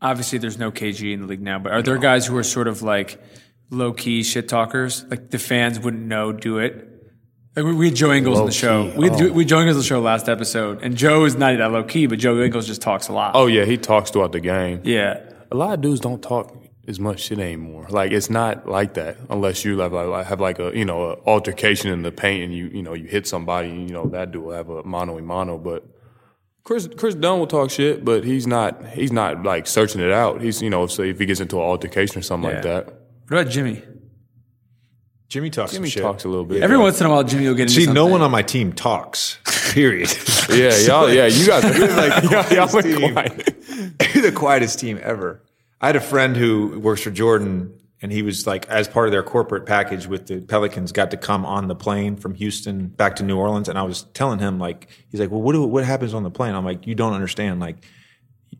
Obviously, 0.00 0.38
there's 0.38 0.58
no 0.58 0.70
KG 0.70 1.12
in 1.12 1.22
the 1.22 1.26
league 1.26 1.40
now, 1.40 1.58
but 1.58 1.72
are 1.72 1.82
there 1.82 1.98
guys 1.98 2.26
who 2.26 2.36
are 2.36 2.44
sort 2.44 2.68
of 2.68 2.82
like 2.82 3.20
low 3.70 3.92
key 3.92 4.22
shit 4.22 4.48
talkers? 4.48 5.04
Like 5.08 5.30
the 5.30 5.38
fans 5.38 5.78
wouldn't 5.78 6.04
know, 6.06 6.32
do 6.32 6.58
it. 6.58 6.92
Like 7.54 7.64
we, 7.64 7.74
we 7.74 7.86
had 7.86 7.96
Joe 7.96 8.12
Ingles 8.12 8.38
on 8.38 8.46
the 8.46 8.52
show. 8.52 8.92
We 8.96 9.08
had, 9.08 9.20
oh. 9.20 9.32
we 9.32 9.44
had 9.44 9.48
Joe 9.48 9.60
Ingles 9.60 9.76
on 9.76 9.80
the 9.80 9.86
show 9.86 10.00
last 10.00 10.28
episode, 10.28 10.82
and 10.82 10.96
Joe 10.96 11.24
is 11.24 11.36
not 11.36 11.56
that 11.56 11.72
low 11.72 11.84
key, 11.84 12.06
but 12.06 12.18
Joe 12.18 12.40
Ingles 12.42 12.66
just 12.66 12.82
talks 12.82 13.08
a 13.08 13.12
lot. 13.12 13.32
Oh 13.34 13.46
yeah, 13.46 13.64
he 13.64 13.76
talks 13.76 14.10
throughout 14.10 14.32
the 14.32 14.40
game. 14.40 14.82
yeah. 14.84 15.20
A 15.52 15.54
lot 15.56 15.74
of 15.74 15.80
dudes 15.80 16.00
don't 16.00 16.20
talk 16.20 16.52
as 16.88 17.00
much 17.00 17.20
shit 17.20 17.38
anymore. 17.38 17.86
Like 17.88 18.12
it's 18.12 18.30
not 18.30 18.68
like 18.68 18.94
that 18.94 19.16
unless 19.28 19.64
you 19.64 19.78
have 19.78 19.92
like 19.92 20.26
have 20.26 20.40
like 20.40 20.58
a 20.58 20.76
you 20.76 20.84
know 20.84 21.10
a 21.10 21.14
altercation 21.24 21.90
in 21.90 22.02
the 22.02 22.12
paint 22.12 22.44
and 22.44 22.54
you 22.54 22.66
you 22.66 22.82
know 22.82 22.94
you 22.94 23.06
hit 23.06 23.26
somebody. 23.26 23.68
You 23.68 23.88
know 23.88 24.06
that 24.08 24.32
dude 24.32 24.44
will 24.44 24.52
have 24.52 24.68
a 24.68 24.82
mano 24.82 25.18
a 25.18 25.22
mano. 25.22 25.58
But 25.58 25.84
Kris 26.64 26.88
Kris 26.96 27.14
Dunn 27.14 27.38
will 27.38 27.46
talk 27.46 27.70
shit, 27.70 28.04
but 28.04 28.24
he's 28.24 28.46
not 28.46 28.86
he's 28.88 29.12
not 29.12 29.42
like 29.42 29.66
searching 29.66 30.00
it 30.00 30.12
out. 30.12 30.40
He's 30.40 30.62
you 30.62 30.70
know 30.70 30.86
say 30.86 31.10
if 31.10 31.18
he 31.18 31.26
gets 31.26 31.40
into 31.40 31.56
an 31.56 31.62
altercation 31.62 32.18
or 32.18 32.22
something 32.22 32.50
like 32.50 32.62
that. 32.62 32.95
What 33.28 33.40
about 33.40 33.52
Jimmy? 33.52 33.82
jimmy 35.28 35.50
talks 35.50 35.72
Jimmy 35.72 35.88
some 35.88 35.92
shit. 35.94 36.02
talks 36.02 36.24
a 36.24 36.28
little 36.28 36.44
bit. 36.44 36.62
Every 36.62 36.78
once 36.78 37.00
in 37.00 37.06
a 37.06 37.10
while, 37.10 37.24
Jimmy 37.24 37.48
will 37.48 37.54
get 37.54 37.62
into 37.62 37.84
See, 37.84 37.92
no 37.92 38.06
one 38.06 38.22
on 38.22 38.30
my 38.30 38.42
team 38.42 38.72
talks. 38.72 39.38
Period. 39.72 40.08
yeah, 40.50 40.76
y'all 40.78 41.10
yeah 41.12 41.26
you 41.26 41.46
guys 41.46 41.64
like 41.64 42.30
y'all, 42.30 42.52
y'all 42.54 42.68
quietest 42.68 42.82
been 42.84 42.96
team. 43.00 43.12
quiet. 43.12 43.62
the 44.22 44.32
quietest 44.34 44.78
team 44.78 45.00
ever. 45.02 45.42
I 45.80 45.86
had 45.88 45.96
a 45.96 46.00
friend 46.00 46.36
who 46.36 46.78
works 46.80 47.02
for 47.02 47.10
Jordan, 47.10 47.74
and 48.00 48.10
he 48.12 48.22
was 48.22 48.46
like, 48.46 48.68
as 48.68 48.88
part 48.88 49.08
of 49.08 49.12
their 49.12 49.22
corporate 49.22 49.66
package 49.66 50.06
with 50.06 50.26
the 50.26 50.40
Pelicans, 50.40 50.92
got 50.92 51.10
to 51.10 51.16
come 51.16 51.44
on 51.44 51.66
the 51.66 51.74
plane 51.74 52.16
from 52.16 52.34
Houston 52.34 52.86
back 52.86 53.16
to 53.16 53.22
New 53.22 53.36
Orleans. 53.36 53.68
And 53.68 53.78
I 53.78 53.82
was 53.82 54.04
telling 54.14 54.38
him, 54.38 54.58
like, 54.58 54.88
he's 55.10 55.20
like, 55.20 55.30
well, 55.30 55.42
what 55.42 55.52
do, 55.52 55.62
what 55.66 55.84
happens 55.84 56.14
on 56.14 56.22
the 56.22 56.30
plane? 56.30 56.54
I'm 56.54 56.64
like, 56.64 56.86
you 56.86 56.94
don't 56.94 57.12
understand. 57.12 57.60
Like, 57.60 57.84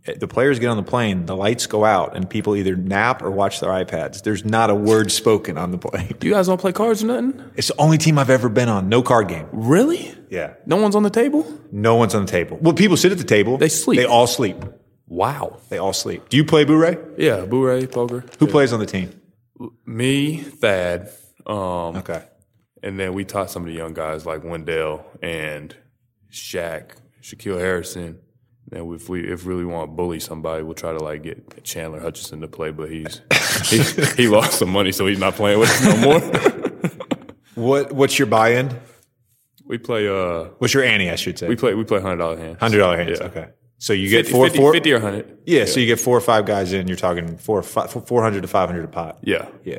the 0.07 0.29
players 0.29 0.59
get 0.59 0.69
on 0.69 0.77
the 0.77 0.83
plane, 0.83 1.27
the 1.27 1.37
lights 1.37 1.67
go 1.67 1.85
out, 1.85 2.17
and 2.17 2.29
people 2.31 2.55
either 2.57 2.77
nap 2.77 3.23
or 3.23 3.31
watch 3.31 3.61
their 3.61 3.71
iPads. 3.71 4.23
There's 4.23 4.45
not 4.45 4.71
a 4.71 4.75
word 4.75 5.11
spoken 5.13 5.59
on 5.59 5.71
the 5.73 5.79
plane. 5.79 6.15
Do 6.19 6.27
you 6.29 6.35
guys 6.35 6.47
don't 6.47 6.61
play 6.61 6.73
cards 6.73 7.03
or 7.03 7.07
nothing? 7.07 7.43
It's 7.57 7.69
the 7.69 7.75
only 7.79 7.99
team 7.99 8.19
I've 8.19 8.31
ever 8.31 8.49
been 8.49 8.69
on. 8.69 8.89
No 8.89 9.03
card 9.03 9.29
game. 9.29 9.47
Really? 9.53 10.15
Yeah. 10.31 10.55
No 10.67 10.77
one's 10.77 10.95
on 10.97 11.03
the 11.03 11.11
table? 11.11 11.47
No 11.73 11.97
one's 11.97 12.15
on 12.15 12.25
the 12.25 12.31
table. 12.31 12.59
Well, 12.61 12.75
people 12.75 12.97
sit 12.97 13.13
at 13.13 13.19
the 13.19 13.25
table. 13.25 13.59
They 13.59 13.69
sleep. 13.69 13.99
They 13.99 14.07
all 14.07 14.27
sleep. 14.27 14.57
Wow. 15.09 15.61
They 15.69 15.79
all 15.79 15.93
sleep. 15.93 16.29
Do 16.29 16.37
you 16.37 16.45
play 16.45 16.65
Bourré? 16.65 17.15
Yeah, 17.19 17.45
Bourré, 17.47 17.91
poker. 17.91 18.25
Who 18.39 18.47
plays 18.47 18.73
on 18.73 18.81
the 18.81 18.87
team? 18.87 19.11
Me, 19.87 20.39
Thad, 20.39 21.11
Um, 21.47 21.97
Okay. 21.97 22.23
And 22.83 23.01
then 23.01 23.15
we 23.15 23.25
taught 23.25 23.51
some 23.51 23.63
of 23.63 23.69
the 23.69 23.75
young 23.75 23.95
guys 23.95 24.27
like 24.27 24.45
Wendell 24.45 25.05
and 25.23 25.75
Shaq, 26.31 26.91
Shaquille 27.23 27.59
Harrison. 27.59 28.19
And 28.73 28.93
if 28.95 29.09
we 29.09 29.21
if 29.31 29.47
really 29.47 29.65
want 29.65 29.91
to 29.91 29.95
bully 29.95 30.19
somebody, 30.21 30.63
we'll 30.65 30.75
try 30.75 30.93
to 30.93 30.99
like 31.03 31.23
get 31.23 31.63
Chandler 31.65 32.01
Hutchison 32.01 32.41
to 32.41 32.49
play, 32.49 32.71
but 32.73 32.91
he's 32.91 33.21
he, 33.71 33.83
he 34.23 34.29
lost 34.29 34.59
some 34.59 34.71
money, 34.71 34.91
so 34.93 35.07
he's 35.07 35.19
not 35.21 35.35
playing 35.35 35.59
with 35.61 35.71
us 35.71 35.83
no 35.85 35.97
more. 35.99 36.21
What 37.55 37.93
What's 37.93 38.19
your 38.19 38.27
buy-in? 38.27 38.79
we 39.65 39.79
play 39.79 40.07
uh 40.09 40.51
What's 40.59 40.75
your 40.75 40.85
ante? 40.85 41.11
I 41.11 41.17
should 41.17 41.39
say. 41.39 41.49
we 41.49 41.57
play 41.57 41.75
we 41.75 41.85
play 41.85 42.01
hundred 42.01 42.19
dollar 42.19 42.37
hands. 42.37 42.59
Hundred 42.61 42.79
dollar 42.79 42.97
hands. 42.99 43.19
Yeah. 43.21 43.27
Okay. 43.29 43.49
So 43.79 43.93
you 43.93 44.09
get 44.09 44.27
50, 44.27 44.33
four, 44.33 44.45
50, 44.47 44.59
four 44.59 44.73
50 44.75 44.93
or 44.93 45.01
hundred. 45.01 45.39
Yeah, 45.47 45.65
So 45.67 45.81
you 45.81 45.87
get 45.87 45.99
four 46.01 46.17
or 46.17 46.21
five 46.21 46.45
guys 46.47 46.73
in. 46.73 46.87
You're 46.89 46.97
talking 46.97 47.37
four, 47.39 47.63
four 47.63 48.23
hundred 48.23 48.43
to 48.43 48.49
five 48.49 48.69
hundred 48.69 48.85
a 48.85 48.89
pot. 48.89 49.19
Yeah, 49.23 49.49
Yeah. 49.65 49.79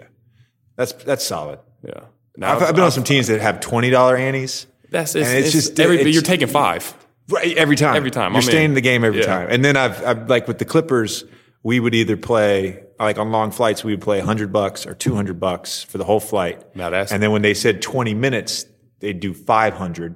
That's 0.76 0.92
that's 0.94 1.26
solid. 1.26 1.60
yeah. 1.84 2.02
Now, 2.36 2.56
I've, 2.56 2.64
I've 2.64 2.76
been 2.76 2.84
on 2.84 2.92
some 2.92 3.04
teams 3.04 3.28
that 3.28 3.42
have 3.42 3.60
twenty 3.60 3.90
dollar 3.90 4.16
antes. 4.16 4.66
That's 4.90 5.14
it's, 5.16 5.28
and 5.28 5.38
it's 5.38 5.48
it's 5.48 5.54
just- 5.56 5.68
just 5.70 5.80
every, 5.80 6.00
it's- 6.00 6.14
you're 6.14 6.24
taking 6.24 6.48
five. 6.48 6.94
Right, 7.30 7.58
every 7.58 7.76
time. 7.76 7.96
Every 7.96 8.12
time. 8.12 8.32
You're 8.32 8.38
I'm 8.38 8.44
staying 8.44 8.66
in. 8.66 8.72
in 8.72 8.76
the 8.76 8.82
game 8.82 9.04
every 9.04 9.20
Yeah. 9.20 9.26
time. 9.26 9.48
And 9.52 9.64
then 9.64 9.76
I've, 9.76 10.04
I've 10.06 10.30
like 10.30 10.48
with 10.48 10.60
the 10.60 10.66
Clippers, 10.66 11.24
we 11.64 11.80
would 11.80 11.94
either 11.96 12.16
play 12.18 12.84
like 13.00 13.18
on 13.18 13.32
long 13.32 13.52
flights, 13.52 13.84
we 13.84 13.92
would 13.94 14.02
play 14.02 14.20
hundred 14.20 14.52
bucks 14.54 14.86
or 14.88 14.94
two 14.94 15.14
hundred 15.16 15.40
bucks 15.40 15.84
for 15.84 15.98
the 15.98 16.04
whole 16.06 16.20
flight. 16.20 16.64
Now 16.76 16.90
that's- 16.90 17.12
and 17.12 17.22
then 17.22 17.32
when 17.32 17.42
they 17.42 17.54
said 17.54 17.82
twenty 17.82 18.14
minutes, 18.14 18.66
they'd 19.00 19.20
do 19.20 19.34
five 19.34 19.74
hundred. 19.74 20.16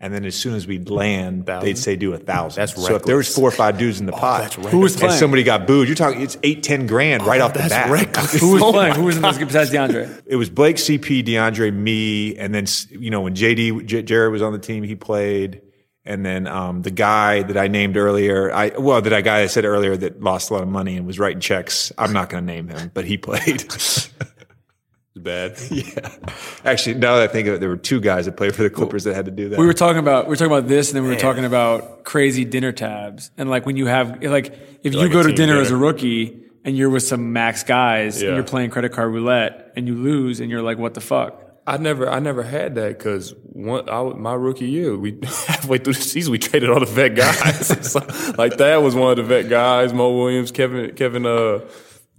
And 0.00 0.12
then 0.12 0.26
as 0.26 0.34
soon 0.34 0.54
as 0.54 0.66
we'd 0.66 0.90
land, 0.90 1.46
Thousand? 1.46 1.66
they'd 1.66 1.78
say 1.78 1.96
do 1.96 2.12
a 2.12 2.18
thousand. 2.18 2.60
That's 2.60 2.74
so 2.84 2.94
if 2.96 3.04
there 3.04 3.16
was 3.16 3.34
four 3.34 3.48
or 3.48 3.52
five 3.52 3.78
dudes 3.78 4.00
in 4.00 4.06
the 4.06 4.12
oh, 4.12 4.18
pot, 4.18 4.42
that's 4.42 4.54
Who 4.70 4.80
was 4.80 4.92
and 4.94 5.00
playing? 5.00 5.14
somebody 5.18 5.42
got 5.44 5.66
booed, 5.66 5.88
you're 5.88 5.94
talking 5.94 6.20
it's 6.20 6.36
eight, 6.42 6.62
ten 6.62 6.86
grand 6.86 7.22
right 7.24 7.40
oh, 7.40 7.46
off 7.46 7.54
the 7.54 7.60
that's 7.60 7.72
bat. 7.72 7.90
reckless. 7.90 8.32
Who 8.40 8.52
was 8.52 8.62
Oh 8.62 8.72
playing? 8.72 8.94
Who 8.96 9.04
was 9.04 9.16
in 9.16 9.22
those 9.22 9.38
games 9.38 9.52
besides 9.52 9.70
DeAndre? 9.70 10.22
It 10.26 10.36
was 10.36 10.50
Blake, 10.50 10.76
CP, 10.76 11.24
DeAndre, 11.24 11.72
me, 11.72 12.36
and 12.36 12.54
then 12.54 12.66
you 12.90 13.08
know 13.10 13.22
when 13.22 13.34
JD 13.34 13.86
J- 13.86 14.02
Jared 14.02 14.30
was 14.30 14.42
on 14.42 14.52
the 14.52 14.58
team, 14.58 14.82
he 14.82 14.94
played, 14.94 15.62
and 16.04 16.24
then 16.24 16.46
um, 16.46 16.82
the 16.82 16.90
guy 16.90 17.42
that 17.42 17.56
I 17.56 17.68
named 17.68 17.96
earlier, 17.96 18.52
I 18.52 18.72
well, 18.78 19.00
that 19.00 19.12
I 19.12 19.20
guy 19.20 19.40
I 19.40 19.46
said 19.46 19.64
earlier 19.64 19.96
that 19.96 20.22
lost 20.22 20.50
a 20.50 20.54
lot 20.54 20.62
of 20.62 20.68
money 20.68 20.96
and 20.96 21.06
was 21.06 21.18
writing 21.18 21.40
checks. 21.40 21.92
I'm 21.96 22.12
not 22.12 22.28
going 22.28 22.46
to 22.46 22.52
name 22.52 22.68
him, 22.68 22.90
but 22.92 23.04
he 23.04 23.16
played. 23.16 23.62
It's 23.62 24.10
bad. 25.16 25.58
yeah, 25.70 26.16
actually, 26.64 26.96
now 26.96 27.16
that 27.16 27.30
I 27.30 27.32
think 27.32 27.48
of 27.48 27.54
it, 27.54 27.60
there 27.60 27.70
were 27.70 27.76
two 27.76 28.00
guys 28.00 28.26
that 28.26 28.36
played 28.36 28.54
for 28.54 28.62
the 28.62 28.70
Clippers 28.70 29.04
that 29.04 29.14
had 29.14 29.24
to 29.24 29.30
do 29.30 29.48
that. 29.48 29.58
We 29.58 29.66
were 29.66 29.72
talking 29.72 29.98
about 29.98 30.26
we 30.26 30.30
were 30.30 30.36
talking 30.36 30.52
about 30.52 30.68
this, 30.68 30.90
and 30.90 30.96
then 30.96 31.04
we 31.04 31.08
were 31.10 31.16
talking 31.20 31.44
about 31.44 32.04
crazy 32.04 32.44
dinner 32.44 32.72
tabs, 32.72 33.30
and 33.38 33.48
like 33.48 33.64
when 33.64 33.76
you 33.76 33.86
have 33.86 34.22
like 34.22 34.46
if 34.82 34.92
you 34.92 35.00
Like 35.00 35.10
a 35.10 35.12
go 35.12 35.22
to 35.22 35.28
team 35.28 35.36
dinner, 35.36 35.60
as 35.60 35.70
a 35.70 35.76
rookie 35.76 36.44
and 36.64 36.76
you're 36.76 36.90
with 36.90 37.02
some 37.02 37.32
max 37.32 37.62
guys 37.62 38.22
and 38.22 38.34
you're 38.34 38.42
playing 38.42 38.70
credit 38.70 38.92
card 38.92 39.12
roulette 39.12 39.72
and 39.76 39.86
you 39.86 39.94
lose 39.94 40.40
and 40.40 40.50
you're 40.50 40.62
like, 40.62 40.78
what 40.78 40.94
the 40.94 41.00
fuck? 41.00 41.43
I 41.66 41.78
never, 41.78 42.08
I 42.10 42.18
never 42.18 42.42
had 42.42 42.74
that 42.74 42.98
because 42.98 43.34
one, 43.44 43.88
I, 43.88 44.02
my 44.02 44.34
rookie 44.34 44.68
year, 44.68 44.96
we 44.98 45.18
halfway 45.22 45.78
through 45.78 45.94
the 45.94 46.00
season, 46.02 46.32
we 46.32 46.38
traded 46.38 46.68
all 46.70 46.80
the 46.80 46.86
vet 46.86 47.14
guys. 47.14 47.68
So, 47.90 48.00
like 48.36 48.58
that 48.58 48.82
was 48.82 48.94
one 48.94 49.10
of 49.12 49.16
the 49.16 49.22
vet 49.22 49.48
guys, 49.48 49.92
Mo 49.92 50.14
Williams, 50.16 50.50
Kevin, 50.52 50.94
Kevin, 50.94 51.24
uh, 51.24 51.60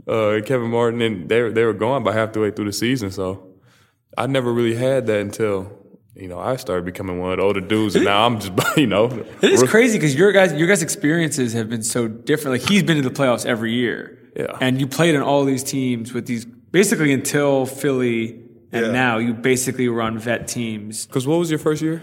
uh, 0.07 0.41
Kevin 0.45 0.69
Martin, 0.71 1.01
and 1.01 1.29
they 1.29 1.49
they 1.49 1.63
were 1.63 1.73
gone 1.73 2.03
by 2.03 2.13
half 2.13 2.33
the 2.33 2.39
way 2.39 2.51
through 2.51 2.65
the 2.65 2.73
season. 2.73 3.11
So 3.11 3.47
I 4.17 4.27
never 4.27 4.51
really 4.51 4.75
had 4.75 5.05
that 5.07 5.19
until 5.21 5.71
you 6.15 6.27
know 6.27 6.39
I 6.39 6.55
started 6.55 6.85
becoming 6.85 7.19
one 7.19 7.31
of 7.33 7.37
the 7.37 7.43
older 7.43 7.61
dudes, 7.61 7.95
and 7.95 8.05
now 8.05 8.25
I'm 8.25 8.39
just 8.39 8.53
you 8.77 8.87
know 8.87 9.05
It 9.41 9.51
is 9.51 9.63
crazy 9.63 9.97
because 9.97 10.15
your 10.15 10.31
guys 10.31 10.53
your 10.53 10.67
guys' 10.67 10.81
experiences 10.81 11.53
have 11.53 11.69
been 11.69 11.83
so 11.83 12.07
different. 12.07 12.59
Like 12.61 12.69
he's 12.69 12.83
been 12.83 12.97
to 13.01 13.07
the 13.07 13.13
playoffs 13.13 13.45
every 13.45 13.73
year, 13.73 14.17
Yeah. 14.35 14.57
and 14.61 14.79
you 14.79 14.87
played 14.87 15.15
on 15.15 15.21
all 15.21 15.43
these 15.45 15.63
teams 15.63 16.13
with 16.13 16.25
these 16.25 16.45
basically 16.45 17.11
until 17.13 17.65
Philly, 17.65 18.39
and 18.75 18.85
Yeah. 18.87 18.91
now 18.91 19.17
you 19.17 19.33
basically 19.33 19.87
were 19.89 20.01
on 20.01 20.17
vet 20.19 20.47
teams. 20.47 21.05
Because 21.05 21.25
what 21.27 21.37
was 21.39 21.49
your 21.49 21.59
first 21.59 21.81
year? 21.81 22.01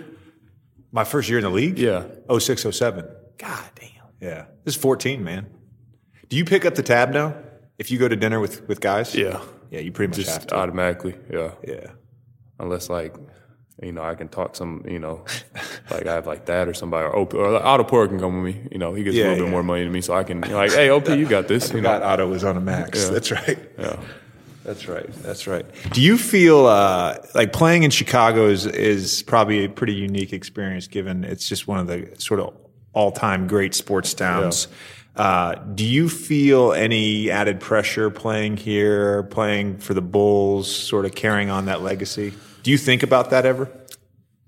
My 0.90 1.04
first 1.04 1.28
year 1.28 1.38
in 1.38 1.44
the 1.44 1.50
league, 1.50 1.78
Yeah. 1.78 2.04
06, 2.28 2.62
07. 2.70 3.04
God 3.38 3.64
damn. 3.74 3.88
Yeah, 4.20 4.44
this 4.64 4.74
is 4.76 4.80
14, 4.80 5.22
man. 5.24 5.46
Do 6.28 6.36
you 6.36 6.44
pick 6.44 6.64
up 6.64 6.74
the 6.74 6.82
tab 6.82 7.12
now 7.12 7.34
if 7.78 7.90
you 7.90 7.98
go 7.98 8.08
to 8.08 8.16
dinner 8.16 8.40
with 8.40 8.66
with 8.68 8.80
guys? 8.80 9.14
Yeah, 9.14 9.40
yeah, 9.70 9.80
you 9.80 9.92
pretty 9.92 10.10
much 10.10 10.26
have 10.26 10.36
just 10.38 10.48
to. 10.48 10.56
automatically. 10.56 11.14
Yeah. 11.30 11.52
yeah. 11.66 11.86
unless 12.58 12.88
like 12.88 13.16
you 13.82 13.90
know 13.90 14.02
I 14.02 14.14
can 14.14 14.28
talk 14.28 14.54
some 14.54 14.84
you 14.88 14.98
know 15.00 15.24
like 15.90 16.06
I 16.06 16.14
have 16.14 16.26
like 16.26 16.44
that 16.46 16.68
or 16.68 16.74
somebody 16.74 17.04
or 17.06 17.16
OP, 17.16 17.34
or 17.34 17.50
like 17.50 17.64
Otto 17.64 17.84
Porter 17.84 18.08
can 18.08 18.20
come 18.20 18.42
with 18.42 18.54
me 18.54 18.68
you 18.70 18.78
know 18.78 18.94
he 18.94 19.02
gets 19.02 19.16
Yeah, 19.16 19.24
a 19.24 19.30
little 19.30 19.38
yeah. 19.38 19.44
bit 19.46 19.50
more 19.50 19.62
money 19.64 19.82
than 19.84 19.92
me 19.92 20.00
so 20.02 20.14
I 20.14 20.22
can 20.22 20.42
you 20.42 20.50
know, 20.50 20.56
like 20.56 20.72
hey 20.72 20.88
OP 20.90 21.08
you 21.08 21.26
got 21.26 21.48
this 21.48 21.68
you 21.70 21.76
Forgot 21.80 22.00
know 22.02 22.06
Otto 22.06 22.28
was 22.28 22.44
on 22.44 22.56
a 22.56 22.60
max. 22.60 23.02
Yeah. 23.02 23.10
That's 23.10 23.30
right. 23.32 23.58
yeah 23.78 23.96
That's 24.64 24.86
right. 24.86 25.12
That's 25.22 25.46
right. 25.46 25.66
Do 25.92 26.00
you 26.00 26.16
feel 26.16 26.66
uh, 26.66 27.18
like 27.34 27.52
playing 27.52 27.82
in 27.82 27.90
Chicago 27.90 28.48
is, 28.48 28.66
is 28.66 29.22
probably 29.24 29.64
a 29.64 29.68
pretty 29.68 29.94
unique 29.94 30.32
experience, 30.32 30.86
given 30.86 31.24
it's 31.24 31.48
just 31.48 31.66
one 31.66 31.78
of 31.80 31.86
the 31.88 32.08
sort 32.18 32.40
of 32.40 32.54
all 32.92 33.10
time 33.10 33.46
great 33.46 33.74
sports 33.74 34.14
towns? 34.14 34.68
Uh, 35.16 35.56
do 35.74 35.84
you 35.84 36.08
feel 36.08 36.72
any 36.72 37.30
added 37.30 37.60
pressure 37.60 38.08
playing 38.08 38.56
here, 38.56 39.24
playing 39.24 39.78
for 39.78 39.94
the 39.94 40.00
Bulls, 40.00 40.74
sort 40.74 41.04
of 41.04 41.14
carrying 41.14 41.50
on 41.50 41.66
that 41.66 41.82
legacy? 41.82 42.32
Do 42.62 42.70
you 42.70 42.78
think 42.78 43.02
about 43.02 43.30
that 43.30 43.44
ever? 43.44 43.68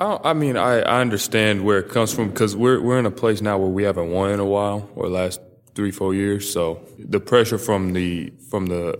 I, 0.01 0.19
I 0.25 0.33
mean 0.33 0.57
I, 0.57 0.81
I 0.81 1.01
understand 1.01 1.65
where 1.65 1.79
it 1.79 1.89
comes 1.89 2.15
from 2.15 2.29
because 2.29 2.57
we're 2.57 2.81
we're 2.81 2.99
in 2.99 3.07
a 3.07 3.11
place 3.11 3.43
now 3.43 3.59
where 3.59 3.69
we 3.69 3.83
haven't 3.83 4.11
won 4.11 4.31
in 4.31 4.41
a 4.41 4.45
while 4.45 4.89
or 4.95 5.09
last 5.09 5.41
three 5.75 5.91
four 5.91 6.15
years 6.15 6.51
so 6.51 6.81
the 6.99 7.21
pressure 7.21 7.59
from 7.59 7.93
the 7.93 8.33
from 8.51 8.67
the 8.67 8.99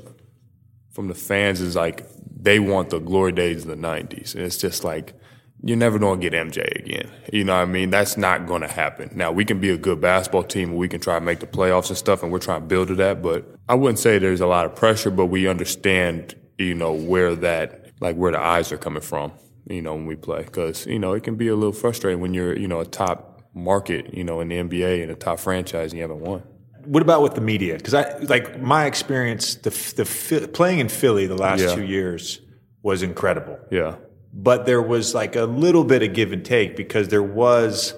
from 0.95 1.09
the 1.09 1.15
fans 1.15 1.61
is 1.61 1.77
like 1.77 2.07
they 2.41 2.61
want 2.61 2.91
the 2.91 3.01
glory 3.01 3.33
days 3.33 3.63
of 3.63 3.69
the 3.69 3.77
90s. 3.77 4.35
And 4.35 4.45
it's 4.45 4.57
just 4.57 4.85
like, 4.85 5.15
you're 5.63 5.77
never 5.79 5.99
going 5.99 6.21
to 6.21 6.31
get 6.31 6.47
MJ 6.47 6.79
again. 6.79 7.11
You 7.33 7.43
know 7.45 7.55
what 7.55 7.63
I 7.63 7.65
mean? 7.65 7.91
That's 7.91 8.17
not 8.17 8.47
going 8.47 8.61
to 8.61 8.69
happen. 8.69 9.11
Now, 9.15 9.33
we 9.33 9.45
can 9.45 9.61
be 9.61 9.71
a 9.71 9.79
good 9.79 10.01
basketball 10.01 10.43
team 10.43 10.77
we 10.77 10.89
can 10.89 11.01
try 11.01 11.19
to 11.19 11.25
make 11.25 11.41
the 11.41 11.47
playoffs 11.47 11.89
and 11.89 11.97
stuff, 11.97 12.23
and 12.23 12.31
we're 12.31 12.39
trying 12.39 12.61
to 12.61 12.67
build 12.67 12.89
to 12.89 12.95
that. 12.97 13.23
But 13.23 13.47
I 13.69 13.75
wouldn't 13.75 13.99
say 13.99 14.19
there's 14.19 14.43
a 14.43 14.47
lot 14.47 14.67
of 14.67 14.77
pressure, 14.77 15.11
but 15.11 15.27
we 15.27 15.49
understand, 15.49 16.35
you 16.59 16.75
know, 16.75 16.93
where 16.93 17.35
that, 17.37 17.93
like 18.01 18.17
where 18.17 18.31
the 18.31 18.41
eyes 18.41 18.71
are 18.73 18.77
coming 18.77 19.01
from, 19.01 19.33
you 19.67 19.81
know, 19.81 19.95
when 19.95 20.07
we 20.07 20.17
play. 20.17 20.43
Because, 20.43 20.87
you 20.87 20.99
know, 20.99 21.15
it 21.15 21.25
can 21.25 21.37
be 21.37 21.49
a 21.49 21.57
little 21.57 21.73
frustrating 21.73 22.21
when 22.21 22.35
you're, 22.35 22.57
you 22.57 22.69
know, 22.69 22.81
a 22.81 22.87
top 22.87 23.43
market, 23.55 24.13
you 24.13 24.23
know, 24.23 24.41
in 24.41 24.49
the 24.49 24.57
NBA 24.57 25.03
and 25.03 25.11
a 25.11 25.15
top 25.15 25.41
franchise 25.41 25.93
and 25.93 25.97
you 25.97 26.03
haven't 26.03 26.21
won. 26.21 26.43
What 26.85 27.03
about 27.03 27.23
with 27.23 27.35
the 27.35 27.41
media? 27.41 27.77
Because 27.77 27.95
I 27.95 28.19
like 28.19 28.61
my 28.61 28.87
experience, 28.87 29.55
the 29.57 29.71
the 29.71 30.49
playing 30.53 30.79
in 30.81 30.89
Philly 30.89 31.27
the 31.27 31.37
last 31.37 31.61
Yeah. 31.61 31.75
two 31.75 31.85
years 31.85 32.41
was 32.83 33.03
incredible. 33.03 33.59
Yeah. 33.71 33.97
but 34.37 34.67
there 34.67 34.83
was 34.83 35.15
like 35.15 35.37
a 35.37 35.45
little 35.45 35.85
bit 35.85 36.03
of 36.03 36.13
give 36.13 36.33
and 36.33 36.45
take 36.45 36.75
because 36.77 37.07
there 37.07 37.23
was 37.23 37.95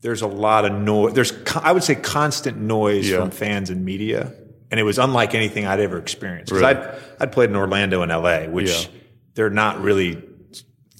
there's 0.00 0.22
a 0.22 0.26
lot 0.26 0.64
of 0.64 0.72
noise 0.72 1.12
there's 1.12 1.32
i 1.56 1.70
would 1.72 1.82
say 1.84 1.94
constant 1.94 2.56
noise 2.56 3.06
Yeah. 3.10 3.18
from 3.18 3.30
fans 3.30 3.68
and 3.68 3.84
media 3.84 4.32
and 4.70 4.80
it 4.80 4.82
was 4.84 4.98
unlike 4.98 5.34
anything 5.34 5.66
i'd 5.66 5.78
ever 5.80 5.98
experienced 5.98 6.50
because 6.54 6.62
Really? 6.62 6.88
I'd, 6.88 6.98
I'd 7.20 7.32
played 7.32 7.50
in 7.50 7.56
orlando 7.56 8.00
and 8.00 8.10
la 8.10 8.44
which 8.46 8.70
Yeah. 8.70 8.88
they're 9.34 9.50
not 9.50 9.82
really 9.82 10.22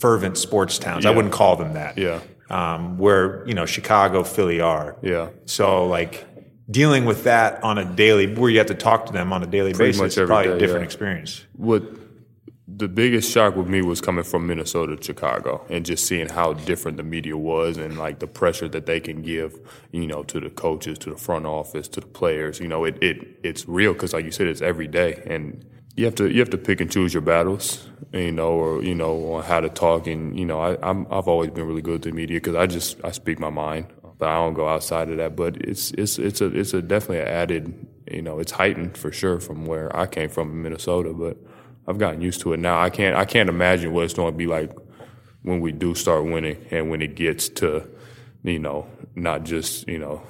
fervent 0.01 0.37
sports 0.37 0.79
towns 0.79 1.07
i 1.07 1.11
wouldn't 1.11 1.33
call 1.33 1.57
them 1.57 1.73
that 1.73 1.97
Yeah. 1.97 2.21
um, 2.51 2.99
where 2.99 3.47
you 3.49 3.55
know 3.55 3.65
chicago 3.65 4.23
philly 4.23 4.61
are 4.61 4.97
Yeah. 5.03 5.29
so 5.47 5.87
like 5.87 6.27
dealing 6.71 7.05
with 7.05 7.25
that 7.25 7.63
on 7.63 7.79
a 7.79 7.85
daily 7.85 8.33
where 8.35 8.51
you 8.51 8.59
have 8.59 8.67
to 8.67 8.75
talk 8.75 9.07
to 9.07 9.13
them 9.13 9.33
on 9.33 9.43
a 9.43 9.47
daily 9.47 9.73
Pretty 9.73 9.99
basis 9.99 10.17
is 10.17 10.27
probably 10.27 10.53
a 10.53 10.59
different 10.59 10.83
yeah. 10.83 10.85
experience 10.85 11.45
what 11.55 11.83
the 12.79 12.87
biggest 12.87 13.33
shock 13.33 13.57
with 13.57 13.67
me 13.67 13.81
was 13.81 14.01
coming 14.01 14.23
from 14.23 14.47
Minnesota 14.47 14.95
to 14.95 15.03
Chicago 15.03 15.65
and 15.71 15.87
just 15.87 16.07
seeing 16.07 16.29
how 16.29 16.53
different 16.53 16.99
the 16.99 17.03
media 17.03 17.37
was 17.37 17.79
and 17.79 17.99
like 17.99 18.19
the 18.19 18.27
pressure 18.27 18.69
that 18.69 18.85
they 18.85 19.01
can 19.01 19.23
give, 19.23 19.59
you 19.91 20.07
know, 20.07 20.23
to 20.25 20.39
the 20.39 20.51
coaches, 20.51 20.99
to 20.99 21.11
the 21.11 21.17
front 21.17 21.47
office, 21.47 21.89
to 21.89 22.01
the 22.01 22.07
players. 22.07 22.61
You 22.61 22.69
know, 22.69 22.85
it, 22.85 23.03
it 23.03 23.39
it's 23.43 23.67
real 23.67 23.95
because, 23.95 24.13
like 24.13 24.25
you 24.27 24.31
said, 24.31 24.47
it's 24.47 24.61
every 24.61 24.87
day, 24.87 25.23
and 25.27 25.65
you 25.97 26.05
have 26.05 26.15
to 26.17 26.31
you 26.31 26.39
have 26.41 26.51
to 26.51 26.59
pick 26.59 26.83
and 26.83 26.91
choose 26.91 27.15
your 27.15 27.23
battles, 27.23 27.89
you 28.13 28.33
know, 28.33 28.51
or 28.51 28.83
you 28.85 28.95
know, 28.95 29.33
on 29.33 29.45
how 29.45 29.61
to 29.61 29.71
talk. 29.71 30.07
And 30.07 30.39
you 30.39 30.45
know, 30.45 30.61
I, 30.61 30.77
I'm 30.89 31.07
I've 31.11 31.27
always 31.27 31.51
been 31.51 31.67
really 31.67 31.83
good 31.83 31.93
with 31.93 32.03
the 32.03 32.13
media 32.13 32.37
because 32.37 32.55
I 32.55 32.67
just 32.67 33.03
I 33.03 33.13
speak 33.13 33.41
my 33.41 33.51
mind, 33.51 33.87
but 34.19 34.29
I 34.29 34.35
don't 34.35 34.55
go 34.55 34.69
outside 34.69 35.09
of 35.11 35.17
that. 35.19 35.37
But 35.37 35.57
it's 35.57 35.91
it's 35.93 36.19
it's 36.19 36.41
a 36.41 36.47
it's 36.47 36.75
a 36.75 36.83
definitely 36.83 37.21
an 37.21 37.29
added, 37.29 37.87
you 38.11 38.23
know, 38.23 38.39
it's 38.39 38.53
heightened 38.53 38.97
for 38.99 39.11
sure 39.13 39.41
from 39.41 39.65
where 39.67 39.95
I 39.97 40.07
came 40.07 40.29
from 40.29 40.51
in 40.51 40.63
Minnesota, 40.63 41.13
but. 41.13 41.37
I've 41.87 41.97
gotten 41.97 42.21
used 42.21 42.43
to 42.43 42.53
it 42.53 42.59
now. 42.59 42.79
I 42.79 42.91
can't 42.91 43.17
I 43.17 43.25
can't 43.25 43.49
imagine 43.49 43.95
what 43.95 44.05
it's 44.05 44.13
going 44.13 44.31
to 44.31 44.37
be 44.37 44.47
like 44.47 44.71
when 45.43 45.61
we 45.61 45.73
do 45.73 45.95
start 45.95 46.23
winning 46.27 46.63
and 46.71 46.91
when 46.91 47.01
it 47.01 47.15
gets 47.15 47.49
to, 47.49 47.89
you 48.43 48.59
know, 48.59 48.87
not 49.15 49.45
just 49.45 49.89
you 49.89 49.99
know 49.99 50.23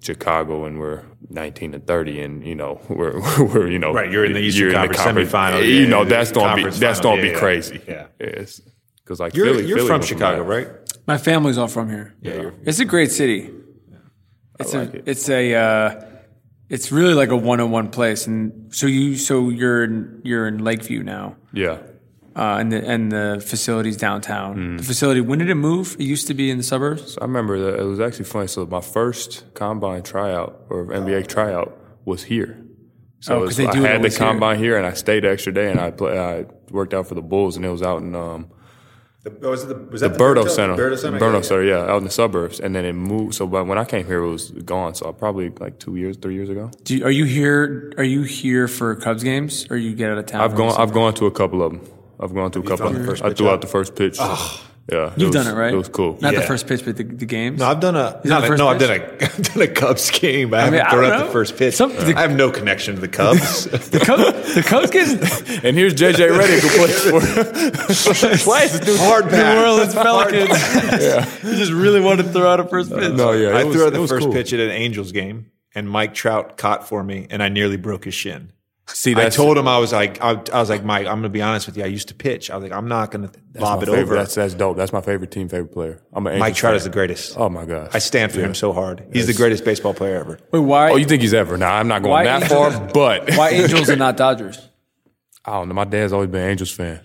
Chicago 0.00 0.64
and 0.64 0.80
we're 0.80 1.04
19 1.30 1.74
and 1.74 1.86
30 1.86 2.20
and 2.20 2.44
you 2.44 2.56
know 2.56 2.80
we're 2.88 3.20
we're 3.44 3.68
you 3.68 3.78
know 3.78 3.92
Right, 3.92 4.10
you're 4.10 4.24
in 4.24 4.32
the 4.32 4.40
Eastern 4.40 4.72
you're 4.72 4.92
Conference 4.92 5.30
semifinal, 5.30 5.64
You 5.66 5.86
know 5.86 6.04
that's 6.04 6.32
going 6.32 6.56
to 6.56 6.64
be 6.64 6.70
that's 6.76 6.98
to 6.98 7.08
yeah, 7.14 7.22
be 7.22 7.32
crazy. 7.32 7.80
yeah. 7.86 8.06
Because 8.18 9.20
like 9.20 9.36
you're, 9.36 9.46
Philly, 9.46 9.66
you're 9.66 9.78
Philly 9.78 9.88
from 9.88 10.02
chicago 10.02 10.42
right 10.42 10.68
My 11.06 11.18
family's 11.18 11.58
all 11.58 11.68
from 11.68 11.88
here. 11.90 12.14
yeah 12.20 12.50
It's 12.64 12.80
a 12.80 12.84
great 12.84 13.10
city. 13.10 13.50
It's 14.60 14.72
like 14.72 14.94
a 14.94 14.96
it. 14.98 15.02
it's 15.06 15.28
a 15.28 15.54
uh, 15.54 16.00
it's 16.70 16.90
really 16.92 17.14
like 17.14 17.30
a 17.30 17.36
one 17.36 17.60
on 17.60 17.70
one 17.70 17.90
place. 17.90 18.26
And 18.26 18.74
so 18.74 18.86
you 18.86 19.16
so 19.16 19.48
you're 19.50 19.84
in, 19.84 20.20
you're 20.24 20.46
in 20.46 20.58
Lakeview 20.64 21.02
now. 21.02 21.36
Yeah. 21.52 21.78
uh, 22.36 22.56
and 22.60 22.70
the 22.72 22.80
and 22.88 23.10
the 23.12 23.42
facilities 23.44 23.96
downtown. 23.96 24.56
Mm. 24.56 24.78
The 24.78 24.84
facility. 24.84 25.20
When 25.20 25.38
did 25.40 25.50
it 25.50 25.56
move? 25.56 25.96
It 25.98 26.04
used 26.04 26.26
to 26.28 26.34
be 26.34 26.50
in 26.50 26.56
the 26.58 26.62
suburbs. 26.64 27.18
I 27.20 27.24
remember 27.24 27.58
that 27.64 27.80
it 27.80 27.84
was 27.84 28.00
actually 28.00 28.24
funny. 28.26 28.46
So 28.46 28.64
my 28.66 28.80
first 28.80 29.44
combine 29.54 30.02
tryout 30.02 30.62
or 30.70 30.86
NBA 30.86 31.26
tryout 31.26 31.76
was 32.04 32.24
here. 32.24 32.60
So 33.20 33.34
Oh, 33.34 33.36
it 33.38 33.40
'cause 33.40 33.46
was- 33.48 33.56
they 33.58 33.66
I 33.66 33.72
do 33.72 33.78
it 33.84 33.86
had 33.86 33.92
the 33.92 33.96
always 33.98 34.16
here. 34.18 34.26
combine 34.28 34.58
here. 34.58 34.76
and 34.78 34.86
I 34.86 34.92
stayed 34.92 35.24
extra 35.24 35.52
day, 35.52 35.70
and 35.70 35.80
I 35.80 35.90
play, 35.90 36.18
I 36.18 36.44
worked 36.70 36.94
out 36.94 37.06
for 37.08 37.14
the 37.14 37.22
Bulls, 37.22 37.56
and 37.56 37.64
it 37.64 37.70
was 37.70 37.82
out 37.82 38.02
in 38.02 38.14
um, 38.14 38.46
The, 39.24 39.34
oh, 39.42 39.50
was, 39.50 39.62
it 39.64 39.68
the, 39.68 39.74
was 39.74 40.02
that 40.02 40.12
the 40.12 40.18
Birdo 40.18 40.44
Berto- 40.44 40.50
Center, 40.50 40.76
Berto 40.76 40.98
Center? 40.98 41.18
Berto 41.18 41.32
Yeah, 41.32 41.36
yeah. 41.36 41.40
Center, 41.40 41.64
yeah, 41.64 41.92
out 41.92 41.96
in 41.96 42.04
the 42.04 42.10
suburbs, 42.10 42.60
and 42.60 42.76
then 42.76 42.84
it 42.84 42.92
moved. 42.92 43.34
So, 43.34 43.46
but 43.46 43.66
when 43.66 43.78
I 43.78 43.86
came 43.86 44.04
here, 44.04 44.18
it 44.18 44.30
was 44.30 44.50
gone. 44.50 44.94
So, 44.94 45.06
uh, 45.06 45.12
probably 45.12 45.48
like 45.48 45.78
two 45.78 45.96
years, 45.96 46.18
three 46.18 46.34
years 46.34 46.50
ago. 46.50 46.70
Do 46.82 46.98
you, 46.98 47.06
are 47.06 47.10
you 47.10 47.24
here? 47.24 47.94
Are 47.96 48.04
you 48.04 48.22
here 48.24 48.68
for 48.68 48.94
Cubs 48.96 49.24
games, 49.24 49.66
or 49.70 49.78
you 49.78 49.94
get 49.94 50.10
out 50.10 50.18
of 50.18 50.26
town? 50.26 50.42
I've 50.42 50.54
gone. 50.54 50.78
I've 50.78 50.92
gone 50.92 51.14
to 51.14 51.24
a 51.26 51.30
couple 51.30 51.62
of 51.62 51.72
them. 51.72 51.88
I've 52.20 52.34
gone 52.34 52.50
to 52.50 52.60
a 52.60 52.62
couple. 52.62 52.88
Of 52.88 52.98
the 52.98 53.04
first 53.04 53.22
them. 53.22 53.32
I 53.32 53.34
threw 53.34 53.48
out? 53.48 53.54
out 53.54 53.60
the 53.62 53.66
first 53.66 53.96
pitch. 53.96 54.18
Yeah, 54.92 55.14
You've 55.16 55.28
was- 55.34 55.44
done 55.44 55.46
it 55.54 55.58
right. 55.58 55.72
It 55.72 55.76
was 55.78 55.88
cool. 55.88 56.18
Not 56.20 56.34
the 56.34 56.42
first 56.42 56.66
pitch, 56.66 56.84
but 56.84 56.96
the, 56.98 57.04
the 57.04 57.24
games. 57.24 57.58
No, 57.58 57.66
I've 57.66 57.80
done 57.80 57.96
a, 57.96 58.10
done 58.10 58.20
not 58.26 58.40
the 58.40 58.44
a 58.44 58.48
first 58.48 58.58
no, 58.58 58.68
I've 58.68 58.78
done 58.78 58.90
a, 58.90 59.24
I've 59.24 59.42
done 59.54 59.62
a 59.62 59.66
Cubs 59.68 60.10
game. 60.10 60.50
but 60.50 60.60
I 60.60 60.64
haven't 60.64 60.80
I 60.80 60.90
thrown 60.90 61.02
don't 61.04 61.12
out 61.12 61.18
know. 61.20 61.26
the 61.26 61.32
first 61.32 61.56
pitch. 61.56 61.74
Some- 61.74 61.94
the- 61.94 62.12
I 62.14 62.20
have 62.20 62.36
no 62.36 62.50
connection 62.50 62.94
to 62.96 63.00
the 63.00 63.08
Cubs. 63.08 63.64
the 63.90 63.98
Cubs. 64.00 64.54
The 64.54 64.62
Cubs 64.62 64.90
get 64.90 65.08
And 65.64 65.74
here's 65.76 65.94
JJ 65.94 66.38
Redick 66.38 66.60
who 66.60 66.68
plays 67.20 68.44
for. 68.44 68.50
Why 68.50 68.64
is 68.64 68.78
this 68.78 68.80
dude 68.86 69.00
Hard 69.00 69.32
New. 69.32 69.38
Orleans 69.62 69.94
Pelicans. 69.94 70.50
yeah, 71.02 71.26
You 71.42 71.56
just 71.56 71.72
really 71.72 72.00
wanted 72.02 72.24
to 72.24 72.32
throw 72.32 72.50
out 72.50 72.60
a 72.60 72.64
first 72.68 72.90
pitch. 72.92 73.12
No, 73.14 73.32
yeah, 73.32 73.50
I 73.56 73.64
was- 73.64 73.74
threw 73.74 73.86
out 73.86 73.92
the 73.94 74.06
first 74.06 74.24
cool. 74.26 74.32
pitch 74.34 74.52
at 74.52 74.60
an 74.60 74.70
Angels 74.70 75.12
game, 75.12 75.50
and 75.74 75.88
Mike 75.88 76.12
Trout 76.12 76.58
caught 76.58 76.86
for 76.86 77.02
me, 77.02 77.26
and 77.30 77.42
I 77.42 77.48
nearly 77.48 77.78
broke 77.78 78.04
his 78.04 78.14
shin. 78.14 78.52
See, 78.86 79.14
I 79.16 79.30
told 79.30 79.56
him 79.56 79.66
I 79.66 79.78
was 79.78 79.92
like, 79.94 80.20
I, 80.22 80.32
I 80.52 80.60
was 80.60 80.68
like, 80.68 80.84
Mike, 80.84 81.06
I'm 81.06 81.14
going 81.14 81.22
to 81.22 81.28
be 81.30 81.40
honest 81.40 81.66
with 81.66 81.76
you. 81.78 81.84
I 81.84 81.86
used 81.86 82.08
to 82.08 82.14
pitch. 82.14 82.50
I 82.50 82.56
was 82.56 82.62
like, 82.62 82.72
I'm 82.72 82.86
not 82.86 83.10
going 83.10 83.26
to 83.26 83.40
that's 83.52 83.62
lob 83.62 83.82
it 83.82 83.86
favorite. 83.86 84.02
over. 84.02 84.14
That's 84.16 84.34
that's 84.34 84.52
dope. 84.52 84.76
That's 84.76 84.92
my 84.92 85.00
favorite 85.00 85.30
team, 85.30 85.48
favorite 85.48 85.72
player. 85.72 86.02
I'm 86.12 86.26
an 86.26 86.38
Mike 86.38 86.54
Trout 86.54 86.72
fan. 86.72 86.76
is 86.76 86.84
the 86.84 86.90
greatest. 86.90 87.38
Oh 87.38 87.48
my 87.48 87.64
gosh. 87.64 87.90
I 87.94 87.98
stand 87.98 88.30
for 88.32 88.40
him 88.40 88.54
so 88.54 88.74
hard. 88.74 89.06
He's 89.12 89.26
the 89.26 89.32
greatest 89.32 89.64
baseball 89.64 89.94
player 89.94 90.16
ever. 90.20 90.38
Wait, 90.52 90.58
why? 90.58 90.90
Oh, 90.90 90.96
you 90.96 91.06
think 91.06 91.22
he's 91.22 91.32
ever? 91.32 91.56
Nah, 91.56 91.70
I'm 91.70 91.88
not 91.88 92.02
going 92.02 92.10
Why 92.12 92.24
that 92.24 92.42
Angels- 92.42 92.74
far, 92.76 92.88
but 92.92 93.30
why 93.36 93.50
Angels 93.50 93.88
and 93.88 93.98
not 93.98 94.18
Dodgers? 94.18 94.68
I 95.46 95.52
don't 95.52 95.68
know. 95.68 95.74
My 95.74 95.84
dad's 95.84 96.12
always 96.12 96.28
been 96.28 96.42
an 96.42 96.50
Angels 96.50 96.70
fan. 96.70 97.00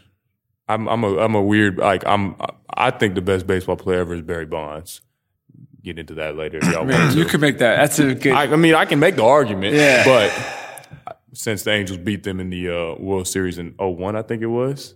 I'm 0.68 0.88
I'm 0.90 1.04
a 1.06 1.18
I'm 1.18 1.34
a 1.36 1.42
weird 1.42 1.78
like 1.78 2.06
I'm 2.06 2.36
I 2.74 2.92
think 2.92 3.16
the 3.16 3.22
best 3.22 3.48
baseball 3.48 3.78
player 3.78 4.00
ever 4.02 4.16
is 4.16 4.22
Barry 4.22 4.46
Bonds. 4.46 5.00
Get 5.82 5.98
into 5.98 6.14
that 6.16 6.36
later. 6.36 6.58
If 6.58 6.66
y'all 6.66 6.82
I 6.82 6.86
mean, 6.86 7.00
want 7.00 7.16
you 7.16 7.24
to. 7.24 7.30
could 7.30 7.40
make 7.40 7.60
that. 7.60 7.78
That's 7.78 8.00
a 8.00 8.14
good. 8.16 8.34
I, 8.34 8.44
I 8.52 8.56
mean, 8.58 8.76
I 8.76 8.84
can 8.84 9.00
make 9.00 9.16
the 9.16 9.24
argument, 9.24 9.76
Yeah. 9.76 10.04
but 10.04 10.30
since 11.34 11.64
the 11.64 11.72
Angels 11.72 12.00
beat 12.00 12.24
them 12.24 12.40
in 12.40 12.50
the 12.50 12.70
uh, 12.70 12.96
World 13.00 13.28
Series 13.28 13.58
in 13.58 13.74
01, 13.80 14.16
I 14.16 14.22
think 14.22 14.42
it 14.42 14.48
was, 14.48 14.96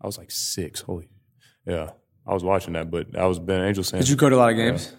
I 0.00 0.06
was 0.06 0.18
like 0.18 0.30
six. 0.30 0.80
Holy, 0.80 1.08
yeah, 1.66 1.90
I 2.26 2.34
was 2.34 2.44
watching 2.44 2.74
that, 2.74 2.90
but 2.90 3.16
I 3.16 3.26
was 3.26 3.38
been 3.38 3.60
an 3.60 3.68
Angels 3.68 3.90
fan. 3.90 4.00
did 4.00 4.08
you 4.08 4.16
go 4.16 4.28
to 4.28 4.36
a 4.36 4.38
lot 4.38 4.50
of 4.50 4.56
games? 4.56 4.92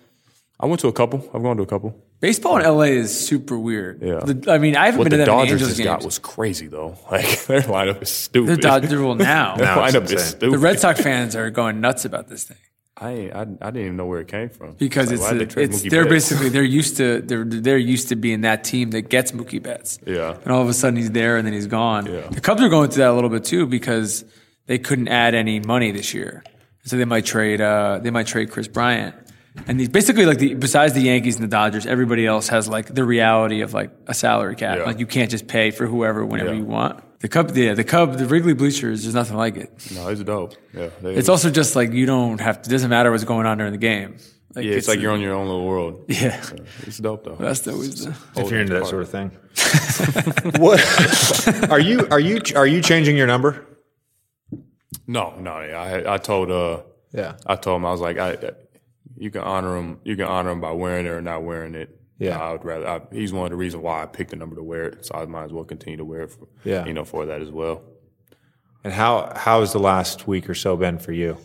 I 0.60 0.68
went 0.68 0.80
to 0.82 0.88
a 0.88 0.94
couple. 0.94 1.20
I've 1.34 1.44
gone 1.44 1.58
to 1.58 1.64
a 1.64 1.68
couple. 1.68 2.02
Baseball 2.22 2.58
in 2.58 2.64
LA 2.66 2.84
is 2.84 3.28
super 3.28 3.60
weird. 3.60 4.02
Yeah. 4.02 4.20
The- 4.22 4.50
I 4.52 4.58
mean, 4.58 4.78
I 4.78 4.86
haven't 4.86 5.00
What 5.00 5.10
been 5.10 5.20
the 5.20 5.26
to 5.26 5.32
that 5.32 5.36
many 5.38 5.50
Dodgers 5.50 5.62
Angels 5.62 5.78
just 5.78 5.84
got 5.84 6.06
was 6.06 6.18
crazy 6.18 6.68
though. 6.68 6.98
Like 7.12 7.46
their 7.46 7.60
lineup 7.62 8.02
is 8.02 8.10
stupid. 8.10 8.56
the 8.56 8.62
Dodgers 8.62 8.94
well 9.02 9.16
now. 9.16 9.56
Their 9.58 9.66
Now 9.66 9.84
it's 9.84 9.96
lineup 9.96 10.10
is 10.12 10.24
stupid. 10.24 10.54
the 10.54 10.58
Red 10.58 10.80
Sox 10.80 11.02
fans 11.02 11.36
are 11.36 11.50
going 11.50 11.82
nuts 11.82 12.06
about 12.06 12.30
this 12.30 12.46
thing 12.46 12.58
I, 12.98 13.10
I 13.34 13.42
I 13.42 13.46
didn't 13.46 13.78
even 13.82 13.98
know 13.98 14.06
where 14.06 14.22
it 14.22 14.28
came 14.30 14.50
from 14.50 14.74
because 14.76 15.12
Like, 15.12 15.42
it's, 15.42 15.56
a, 15.56 15.60
it's 15.60 15.82
Mookie 15.84 15.90
they're 15.90 16.04
Betts? 16.06 16.14
basically 16.30 16.50
they're 16.50 16.64
used 16.64 16.98
to 16.98 17.22
they're 17.22 17.44
they're 17.44 17.78
used 17.78 18.10
to 18.10 18.16
being 18.16 18.42
that 18.42 18.64
team 18.64 18.92
that 18.92 19.10
gets 19.10 19.32
Mookie 19.34 19.62
Betts. 19.62 20.00
Yeah. 20.06 20.38
and 20.44 20.52
all 20.52 20.62
of 20.62 20.70
a 20.70 20.74
sudden 20.74 20.96
he's 20.96 21.12
there 21.12 21.36
and 21.38 21.46
then 21.46 21.54
he's 21.54 21.68
gone. 21.68 22.06
Yeah. 22.06 22.28
The 22.30 22.40
Cubs 22.42 22.62
are 22.62 22.70
going 22.70 22.90
through 22.92 23.04
that 23.04 23.10
a 23.10 23.14
little 23.14 23.30
bit 23.30 23.44
too 23.44 23.66
because 23.68 24.24
they 24.68 24.78
couldn't 24.78 25.10
add 25.10 25.36
any 25.36 25.60
money 25.60 25.92
this 25.92 26.14
year, 26.14 26.44
so 26.86 26.96
they 26.98 27.06
might 27.06 27.26
trade 27.26 27.60
uh, 27.62 28.00
they 28.02 28.12
might 28.12 28.28
trade 28.28 28.50
Kris 28.50 28.68
Bryant. 28.70 29.14
And 29.68 29.80
these, 29.80 29.88
basically, 29.90 30.26
like 30.26 30.38
the 30.40 30.54
besides 30.54 30.94
the 30.94 31.02
Yankees 31.02 31.36
and 31.36 31.44
the 31.44 31.48
Dodgers, 31.50 31.86
everybody 31.86 32.26
else 32.26 32.48
has 32.50 32.68
like 32.68 32.94
the 32.94 33.04
reality 33.06 33.62
of 33.62 33.74
like 33.74 33.90
a 34.08 34.14
salary 34.14 34.56
cap. 34.56 34.80
Yeah. 34.80 34.84
Like 34.86 35.00
you 35.00 35.06
can't 35.06 35.30
just 35.32 35.48
pay 35.48 35.72
for 35.72 35.86
whoever 35.86 36.26
whenever 36.26 36.52
Yeah. 36.52 36.60
you 36.60 36.66
want. 36.66 37.02
The 37.26 37.30
Cub, 37.30 37.58
yeah, 37.58 37.74
the 37.74 37.84
Cub, 37.84 38.20
the 38.20 38.28
Wrigley 38.28 38.54
bleachers, 38.54 39.02
there's 39.02 39.16
nothing 39.16 39.36
like 39.36 39.58
it. 39.58 39.72
No, 39.96 40.10
it's 40.10 40.22
dope. 40.22 40.54
Yeah, 40.72 40.90
they, 41.02 41.16
It's 41.16 41.28
also 41.28 41.50
just 41.50 41.76
like 41.76 41.92
you 41.92 42.06
don't 42.06 42.40
have 42.40 42.62
to. 42.62 42.70
It 42.70 42.72
doesn't 42.72 42.92
matter 42.92 43.10
what's 43.10 43.24
going 43.24 43.48
on 43.48 43.58
during 43.58 43.72
the 43.72 43.80
game. 43.80 44.18
Like, 44.54 44.64
yeah, 44.64 44.74
it's, 44.74 44.88
like 44.88 45.00
you're 45.00 45.12
on 45.12 45.22
your 45.22 45.34
own 45.34 45.48
little 45.48 45.66
world. 45.66 46.06
yeah. 46.08 46.40
It's 46.84 47.00
dope 47.00 47.24
though. 47.24 47.34
That's 47.34 47.68
always 47.68 48.06
the. 48.06 48.16
If 48.36 48.52
you're 48.52 48.60
into 48.60 48.76
that 48.76 48.86
sort 48.86 49.02
of 49.02 49.10
thing. 49.10 49.32
what 50.62 50.80
are 51.72 51.80
you? 51.80 52.08
Are 52.12 52.20
you? 52.20 52.42
Are 52.56 52.68
you 52.68 52.80
changing 52.84 53.18
your 53.18 53.26
number? 53.26 53.66
No, 55.08 55.34
no, 55.40 55.62
yeah. 55.62 55.82
I 55.82 56.14
I 56.14 56.18
told 56.20 56.52
uh 56.52 56.84
Yeah. 57.12 57.38
I 57.44 57.56
told 57.56 57.78
him 57.78 57.88
I 57.88 57.92
was 57.92 58.02
like 58.02 58.20
I 58.20 58.38
you 59.18 59.32
can 59.32 59.42
honor 59.42 59.76
him 59.78 60.00
you 60.04 60.16
can 60.16 60.26
honor 60.26 60.52
him 60.52 60.62
by 60.62 60.74
wearing 60.74 61.08
it 61.08 61.10
or 61.10 61.24
not 61.24 61.42
wearing 61.42 61.74
it. 61.74 61.90
Yeah. 62.18 62.40
I 62.40 62.52
would 62.54 62.64
rather. 62.64 62.88
I, 62.88 63.02
he's 63.12 63.34
one 63.34 63.46
of 63.46 63.50
the 63.52 63.58
reasons 63.58 63.84
why 63.84 64.02
I 64.04 64.06
picked 64.06 64.30
the 64.32 64.36
number 64.38 64.56
to 64.56 64.64
wear 64.64 64.86
it, 64.86 65.06
so 65.06 65.16
I 65.16 65.26
might 65.26 65.46
as 65.46 65.52
well 65.54 65.66
continue 65.66 65.98
to 65.98 66.06
wear 66.06 66.22
it. 66.22 66.32
For, 66.32 66.48
Yeah. 66.64 66.86
you 66.86 66.94
know, 66.94 67.04
for 67.04 67.26
that 67.26 67.42
as 67.42 67.52
well. 67.52 67.82
And 68.84 68.94
how 68.94 69.34
how 69.36 69.60
has 69.62 69.74
the 69.74 69.80
last 69.80 70.28
week 70.28 70.50
or 70.50 70.54
so 70.56 70.78
been 70.78 70.98
for 71.00 71.12
you? 71.12 71.38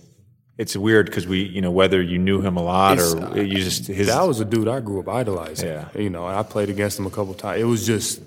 It's 0.58 0.76
weird 0.76 1.06
because 1.06 1.26
we, 1.26 1.42
you 1.42 1.62
know, 1.62 1.70
whether 1.70 2.02
you 2.02 2.18
knew 2.18 2.42
him 2.42 2.58
a 2.58 2.62
lot 2.62 2.98
It's, 2.98 3.14
or 3.14 3.42
you 3.42 3.56
uh, 3.56 3.60
just 3.60 3.86
his. 3.86 4.08
That 4.08 4.22
was 4.28 4.40
a 4.40 4.44
dude 4.44 4.68
I 4.68 4.80
grew 4.80 5.00
up 5.00 5.08
idolizing. 5.08 5.68
Yeah. 5.70 5.88
You 5.96 6.10
know, 6.10 6.26
and 6.26 6.36
I 6.36 6.42
played 6.42 6.68
against 6.68 6.98
him 6.98 7.06
a 7.06 7.10
couple 7.10 7.32
times. 7.32 7.62
It 7.62 7.64
was 7.64 7.86
just, 7.86 8.20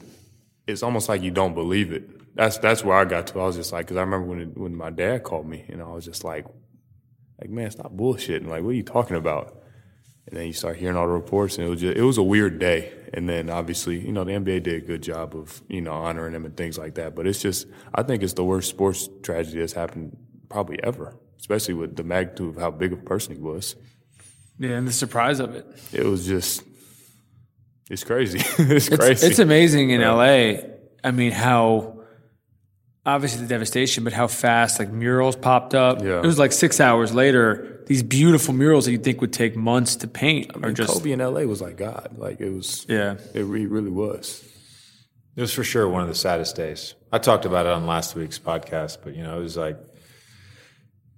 it's 0.65 0.81
almost 0.81 1.07
like 1.09 1.21
you 1.21 1.29
don't 1.29 1.53
believe 1.53 1.93
it. 1.93 2.09
That's 2.35 2.57
that's 2.57 2.83
where 2.83 2.97
I 2.97 3.05
got 3.05 3.27
to. 3.27 3.39
I 3.39 3.45
was 3.45 3.55
just 3.55 3.71
like, 3.71 3.85
because 3.85 3.97
I 3.97 4.01
remember 4.01 4.25
when 4.27 4.41
it, 4.41 4.57
when 4.57 4.75
my 4.75 4.89
dad 4.89 5.21
called 5.21 5.47
me, 5.47 5.63
you 5.69 5.75
know, 5.75 5.91
I 5.91 5.93
was 5.93 6.05
just 6.05 6.23
like, 6.23 6.47
like 7.39 7.51
man, 7.51 7.69
stop 7.69 7.93
bullshitting. 7.93 8.47
Like, 8.47 8.63
what 8.63 8.69
are 8.69 8.73
you 8.73 8.81
talking 8.83 9.15
about? 9.15 9.61
And 10.27 10.37
then 10.37 10.47
you 10.47 10.53
start 10.53 10.77
hearing 10.77 10.95
all 10.95 11.05
the 11.07 11.13
reports, 11.13 11.57
and 11.57 11.67
it 11.67 11.69
was 11.69 11.81
just, 11.81 11.97
it 11.97 12.01
was 12.01 12.17
a 12.17 12.23
weird 12.23 12.57
day. 12.59 12.93
And 13.13 13.27
then 13.29 13.49
obviously, 13.49 13.99
you 13.99 14.11
know, 14.11 14.23
the 14.23 14.31
NBA 14.31 14.63
did 14.63 14.83
a 14.83 14.85
good 14.85 15.03
job 15.03 15.35
of 15.35 15.61
you 15.67 15.81
know 15.81 15.91
honoring 15.93 16.33
him 16.33 16.45
and 16.45 16.55
things 16.55 16.77
like 16.77 16.95
that. 16.95 17.13
But 17.15 17.27
it's 17.27 17.41
just, 17.41 17.67
I 17.93 18.03
think 18.03 18.23
it's 18.23 18.33
the 18.33 18.43
worst 18.43 18.69
sports 18.69 19.09
tragedy 19.21 19.59
that's 19.59 19.73
happened 19.73 20.15
probably 20.49 20.81
ever, 20.83 21.17
especially 21.39 21.73
with 21.73 21.95
the 21.97 22.03
magnitude 22.03 22.55
of 22.55 22.61
how 22.61 22.71
big 22.71 22.93
of 22.93 22.99
a 22.99 23.03
person 23.03 23.35
he 23.35 23.41
was 23.41 23.75
Yeah, 24.59 24.71
and 24.77 24.87
the 24.87 24.93
surprise 24.93 25.39
of 25.39 25.53
it. 25.55 25.65
it 25.91 26.05
was 26.05 26.25
just 26.25 26.63
it's 27.89 28.03
crazy. 28.03 28.39
it's 28.57 28.87
It's, 28.87 28.95
crazy. 28.97 29.27
it's 29.27 29.39
amazing 29.39 29.89
in 29.89 30.01
LA. 30.01 30.53
I 31.03 31.11
mean, 31.11 31.33
how 31.33 31.99
obviously 33.05 33.41
the 33.41 33.47
devastation, 33.47 34.03
but 34.05 34.13
how 34.13 34.27
fast 34.27 34.79
like 34.79 34.89
murals 34.89 35.35
popped 35.35 35.75
up. 35.75 36.01
Yeah. 36.01 36.19
It 36.19 36.25
was 36.25 36.39
like 36.39 36.53
six 36.53 36.79
hours 36.79 37.13
later. 37.13 37.72
These 37.88 38.03
beautiful 38.03 38.53
murals 38.53 38.85
that 38.85 38.91
you 38.91 38.97
think 38.97 39.22
would 39.22 39.34
take 39.34 39.55
months 39.55 39.95
to 39.97 40.07
paint 40.07 40.55
are 40.55 40.68
And 40.68 40.76
just 40.76 40.93
Kobe 40.93 41.11
in 41.11 41.19
LA 41.19 41.41
was 41.41 41.61
like 41.61 41.77
God. 41.77 42.15
Like 42.18 42.39
it 42.39 42.49
was. 42.49 42.85
yeah. 42.89 43.18
It 43.34 43.41
re- 43.41 43.65
really 43.65 43.89
was. 43.91 44.43
It 45.35 45.41
was 45.41 45.53
for 45.53 45.64
sure 45.64 45.88
one 45.89 46.01
of 46.01 46.07
the 46.07 46.15
saddest 46.15 46.55
days. 46.55 46.93
I 47.11 47.18
talked 47.18 47.45
about 47.45 47.65
it 47.65 47.72
on 47.72 47.85
last 47.88 48.15
week's 48.15 48.39
podcast, 48.39 48.99
but 49.03 49.15
you 49.15 49.23
know, 49.23 49.39
it 49.39 49.43
was 49.43 49.57
like, 49.57 49.77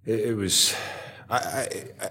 it, 0.06 0.20
it 0.22 0.36
was. 0.36 0.74
I, 1.30 1.38
I, 2.02 2.08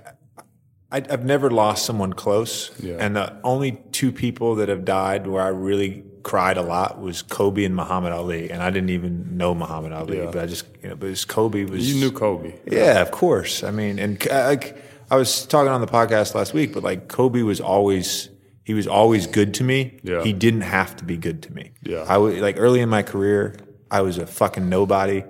I, 0.93 0.97
I've 1.11 1.25
never 1.25 1.51
lost 1.51 1.87
someone 1.87 2.13
close, 2.13 2.71
Yeah. 2.81 2.97
and 3.01 3.17
the 3.17 3.37
only 3.43 3.81
two 3.93 4.13
people 4.13 4.57
that 4.57 4.69
have 4.69 4.85
died 4.85 5.27
where 5.27 5.43
I 5.43 5.49
really 5.49 6.05
cried 6.25 6.57
a 6.57 6.63
lot 6.63 7.01
was 7.01 7.23
Kobe 7.23 7.65
and 7.65 7.77
Muhammad 7.77 8.13
Ali, 8.13 8.51
and 8.51 8.61
I 8.61 8.71
didn't 8.71 8.91
even 8.91 9.37
know 9.37 9.55
Muhammad 9.55 9.93
Ali, 9.93 10.17
Yeah. 10.19 10.31
but 10.33 10.39
I 10.43 10.47
just, 10.47 10.65
you 10.83 10.89
know, 10.89 10.97
but 10.97 11.07
it 11.07 11.11
was 11.11 11.25
Kobe 11.25 11.65
was. 11.65 11.89
You 11.93 12.01
knew 12.01 12.11
Kobe. 12.11 12.55
Yeah, 12.67 13.01
of 13.03 13.13
course. 13.13 13.63
I 13.63 13.71
mean, 13.71 13.99
and 14.01 14.21
uh, 14.29 14.47
like 14.47 14.77
I 15.11 15.17
was 15.17 15.47
talking 15.47 15.71
on 15.71 15.81
the 15.81 15.87
podcast 15.87 16.35
last 16.35 16.53
week, 16.53 16.73
but 16.75 16.83
like 16.83 17.07
Kobe 17.09 17.43
was 17.43 17.61
always 17.61 18.31
he 18.65 18.75
was 18.75 18.87
always 18.89 19.27
good 19.29 19.55
to 19.55 19.65
me. 19.65 20.01
Yeah. 20.03 20.25
He 20.25 20.33
didn't 20.33 20.63
have 20.63 20.97
to 20.97 21.05
be 21.05 21.17
good 21.19 21.43
to 21.45 21.53
me. 21.53 21.73
Yeah. 21.83 22.05
I 22.09 22.17
was 22.19 22.39
like 22.39 22.57
early 22.59 22.81
in 22.81 22.89
my 22.89 23.03
career, 23.03 23.55
I 23.91 24.01
was 24.01 24.19
a 24.19 24.27
fucking 24.27 24.69
nobody, 24.69 25.23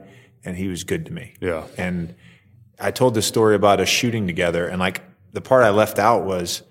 and 0.45 0.57
he 0.57 0.69
was 0.69 0.85
good 0.85 1.05
to 1.07 1.13
me. 1.13 1.35
Yeah. 1.41 1.67
And 1.77 2.15
I 2.79 2.93
told 2.93 3.15
this 3.15 3.27
story 3.27 3.57
about 3.57 3.81
us 3.81 3.89
shooting 3.89 4.27
together, 4.29 4.67
and 4.69 4.79
like 4.79 5.03
the 5.33 5.41
part 5.41 5.65
I 5.65 5.71
left 5.71 5.99
out 5.99 6.25
was 6.25 6.63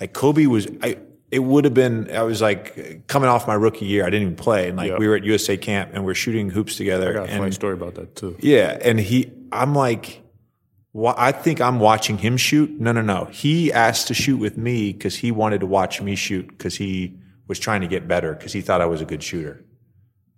like 0.00 0.12
Kobe 0.12 0.46
was 0.46 0.68
I. 0.82 0.98
It 1.30 1.40
would 1.40 1.64
have 1.64 1.74
been. 1.74 2.10
I 2.10 2.22
was 2.22 2.40
like 2.40 3.06
coming 3.06 3.28
off 3.28 3.46
my 3.46 3.54
rookie 3.54 3.84
year. 3.84 4.02
I 4.06 4.10
didn't 4.10 4.22
even 4.22 4.36
play, 4.36 4.68
and 4.68 4.76
like 4.78 4.98
we 4.98 5.06
were 5.08 5.16
at 5.16 5.24
USA 5.24 5.56
camp, 5.58 5.90
and 5.92 6.04
we're 6.04 6.14
shooting 6.14 6.48
hoops 6.50 6.76
together. 6.76 7.10
I 7.10 7.12
got 7.12 7.26
a 7.28 7.30
and 7.30 7.38
funny 7.40 7.52
story 7.52 7.74
about 7.74 7.96
that 7.96 8.16
too. 8.16 8.36
yeah, 8.40 8.78
and 8.82 8.98
he, 8.98 9.30
I'm 9.52 9.74
like, 9.74 10.22
wa- 10.94 11.14
I 11.18 11.32
think 11.32 11.60
I'm 11.60 11.80
watching 11.80 12.16
him 12.16 12.38
shoot. 12.38 12.70
No, 12.80 12.92
no, 12.92 13.02
no. 13.02 13.26
He 13.26 13.70
asked 13.72 14.08
to 14.08 14.14
shoot 14.14 14.38
with 14.38 14.56
me 14.56 14.92
because 14.94 15.16
he 15.16 15.30
wanted 15.30 15.60
to 15.60 15.66
watch 15.66 16.00
me 16.00 16.14
shoot 16.16 16.48
because 16.48 16.76
he 16.76 17.18
was 17.46 17.58
trying 17.58 17.82
to 17.82 17.88
get 17.88 18.08
better 18.08 18.32
because 18.34 18.52
he 18.54 18.62
thought 18.62 18.80
I 18.80 18.86
was 18.86 19.02
a 19.02 19.04
good 19.04 19.22
shooter, 19.22 19.62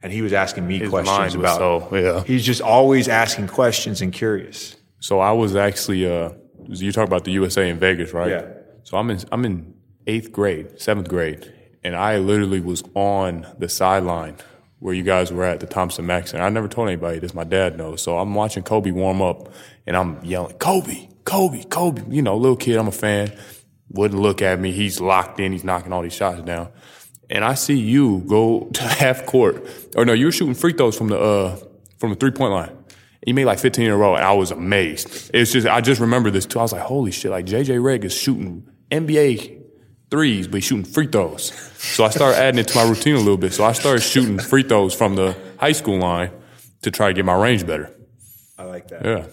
and 0.02 0.12
he 0.12 0.22
was 0.22 0.32
asking 0.32 0.66
me 0.66 0.78
His 0.78 0.90
questions 0.90 1.36
about. 1.36 1.58
so 1.58 1.96
yeah. 1.96 2.24
He's 2.24 2.44
just 2.44 2.62
always 2.62 3.06
asking 3.06 3.46
questions 3.46 4.02
and 4.02 4.12
curious. 4.12 4.76
So 4.98 5.20
I 5.20 5.30
was 5.30 5.54
actually 5.54 6.04
uh 6.10 6.30
you 6.66 6.90
talk 6.90 7.06
about 7.06 7.24
the 7.24 7.30
USA 7.32 7.68
in 7.68 7.78
Vegas, 7.78 8.12
right? 8.12 8.30
Yeah. 8.30 8.46
So 8.82 8.96
I'm 8.96 9.08
in 9.10 9.20
I'm 9.30 9.44
in 9.44 9.74
eighth 10.06 10.32
grade, 10.32 10.80
seventh 10.80 11.08
grade, 11.08 11.52
and 11.82 11.96
I 11.96 12.18
literally 12.18 12.60
was 12.60 12.82
on 12.94 13.46
the 13.58 13.68
sideline 13.68 14.36
where 14.80 14.94
you 14.94 15.02
guys 15.02 15.30
were 15.30 15.44
at 15.44 15.60
the 15.60 15.66
Thomas 15.66 15.98
& 15.98 16.00
Mack 16.00 16.26
Center. 16.26 16.42
I 16.42 16.48
never 16.48 16.66
told 16.66 16.88
anybody 16.88 17.18
this. 17.18 17.34
My 17.34 17.44
dad 17.44 17.76
knows. 17.76 18.02
So 18.02 18.18
I'm 18.18 18.34
watching 18.34 18.62
Kobe 18.62 18.90
warm 18.90 19.22
up, 19.22 19.52
and 19.86 19.96
I'm 19.96 20.22
yelling, 20.24 20.56
"Kobe, 20.56 21.08
Kobe, 21.24 21.64
Kobe!" 21.64 22.02
You 22.08 22.22
know, 22.22 22.36
little 22.36 22.56
kid. 22.56 22.76
I'm 22.76 22.88
a 22.88 22.92
fan. 22.92 23.32
Wouldn't 23.90 24.20
look 24.20 24.42
at 24.42 24.58
me. 24.58 24.72
He's 24.72 25.00
locked 25.00 25.38
in. 25.38 25.52
He's 25.52 25.64
knocking 25.64 25.92
all 25.92 26.02
these 26.02 26.14
shots 26.14 26.40
down. 26.42 26.68
And 27.28 27.44
I 27.44 27.54
see 27.54 27.78
you 27.78 28.24
go 28.26 28.68
to 28.74 28.82
half 28.82 29.26
court, 29.26 29.66
or 29.96 30.04
no, 30.04 30.12
you 30.12 30.26
were 30.26 30.32
shooting 30.32 30.54
free 30.54 30.72
throws 30.72 30.96
from 30.96 31.08
the 31.08 31.20
uh, 31.20 31.56
from 31.98 32.10
the 32.10 32.16
three 32.16 32.32
point 32.32 32.52
line. 32.52 32.76
You 33.26 33.34
made 33.34 33.44
like 33.44 33.58
15 33.58 33.84
in 33.84 33.90
a 33.90 33.96
row, 33.96 34.14
and 34.14 34.24
I 34.24 34.32
was 34.32 34.50
amazed. 34.50 35.30
It's 35.34 35.52
just 35.52 35.66
I 35.66 35.82
just 35.82 36.00
remember 36.00 36.30
this 36.30 36.46
too. 36.46 36.58
I 36.58 36.62
was 36.62 36.72
like, 36.72 36.82
"Holy 36.82 37.10
shit!" 37.10 37.30
Like 37.30 37.44
JJ 37.44 37.78
Redick 37.80 38.04
is 38.04 38.14
shooting 38.14 38.66
NBA 38.90 39.59
threes, 40.10 40.46
but 40.48 40.56
he's 40.56 40.64
shooting 40.64 40.84
free 40.84 41.06
throws. 41.06 41.52
So 41.78 42.04
I 42.04 42.10
started 42.10 42.38
adding 42.38 42.58
it 42.58 42.68
to 42.68 42.76
my 42.76 42.88
routine 42.88 43.14
a 43.14 43.18
little 43.18 43.36
bit. 43.36 43.52
So 43.52 43.64
I 43.64 43.72
started 43.72 44.00
shooting 44.00 44.38
free 44.38 44.62
throws 44.62 44.94
from 44.94 45.14
the 45.16 45.36
high 45.58 45.72
school 45.72 45.98
line 45.98 46.30
to 46.82 46.90
try 46.90 47.08
to 47.08 47.14
get 47.14 47.24
my 47.24 47.34
range 47.40 47.66
better. 47.66 47.90
I 48.58 48.64
like 48.64 48.88
that. 48.88 49.04
Yeah. 49.04 49.26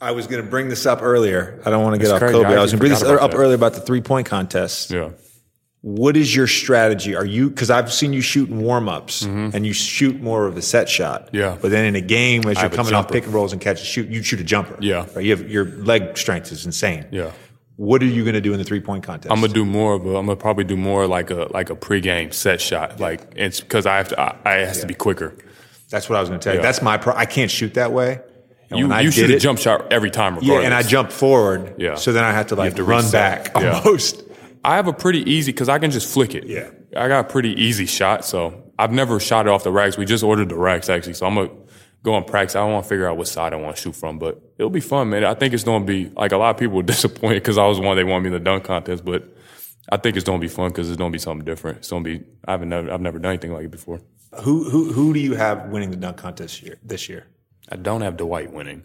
I 0.00 0.12
was 0.12 0.26
going 0.28 0.42
to 0.44 0.48
bring 0.48 0.68
this 0.68 0.86
up 0.86 1.02
earlier. 1.02 1.60
I 1.66 1.70
don't 1.70 1.82
want 1.82 1.94
to 1.94 1.98
get 1.98 2.04
That's 2.04 2.14
off 2.14 2.20
crazy. 2.20 2.34
Kobe. 2.44 2.54
I 2.54 2.58
I 2.58 2.62
was 2.62 2.70
going 2.72 2.78
to 2.78 2.82
bring 2.82 2.90
this 2.92 3.02
up 3.02 3.30
that. 3.32 3.36
earlier 3.36 3.54
about 3.56 3.74
the 3.74 3.80
three 3.80 4.00
point 4.00 4.26
contest. 4.28 4.90
Yeah. 4.92 5.10
What 5.80 6.16
is 6.16 6.34
your 6.34 6.46
strategy? 6.46 7.14
Are 7.16 7.24
you 7.24 7.50
because 7.50 7.70
I've 7.70 7.92
seen 7.92 8.12
you 8.12 8.20
shoot 8.20 8.48
in 8.48 8.60
warm 8.60 8.88
ups 8.88 9.24
Mm-hmm. 9.24 9.56
and 9.56 9.66
you 9.66 9.72
shoot 9.72 10.20
more 10.20 10.46
of 10.46 10.56
a 10.56 10.62
set 10.62 10.88
shot. 10.88 11.30
Yeah. 11.32 11.56
But 11.60 11.70
then 11.70 11.84
in 11.84 11.96
a 11.96 12.00
game, 12.00 12.46
as 12.46 12.60
you're 12.60 12.70
coming 12.70 12.94
off 12.94 13.08
pick 13.10 13.24
and 13.24 13.34
rolls 13.34 13.52
and 13.52 13.60
catch 13.60 13.78
and 13.80 13.86
shoot, 13.86 14.08
you 14.08 14.22
shoot 14.22 14.40
a 14.40 14.44
jumper. 14.44 14.76
Yeah. 14.80 15.06
Right? 15.14 15.24
You 15.24 15.36
have 15.36 15.48
your 15.50 15.64
leg 15.66 16.16
strength 16.18 16.52
is 16.52 16.64
insane. 16.66 17.06
Yeah. 17.10 17.32
What 17.78 18.02
are 18.02 18.06
you 18.06 18.24
going 18.24 18.34
to 18.34 18.40
do 18.40 18.52
in 18.52 18.58
the 18.58 18.64
three 18.64 18.80
point 18.80 19.04
contest? 19.04 19.32
I'm 19.32 19.40
gonna 19.40 19.52
do 19.52 19.64
more 19.64 19.94
of 19.94 20.04
a. 20.04 20.16
I'm 20.16 20.26
gonna 20.26 20.34
probably 20.36 20.64
do 20.64 20.76
more 20.76 21.06
like 21.06 21.30
a 21.30 21.46
like 21.52 21.70
a 21.70 21.76
pregame 21.76 22.34
set 22.34 22.60
shot. 22.60 22.98
Like 22.98 23.32
it's 23.36 23.60
because 23.60 23.86
I 23.86 23.96
have 23.98 24.08
to. 24.08 24.20
I, 24.20 24.36
I 24.44 24.52
has 24.66 24.80
to 24.80 24.86
be 24.86 24.94
quicker. 24.94 25.32
That's 25.88 26.10
what 26.10 26.16
I 26.16 26.20
was 26.20 26.28
going 26.28 26.40
to 26.40 26.44
tell 26.44 26.54
you. 26.54 26.58
Yeah. 26.58 26.62
That's 26.66 26.82
my. 26.82 26.98
Pro- 26.98 27.14
I 27.14 27.24
can't 27.24 27.50
shoot 27.50 27.74
that 27.74 27.92
way. 27.92 28.20
And 28.70 28.78
You 28.80 28.94
you 28.96 29.10
shoot 29.12 29.30
a 29.30 29.38
jump 29.38 29.58
shot 29.60 29.92
every 29.92 30.10
time, 30.10 30.38
Yeah, 30.42 30.60
and 30.60 30.74
I 30.74 30.82
jump 30.82 31.10
forward. 31.12 31.76
Yeah. 31.78 31.94
So 31.94 32.12
then 32.12 32.24
I 32.24 32.32
have 32.32 32.48
to 32.48 32.56
like 32.56 32.64
have 32.70 32.74
to 32.74 32.84
run 32.84 33.04
reset. 33.04 33.52
back 33.54 33.62
Yeah. 33.62 33.78
almost. 33.78 34.22
I 34.64 34.74
have 34.76 34.88
a 34.88 34.92
pretty 34.92 35.20
easy 35.30 35.52
because 35.52 35.68
I 35.70 35.78
can 35.78 35.90
just 35.90 36.12
flick 36.12 36.34
it. 36.34 36.44
Yeah. 36.46 36.68
I 36.96 37.06
got 37.08 37.20
a 37.26 37.28
pretty 37.28 37.50
easy 37.62 37.86
shot, 37.86 38.24
so 38.24 38.70
I've 38.78 38.92
never 38.92 39.20
shot 39.20 39.46
it 39.46 39.50
off 39.50 39.62
the 39.62 39.70
racks. 39.70 39.96
We 39.96 40.04
just 40.04 40.24
ordered 40.24 40.48
the 40.48 40.56
racks 40.56 40.88
actually, 40.90 41.14
so 41.14 41.26
I'm 41.26 41.36
gonna 41.36 41.50
go 42.02 42.16
and 42.16 42.26
practice. 42.26 42.56
I 42.56 42.64
want 42.64 42.84
to 42.84 42.88
figure 42.88 43.08
out 43.08 43.16
what 43.16 43.28
side 43.28 43.52
I 43.52 43.56
want 43.56 43.76
to 43.76 43.82
shoot 43.82 43.94
from, 43.94 44.18
but 44.18 44.40
it'll 44.58 44.70
be 44.70 44.80
fun, 44.80 45.10
man. 45.10 45.24
I 45.24 45.34
think 45.34 45.54
it's 45.54 45.64
gonna 45.64 45.84
be 45.84 46.06
like 46.10 46.32
a 46.32 46.36
lot 46.36 46.50
of 46.50 46.58
people 46.58 46.76
were 46.76 46.82
disappointed 46.94 47.42
because 47.42 47.58
I 47.58 47.66
was 47.66 47.78
the 47.78 47.84
one 47.84 47.96
they 47.96 48.04
wanted 48.04 48.22
me 48.22 48.26
in 48.28 48.32
the 48.34 48.40
dunk 48.40 48.64
contest, 48.64 49.04
but 49.04 49.24
I 49.90 49.96
think 49.96 50.16
it's 50.16 50.24
gonna 50.24 50.38
be 50.38 50.48
fun 50.48 50.70
because 50.70 50.88
it's 50.88 50.98
gonna 50.98 51.10
be 51.10 51.18
something 51.18 51.44
different. 51.44 51.78
It's 51.78 51.90
gonna 51.90 52.04
be 52.04 52.22
I 52.46 52.52
haven't 52.52 52.68
never, 52.68 52.92
I've 52.92 53.00
never 53.00 53.18
done 53.18 53.32
anything 53.32 53.52
like 53.52 53.64
it 53.64 53.70
before. 53.70 54.00
Who 54.42 54.68
who 54.68 54.92
who 54.92 55.14
do 55.14 55.20
you 55.20 55.34
have 55.34 55.68
winning 55.70 55.90
the 55.90 55.96
dunk 55.96 56.18
contest 56.18 56.62
year 56.62 56.78
this 56.82 57.08
year? 57.08 57.26
I 57.70 57.76
don't 57.76 58.02
have 58.02 58.16
Dwight 58.16 58.52
winning. 58.52 58.84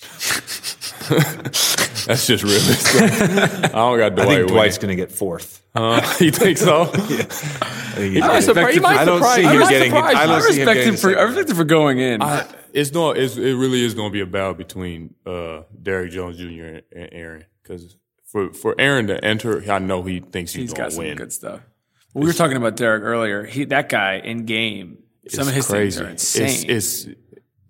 That's 2.06 2.26
just 2.26 2.44
realistic. 2.44 3.02
I 3.02 3.68
don't 3.68 3.98
got 3.98 4.14
Dwight 4.14 4.18
I 4.18 4.24
think 4.24 4.28
winning. 4.28 4.46
Dwight's 4.46 4.78
going 4.78 4.90
to 4.90 4.96
get 4.96 5.10
fourth. 5.10 5.62
Uh, 5.74 6.00
you 6.20 6.30
think 6.30 6.58
so? 6.58 6.82
I 6.82 6.86
think 6.86 8.14
he's 8.14 8.22
I 8.22 8.26
gonna- 8.26 8.34
respect 8.34 8.74
him. 8.76 8.86
I 8.86 9.04
don't 9.04 9.24
see 9.24 9.42
him 9.42 9.60
getting. 9.68 9.90
surprise 9.92 10.14
I 10.14 10.26
don't 10.26 10.42
see 10.42 10.52
him 10.52 10.58
respect 10.58 10.74
getting 10.78 10.92
him 10.92 10.96
for. 10.96 11.18
I 11.18 11.22
respect 11.22 11.50
him 11.50 11.56
for 11.56 11.64
going 11.64 11.98
in. 11.98 12.22
I, 12.22 12.46
it's 12.72 12.92
no, 12.92 13.10
it's, 13.12 13.36
it 13.36 13.54
really 13.54 13.84
is 13.84 13.94
going 13.94 14.10
to 14.10 14.12
be 14.12 14.20
a 14.20 14.26
battle 14.26 14.54
between 14.54 15.14
uh, 15.26 15.62
Derrick 15.80 16.12
Jones 16.12 16.38
Jr. 16.38 16.44
and, 16.44 16.82
and 16.92 17.08
Aaron 17.12 17.44
because 17.62 17.96
for 18.24 18.52
for 18.52 18.74
Aaron 18.78 19.06
to 19.06 19.24
enter, 19.24 19.70
I 19.70 19.78
know 19.78 20.02
he 20.02 20.20
thinks 20.20 20.52
he's, 20.52 20.70
He's 20.70 20.72
got 20.74 20.90
going 20.90 21.02
to 21.02 21.08
some 21.10 21.16
good 21.16 21.32
stuff. 21.32 21.60
Well, 22.12 22.22
we 22.22 22.26
were 22.26 22.32
talking 22.32 22.56
about 22.56 22.76
Derrick 22.76 23.02
earlier. 23.02 23.44
He 23.44 23.64
that 23.66 23.88
guy 23.88 24.16
in 24.16 24.44
game. 24.44 24.98
Some 25.28 25.48
of 25.48 25.54
his 25.54 25.66
crazy. 25.66 25.98
things 25.98 26.00
are 26.00 26.10
insane. 26.10 26.70
It's, 26.70 27.04
it's 27.04 27.16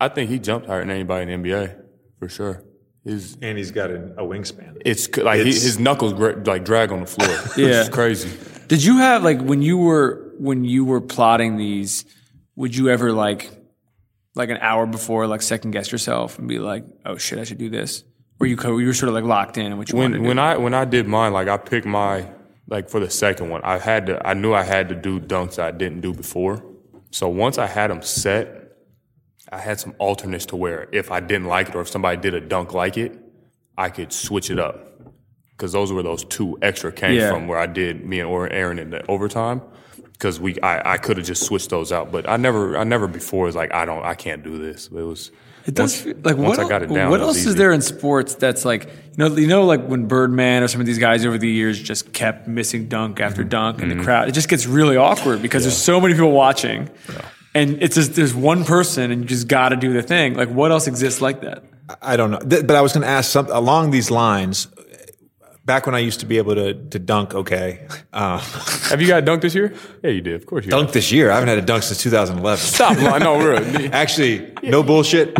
I 0.00 0.08
think 0.08 0.30
he 0.30 0.38
jumped 0.38 0.66
higher 0.66 0.80
than 0.80 0.90
anybody 0.90 1.32
in 1.32 1.42
the 1.42 1.48
NBA 1.48 1.82
for 2.18 2.28
sure. 2.28 2.62
His 3.04 3.36
and 3.42 3.58
he's 3.58 3.70
got 3.70 3.90
a, 3.90 3.96
a 4.16 4.22
wingspan. 4.24 4.80
it's 4.84 5.04
c- 5.04 5.22
like 5.22 5.36
he, 5.40 5.48
It's- 5.48 5.62
his 5.62 5.78
knuckles 5.78 6.14
gra- 6.14 6.42
like 6.44 6.64
drag 6.64 6.90
on 6.90 7.00
the 7.00 7.06
floor. 7.06 7.28
Yeah. 7.56 7.80
it's 7.80 7.88
crazy. 7.90 8.30
Did 8.68 8.82
you 8.82 8.96
have 8.98 9.22
like 9.22 9.40
when 9.42 9.60
you 9.62 9.76
were 9.76 10.32
when 10.38 10.64
you 10.64 10.84
were 10.84 11.00
plotting 11.00 11.56
these? 11.56 12.04
Would 12.56 12.74
you 12.76 12.88
ever 12.88 13.12
like 13.12 13.50
like 14.34 14.48
an 14.48 14.56
hour 14.58 14.86
before 14.86 15.26
like 15.26 15.42
second 15.42 15.72
guess 15.72 15.92
yourself 15.92 16.38
and 16.38 16.48
be 16.48 16.58
like, 16.58 16.84
oh 17.04 17.16
shit, 17.18 17.38
I 17.38 17.44
should 17.44 17.58
do 17.58 17.68
this? 17.68 18.04
Or 18.40 18.46
you 18.46 18.56
co- 18.56 18.78
you 18.78 18.86
were 18.86 18.94
sort 18.94 19.08
of 19.08 19.14
like 19.14 19.24
locked 19.24 19.58
in 19.58 19.66
and 19.66 19.78
what 19.78 19.90
you 19.92 19.98
wanted 19.98 20.18
when 20.20 20.28
when? 20.28 20.38
I 20.38 20.56
when 20.56 20.72
I 20.74 20.84
did 20.86 21.06
mine, 21.06 21.32
like 21.34 21.46
I 21.48 21.56
picked 21.58 21.86
my 21.86 22.26
like 22.68 22.88
for 22.88 23.00
the 23.00 23.10
second 23.10 23.50
one, 23.50 23.60
I 23.64 23.78
had 23.78 24.06
to 24.06 24.26
I 24.26 24.32
knew 24.32 24.54
I 24.54 24.62
had 24.62 24.88
to 24.88 24.94
do 24.94 25.20
dunks 25.20 25.58
I 25.58 25.70
didn't 25.70 26.00
do 26.00 26.14
before. 26.14 26.64
So 27.10 27.28
once 27.28 27.58
I 27.58 27.66
had 27.66 27.90
them 27.90 28.00
set, 28.02 28.63
I 29.54 29.60
had 29.60 29.78
some 29.80 29.94
alternates 29.98 30.46
to 30.46 30.56
where 30.56 30.88
if 30.92 31.10
I 31.10 31.20
didn't 31.20 31.46
like 31.46 31.68
it 31.70 31.74
or 31.76 31.80
if 31.82 31.88
somebody 31.88 32.20
did 32.20 32.34
a 32.34 32.40
dunk 32.40 32.74
like 32.74 32.96
it, 32.98 33.12
I 33.78 33.88
could 33.90 34.12
switch 34.12 34.50
it 34.50 34.58
up. 34.58 34.90
Because 35.52 35.70
those 35.72 35.92
were 35.92 36.02
those 36.02 36.24
two 36.24 36.58
extra 36.62 36.90
came 36.90 37.14
Yeah. 37.14 37.30
from 37.30 37.46
where 37.46 37.58
I 37.58 37.66
did 37.66 38.04
me 38.04 38.18
and 38.20 38.28
or 38.28 38.48
Aaron 38.52 38.78
in 38.80 38.90
the 38.90 39.06
overtime. 39.08 39.62
Because 40.12 40.40
we 40.40 40.58
I, 40.60 40.94
I 40.94 40.96
could 40.98 41.16
have 41.16 41.26
just 41.26 41.42
switched 41.44 41.70
those 41.70 41.92
out, 41.92 42.10
but 42.10 42.28
I 42.28 42.36
never 42.36 42.76
I 42.76 42.84
never 42.84 43.06
before 43.06 43.46
was 43.46 43.54
like 43.56 43.72
I 43.72 43.84
don't 43.84 44.04
I 44.04 44.14
can't 44.14 44.42
do 44.42 44.58
this. 44.58 44.86
It 44.88 44.92
was 44.92 45.30
It 45.66 45.74
does 45.74 45.92
once- 45.92 46.00
feel, 46.02 46.14
like 46.24 46.36
once 46.36 46.58
what, 46.58 46.66
I 46.66 46.68
got 46.68 46.82
it 46.82 46.88
down. 46.92 47.10
what 47.10 47.20
else 47.20 47.44
is 47.46 47.54
there 47.54 47.72
in 47.72 47.80
sports 47.82 48.34
that's 48.34 48.64
like 48.64 48.84
you 48.86 49.16
know 49.18 49.26
you 49.36 49.46
know 49.46 49.64
like 49.64 49.84
when 49.86 50.06
Birdman 50.06 50.62
or 50.64 50.68
some 50.68 50.80
of 50.80 50.86
these 50.86 50.98
guys 50.98 51.24
over 51.24 51.38
the 51.38 51.48
years 51.48 51.80
just 51.80 52.12
kept 52.12 52.48
missing 52.48 52.88
dunk 52.88 53.20
after 53.20 53.42
Mm-hmm. 53.42 53.48
dunk 53.50 53.82
and 53.82 53.90
the 53.92 54.02
crowd 54.02 54.28
it 54.28 54.32
just 54.32 54.48
gets 54.48 54.66
really 54.66 54.96
awkward 54.96 55.40
because 55.42 55.62
there's 55.64 55.76
so 55.76 56.00
many 56.00 56.14
people 56.14 56.32
watching 56.32 56.90
and 57.54 57.82
it's 57.82 57.94
just 57.94 58.14
there's 58.14 58.34
one 58.34 58.64
person 58.64 59.10
and 59.10 59.22
you 59.22 59.28
just 59.28 59.48
got 59.48 59.70
to 59.70 59.76
do 59.76 59.92
the 59.92 60.02
thing 60.02 60.34
like 60.34 60.48
what 60.48 60.70
else 60.70 60.86
exists 60.86 61.20
like 61.20 61.40
that 61.42 61.62
I 62.00 62.16
don't 62.16 62.30
know, 62.30 62.38
but 62.40 62.70
I 62.70 62.80
was 62.80 62.92
going 62.92 63.02
to 63.02 63.08
ask 63.08 63.30
some 63.30 63.46
along 63.50 63.90
these 63.90 64.10
lines. 64.10 64.68
Back 65.66 65.86
when 65.86 65.94
I 65.94 65.98
used 66.00 66.20
to 66.20 66.26
be 66.26 66.36
able 66.36 66.54
to 66.54 66.74
to 66.74 66.98
dunk, 66.98 67.34
okay, 67.34 67.86
uh, 68.12 68.38
Have 68.90 69.00
you 69.00 69.08
got 69.08 69.22
a 69.22 69.22
dunk 69.22 69.40
this 69.42 69.54
year? 69.54 69.74
Yeah, 70.02 70.10
you 70.10 70.20
did. 70.20 70.34
Of 70.34 70.46
course 70.46 70.64
you 70.66 70.70
dunk 70.70 70.92
this 70.92 71.10
year. 71.10 71.30
I 71.30 71.34
haven't 71.34 71.48
had 71.48 71.58
a 71.58 71.62
dunk 71.62 71.82
since 71.82 72.02
2011. 72.02 72.64
Stop 72.64 72.98
lying. 72.98 73.22
No, 73.22 73.38
really. 73.38 73.86
Actually, 73.92 74.52
no 74.62 74.82
bullshit. 74.82 75.34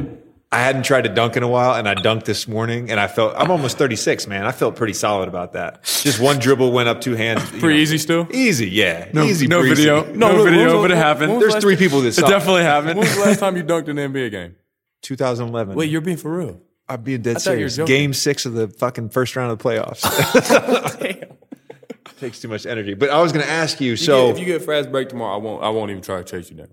I 0.55 0.59
hadn't 0.59 0.85
tried 0.85 1.03
to 1.03 1.09
dunk 1.09 1.37
in 1.37 1.43
a 1.43 1.49
while, 1.49 1.75
and 1.75 1.89
I 1.89 1.97
dunked 1.97 2.27
this 2.27 2.47
morning, 2.47 2.89
and 2.89 3.01
I 3.01 3.09
felt 3.09 3.35
I'm 3.37 3.51
almost 3.51 3.77
36, 3.77 4.29
man. 4.29 4.47
I 4.47 4.53
felt 4.53 4.77
pretty 4.77 4.93
solid 4.93 5.29
about 5.29 5.55
that. 5.55 5.83
Just 5.83 6.21
one 6.21 6.39
dribble 6.39 6.71
went 6.71 6.89
up 6.89 7.01
two 7.01 7.17
hands. 7.17 7.43
Pretty 7.51 7.67
know. 7.67 7.75
easy 7.75 7.99
still? 7.99 8.29
Easy, 8.31 8.71
yeah. 8.71 9.09
no, 9.13 9.25
easy. 9.25 9.49
no 9.49 9.59
breezy. 9.61 9.83
video 9.83 10.05
no, 10.13 10.29
when- 10.29 10.39
when 10.39 10.53
video 10.53 10.75
was- 10.75 10.83
but 10.85 10.91
it 10.93 10.97
happened 10.97 11.43
There's 11.43 11.57
three 11.57 11.75
people 11.75 12.03
that 12.03 12.09
it 12.09 12.13
saw. 12.13 12.27
it. 12.27 12.31
definitely 12.31 12.63
happened 12.63 12.99
When 12.99 13.07
was 13.09 13.17
the 13.17 13.23
last 13.23 13.41
time 13.41 13.57
you 13.57 13.65
dunked 13.65 13.89
in 13.89 13.99
an 13.99 14.13
NBA 14.13 14.31
game? 14.31 14.55
2011. 15.03 15.75
Wait, 15.75 15.91
you're 15.91 16.01
being 16.01 16.17
for 16.17 16.39
real? 16.39 16.61
I'm 16.89 17.03
being 17.03 17.23
dead 17.23 17.35
thought 17.35 17.43
serious. 17.43 17.77
Game 17.77 18.13
six 18.13 18.47
of 18.47 18.53
the 18.53 18.69
fucking 18.69 19.09
first 19.09 19.35
round 19.35 19.51
of 19.51 19.59
the 19.59 19.65
playoffs. 19.65 20.99
Damn. 21.01 21.31
Takes 22.21 22.41
too 22.41 22.49
much 22.49 22.65
energy. 22.65 22.95
But 22.95 23.11
I 23.11 23.21
was 23.21 23.33
going 23.33 23.45
to 23.45 23.51
ask 23.51 23.81
you. 23.81 23.97
So 23.97 24.29
if 24.31 24.39
you 24.39 24.45
get 24.45 24.63
a 24.63 24.65
fast 24.65 24.93
break 24.93 25.09
tomorrow, 25.09 25.35
I 25.35 25.39
won't. 25.39 25.65
I 25.65 25.71
won't 25.71 25.91
even 25.91 26.03
try 26.03 26.19
to 26.19 26.25
chase 26.25 26.49
you 26.49 26.57
down. 26.57 26.69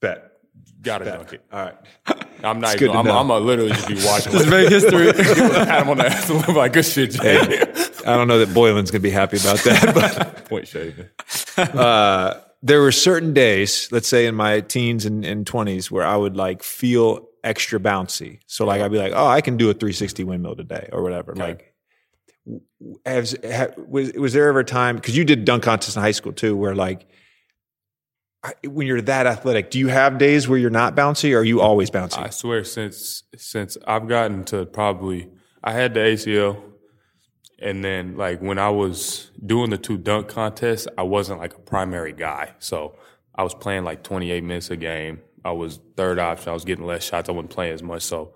bet. 0.00 0.32
Gotta 0.82 1.04
dunk 1.06 1.32
it. 1.32 1.42
All 1.50 1.60
right. 1.64 1.76
I'm 2.42 2.60
not. 2.60 2.76
Even, 2.76 2.92
to 2.92 2.98
I'm. 2.98 3.06
I'm 3.08 3.28
gonna 3.28 3.44
literally 3.44 3.72
just 3.72 3.88
be 3.88 3.94
watching. 4.04 4.34
it's 4.34 4.44
very 4.46 4.68
history 4.68 5.12
Pat 5.12 5.82
him 5.82 5.88
on 5.88 5.98
the 5.98 6.06
ass 6.06 6.28
and 6.30 6.56
like 6.56 6.72
good 6.72 6.84
shit, 6.84 7.12
Jay. 7.12 7.60
I 8.06 8.16
don't 8.16 8.28
know 8.28 8.38
that 8.38 8.54
Boylen's 8.54 8.90
going 8.90 9.00
to 9.02 9.08
be 9.08 9.10
happy 9.10 9.36
about 9.38 9.58
that, 9.60 9.94
but 9.94 10.44
Point 10.48 10.68
shaving. 10.68 11.06
Uh, 11.56 12.40
there 12.62 12.80
were 12.80 12.92
certain 12.92 13.32
days, 13.32 13.88
let's 13.90 14.06
say 14.08 14.26
in 14.26 14.34
my 14.34 14.60
teens 14.60 15.04
and, 15.04 15.24
20s, 15.24 15.90
where 15.90 16.06
I 16.06 16.16
would 16.16 16.36
like 16.36 16.62
feel 16.62 17.28
extra 17.42 17.80
bouncy. 17.80 18.40
So 18.46 18.64
like 18.64 18.80
I'd 18.80 18.92
be 18.92 18.98
like, 18.98 19.12
oh, 19.14 19.26
I 19.26 19.40
can 19.40 19.56
do 19.56 19.70
a 19.70 19.74
360 19.74 20.24
windmill 20.24 20.56
today 20.56 20.88
or 20.92 21.02
whatever. 21.02 21.34
Like, 21.34 21.74
w- 22.44 22.62
has, 23.04 23.36
was 23.76 24.12
was 24.12 24.32
there 24.32 24.48
ever 24.48 24.60
a 24.60 24.64
time 24.64 24.96
because 24.96 25.16
you 25.16 25.24
did 25.24 25.44
dunk 25.44 25.64
contests 25.64 25.96
in 25.96 26.02
high 26.02 26.12
school 26.12 26.32
too, 26.32 26.56
where 26.56 26.74
like 26.74 27.06
when 28.64 28.86
you're 28.86 29.02
that 29.02 29.26
athletic, 29.26 29.70
do 29.70 29.78
you 29.78 29.88
have 29.88 30.18
days 30.18 30.48
where 30.48 30.58
you're 30.58 30.70
not 30.70 30.94
bouncy, 30.94 31.32
or 31.34 31.38
are 31.38 31.44
you 31.44 31.60
always 31.60 31.90
bouncy? 31.90 32.18
I 32.18 32.30
swear, 32.30 32.64
since 32.64 33.22
since 33.36 33.76
I've 33.86 34.08
gotten 34.08 34.44
to 34.46 34.66
probably, 34.66 35.30
I 35.62 35.72
had 35.72 35.94
the 35.94 36.00
ACL, 36.00 36.60
and 37.58 37.84
then 37.84 38.16
like 38.16 38.40
when 38.40 38.58
I 38.58 38.70
was 38.70 39.30
doing 39.44 39.70
the 39.70 39.78
two 39.78 39.98
dunk 39.98 40.28
contests, 40.28 40.86
I 40.96 41.02
wasn't 41.02 41.40
like 41.40 41.54
a 41.54 41.60
primary 41.60 42.12
guy, 42.12 42.54
so 42.58 42.96
I 43.34 43.42
was 43.42 43.54
playing 43.54 43.84
like 43.84 44.02
28 44.02 44.42
minutes 44.42 44.70
a 44.70 44.76
game. 44.76 45.20
I 45.44 45.52
was 45.52 45.78
third 45.96 46.18
option. 46.18 46.50
I 46.50 46.52
was 46.54 46.64
getting 46.64 46.84
less 46.84 47.04
shots. 47.04 47.28
I 47.28 47.32
wasn't 47.32 47.50
playing 47.50 47.74
as 47.74 47.82
much. 47.82 48.02
So 48.02 48.34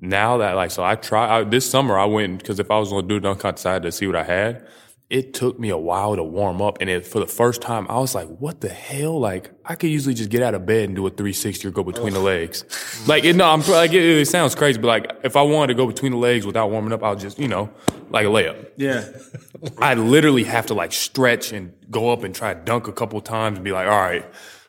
now 0.00 0.38
that 0.38 0.52
like, 0.52 0.70
so 0.70 0.84
I 0.84 0.94
try 0.94 1.38
I, 1.38 1.44
this 1.44 1.68
summer 1.68 1.98
I 1.98 2.06
went 2.06 2.38
because 2.38 2.58
if 2.58 2.70
I 2.70 2.78
was 2.78 2.90
going 2.90 3.06
to 3.06 3.14
do 3.14 3.20
dunk 3.20 3.40
contest, 3.40 3.66
I 3.66 3.74
had 3.74 3.82
to 3.82 3.92
see 3.92 4.06
what 4.06 4.16
I 4.16 4.24
had. 4.24 4.66
It 5.10 5.32
took 5.32 5.58
me 5.58 5.70
a 5.70 5.78
while 5.78 6.16
to 6.16 6.22
warm 6.22 6.60
up, 6.60 6.78
and 6.82 6.90
it, 6.90 7.06
for 7.06 7.18
the 7.18 7.26
first 7.26 7.62
time, 7.62 7.86
I 7.88 7.98
was 7.98 8.14
like, 8.14 8.28
"What 8.28 8.60
the 8.60 8.68
hell?" 8.68 9.18
Like, 9.18 9.50
I 9.64 9.74
could 9.74 9.88
usually 9.88 10.14
just 10.14 10.28
get 10.28 10.42
out 10.42 10.54
of 10.54 10.66
bed 10.66 10.84
and 10.84 10.96
do 10.96 11.06
a 11.06 11.10
360 11.10 11.66
or 11.66 11.70
go 11.70 11.82
between 11.82 12.12
the 12.12 12.20
legs. 12.20 12.64
Like, 13.06 13.24
it, 13.24 13.34
no, 13.34 13.48
I'm 13.48 13.62
like, 13.68 13.92
it, 13.94 14.02
it 14.02 14.28
sounds 14.28 14.54
crazy, 14.54 14.78
but 14.78 14.88
like, 14.88 15.10
if 15.24 15.34
I 15.34 15.42
wanted 15.42 15.68
to 15.68 15.74
go 15.74 15.86
between 15.86 16.12
the 16.12 16.18
legs 16.18 16.44
without 16.44 16.70
warming 16.70 16.92
up, 16.92 17.02
I'll 17.02 17.16
just, 17.16 17.38
you 17.38 17.48
know, 17.48 17.70
like 18.10 18.26
a 18.26 18.28
layup. 18.28 18.70
yeah 18.76 19.08
I 19.78 19.94
literally 19.94 20.44
have 20.44 20.66
to 20.66 20.74
like 20.74 20.92
stretch 20.92 21.52
and 21.52 21.72
go 21.90 22.10
up 22.10 22.22
and 22.22 22.34
try 22.34 22.52
to 22.54 22.60
dunk 22.60 22.86
a 22.88 22.92
couple 22.92 23.20
times 23.20 23.56
and 23.56 23.64
be 23.64 23.72
like, 23.72 23.86
all 23.86 23.98
right, 23.98 24.26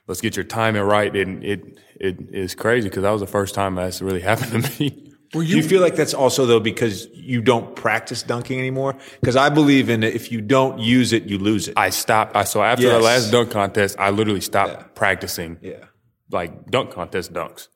let's 0.07 0.21
get 0.21 0.35
your 0.35 0.45
timing 0.45 0.81
right. 0.83 1.13
And 1.15 1.43
it 1.43 1.77
it 1.99 2.17
is 2.31 2.55
crazy 2.55 2.87
because 2.89 3.03
that 3.03 3.11
was 3.11 3.21
the 3.21 3.27
first 3.27 3.55
time 3.55 3.75
that's 3.75 4.01
really 4.01 4.21
happened 4.31 4.63
to 4.63 4.79
me. 4.79 5.08
Do 5.31 5.41
you 5.43 5.61
feel 5.61 5.79
like 5.81 5.95
that's 5.95 6.13
also 6.15 6.45
though 6.47 6.59
because 6.59 7.07
you 7.13 7.41
don't 7.41 7.75
practice 7.75 8.23
dunking 8.23 8.57
anymore? 8.59 8.95
Because 9.19 9.35
I 9.35 9.49
believe 9.49 9.89
in 9.89 10.03
it. 10.03 10.15
If 10.15 10.31
you 10.31 10.41
don't 10.41 10.79
use 10.79 11.13
it, 11.13 11.23
you 11.23 11.37
lose 11.37 11.67
it. 11.67 11.75
I 11.77 11.91
stopped. 11.91 12.35
I, 12.35 12.43
so 12.45 12.63
after 12.63 12.85
Yes. 12.87 12.97
the 12.97 13.03
last 13.03 13.31
dunk 13.31 13.51
contest, 13.51 13.95
I 13.99 14.09
literally 14.09 14.41
stopped 14.41 14.71
Yeah. 14.73 14.83
practicing 14.95 15.57
yeah. 15.61 15.85
like 16.31 16.71
dunk 16.71 16.91
contest 16.91 17.31
dunks. 17.31 17.67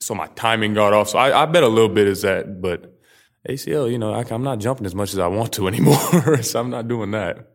So 0.00 0.14
my 0.14 0.28
timing 0.28 0.74
got 0.74 0.92
off. 0.92 1.08
So 1.08 1.18
I, 1.18 1.42
I 1.42 1.46
bet 1.46 1.62
a 1.64 1.68
little 1.68 1.88
bit 1.88 2.06
is 2.06 2.22
that, 2.22 2.60
but 2.62 2.92
ACL, 3.48 3.90
you 3.90 3.98
know, 3.98 4.12
I, 4.14 4.24
I'm 4.30 4.44
not 4.44 4.58
jumping 4.60 4.86
as 4.86 4.94
much 4.94 5.12
as 5.12 5.18
I 5.18 5.26
want 5.26 5.52
to 5.54 5.66
anymore. 5.72 6.42
so 6.42 6.60
I'm 6.60 6.70
not 6.70 6.86
doing 6.86 7.10
that. 7.12 7.48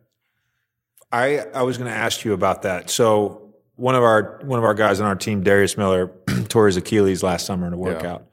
I 1.10 1.38
I 1.54 1.62
was 1.62 1.78
going 1.78 1.90
to 1.90 1.96
ask 1.96 2.24
you 2.24 2.34
about 2.34 2.62
that. 2.62 2.90
So 2.90 3.54
one 3.76 3.94
of 3.94 4.02
our 4.02 4.40
one 4.44 4.58
of 4.58 4.64
our 4.64 4.74
guys 4.74 5.00
on 5.00 5.06
our 5.06 5.16
team, 5.16 5.42
Darius 5.42 5.78
Miller, 5.78 6.08
tore 6.48 6.66
his 6.66 6.76
Achilles 6.76 7.22
last 7.22 7.46
summer 7.46 7.66
in 7.66 7.72
a 7.72 7.78
workout, 7.78 8.26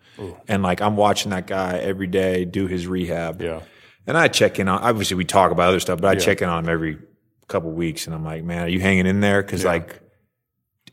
and 0.48 0.64
like 0.64 0.82
I'm 0.82 0.96
watching 0.98 1.32
that 1.32 1.48
guy 1.48 1.78
every 1.78 2.08
day 2.08 2.46
do 2.46 2.68
his 2.68 2.88
rehab. 2.88 3.42
Yeah. 3.42 3.62
And 4.08 4.18
I 4.18 4.28
check 4.28 4.60
in 4.60 4.68
on. 4.68 4.82
Obviously, 4.82 5.18
we 5.18 5.26
talk 5.26 5.52
about 5.52 5.70
other 5.70 5.80
stuff, 5.80 6.00
but 6.02 6.08
I 6.10 6.14
Yeah. 6.14 6.20
check 6.20 6.42
in 6.42 6.50
on 6.50 6.64
him 6.66 6.70
every 6.70 6.98
couple 7.48 7.72
weeks, 7.72 8.06
and 8.06 8.16
I'm 8.16 8.24
like, 8.24 8.44
man, 8.44 8.64
are 8.64 8.68
you 8.70 8.80
hanging 8.80 9.06
in 9.08 9.20
there? 9.20 9.42
Because 9.42 9.64
like, 9.66 10.00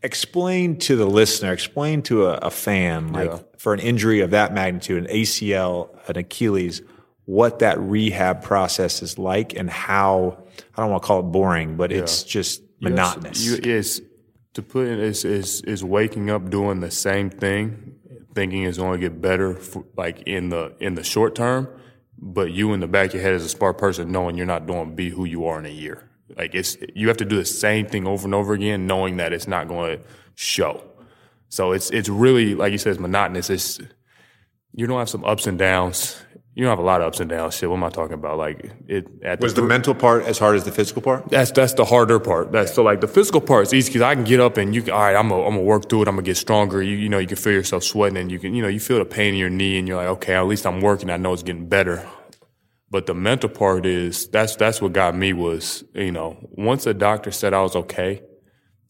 explain 0.02 0.78
to 0.78 0.96
the 0.96 1.06
listener, 1.06 1.52
explain 1.52 2.02
to 2.02 2.26
a, 2.26 2.32
a 2.38 2.50
fan, 2.50 3.12
like 3.12 3.30
Yeah. 3.30 3.38
for 3.58 3.72
an 3.74 3.80
injury 3.80 4.20
of 4.20 4.30
that 4.30 4.52
magnitude, 4.54 5.04
an 5.04 5.10
ACL, 5.10 5.90
an 6.08 6.16
Achilles, 6.18 6.82
what 7.24 7.60
that 7.60 7.78
rehab 7.80 8.42
process 8.42 9.02
is 9.02 9.18
like, 9.18 9.54
and 9.54 9.70
how 9.70 10.42
I 10.76 10.82
don't 10.82 10.90
want 10.90 11.02
to 11.02 11.06
call 11.06 11.20
it 11.20 11.24
boring, 11.24 11.76
but 11.76 11.92
it's 11.92 12.24
just 12.24 12.62
monotonous. 12.80 13.44
You, 13.44 13.56
is 13.62 14.02
to 14.54 14.62
put 14.62 14.88
it 14.88 14.98
is 14.98 15.24
is 15.24 15.60
is 15.62 15.84
waking 15.84 16.30
up 16.30 16.50
doing 16.50 16.80
the 16.80 16.90
same 16.90 17.30
thing, 17.30 17.91
thinking 18.34 18.64
it's 18.64 18.78
going 18.78 18.92
to 18.92 18.98
get 18.98 19.20
better, 19.20 19.54
for, 19.54 19.84
like 19.96 20.22
in 20.22 20.48
the 20.48 20.74
in 20.80 20.94
the 20.94 21.04
short 21.04 21.34
term. 21.34 21.68
But 22.18 22.52
you 22.52 22.72
in 22.72 22.80
the 22.80 22.86
back 22.86 23.08
of 23.08 23.14
your 23.14 23.22
head 23.22 23.34
as 23.34 23.44
a 23.44 23.48
smart 23.48 23.78
person, 23.78 24.12
knowing 24.12 24.36
you're 24.36 24.46
not 24.46 24.66
going 24.66 24.90
to 24.90 24.94
be 24.94 25.10
who 25.10 25.24
you 25.24 25.46
are 25.46 25.58
in 25.58 25.66
a 25.66 25.70
year. 25.70 26.08
Like 26.36 26.54
it's 26.54 26.76
you 26.94 27.08
have 27.08 27.16
to 27.18 27.24
do 27.24 27.36
the 27.36 27.44
same 27.44 27.86
thing 27.86 28.06
over 28.06 28.26
and 28.26 28.34
over 28.34 28.54
again, 28.54 28.86
knowing 28.86 29.16
that 29.16 29.32
it's 29.32 29.48
not 29.48 29.68
going 29.68 29.98
to 29.98 30.04
show. 30.34 30.82
So 31.48 31.72
it's 31.72 31.90
it's 31.90 32.08
really 32.08 32.54
like 32.54 32.72
you 32.72 32.78
said, 32.78 32.92
it's 32.92 33.00
monotonous. 33.00 33.50
It's 33.50 33.80
you 34.74 34.86
don't 34.86 34.98
have 34.98 35.10
some 35.10 35.24
ups 35.24 35.46
and 35.46 35.58
downs. 35.58 36.16
You 36.54 36.64
don't 36.64 36.70
have 36.70 36.78
a 36.78 36.82
lot 36.82 37.00
of 37.00 37.06
ups 37.06 37.20
and 37.20 37.30
downs. 37.30 37.56
Shit, 37.56 37.70
what 37.70 37.76
am 37.76 37.84
I 37.84 37.88
talking 37.88 38.12
about? 38.12 38.36
Like 38.36 38.72
it 38.86 39.08
at 39.22 39.40
the 39.40 39.44
was 39.46 39.54
the 39.54 39.62
mental 39.62 39.94
part 39.94 40.24
as 40.24 40.38
hard 40.38 40.54
as 40.54 40.64
the 40.64 40.72
physical 40.72 41.00
part? 41.00 41.26
that's 41.30 41.50
that's 41.50 41.72
the 41.72 41.84
harder 41.84 42.20
part. 42.20 42.52
That's 42.52 42.74
so 42.74 42.82
like 42.82 43.00
the 43.00 43.08
physical 43.08 43.40
part 43.40 43.68
is 43.68 43.72
easy 43.72 43.88
because 43.88 44.02
I 44.02 44.14
can 44.14 44.24
get 44.24 44.38
up 44.38 44.58
and 44.58 44.74
you 44.74 44.82
can 44.82 44.92
all 44.92 45.00
right. 45.00 45.16
I'm 45.16 45.30
gonna, 45.30 45.44
I'm 45.44 45.52
gonna 45.52 45.62
work 45.62 45.88
through 45.88 46.02
it. 46.02 46.08
I'm 46.08 46.16
gonna 46.16 46.26
get 46.26 46.36
stronger. 46.36 46.82
You 46.82 46.96
you 46.96 47.08
know 47.08 47.18
you 47.18 47.26
can 47.26 47.38
feel 47.38 47.54
yourself 47.54 47.84
sweating 47.84 48.18
and 48.18 48.30
you 48.30 48.38
can 48.38 48.54
you 48.54 48.60
know 48.60 48.68
you 48.68 48.80
feel 48.80 48.98
the 48.98 49.06
pain 49.06 49.32
in 49.32 49.40
your 49.40 49.48
knee 49.48 49.78
and 49.78 49.88
you're 49.88 49.96
like 49.96 50.08
okay 50.08 50.34
at 50.34 50.46
least 50.46 50.66
I'm 50.66 50.82
working. 50.82 51.08
I 51.08 51.16
know 51.16 51.32
it's 51.32 51.42
getting 51.42 51.68
better. 51.68 52.06
But 52.90 53.06
the 53.06 53.14
mental 53.14 53.48
part 53.48 53.86
is 53.86 54.28
that's 54.28 54.54
that's 54.56 54.82
what 54.82 54.92
got 54.92 55.16
me 55.16 55.32
was 55.32 55.84
you 55.94 56.12
know 56.12 56.36
once 56.50 56.84
the 56.84 56.92
doctor 56.92 57.30
said 57.30 57.54
I 57.54 57.62
was 57.62 57.74
okay, 57.76 58.20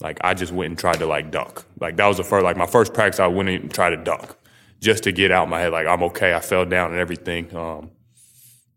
like 0.00 0.18
I 0.22 0.34
just 0.34 0.52
went 0.52 0.70
and 0.70 0.78
tried 0.78 0.98
to 0.98 1.06
like 1.06 1.30
dunk. 1.30 1.62
Like 1.78 1.96
that 1.98 2.08
was 2.08 2.16
the 2.16 2.24
first 2.24 2.42
like 2.42 2.56
my 2.56 2.66
first 2.66 2.92
practice. 2.92 3.20
I 3.20 3.28
went 3.28 3.50
and 3.50 3.72
tried 3.72 3.90
to 3.90 3.98
dunk 3.98 4.34
just 4.82 5.04
to 5.04 5.12
get 5.12 5.30
out 5.30 5.48
my 5.48 5.60
head 5.60 5.72
like 5.72 5.86
I'm 5.86 6.02
okay. 6.04 6.34
I 6.34 6.40
fell 6.40 6.66
down 6.66 6.90
and 6.90 7.00
everything. 7.00 7.54
Um, 7.56 7.90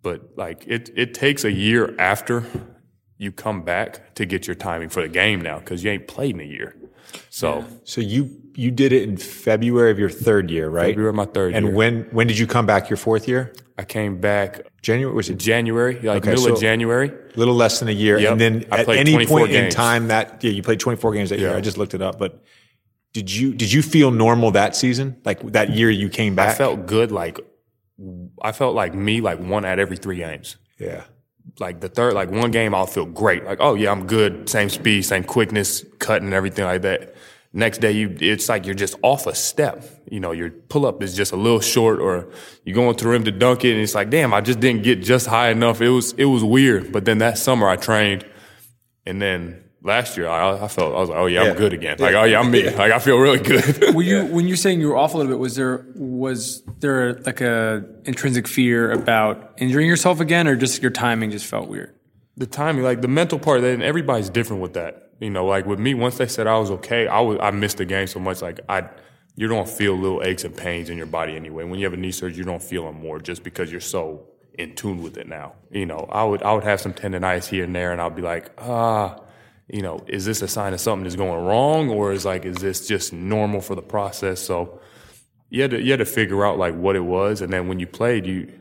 but 0.01 0.37
like 0.37 0.63
it 0.67 0.89
it 0.95 1.13
takes 1.13 1.43
a 1.43 1.51
year 1.51 1.93
after 1.99 2.45
you 3.17 3.31
come 3.31 3.63
back 3.63 4.13
to 4.15 4.25
get 4.25 4.45
your 4.47 4.55
timing 4.55 4.89
for 4.89 5.01
the 5.01 5.07
game 5.09 5.41
now 5.41 5.57
because 5.59 5.83
you 5.83 5.89
ain't 5.91 6.07
played 6.07 6.35
in 6.35 6.41
a 6.41 6.45
year. 6.45 6.75
So 7.29 7.65
So 7.85 8.01
you 8.01 8.29
you 8.55 8.71
did 8.71 8.93
it 8.93 9.03
in 9.03 9.17
February 9.17 9.91
of 9.91 9.99
your 9.99 10.09
third 10.09 10.51
year, 10.51 10.69
right? 10.69 10.87
February 10.91 11.09
of 11.09 11.15
my 11.15 11.25
third 11.25 11.53
and 11.55 11.65
year. 11.67 11.75
when 11.75 12.03
when 12.11 12.27
did 12.27 12.37
you 12.37 12.45
come 12.47 12.65
back? 12.65 12.89
Your 12.89 12.97
fourth 12.97 13.27
year? 13.27 13.53
I 13.77 13.83
came 13.83 14.21
back 14.21 14.61
January 14.81 15.13
was 15.13 15.29
it 15.29 15.37
January, 15.39 15.95
like 15.95 16.17
Okay, 16.23 16.29
middle 16.29 16.45
so- 16.45 16.53
of 16.53 16.59
January. 16.61 17.09
a 17.09 17.37
little 17.39 17.55
less 17.55 17.79
than 17.79 17.87
a 17.89 17.91
year? 17.91 18.19
Yep. 18.19 18.31
And 18.33 18.41
then 18.41 18.65
I 18.71 18.81
at 18.81 18.89
any 18.89 19.13
24 19.13 19.39
point 19.39 19.51
in 19.53 19.69
time 19.71 20.07
that 20.09 20.43
yeah, 20.43 20.51
you 20.51 20.61
played 20.61 20.79
24 20.79 21.13
games 21.13 21.29
that 21.31 21.39
year. 21.39 21.55
I 21.55 21.61
just 21.61 21.77
looked 21.79 21.93
it 21.95 22.01
up, 22.01 22.19
but 22.19 22.43
did 23.15 23.31
you 23.33 23.53
did 23.53 23.71
you 23.71 23.81
feel 23.81 24.11
normal 24.11 24.51
that 24.51 24.75
season? 24.75 25.15
Like 25.23 25.39
that 25.53 25.69
year 25.69 25.89
you 25.89 26.09
came 26.09 26.35
back? 26.35 26.49
I 26.49 26.53
felt 26.53 26.85
good. 26.85 27.13
Like 27.13 27.39
I 28.41 28.51
felt 28.51 28.75
like 28.75 28.93
me, 28.93 29.21
like 29.21 29.39
one 29.39 29.63
out 29.63 29.79
every 29.79 29.95
three 29.95 30.17
games. 30.17 30.57
yeah. 30.77 31.05
Like 31.57 31.79
the 31.79 31.87
third, 31.87 32.13
like 32.13 32.29
one 32.29 32.51
game, 32.51 32.75
I'll 32.75 32.87
feel 32.87 33.05
great. 33.05 33.45
Like 33.45 33.59
oh 33.61 33.75
yeah, 33.75 33.91
I'm 33.91 34.05
good. 34.05 34.49
Same 34.49 34.67
speed, 34.67 35.03
same 35.03 35.23
quickness, 35.23 35.85
cutting, 35.99 36.33
everything 36.33 36.65
like 36.65 36.81
that. 36.81 37.15
Next 37.53 37.77
day, 37.77 37.93
you 37.93 38.17
it's 38.19 38.49
like 38.49 38.65
you're 38.65 38.75
just 38.75 38.95
off 39.01 39.27
a 39.27 39.35
step. 39.35 39.85
You 40.11 40.19
know, 40.19 40.33
your 40.33 40.49
pull 40.49 40.85
up 40.85 41.01
is 41.01 41.15
just 41.15 41.31
a 41.31 41.37
little 41.37 41.61
short, 41.61 41.99
or 42.01 42.27
you're 42.65 42.75
going 42.75 42.97
to 42.97 43.03
the 43.05 43.09
rim 43.09 43.23
to 43.23 43.31
dunk 43.31 43.63
it, 43.63 43.71
and 43.71 43.79
it's 43.79 43.95
like, 43.95 44.09
damn, 44.09 44.33
I 44.33 44.41
just 44.41 44.59
didn't 44.59 44.83
get 44.83 45.01
just 45.01 45.27
high 45.27 45.51
enough. 45.51 45.79
It 45.79 45.87
was 45.89 46.11
it 46.17 46.25
was 46.25 46.43
weird. 46.43 46.91
But 46.91 47.05
then 47.05 47.19
that 47.19 47.37
summer, 47.37 47.69
I 47.69 47.77
trained, 47.77 48.25
and 49.05 49.21
then 49.21 49.63
last 49.85 50.17
year, 50.17 50.27
I, 50.27 50.63
I 50.63 50.67
felt 50.67 50.93
I 50.93 50.99
was 50.99 51.09
like, 51.09 51.17
oh 51.17 51.27
yeah, 51.27 51.43
Yeah. 51.43 51.51
I'm 51.51 51.55
good 51.57 51.73
again. 51.73 51.97
Like 51.99 52.15
oh 52.15 52.23
yeah, 52.23 52.39
I'm 52.39 52.51
me. 52.51 52.69
Like 52.69 52.91
I 52.91 52.99
feel 52.99 53.17
really 53.17 53.39
good. 53.39 53.95
Were 53.95 54.01
you 54.01 54.25
when 54.25 54.47
you're 54.47 54.57
saying 54.57 54.81
you 54.81 54.89
were 54.89 54.97
off 54.97 55.13
a 55.13 55.17
little 55.17 55.31
bit? 55.31 55.39
Was 55.39 55.55
there 55.55 55.85
was 55.95 56.63
there 56.79 57.13
like 57.21 57.39
a 57.41 57.85
intrinsic 58.03 58.47
fear 58.47 58.91
about 58.91 59.53
injuring 59.57 59.87
yourself 59.87 60.19
again, 60.19 60.47
or 60.47 60.55
just 60.55 60.81
your 60.81 60.91
timing 60.91 61.31
just 61.31 61.45
felt 61.45 61.69
weird? 61.69 61.91
the 62.37 62.45
timing, 62.45 62.83
like 62.83 63.01
the 63.01 63.07
mental 63.07 63.39
part, 63.39 63.61
then 63.61 63.81
everybody's 63.81 64.29
different 64.29 64.61
with 64.61 64.73
that. 64.73 65.11
You 65.21 65.29
know, 65.29 65.45
like 65.45 65.65
with 65.65 65.79
me, 65.79 65.93
once 65.93 66.17
they 66.17 66.27
said 66.27 66.47
I 66.47 66.57
was 66.57 66.69
okay, 66.69 67.07
I 67.07 67.21
was 67.21 67.37
I 67.41 67.51
missed 67.51 67.77
the 67.77 67.85
game 67.85 68.07
so 68.07 68.19
much. 68.19 68.41
Like 68.41 68.59
I, 68.67 68.89
you 69.35 69.47
don't 69.47 69.69
feel 69.69 69.95
little 69.95 70.21
aches 70.21 70.43
and 70.43 70.55
pains 70.55 70.89
in 70.89 70.97
your 70.97 71.05
body 71.05 71.35
anyway. 71.35 71.63
When 71.63 71.79
you 71.79 71.85
have 71.85 71.93
a 71.93 71.97
knee 71.97 72.11
surgery, 72.11 72.39
you 72.39 72.43
don't 72.43 72.61
feel 72.61 72.83
them 72.85 72.99
more 72.99 73.19
just 73.19 73.43
because 73.43 73.71
you're 73.71 73.79
so 73.79 74.27
in 74.55 74.75
tune 74.75 75.01
with 75.01 75.17
it 75.17 75.27
now. 75.27 75.53
You 75.71 75.85
know, 75.85 76.09
I 76.11 76.25
would 76.25 76.43
I 76.43 76.53
would 76.53 76.65
have 76.65 76.81
some 76.81 76.93
tendonitis 76.93 77.45
here 77.45 77.63
and 77.63 77.73
there, 77.73 77.93
and 77.93 78.01
I'll 78.01 78.09
be 78.09 78.21
like, 78.21 78.51
ah, 78.57 79.17
you 79.67 79.81
know, 79.81 80.03
is 80.07 80.25
this 80.25 80.41
a 80.41 80.47
sign 80.47 80.73
of 80.73 80.79
something 80.79 81.03
that's 81.03 81.15
going 81.15 81.43
wrong, 81.43 81.89
or 81.89 82.11
is 82.11 82.25
like, 82.25 82.45
is 82.45 82.57
this 82.57 82.87
just 82.87 83.13
normal 83.13 83.61
for 83.61 83.75
the 83.75 83.81
process? 83.81 84.39
So 84.39 84.79
you 85.49 85.61
had 85.61 85.71
to 85.71 85.81
you 85.81 85.91
had 85.91 85.99
to 85.99 86.05
figure 86.05 86.45
out 86.45 86.57
like 86.57 86.75
what 86.75 86.95
it 86.95 87.01
was, 87.01 87.41
and 87.41 87.51
then 87.51 87.67
when 87.67 87.79
you 87.79 87.87
played, 87.87 88.25
you 88.25 88.51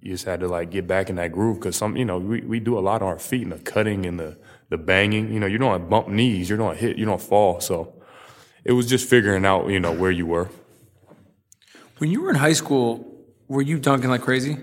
you 0.00 0.12
just 0.12 0.24
had 0.24 0.40
to 0.40 0.48
like 0.48 0.70
get 0.70 0.86
back 0.86 1.10
in 1.10 1.16
that 1.16 1.32
groove 1.32 1.58
because 1.58 1.76
some 1.76 1.96
you 1.96 2.04
know 2.04 2.18
we, 2.18 2.40
we 2.42 2.60
do 2.60 2.78
a 2.78 2.80
lot 2.80 3.02
on 3.02 3.08
our 3.08 3.18
feet 3.18 3.42
and 3.42 3.52
the 3.52 3.58
cutting 3.58 4.06
and 4.06 4.18
the 4.18 4.38
the 4.70 4.78
banging. 4.78 5.32
You 5.32 5.40
know, 5.40 5.46
you 5.46 5.58
don't 5.58 5.68
want 5.68 5.82
to 5.82 5.88
bump 5.88 6.08
knees, 6.08 6.48
you 6.48 6.56
don't 6.56 6.76
hit, 6.76 6.96
you 6.96 7.04
don't 7.04 7.20
fall. 7.20 7.60
So 7.60 7.94
it 8.64 8.72
was 8.72 8.86
just 8.86 9.08
figuring 9.08 9.44
out 9.44 9.68
you 9.68 9.80
know 9.80 9.92
where 9.92 10.10
you 10.10 10.26
were. 10.26 10.48
When 11.98 12.10
you 12.10 12.22
were 12.22 12.30
in 12.30 12.36
high 12.36 12.54
school, 12.54 13.24
were 13.48 13.62
you 13.62 13.78
dunking 13.78 14.10
like 14.10 14.22
crazy? 14.22 14.58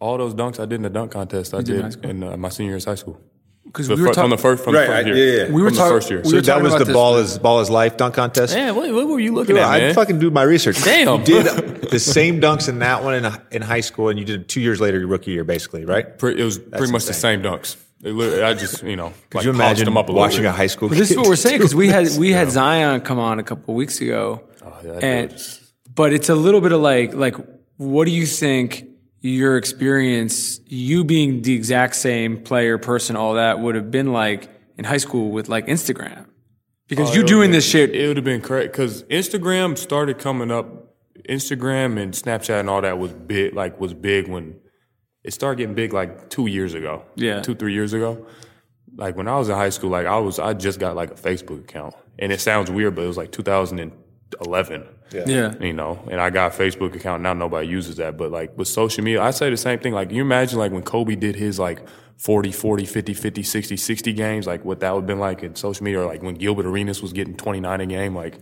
All 0.00 0.18
those 0.18 0.34
dunks 0.34 0.60
I 0.60 0.66
did 0.66 0.76
in 0.76 0.82
the 0.82 0.90
dunk 0.90 1.12
contest, 1.12 1.54
I 1.54 1.62
did 1.62 1.76
in 1.76 1.82
did 1.82 1.92
school? 1.92 2.10
in 2.10 2.22
uh, 2.22 2.36
my 2.36 2.48
senior 2.48 2.72
year 2.72 2.76
of 2.76 2.84
high 2.84 2.94
school. 2.94 3.20
Because 3.68 3.88
we 3.88 3.94
were 3.94 3.98
fir- 3.98 4.04
from 4.06 4.14
talking. 4.14 4.30
the 4.30 4.36
first 4.38 4.64
from 4.64 4.74
Right, 4.74 4.80
the 4.86 4.92
first 4.92 5.06
I- 5.06 5.10
year. 5.10 5.16
yeah, 5.16 5.44
yeah. 5.46 5.52
We 5.52 5.62
were 5.62 5.68
From 5.68 5.74
the 5.74 5.78
talking- 5.80 5.96
first 5.96 6.10
year. 6.10 6.20
we 6.24 6.28
So 6.30 6.36
were 6.36 6.42
that 6.42 6.62
was 6.62 6.72
about 6.72 6.78
the 6.80 6.84
this- 6.86 6.94
ball 6.94 7.16
is 7.16 7.38
ball 7.38 7.60
is 7.60 7.70
life 7.70 7.96
dunk 7.96 8.14
contest. 8.14 8.56
Yeah, 8.56 8.70
what, 8.72 8.92
what 8.92 9.06
were 9.08 9.20
you 9.20 9.32
looking 9.34 9.54
Dude, 9.56 9.62
at, 9.64 9.68
I 9.70 9.78
man? 9.78 9.94
fucking 9.94 10.18
do 10.18 10.30
my 10.30 10.42
research. 10.42 10.82
Damn. 10.82 11.20
You 11.20 11.24
did 11.24 11.46
the 11.90 11.98
same 12.00 12.40
dunks 12.40 12.68
in 12.68 12.80
that 12.80 13.04
one 13.04 13.14
in, 13.14 13.30
in 13.50 13.62
high 13.62 13.80
school, 13.80 14.08
and 14.08 14.18
you 14.18 14.24
did 14.24 14.40
it 14.42 14.48
two 14.48 14.60
years 14.60 14.80
later, 14.80 14.98
your 14.98 15.08
rookie 15.08 15.30
year, 15.32 15.44
basically, 15.44 15.84
right? 15.84 16.18
Pre- 16.18 16.38
it 16.40 16.44
was 16.44 16.58
pretty 16.58 16.92
much 16.92 17.04
the 17.04 17.14
same 17.14 17.42
dunks. 17.42 17.76
I 18.04 18.54
just 18.54 18.82
you 18.84 18.94
know 18.96 19.12
Could 19.30 19.38
like 19.38 19.44
you 19.44 19.50
imagine 19.50 19.84
them 19.84 19.96
up 19.96 20.08
a 20.08 20.12
little 20.12 20.20
watching 20.22 20.42
bit. 20.42 20.48
a 20.48 20.52
high 20.52 20.68
school? 20.68 20.88
But 20.88 20.98
this 20.98 21.10
is 21.10 21.16
what 21.16 21.26
we're 21.26 21.34
saying 21.36 21.58
because 21.58 21.74
we 21.74 21.88
had 21.88 22.06
this? 22.06 22.16
we 22.16 22.30
had 22.32 22.50
Zion 22.50 23.00
come 23.00 23.18
on 23.18 23.38
a 23.40 23.42
couple 23.42 23.74
weeks 23.74 24.00
ago, 24.00 24.44
oh, 24.64 24.72
yeah, 24.84 24.92
and 25.02 25.34
but 25.96 26.12
it's 26.12 26.28
a 26.28 26.36
little 26.36 26.60
bit 26.60 26.70
of 26.70 26.80
like 26.80 27.12
like 27.14 27.34
what 27.76 28.04
do 28.04 28.12
you 28.12 28.24
think 28.24 28.84
your 29.20 29.56
experience, 29.56 30.60
you 30.66 31.04
being 31.04 31.42
the 31.42 31.54
exact 31.54 31.96
same 31.96 32.40
player, 32.42 32.78
person, 32.78 33.16
all 33.16 33.34
that 33.34 33.58
would 33.60 33.74
have 33.74 33.90
been 33.90 34.12
like 34.12 34.48
in 34.76 34.84
high 34.84 34.98
school 34.98 35.30
with 35.30 35.48
like 35.48 35.66
Instagram, 35.66 36.26
because 36.86 37.10
oh, 37.10 37.14
you 37.14 37.20
Oh, 37.20 37.24
It 37.24 37.26
doing 37.26 37.40
would've 37.50 37.52
this 37.52 37.68
shit. 37.68 37.94
It 37.94 38.06
would 38.08 38.16
have 38.16 38.24
been 38.24 38.40
correct 38.40 38.72
because 38.72 39.02
Instagram 39.04 39.76
started 39.76 40.18
coming 40.18 40.50
up. 40.50 40.84
Instagram 41.28 42.00
and 42.00 42.14
Snapchat 42.14 42.60
and 42.60 42.70
all 42.70 42.80
that 42.80 42.98
was 42.98 43.12
big. 43.12 43.54
Like 43.54 43.78
was 43.80 43.92
big 43.92 44.28
when 44.28 44.58
it 45.24 45.34
started 45.34 45.58
getting 45.58 45.74
big. 45.74 45.92
Like 45.92 46.30
two 46.30 46.46
years 46.46 46.74
ago. 46.74 47.04
Yeah. 47.16 47.42
two 47.42 47.54
three 47.54 47.74
years 47.74 47.92
ago. 47.92 48.26
Like 48.96 49.16
when 49.16 49.28
I 49.28 49.36
was 49.36 49.48
in 49.48 49.54
high 49.54 49.68
school, 49.68 49.90
like 49.90 50.06
I 50.06 50.18
was, 50.18 50.38
I 50.38 50.54
just 50.54 50.78
got 50.78 50.96
like 50.96 51.10
a 51.10 51.14
Facebook 51.14 51.60
account, 51.60 51.94
and 52.18 52.32
it 52.32 52.40
sounds 52.40 52.70
weird, 52.70 52.94
but 52.94 53.04
it 53.04 53.08
was 53.08 53.16
like 53.16 53.30
2011. 53.32 54.88
Yeah, 55.10 55.54
You 55.60 55.72
know, 55.72 55.98
and 56.10 56.20
I 56.20 56.30
got 56.30 56.54
a 56.54 56.58
Facebook 56.58 56.94
account 56.94 57.22
now. 57.22 57.32
Nobody 57.32 57.68
uses 57.68 57.96
that, 57.96 58.16
but 58.16 58.30
like 58.30 58.56
with 58.56 58.68
social 58.68 59.02
media, 59.02 59.22
I 59.22 59.30
say 59.30 59.50
the 59.50 59.56
same 59.56 59.78
thing. 59.78 59.92
Like 59.92 60.10
you 60.10 60.22
imagine 60.22 60.58
like 60.58 60.72
when 60.72 60.82
Kobe 60.82 61.14
did 61.14 61.36
his 61.36 61.58
like 61.58 61.80
40, 62.18 62.52
40, 62.52 62.84
50, 62.84 63.14
50, 63.14 63.42
60, 63.42 63.76
60 63.76 64.12
games, 64.12 64.46
like 64.46 64.64
what 64.64 64.80
that 64.80 64.92
would 64.94 65.02
have 65.02 65.06
been 65.06 65.18
like 65.18 65.42
in 65.42 65.54
social 65.54 65.84
media, 65.84 66.00
or 66.00 66.06
like 66.06 66.22
when 66.22 66.34
Gilbert 66.34 66.66
Arenas 66.66 67.00
was 67.00 67.12
getting 67.12 67.36
29 67.36 67.80
a 67.80 67.86
game, 67.86 68.14
like 68.14 68.38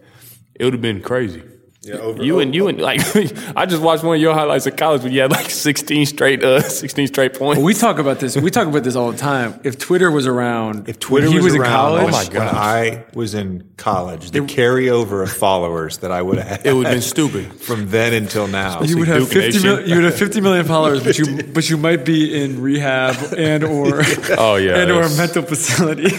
it 0.54 0.64
would 0.64 0.72
have 0.72 0.82
been 0.82 1.02
crazy. 1.02 1.42
Yeah, 1.86 1.96
over, 1.96 2.22
You 2.24 2.40
and 2.40 2.52
you 2.54 2.66
and 2.66 2.80
like 2.80 3.00
I 3.56 3.64
just 3.64 3.80
watched 3.80 4.02
one 4.02 4.16
of 4.16 4.20
your 4.20 4.34
highlights 4.34 4.66
of 4.66 4.74
college 4.76 5.02
when 5.02 5.12
you 5.12 5.20
had 5.20 5.30
like 5.30 5.48
16 5.50 6.06
straight 6.06 6.42
uh 6.42 6.60
16 6.68 7.06
straight 7.06 7.34
points. 7.34 7.62
We 7.62 7.74
talk 7.74 7.98
about 7.98 8.18
this. 8.18 8.36
We 8.36 8.50
talk 8.50 8.66
about 8.66 8.82
this 8.82 8.96
all 8.96 9.12
the 9.12 9.18
time. 9.18 9.60
If 9.62 9.78
Twitter 9.78 10.10
was 10.10 10.26
around, 10.26 10.88
If 10.88 10.98
Twitter 10.98 11.26
when 11.28 11.32
he 11.32 11.38
was, 11.38 11.52
was, 11.52 11.54
in 11.54 11.62
college, 11.62 12.02
when, 12.04 12.12
my 12.12 12.24
god. 12.26 12.54
I 12.54 13.04
was 13.14 13.34
in 13.34 13.70
college, 13.76 14.32
the 14.32 14.40
carryover 14.40 15.22
of 15.22 15.30
followers 15.30 15.98
that 15.98 16.10
I 16.10 16.22
would 16.22 16.38
have 16.38 16.46
had 16.48 16.66
it 16.66 16.72
would 16.72 16.86
have 16.86 16.94
been 16.96 17.02
stupid. 17.02 17.52
from 17.60 17.88
then 17.90 18.12
until 18.14 18.48
now. 18.48 18.82
you 18.82 18.98
would 18.98 19.08
have 19.08 19.30
Duke 19.30 19.52
50 19.52 19.62
mil, 19.62 19.88
you 19.88 19.94
would 19.96 20.04
have 20.04 20.16
50 20.16 20.40
million 20.40 20.64
followers, 20.66 21.04
but 21.04 21.16
you 21.18 21.42
but 21.44 21.70
you 21.70 21.76
might 21.76 22.04
be 22.04 22.42
in 22.42 22.60
rehab 22.60 23.14
and 23.36 23.62
or 23.62 24.02
Oh 24.36 24.56
yeah. 24.56 24.78
and 24.80 24.90
or 24.90 25.02
a 25.02 25.10
mental 25.16 25.42
facility. 25.42 26.10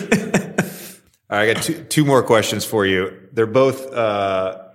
All 1.29 1.37
right, 1.37 1.49
I 1.49 1.53
got 1.53 1.63
two, 1.63 1.83
two 1.83 2.05
more 2.05 2.23
questions 2.23 2.63
for 2.63 2.85
you. 2.85 3.11
They're 3.33 3.45
both 3.45 3.91
uh, 3.93 4.66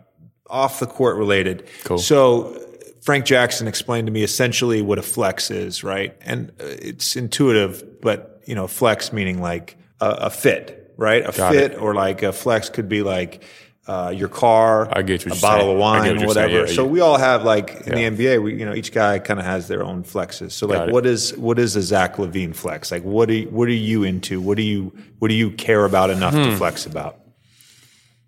off 0.52 0.78
the 0.78 0.86
court 0.86 1.16
related. 1.16 1.66
Cool. 1.84 1.98
So 1.98 2.56
Frank 3.00 3.24
Jackson 3.24 3.66
explained 3.66 4.06
to 4.06 4.12
me 4.12 4.22
essentially 4.22 4.82
what 4.82 4.98
a 4.98 5.02
flex 5.02 5.50
is, 5.50 5.82
right? 5.82 6.14
And 6.20 6.50
uh, 6.60 6.64
it's 6.66 7.16
intuitive, 7.16 8.00
but 8.00 8.40
you 8.46 8.54
know, 8.54 8.66
flex 8.68 9.12
meaning 9.12 9.40
like 9.40 9.76
a, 10.00 10.08
a 10.10 10.30
fit, 10.30 10.94
right? 10.96 11.22
A 11.22 11.32
Got 11.36 11.52
fit 11.52 11.72
it. 11.72 11.78
or 11.80 11.94
like 11.94 12.22
a 12.22 12.32
flex 12.32 12.68
could 12.68 12.88
be 12.88 13.02
like 13.02 13.42
uh, 13.88 14.12
your 14.14 14.28
car, 14.28 14.88
I 14.92 15.02
get 15.02 15.26
what 15.26 15.36
a 15.36 15.40
bottle 15.40 15.64
saying. 15.66 15.72
of 15.74 15.78
wine, 15.80 16.16
what 16.18 16.26
whatever. 16.28 16.52
saying, 16.52 16.68
yeah, 16.68 16.72
so 16.74 16.84
yeah. 16.84 16.90
we 16.90 17.00
all 17.00 17.18
have 17.18 17.42
like 17.44 17.70
in 17.86 17.96
Yeah. 17.96 18.10
the 18.10 18.16
NBA, 18.16 18.42
we, 18.42 18.54
you 18.54 18.64
know, 18.64 18.74
each 18.74 18.92
guy 18.92 19.18
kind 19.18 19.40
of 19.40 19.46
has 19.46 19.66
their 19.66 19.82
own 19.82 20.04
flexes. 20.04 20.52
So 20.52 20.68
like, 20.68 20.92
what 20.92 21.04
is 21.04 21.36
what 21.36 21.58
is 21.58 21.74
a 21.74 21.82
Zach 21.82 22.14
LaVine 22.16 22.54
flex? 22.54 22.92
Like, 22.92 23.02
what 23.02 23.28
are 23.28 23.34
you, 23.34 23.48
what 23.48 23.66
are 23.66 23.72
you 23.72 24.04
into? 24.04 24.40
What 24.40 24.56
do 24.56 24.62
you 24.62 24.92
what 25.18 25.28
do 25.28 25.34
you 25.34 25.50
care 25.50 25.84
about 25.84 26.10
enough 26.10 26.34
Hmm. 26.34 26.42
to 26.44 26.56
flex 26.56 26.86
about? 26.86 27.18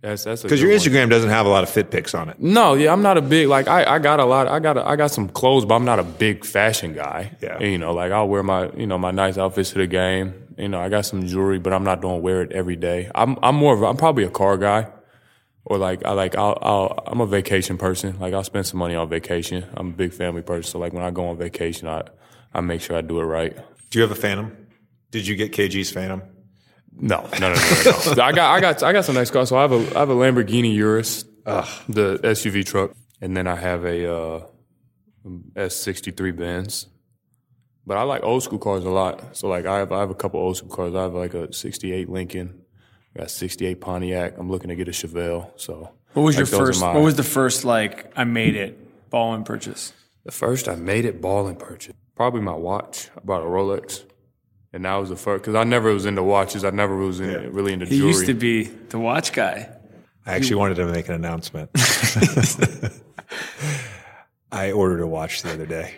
That's 0.05 0.23
that's 0.23 0.43
Because 0.43 0.61
your 0.61 0.71
Instagram 0.71 1.09
doesn't 1.09 1.31
have 1.31 1.47
a 1.47 1.49
lot 1.49 1.63
of 1.63 1.71
fit 1.71 1.91
pics 1.91 2.15
on 2.15 2.29
it. 2.29 2.39
No, 2.39 2.75
yeah, 2.75 2.93
I'm 2.93 3.01
not 3.01 3.17
a 3.17 3.23
big 3.23 3.49
like 3.49 3.69
I, 3.69 3.95
I 3.95 3.99
got 3.99 4.21
a 4.21 4.27
lot 4.27 4.47
I 4.49 4.61
got 4.61 4.77
a, 4.77 4.87
I 4.87 4.97
got 4.97 5.11
some 5.11 5.31
clothes, 5.31 5.65
but 5.65 5.75
I'm 5.77 5.87
not 5.87 5.99
a 5.99 6.05
big 6.05 6.45
fashion 6.45 6.93
guy. 6.93 7.33
Yeah. 7.41 7.57
And, 7.57 7.73
you 7.73 7.79
know, 7.79 7.95
like 7.95 8.13
I'll 8.13 8.29
wear 8.29 8.43
my 8.43 8.71
you 8.73 8.87
know 8.87 8.99
my 8.99 9.13
nice 9.13 9.39
outfits 9.39 9.71
to 9.71 9.79
the 9.79 9.87
game. 9.87 10.35
You 10.59 10.69
know, 10.69 10.79
I 10.79 10.91
got 10.91 11.07
some 11.07 11.27
jewelry, 11.27 11.59
but 11.59 11.73
I'm 11.73 11.85
not 11.85 12.03
going 12.03 12.17
to 12.17 12.23
wear 12.23 12.43
it 12.43 12.53
every 12.53 12.77
day. 12.77 13.11
I'm 13.15 13.39
I'm 13.43 13.57
more 13.57 13.73
of 13.73 13.81
a, 13.81 13.87
I'm 13.87 13.97
probably 13.97 14.25
a 14.25 14.31
car 14.31 14.59
guy, 14.59 14.89
or 15.65 15.79
like 15.79 16.05
I 16.05 16.11
like 16.11 16.37
I'll, 16.37 16.59
I'll 16.61 17.05
I'm 17.07 17.23
a 17.23 17.27
vacation 17.27 17.79
person. 17.79 18.21
Like 18.21 18.35
I'll 18.35 18.45
spend 18.45 18.67
some 18.67 18.81
money 18.81 18.95
on 18.95 19.09
vacation. 19.09 19.65
I'm 19.73 19.89
a 19.89 19.93
big 19.93 20.13
family 20.13 20.43
person, 20.43 20.71
so 20.71 20.79
like 20.79 20.93
when 20.93 21.03
I 21.03 21.13
go 21.13 21.29
on 21.29 21.39
vacation, 21.39 21.89
I 21.89 22.03
I 22.53 22.61
make 22.61 22.83
sure 22.83 22.95
I 22.95 23.01
do 23.01 23.21
it 23.21 23.25
right. 23.25 23.57
Do 23.89 23.99
you 23.99 24.03
have 24.03 24.11
a 24.11 24.21
Phantom? 24.21 24.55
Did 25.11 25.27
you 25.27 25.35
get 25.35 25.53
KG's 25.53 25.91
Phantom? 25.91 26.23
No, 26.97 27.29
no, 27.41 27.49
no, 27.53 27.55
no, 27.55 27.55
no. 27.55 28.15
no. 28.15 28.23
I 28.23 28.33
got, 28.33 28.39
I 28.57 28.61
got, 28.61 28.83
I 28.83 28.93
got 28.93 29.05
some 29.05 29.15
nice 29.17 29.31
cars. 29.31 29.49
So 29.49 29.57
I 29.59 29.63
have 29.63 29.73
a, 29.73 29.97
I 29.97 30.01
have 30.01 30.11
a 30.11 30.15
Lamborghini 30.15 30.75
Urus, 30.75 31.25
the 31.45 32.19
SUV 32.23 32.65
truck, 32.65 32.93
and 33.21 33.37
then 33.37 33.47
I 33.47 33.57
have 33.57 33.85
a 33.85 34.13
uh, 34.13 34.41
S63 35.55 36.37
Benz. 36.37 36.87
But 37.87 37.99
I 37.99 38.03
like 38.03 38.23
old 38.23 38.43
school 38.43 38.59
cars 38.59 38.85
a 38.85 38.91
lot. 38.91 39.37
So 39.37 39.49
like 39.49 39.67
I 39.67 39.79
have, 39.79 39.93
I 39.93 40.01
have 40.01 40.11
a 40.11 40.15
couple 40.15 40.41
old 40.41 40.57
school 40.57 40.71
cars. 40.71 40.95
I 40.95 41.03
have 41.03 41.15
like 41.15 41.35
a 41.35 41.53
'68 41.53 42.09
Lincoln, 42.09 42.63
I 43.15 43.21
got 43.21 43.31
'68 43.31 43.81
Pontiac. 43.81 44.39
I'm 44.39 44.51
looking 44.51 44.69
to 44.69 44.75
get 44.77 44.89
a 44.89 44.93
Chevelle. 44.93 45.51
So 45.57 45.91
What 46.15 46.23
was 46.23 46.37
like, 46.37 46.51
your 46.51 46.59
first? 46.59 46.81
my- 46.81 46.95
What 46.95 47.03
was 47.03 47.17
the 47.17 47.23
first 47.23 47.65
like 47.65 48.11
I 48.17 48.25
made 48.25 48.57
it 48.57 49.11
ball 49.11 49.35
and 49.35 49.45
purchase? 49.45 49.93
the 50.25 50.33
first 50.33 50.69
I 50.71 50.75
made 50.77 51.05
it 51.05 51.21
ball 51.21 51.47
and 51.47 51.59
purchase? 51.59 51.93
Probably 52.17 52.41
my 52.41 52.55
watch. 52.55 53.11
I 53.15 53.21
bought 53.23 53.43
a 53.43 53.47
Rolex. 53.47 54.05
And 54.75 54.85
that 54.85 54.97
was 54.97 55.09
the 55.09 55.15
first, 55.15 55.43
because 55.45 55.55
I 55.55 55.63
never 55.63 55.95
was 55.95 56.05
into 56.05 56.25
watches. 56.25 56.65
I 56.65 56.71
never 56.71 56.97
was 56.97 57.21
in, 57.21 57.53
really 57.53 57.73
into 57.73 57.87
He 57.87 57.99
jewelry. 57.99 58.13
used 58.13 58.27
to 58.27 58.35
be 58.35 58.65
the 58.65 58.99
watch 58.99 59.33
guy. 59.33 59.71
I 60.27 60.35
actually 60.35 60.57
wanted 60.57 60.75
to 60.75 60.87
make 60.87 61.09
an 61.09 61.15
announcement. 61.15 61.71
I 64.51 64.73
ordered 64.73 65.01
a 65.01 65.07
watch 65.07 65.43
the 65.43 65.53
other 65.53 65.67
day. 65.67 65.95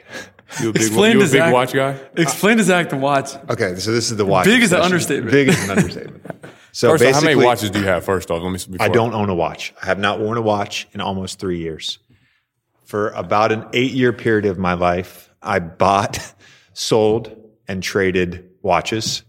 You 0.60 0.68
a 0.68 0.72
big, 0.74 0.82
Explain 0.82 1.12
you 1.12 1.20
to 1.20 1.24
a 1.24 1.28
big 1.28 1.40
Zach- 1.40 1.54
watch 1.54 1.72
guy? 1.72 1.98
Explain 2.16 2.58
to 2.58 2.64
Zach 2.64 2.90
the 2.90 2.98
watch. 2.98 3.34
Okay, 3.48 3.76
so 3.76 3.92
this 3.92 4.10
is 4.10 4.18
the 4.18 4.26
watch. 4.26 4.44
Big 4.44 4.62
is 4.62 4.72
an 4.72 4.82
understatement. 4.82 5.32
Big 5.32 5.48
is 5.48 5.64
an 5.64 5.70
understatement. 5.78 6.22
So 6.72 6.90
First, 6.90 7.04
of 7.04 7.08
all, 7.08 7.14
how 7.14 7.20
many 7.22 7.42
watches 7.42 7.70
do 7.70 7.78
you 7.78 7.86
have? 7.86 8.04
First 8.04 8.30
off, 8.30 8.42
let 8.42 8.52
me. 8.52 8.58
Before. 8.72 8.84
I 8.84 8.90
don't 8.90 9.14
own 9.14 9.30
a 9.30 9.34
watch. 9.34 9.72
I 9.82 9.86
have 9.86 9.98
not 9.98 10.20
worn 10.20 10.36
a 10.36 10.42
watch 10.42 10.86
in 10.92 11.00
almost 11.00 11.38
three 11.38 11.58
years. 11.58 11.98
For 12.84 13.08
about 13.12 13.50
an 13.50 13.64
eight 13.72 13.92
year 13.92 14.12
period 14.12 14.44
of 14.44 14.58
my 14.58 14.74
life, 14.74 15.30
I 15.40 15.58
bought, 15.58 16.34
sold, 16.74 17.34
and 17.66 17.82
traded 17.82 18.45
watches. 18.66 19.22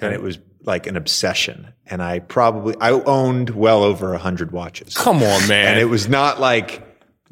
And 0.00 0.14
it 0.14 0.22
was 0.22 0.38
like 0.62 0.86
an 0.86 0.96
obsession. 0.96 1.72
And 1.86 2.02
I 2.02 2.20
probably, 2.20 2.74
I 2.80 2.90
owned 2.90 3.50
well 3.50 3.82
over 3.82 4.14
a 4.14 4.18
hundred 4.18 4.52
watches. 4.52 4.94
Come 4.94 5.18
on, 5.18 5.48
man. 5.48 5.72
And 5.72 5.80
it 5.80 5.86
was 5.86 6.08
not 6.08 6.40
like 6.40 6.82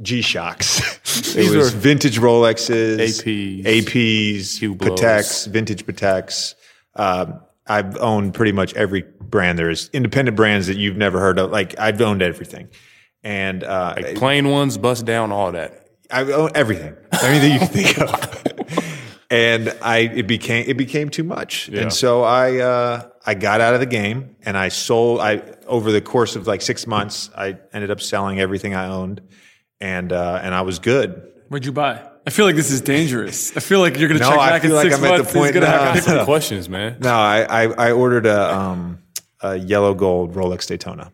G 0.00 0.20
Shocks. 0.22 0.80
it 1.30 1.36
These 1.36 1.54
was 1.54 1.72
vintage 1.72 2.18
Rolexes, 2.18 2.98
APs, 2.98 3.64
APs, 3.64 4.60
Hublots. 4.60 4.98
Pateks, 4.98 5.46
vintage 5.48 5.86
Pateks. 5.86 6.54
Um, 6.94 7.40
I've 7.66 7.96
owned 7.98 8.34
pretty 8.34 8.52
much 8.52 8.74
every 8.74 9.04
brand 9.20 9.58
there 9.58 9.70
is. 9.70 9.88
Independent 9.92 10.36
brands 10.36 10.66
that 10.66 10.76
you've 10.76 10.96
never 10.96 11.20
heard 11.20 11.38
of. 11.38 11.50
Like 11.50 11.78
I've 11.78 12.00
owned 12.00 12.22
everything, 12.22 12.68
and 13.22 13.62
uh, 13.64 13.94
plain 14.16 14.48
ones, 14.50 14.76
bust 14.78 15.04
down, 15.04 15.32
all 15.32 15.52
that. 15.52 15.88
I've 16.10 16.28
owned 16.30 16.56
everything, 16.56 16.94
everything 17.12 17.52
you 17.52 17.58
can 17.58 17.68
think 17.68 17.98
of. 17.98 18.42
and 19.32 19.74
I 19.82 19.98
it 19.98 20.26
became 20.26 20.66
it 20.68 20.76
became 20.76 21.08
too 21.08 21.24
much, 21.24 21.68
Yeah. 21.68 21.82
and 21.82 21.92
so 21.92 22.22
I 22.22 22.58
uh, 22.58 23.08
I 23.24 23.34
got 23.34 23.60
out 23.62 23.72
of 23.74 23.80
the 23.80 23.86
game, 23.86 24.36
and 24.42 24.56
I 24.58 24.68
sold. 24.68 25.20
I 25.20 25.42
over 25.66 25.90
the 25.90 26.00
course 26.02 26.36
of 26.36 26.46
like 26.46 26.60
six 26.62 26.86
months, 26.86 27.30
I 27.36 27.58
ended 27.72 27.90
up 27.90 28.00
selling 28.00 28.38
everything 28.40 28.74
I 28.74 28.88
owned, 28.88 29.22
and 29.80 30.12
uh, 30.12 30.40
and 30.42 30.54
I 30.54 30.60
was 30.62 30.78
good. 30.78 31.30
What'd 31.48 31.64
you 31.66 31.72
buy? 31.72 32.02
I 32.26 32.30
feel 32.30 32.44
like 32.46 32.56
this 32.56 32.70
is 32.70 32.80
dangerous. 32.82 33.56
I 33.56 33.60
feel 33.60 33.80
like 33.80 33.98
you're 33.98 34.08
gonna 34.08 34.20
No, 34.20 34.28
check 34.30 34.38
I 34.38 34.50
back 34.50 34.62
feel 34.62 34.70
in 34.72 34.76
like 34.76 34.92
six 34.92 34.98
I'm 34.98 35.04
at 35.12 35.16
the 35.26 35.32
point 35.32 35.54
he's 35.54 35.62
gonna 35.64 35.66
now. 35.66 35.92
have- 35.94 36.02
Some 36.04 36.24
questions, 36.32 36.68
man. 36.68 36.98
No, 37.00 37.12
I 37.14 37.42
I, 37.64 37.88
I 37.88 37.92
ordered 37.92 38.26
a 38.26 38.54
um 38.54 38.98
a 39.40 39.56
yellow 39.56 39.94
gold 39.94 40.34
Rolex 40.34 40.66
Daytona. 40.66 41.12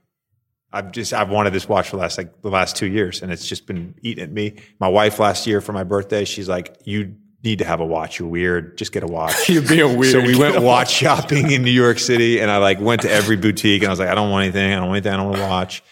I've 0.73 0.93
just 0.93 1.15
I've 1.15 1.31
wanted 1.31 1.53
this 1.55 1.67
watch 1.69 1.89
for 1.89 1.97
the 1.97 2.03
last 2.03 2.19
like 2.19 2.43
the 2.43 2.51
last 2.51 2.77
two 2.77 2.87
years, 2.89 3.23
and 3.23 3.33
it's 3.33 3.47
just 3.47 3.67
been 3.67 3.95
eating 4.03 4.25
at 4.25 4.31
me. 4.31 4.57
My 4.81 4.89
wife 4.89 5.19
last 5.19 5.47
year 5.47 5.61
for 5.63 5.73
my 5.73 5.85
birthday, 5.85 6.25
she's 6.27 6.49
like, 6.49 6.77
"You 6.85 7.15
need 7.45 7.59
to 7.61 7.65
have 7.65 7.81
a 7.81 7.87
watch. 7.87 8.19
You're 8.19 8.29
weird. 8.29 8.77
Just 8.79 8.93
get 8.93 9.03
a 9.03 9.07
watch." 9.07 9.49
You're 9.49 9.63
being 9.63 9.97
weird. 9.99 10.13
So 10.13 10.21
we 10.21 10.33
Get 10.33 10.39
went 10.41 10.57
a 10.57 10.61
watch 10.73 10.91
shopping 10.91 11.51
in 11.51 11.63
New 11.63 11.71
York 11.71 11.99
City, 11.99 12.41
and 12.41 12.51
I 12.51 12.59
like 12.59 12.81
went 12.81 13.03
to 13.03 13.11
every 13.11 13.37
boutique, 13.37 13.83
and 13.83 13.89
I 13.89 13.93
was 13.93 13.99
like, 13.99 14.09
"I 14.09 14.15
don't 14.15 14.31
want 14.31 14.45
anything. 14.45 14.73
I 14.73 14.77
don't 14.77 14.89
want 14.89 14.97
anything. 14.97 15.13
I 15.13 15.17
don't 15.17 15.31
want 15.31 15.41
a 15.41 15.47
watch." 15.47 15.83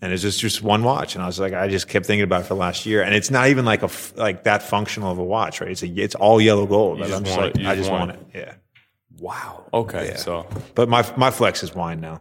And 0.00 0.12
it's 0.12 0.22
just 0.22 0.40
just 0.40 0.62
one 0.62 0.82
watch, 0.82 1.14
and 1.14 1.22
I 1.22 1.26
was 1.28 1.38
like, 1.38 1.52
I 1.52 1.68
just 1.68 1.86
kept 1.86 2.06
thinking 2.06 2.24
about 2.24 2.40
it 2.40 2.44
for 2.44 2.54
the 2.54 2.60
last 2.60 2.86
year, 2.86 3.02
and 3.02 3.14
it's 3.14 3.30
not 3.30 3.48
even 3.48 3.64
like 3.64 3.82
a 3.84 3.90
like 4.16 4.42
that 4.44 4.62
functional 4.64 5.12
of 5.12 5.18
a 5.18 5.24
watch, 5.24 5.60
right? 5.60 5.70
It's 5.70 5.82
a 5.84 5.86
it's 5.86 6.16
all 6.16 6.40
yellow 6.40 6.66
gold. 6.66 6.98
just 6.98 7.12
I'm 7.12 7.22
just 7.24 7.38
want 7.38 7.54
like, 7.54 7.64
it. 7.64 7.68
I 7.68 7.74
just 7.76 7.88
just 7.88 7.90
want 7.92 8.10
want 8.10 8.20
it. 8.34 8.38
Yeah. 8.38 8.54
Wow. 9.18 9.68
Okay, 9.72 10.14
so 10.16 10.46
But 10.74 10.88
my 10.88 11.08
my 11.16 11.30
flex 11.30 11.62
is 11.62 11.72
wine 11.72 12.00
now. 12.00 12.20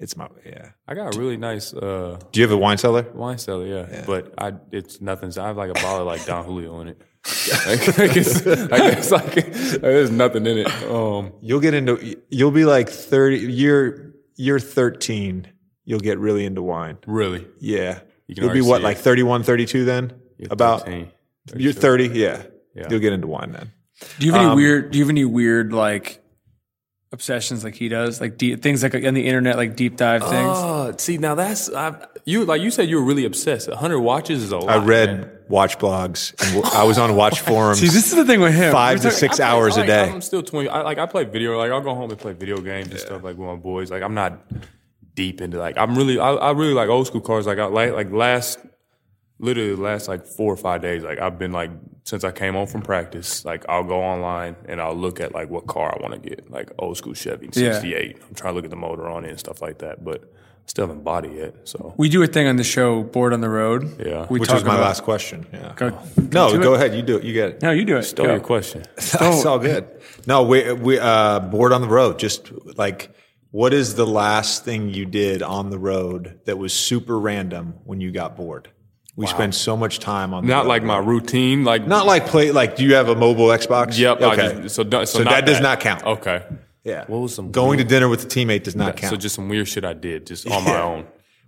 It's 0.00 0.16
my 0.16 0.28
yeah. 0.44 0.70
I 0.88 0.94
got 0.94 1.14
a 1.14 1.18
really 1.18 1.36
nice 1.36 1.72
uh, 1.72 2.18
Do 2.32 2.40
you 2.40 2.46
have 2.46 2.52
a 2.52 2.56
wine 2.60 2.78
cellar? 2.78 3.02
wine 3.14 3.38
cellar, 3.38 3.64
yeah. 3.66 4.02
But 4.04 4.34
I, 4.36 4.54
it's 4.72 5.00
nothing. 5.00 5.32
I 5.38 5.46
have 5.46 5.56
like 5.56 5.70
a 5.70 5.74
bottle 5.74 6.00
of 6.00 6.06
like 6.06 6.26
Don 6.26 6.44
Julio 6.44 6.80
in 6.80 6.88
it. 6.88 7.00
Like, 7.66 7.98
like 7.98 8.16
it's, 8.16 8.44
like 8.70 9.36
like 9.36 9.52
there's 9.80 10.10
nothing 10.10 10.46
in 10.46 10.58
it. 10.58 10.82
Um, 10.84 11.32
You'll 11.40 11.60
get 11.60 11.74
into 11.74 12.16
you'll 12.28 12.50
be 12.50 12.64
like 12.64 12.88
thirty 12.90 13.38
year 13.38 14.14
year 14.36 14.58
thirteen. 14.58 15.48
You'll 15.86 16.00
get 16.00 16.18
really 16.18 16.44
into 16.44 16.62
wine. 16.62 16.98
really. 17.06 17.46
Yeah. 17.60 18.00
You 18.26 18.34
can 18.34 18.44
You'll 18.44 18.52
be 18.54 18.60
already 18.60 18.68
what 18.70 18.82
like 18.82 18.96
it. 18.96 19.00
31, 19.02 19.42
32 19.42 19.84
then? 19.84 20.12
About 20.50 20.80
13. 20.86 21.10
you're 21.56 21.72
thirty. 21.74 22.08
Yeah. 22.08 22.42
Yeah. 22.74 22.86
You'll 22.90 23.00
get 23.00 23.12
into 23.12 23.26
wine 23.26 23.52
then. 23.52 23.70
Do 24.18 24.26
you 24.26 24.32
have 24.32 24.40
any 24.40 24.50
Um, 24.50 24.56
weird? 24.56 24.90
Do 24.90 24.98
you 24.98 25.04
have 25.04 25.10
any 25.10 25.24
weird 25.26 25.72
like 25.72 26.23
obsessions 27.14 27.64
like 27.64 27.74
he 27.74 27.88
does? 27.88 28.20
Like 28.20 28.36
deep, 28.36 28.60
things 28.62 28.82
like 28.82 28.94
on 28.94 29.14
the 29.14 29.26
internet, 29.26 29.56
like 29.56 29.74
deep 29.76 29.96
dive 29.96 30.22
oh, 30.22 30.28
things. 30.30 30.52
Oh, 30.54 30.94
see, 30.98 31.16
now 31.16 31.34
that's 31.34 31.72
I, 31.72 31.94
you. 32.26 32.44
Like 32.44 32.60
you 32.60 32.70
said, 32.70 32.88
you 32.90 32.96
were 32.96 33.04
really 33.04 33.24
obsessed. 33.24 33.70
hundred 33.70 34.00
watches 34.00 34.42
is 34.42 34.52
a 34.52 34.58
lot. 34.58 34.68
I 34.68 34.84
read 34.84 35.08
man. 35.08 35.30
watch 35.48 35.78
blogs 35.78 36.34
and 36.44 36.64
I 36.66 36.84
was 36.84 36.98
on 36.98 37.16
watch 37.16 37.40
forums. 37.48 37.78
See, 37.80 37.86
this 37.86 38.08
is 38.08 38.14
the 38.16 38.26
thing 38.26 38.40
with 38.40 38.52
him. 38.54 38.70
five 38.72 38.98
We're 38.98 39.02
to 39.02 39.02
talking- 39.04 39.18
six 39.18 39.36
play- 39.36 39.46
hours 39.46 39.78
I 39.78 39.80
a 39.80 39.80
like- 39.80 39.88
day. 39.88 40.10
I'm 40.10 40.20
still 40.20 40.42
twenty. 40.42 40.68
I, 40.68 40.82
like 40.82 40.98
I 40.98 41.06
play 41.06 41.24
video. 41.24 41.56
Like 41.56 41.70
I'll 41.70 41.80
go 41.80 41.94
home 41.94 42.10
and 42.10 42.18
play 42.18 42.34
video 42.34 42.58
games 42.60 42.88
and 42.88 43.00
stuff 43.00 43.22
like 43.24 43.38
with 43.38 43.48
my 43.48 43.56
boys. 43.56 43.90
Like 43.90 44.02
I'm 44.02 44.14
not 44.14 44.38
deep 45.14 45.40
into 45.40 45.56
like 45.58 45.78
I'm 45.78 45.94
really. 45.96 46.18
I, 46.18 46.32
I 46.32 46.50
really 46.50 46.74
like 46.74 46.88
old 46.90 47.06
school 47.06 47.20
cars. 47.22 47.46
Like 47.46 47.58
I 47.58 47.66
like 47.66 47.92
like 47.92 48.10
last. 48.10 48.58
Literally 49.40 49.74
the 49.74 49.82
last 49.82 50.06
like 50.06 50.26
four 50.26 50.52
or 50.52 50.56
five 50.56 50.80
days, 50.80 51.02
like 51.02 51.18
I've 51.18 51.38
been 51.38 51.50
like 51.52 51.70
since 52.04 52.22
I 52.22 52.30
came 52.30 52.54
home 52.54 52.68
from 52.68 52.82
practice, 52.82 53.44
like 53.44 53.64
I'll 53.68 53.82
go 53.84 54.00
online 54.00 54.54
and 54.66 54.80
I'll 54.80 54.94
look 54.94 55.18
at 55.20 55.34
like 55.34 55.50
what 55.50 55.66
car 55.66 55.92
I 55.98 56.00
want 56.00 56.22
to 56.22 56.28
get, 56.30 56.50
like 56.50 56.70
old 56.78 56.96
school 56.96 57.14
Chevy 57.14 57.46
Yeah. 57.52 57.72
'68. 57.72 58.16
I'm 58.28 58.34
trying 58.34 58.52
to 58.52 58.56
look 58.56 58.64
at 58.64 58.70
the 58.70 58.76
motor 58.76 59.08
on 59.08 59.24
it 59.24 59.30
and 59.30 59.38
stuff 59.38 59.60
like 59.60 59.78
that, 59.78 60.04
but 60.04 60.32
still 60.66 60.86
haven't 60.86 61.02
bought 61.02 61.24
it 61.26 61.32
yet. 61.32 61.54
So 61.64 61.94
We 61.96 62.08
do 62.08 62.22
a 62.22 62.26
thing 62.28 62.46
on 62.46 62.56
the 62.56 62.64
show, 62.64 63.02
Bored 63.02 63.32
on 63.32 63.40
the 63.40 63.48
Road. 63.50 64.00
Yeah. 64.00 64.26
we 64.30 64.38
which 64.38 64.48
talk 64.48 64.54
was 64.54 64.64
my 64.64 64.74
about- 64.76 64.84
last 64.84 65.02
question. 65.02 65.46
Yeah. 65.52 65.72
Go, 65.76 65.90
No, 66.16 66.52
to 66.52 66.58
go 66.58 66.72
it. 66.74 66.76
ahead. 66.76 66.94
You 66.94 67.02
do 67.02 67.16
it. 67.16 67.24
You 67.24 67.32
get 67.34 67.48
it. 67.50 67.62
No, 67.62 67.70
you 67.72 67.84
do 67.84 67.96
it. 67.96 68.04
stole 68.04 68.26
Go. 68.26 68.32
your 68.32 68.40
question. 68.40 68.84
It's 68.96 69.44
all 69.44 69.58
good. 69.58 69.88
No, 70.28 70.44
we 70.44 70.72
we 70.74 70.98
uh 71.00 71.40
bored 71.40 71.72
on 71.72 71.80
the 71.82 71.88
road. 71.88 72.20
Just 72.20 72.52
like 72.78 73.10
what 73.50 73.74
is 73.74 73.94
the 73.96 74.06
last 74.06 74.64
thing 74.64 74.90
you 74.90 75.06
did 75.06 75.42
on 75.42 75.70
the 75.70 75.78
road 75.78 76.38
that 76.44 76.56
was 76.56 76.72
super 76.72 77.18
random 77.18 77.74
when 77.84 78.00
you 78.00 78.12
got 78.12 78.36
bored? 78.36 78.68
We 79.16 79.26
spend 79.28 79.54
so 79.54 79.76
much 79.76 80.00
time 80.00 80.34
on 80.34 80.44
Not 80.46 80.64
go. 80.64 80.68
like 80.68 80.82
my 80.82 80.98
routine. 80.98 81.62
Like 81.64 81.86
not 81.86 82.06
like 82.06 82.26
play 82.26 82.50
like. 82.50 82.76
Do 82.76 82.84
you 82.84 82.94
have 82.94 83.08
a 83.08 83.14
mobile 83.14 83.46
Xbox? 83.46 83.96
Yep. 83.98 84.20
Okay. 84.20 84.62
just- 84.62 84.74
so 84.74 84.82
so, 84.90 85.04
So 85.04 85.22
not 85.22 85.30
that 85.30 85.46
does 85.46 85.60
not 85.60 85.80
count. 85.80 86.02
Okay. 86.04 86.44
yeah. 86.82 87.04
What 87.06 87.18
was 87.18 87.34
some 87.34 87.52
going 87.52 87.78
to 87.78 87.84
dinner 87.84 88.08
with 88.08 88.24
a 88.24 88.26
teammate 88.26 88.64
does 88.64 88.74
not 88.74 88.96
count. 88.96 89.10
So 89.12 89.16
just 89.16 89.34
some 89.36 89.48
weird 89.48 89.68
shit 89.68 89.84
I 89.84 89.92
did 89.92 90.26
just 90.26 90.48
on 90.50 90.64
my 90.64 90.80
own. 90.80 91.06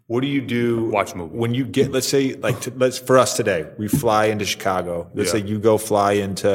What 0.09 0.21
do 0.21 0.29
you 0.29 0.41
do? 0.41 0.85
Watch 0.91 1.17
movie. 1.17 1.37
when 1.37 1.53
you 1.55 1.65
get. 1.65 1.91
Let's 1.91 2.07
say, 2.07 2.35
like, 2.35 2.61
t- 2.61 2.71
let's 2.77 2.97
for 2.97 3.19
us 3.19 3.37
today, 3.37 3.67
we 3.77 3.89
fly 3.89 4.27
into 4.27 4.45
Chicago. 4.45 5.11
Let's 5.15 5.35
Yeah. 5.35 5.41
say 5.41 5.47
you 5.49 5.59
go 5.59 5.79
fly 5.79 6.13
into 6.13 6.49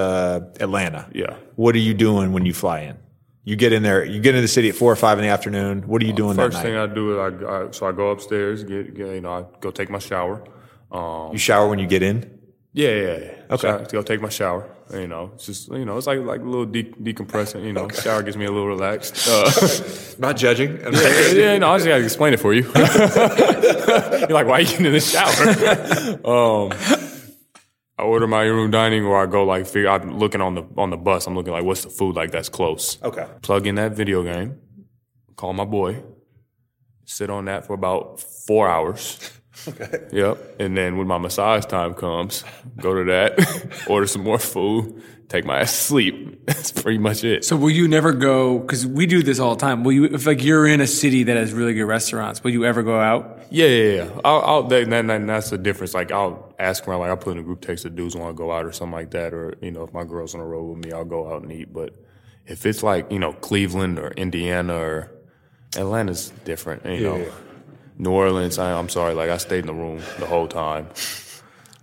Atlanta. 0.61 1.09
Yeah. 1.13 1.35
What 1.55 1.75
are 1.75 1.79
you 1.79 1.93
doing 1.93 2.31
when 2.31 2.45
you 2.45 2.53
fly 2.53 2.79
in? 2.81 2.97
You 3.43 3.57
get 3.57 3.73
in 3.73 3.83
there. 3.83 4.05
You 4.05 4.21
get 4.21 4.35
into 4.35 4.43
the 4.43 4.47
city 4.47 4.69
at 4.69 4.75
four 4.75 4.89
or 4.89 4.95
five 4.95 5.17
in 5.17 5.25
the 5.25 5.29
afternoon. 5.31 5.81
What 5.85 6.01
are 6.01 6.05
you 6.05 6.13
uh, 6.13 6.15
doing 6.15 6.35
First 6.37 6.55
that 6.57 6.63
thing? 6.63 6.77
I 6.77 6.87
do 6.87 7.19
is 7.27 7.43
I, 7.43 7.45
I 7.65 7.71
so 7.71 7.87
I 7.87 7.91
go 7.91 8.11
upstairs, 8.11 8.63
get, 8.63 8.93
get 8.95 9.07
you 9.15 9.19
know, 9.21 9.33
I 9.33 9.43
go 9.59 9.69
take 9.71 9.89
my 9.89 9.99
shower. 9.99 10.41
Um, 10.91 11.31
you 11.31 11.37
shower 11.37 11.67
when 11.69 11.79
you 11.79 11.87
get 11.87 12.03
in. 12.03 12.39
yeah, 12.73 12.89
yeah, 12.89 13.17
yeah. 13.17 13.31
Okay. 13.51 13.69
I 13.69 13.83
go 13.85 14.01
take 14.01 14.21
my 14.21 14.29
shower. 14.29 14.69
You 14.93 15.07
know, 15.07 15.31
it's 15.35 15.45
just 15.45 15.69
you 15.69 15.85
know, 15.85 15.97
it's 15.97 16.05
like 16.07 16.19
like 16.19 16.41
a 16.41 16.43
little 16.43 16.65
de- 16.65 16.83
decompressing. 16.91 17.63
You 17.63 17.71
know, 17.71 17.87
shower 17.89 18.21
gets 18.23 18.35
me 18.35 18.43
a 18.45 18.51
little 18.51 18.67
relaxed. 18.67 19.15
Uh, 19.29 19.49
Not 20.19 20.35
judging. 20.35 20.71
yeah, 21.33 21.57
no, 21.57 21.71
I 21.71 21.77
just 21.77 21.87
gotta 21.87 22.03
explain 22.03 22.33
it 22.33 22.39
for 22.41 22.53
you. 22.53 22.63
You're 22.75 24.27
like, 24.29 24.47
why 24.47 24.57
are 24.57 24.61
you 24.61 24.67
getting 24.67 24.85
in 24.87 24.91
the 24.91 24.99
shower? 24.99 25.31
um, 26.25 26.71
I 27.97 28.03
order 28.03 28.27
my 28.27 28.43
in-room 28.43 28.71
dining, 28.71 29.05
or 29.05 29.21
I 29.21 29.25
go 29.27 29.45
like, 29.45 29.65
figure. 29.65 29.89
I'm 29.89 30.17
looking 30.17 30.41
on 30.41 30.55
the 30.55 30.63
on 30.77 30.89
the 30.89 30.97
bus. 30.97 31.25
I'm 31.27 31.35
looking 31.35 31.53
like, 31.53 31.63
what's 31.63 31.83
the 31.83 31.89
food 31.89 32.15
like 32.17 32.31
that's 32.31 32.49
close? 32.49 33.01
Okay. 33.01 33.25
Plug 33.41 33.67
in 33.67 33.75
that 33.75 33.93
video 33.93 34.23
game. 34.23 34.59
Call 35.37 35.53
my 35.53 35.65
boy. 35.65 36.03
Sit 37.05 37.29
on 37.29 37.45
that 37.45 37.65
for 37.65 37.73
about 37.73 38.19
four 38.19 38.67
hours. 38.69 39.19
Okay. 39.67 40.07
Yep. 40.11 40.59
And 40.59 40.77
then 40.77 40.97
when 40.97 41.07
my 41.07 41.17
massage 41.17 41.65
time 41.65 41.93
comes, 41.93 42.43
go 42.79 42.93
to 42.95 43.03
that, 43.11 43.83
order 43.89 44.07
some 44.07 44.23
more 44.23 44.39
food, 44.39 45.03
take 45.27 45.43
my 45.45 45.59
ass 45.59 45.71
to 45.73 45.83
sleep. 45.83 46.45
That's 46.45 46.71
pretty 46.71 46.97
much 46.97 47.23
it. 47.23 47.43
So 47.45 47.55
will 47.57 47.69
you 47.69 47.87
never 47.87 48.13
go? 48.13 48.59
Because 48.59 48.87
we 48.87 49.05
do 49.05 49.21
this 49.21 49.39
all 49.39 49.55
the 49.55 49.59
time. 49.61 49.83
Will 49.83 49.91
you, 49.91 50.05
if 50.05 50.25
like 50.25 50.43
you're 50.43 50.65
in 50.65 50.79
a 50.81 50.87
city 50.87 51.23
that 51.23 51.35
has 51.37 51.53
really 51.53 51.73
good 51.73 51.83
restaurants, 51.85 52.43
will 52.43 52.51
you 52.51 52.63
ever 52.65 52.81
go 52.81 52.97
out? 52.99 53.39
Yeah, 53.51 53.67
yeah, 53.67 53.93
yeah. 54.03 54.19
I'll, 54.23 54.41
I'll 54.41 54.63
that, 54.63 54.89
that, 54.89 55.07
that- 55.07 55.27
that's 55.27 55.49
the 55.49 55.57
difference. 55.57 55.93
Like 55.93 56.11
I'll 56.11 56.53
ask 56.57 56.87
around, 56.87 57.01
like 57.01 57.09
I'll 57.09 57.17
put 57.17 57.33
in 57.33 57.39
a 57.39 57.43
group 57.43 57.61
text 57.61 57.83
of 57.85 57.95
dudes 57.95 58.15
want 58.15 58.35
to 58.35 58.37
go 58.41 58.51
out 58.51 58.65
or 58.65 58.71
something 58.71 58.93
like 58.93 59.11
that, 59.11 59.33
or 59.33 59.55
you 59.61 59.71
know, 59.71 59.83
if 59.83 59.93
my 59.93 60.05
girl's 60.05 60.33
on 60.33 60.39
the 60.39 60.47
road 60.47 60.63
with 60.75 60.85
me, 60.85 60.93
I'll 60.93 61.03
go 61.05 61.31
out 61.33 61.43
and 61.43 61.51
eat. 61.51 61.73
But 61.73 61.93
if 62.47 62.65
it's 62.65 62.81
like 62.83 63.11
you 63.11 63.19
know 63.19 63.33
Cleveland 63.33 63.99
or 63.99 64.11
Indiana 64.11 64.75
or 64.77 65.11
Atlanta's 65.75 66.29
different, 66.45 66.85
you 66.85 67.01
know. 67.03 67.17
Yeah. 67.17 67.31
New 67.97 68.11
Orleans, 68.11 68.57
I, 68.57 68.77
I'm 68.77 68.89
sorry, 68.89 69.13
like 69.13 69.29
I 69.29 69.37
stayed 69.37 69.59
in 69.59 69.67
the 69.67 69.73
room 69.73 70.01
the 70.19 70.25
whole 70.25 70.47
time. 70.47 70.87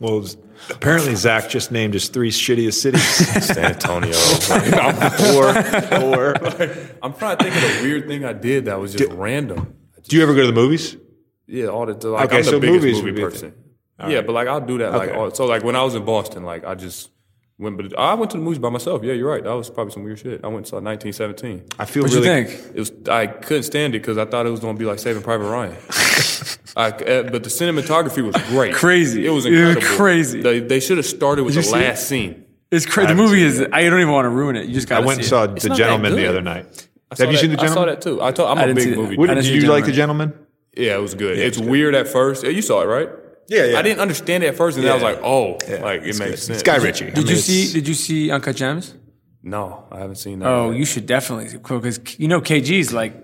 Well, 0.00 0.24
apparently 0.70 1.14
Zach 1.14 1.48
just 1.48 1.70
named 1.72 1.94
his 1.94 2.08
three 2.08 2.30
shittiest 2.30 2.74
cities. 2.74 3.02
San 3.46 3.64
Antonio. 3.64 4.16
or, 5.34 5.52
or. 6.02 6.34
I'm 7.02 7.14
trying 7.14 7.36
to 7.38 7.44
think 7.44 7.56
of 7.56 7.62
a 7.62 7.82
weird 7.82 8.06
thing 8.06 8.24
I 8.24 8.32
did 8.32 8.66
that 8.66 8.78
was 8.78 8.94
just 8.94 9.12
random. 9.12 9.74
Do 10.04 10.16
you 10.16 10.22
ever 10.22 10.34
go 10.34 10.40
to 10.42 10.46
the 10.46 10.52
movies? 10.52 10.96
Yeah, 11.46 11.66
all 11.66 11.86
the 11.86 11.94
like 12.08 12.26
Okay, 12.26 12.38
I'm 12.38 12.44
the 12.44 12.50
so 12.50 12.60
biggest 12.60 12.84
movies 12.84 13.02
movie 13.02 13.20
person. 13.20 13.54
Yeah, 14.06 14.20
but 14.22 14.32
like 14.32 14.46
I'll 14.48 14.60
do 14.60 14.78
that. 14.78 14.92
Like 14.92 15.10
Okay. 15.10 15.18
all, 15.18 15.30
so, 15.32 15.46
like 15.46 15.64
when 15.64 15.74
I 15.74 15.82
was 15.82 15.94
in 15.94 16.04
Boston, 16.04 16.44
like 16.44 16.64
I 16.64 16.74
just 16.74 17.10
went. 17.58 17.76
But 17.76 17.98
I 17.98 18.14
went 18.14 18.30
to 18.32 18.36
the 18.36 18.42
movies 18.42 18.58
by 18.58 18.68
myself. 18.70 19.02
Yeah, 19.02 19.12
you're 19.14 19.28
right. 19.30 19.42
That 19.44 19.52
was 19.54 19.70
probably 19.70 19.92
some 19.92 20.04
weird 20.04 20.18
shit. 20.18 20.40
I 20.44 20.46
went 20.48 20.58
and 20.58 20.66
saw 20.66 20.76
1917. 20.76 21.64
I 21.78 21.84
feel 21.84 22.02
What'd 22.04 22.16
really. 22.24 22.40
you 22.40 22.46
think? 22.46 22.76
It 22.76 22.78
was 22.80 22.92
I 23.10 23.26
couldn't 23.26 23.64
stand 23.64 23.94
it 23.94 24.00
because 24.00 24.18
I 24.18 24.24
thought 24.24 24.46
it 24.46 24.50
was 24.50 24.60
going 24.60 24.74
to 24.76 24.78
be 24.78 24.84
like 24.84 24.98
Saving 24.98 25.22
Private 25.22 25.48
Ryan. 25.50 25.76
I, 26.76 26.90
uh, 26.90 27.22
but 27.30 27.42
the 27.42 27.50
cinematography 27.50 28.22
was 28.24 28.36
great. 28.48 28.74
Crazy. 28.74 29.26
It 29.26 29.30
was 29.30 29.46
It 29.46 29.50
was 29.50 29.60
incredible. 29.76 29.96
crazy. 29.96 30.42
They, 30.42 30.60
they 30.60 30.80
should 30.80 30.96
have 30.98 31.06
started 31.06 31.42
with 31.44 31.54
Did 31.54 31.64
the 31.64 31.66
you 31.68 31.72
see 31.74 31.78
it? 31.80 31.88
last 31.88 32.08
scene. 32.08 32.44
It's 32.70 32.86
crazy. 32.86 33.08
The 33.08 33.14
movie 33.14 33.38
seen 33.50 33.62
is. 33.64 33.68
I 33.72 33.82
don't 33.88 34.00
even 34.00 34.12
want 34.12 34.26
to 34.26 34.30
ruin 34.30 34.54
it. 34.56 34.66
You 34.66 34.74
just 34.74 34.88
got. 34.88 35.02
I 35.02 35.06
went 35.06 35.18
and 35.20 35.26
saw 35.28 35.44
It's 35.44 35.62
The 35.62 35.70
not 35.70 35.78
Gentlemen 35.78 36.14
the 36.14 36.26
other 36.28 36.42
night. 36.42 36.88
I 37.10 37.14
saw 37.14 37.24
Have 37.24 37.32
you 37.32 37.38
seen 37.38 37.50
The 37.50 37.56
Gentlemen? 37.56 37.72
I 37.88 37.92
saw 37.92 37.94
that 37.94 38.02
too. 38.02 38.22
I 38.22 38.30
told, 38.32 38.50
I'm 38.50 38.58
I 38.58 38.64
a 38.64 38.66
didn't 38.74 38.84
big 38.84 38.96
movie. 38.96 39.16
What 39.16 39.28
What, 39.30 39.34
did 39.36 39.46
you 39.46 39.62
The 39.62 39.68
like 39.68 39.86
The 39.86 39.92
Gentlemen? 39.92 40.34
Yeah, 40.76 40.96
it 40.96 41.00
was 41.00 41.14
good. 41.14 41.38
it's 41.38 41.58
weird 41.58 41.94
at 41.96 42.06
first. 42.06 42.44
Yeah, 42.44 42.50
You 42.50 42.62
saw 42.62 42.82
it, 42.82 42.86
right? 42.86 43.08
Yeah, 43.48 43.64
yeah. 43.64 43.78
I 43.78 43.82
didn't 43.82 44.00
understand 44.00 44.44
it 44.44 44.48
at 44.48 44.56
first, 44.56 44.76
and 44.76 44.84
then 44.84 44.92
I 44.92 44.94
was 44.94 45.02
like, 45.02 45.20
"Oh, 45.22 45.56
Yeah, 45.68 45.76
like 45.82 46.02
it 46.02 46.08
it's 46.08 46.18
makes 46.18 46.30
good. 46.30 46.38
sense." 46.38 46.48
It's 46.60 46.62
Guy 46.62 46.76
Ritchie. 46.76 47.06
I 47.06 47.10
Did 47.10 47.16
mean, 47.24 47.26
you 47.28 47.36
see? 47.36 47.72
Did 47.72 47.88
you 47.88 47.94
see 47.94 48.30
Uncut 48.30 48.56
Gems? 48.56 48.94
No, 49.42 49.84
I 49.90 49.98
haven't 50.00 50.16
seen 50.16 50.40
that. 50.40 50.48
Oh, 50.48 50.70
yet. 50.70 50.78
you 50.80 50.84
should 50.84 51.06
definitely 51.06 51.56
because 51.56 51.98
you 52.20 52.28
know 52.28 52.40
KG's 52.40 52.92
like 52.92 53.14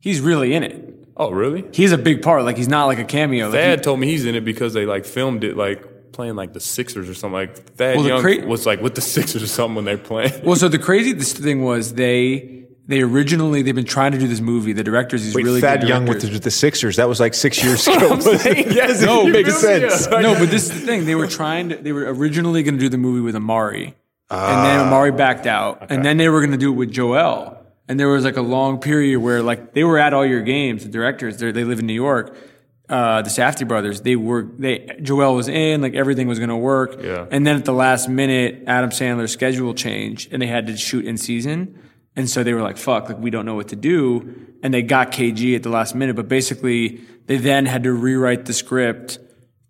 he's 0.00 0.20
really 0.20 0.54
in 0.54 0.62
it. 0.62 0.94
Oh, 1.16 1.30
really? 1.32 1.64
He's 1.72 1.90
a 1.90 1.98
big 1.98 2.22
part. 2.22 2.44
Like 2.44 2.56
he's 2.56 2.68
not 2.68 2.84
like 2.86 2.98
a 3.00 3.04
cameo. 3.04 3.46
Like, 3.46 3.54
Thad 3.54 3.82
told 3.82 3.98
me 3.98 4.06
he's 4.06 4.24
in 4.24 4.36
it 4.36 4.44
because 4.44 4.72
they 4.74 4.86
like 4.86 5.04
filmed 5.04 5.42
it 5.42 5.56
like 5.56 6.12
playing 6.12 6.36
like 6.36 6.52
the 6.52 6.60
Sixers 6.60 7.08
or 7.08 7.14
something. 7.14 7.32
Like 7.32 7.56
Thad 7.76 7.96
Well, 7.96 8.06
Young 8.06 8.20
cra- 8.20 8.46
was 8.46 8.66
like 8.66 8.80
with 8.80 8.94
the 8.94 9.00
Sixers 9.16 9.42
or 9.42 9.48
something 9.48 9.74
when 9.74 9.84
they 9.86 9.96
playing. 9.96 10.32
Well, 10.44 10.54
so 10.54 10.68
the 10.68 10.78
craziest 10.78 11.38
thing 11.38 11.64
was 11.64 11.94
they 11.94 12.66
they 12.88 13.02
originally 13.02 13.62
they've 13.62 13.74
been 13.74 13.84
trying 13.84 14.12
to 14.12 14.18
do 14.18 14.26
this 14.26 14.40
movie. 14.40 14.72
The 14.72 14.82
directors, 14.82 15.22
these 15.22 15.34
Wait, 15.34 15.44
really 15.44 15.60
Thad 15.60 15.80
good 15.80 15.88
Young 15.90 16.06
with 16.06 16.22
the, 16.22 16.30
with 16.32 16.42
the 16.42 16.50
Sixers. 16.50 16.96
That 16.96 17.08
was 17.08 17.20
like 17.20 17.34
six 17.34 17.62
years 17.64 17.86
ago. 17.86 18.16
yes, 18.24 19.02
No, 19.02 19.26
it 19.26 19.30
makes 19.32 19.56
sense. 19.60 20.08
no, 20.08 20.34
but 20.34 20.50
this 20.50 20.64
is 20.70 20.80
the 20.80 20.86
thing. 20.86 21.04
They 21.04 21.14
were 21.14 21.26
trying 21.28 21.68
to. 21.68 21.76
They 21.76 21.92
were 21.92 22.12
originally 22.12 22.62
going 22.62 22.74
to 22.74 22.80
do 22.80 22.88
the 22.88 22.98
movie 22.98 23.20
with 23.20 23.34
Amar'e, 23.36 23.94
and 24.30 24.64
then 24.66 24.80
Amar'e 24.88 25.16
backed 25.16 25.46
out, 25.46 25.86
and 25.90 26.04
then 26.04 26.16
they 26.16 26.28
were 26.28 26.40
going 26.40 26.52
to 26.52 26.58
do 26.58 26.72
it 26.72 26.76
with 26.76 26.90
Joel. 26.90 27.54
And 27.90 27.98
there 27.98 28.08
was 28.08 28.24
like 28.24 28.36
a 28.36 28.42
long 28.42 28.80
period 28.80 29.18
where 29.20 29.42
like 29.42 29.72
they 29.72 29.84
were 29.84 29.98
at 29.98 30.12
all 30.12 30.26
your 30.26 30.42
games. 30.42 30.82
The 30.82 30.90
directors, 30.90 31.36
they're- 31.38 31.52
live 31.52 31.78
in 31.78 31.86
New 31.86 31.94
York. 31.94 32.36
Uh, 32.88 33.20
the 33.20 33.28
Safdie 33.28 33.68
brothers, 33.68 34.00
they 34.00 34.16
were 34.16 34.46
they 34.58 34.96
Joel 35.02 35.34
was 35.34 35.46
in, 35.46 35.82
like 35.82 35.92
everything 35.94 36.26
was 36.26 36.38
going 36.38 36.48
to 36.48 36.56
work. 36.56 36.98
Yeah. 37.02 37.26
And 37.30 37.46
then 37.46 37.56
at 37.56 37.66
the 37.66 37.72
last 37.74 38.08
minute, 38.08 38.64
Adam 38.66 38.88
Sandler's 38.88 39.30
schedule 39.32 39.74
changed, 39.74 40.32
and 40.32 40.40
they 40.40 40.46
had 40.46 40.66
to 40.68 40.76
shoot 40.78 41.04
in 41.04 41.18
season. 41.18 41.78
And 42.18 42.28
so 42.28 42.42
they 42.42 42.52
were 42.52 42.62
like, 42.62 42.76
"Fuck, 42.76 43.08
like 43.08 43.18
we 43.18 43.30
don't 43.30 43.46
know 43.46 43.54
what 43.54 43.68
to 43.68 43.76
do." 43.76 44.34
And 44.62 44.74
they 44.74 44.82
got 44.82 45.12
KG 45.12 45.54
at 45.54 45.62
the 45.62 45.68
last 45.70 45.94
minute, 45.94 46.16
but 46.16 46.28
basically 46.28 47.00
they 47.26 47.36
then 47.36 47.64
had 47.64 47.84
to 47.84 47.92
rewrite 47.92 48.44
the 48.44 48.52
script 48.52 49.18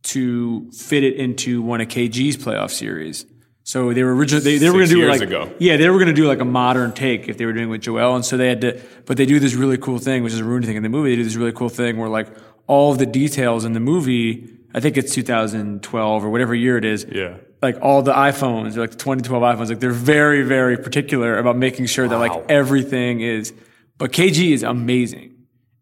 to 0.05 0.71
fit 0.73 1.05
it 1.05 1.15
into 1.17 1.61
one 1.61 1.81
of 1.81 1.89
KG's 1.89 2.37
playoff 2.39 2.71
series. 2.71 3.27
So 3.65 3.93
they 3.93 4.03
were 4.03 4.15
originally 4.17 4.43
they, 4.43 4.57
they 4.59 4.71
were 4.71 4.77
going 4.77 4.89
to 4.89 4.95
do 4.95 4.99
years 5.01 5.11
like 5.11 5.29
ago. 5.29 5.53
yeah 5.59 5.77
they 5.77 5.91
were 5.91 5.99
going 5.99 6.09
to 6.09 6.15
do 6.15 6.27
like 6.27 6.41
a 6.41 6.47
modern 6.47 6.93
take 6.93 7.29
if 7.29 7.37
they 7.37 7.45
were 7.45 7.53
doing 7.53 7.67
it 7.67 7.71
with 7.71 7.83
Joel, 7.83 8.17
and 8.17 8.25
so 8.25 8.39
they 8.39 8.49
had 8.49 8.63
to. 8.63 8.81
But 9.05 9.19
they 9.19 9.27
do 9.27 9.39
this 9.39 9.55
really 9.55 9.77
cool 9.77 9.99
thing, 9.99 10.23
which 10.25 10.33
is 10.33 10.41
a 10.41 10.45
ruined 10.45 10.65
thing 10.65 10.77
in 10.77 10.83
the 10.83 10.89
movie. 10.89 11.11
They 11.11 11.17
do 11.17 11.25
this 11.25 11.37
really 11.37 11.53
cool 11.53 11.69
thing 11.69 11.99
where 11.99 12.09
like 12.09 12.29
all 12.67 12.93
of 12.93 12.99
the 12.99 13.07
details 13.07 13.65
in 13.67 13.75
the 13.75 13.81
movie. 13.81 14.55
I 14.75 14.81
think 14.81 14.97
it's 14.97 15.15
2012 15.15 16.25
or 16.25 16.31
whatever 16.31 16.55
year 16.55 16.77
it 16.79 16.85
is 16.85 17.07
Yeah. 17.11 17.37
Like 17.63 17.77
all 17.83 18.03
the 18.03 18.13
iPhones, 18.13 18.77
like 18.77 18.91
the 18.93 18.97
2012 18.97 19.43
iPhones, 19.43 19.69
like 19.69 19.81
they're 19.81 19.91
very, 19.91 20.43
very 20.43 20.77
particular 20.77 21.39
about 21.39 21.57
making 21.57 21.87
sure 21.87 22.07
that 22.09 22.19
like 22.19 22.33
everything 22.51 23.21
is. 23.21 23.53
But 23.97 24.13
KG 24.13 24.53
is 24.53 24.63
amazing. 24.63 25.35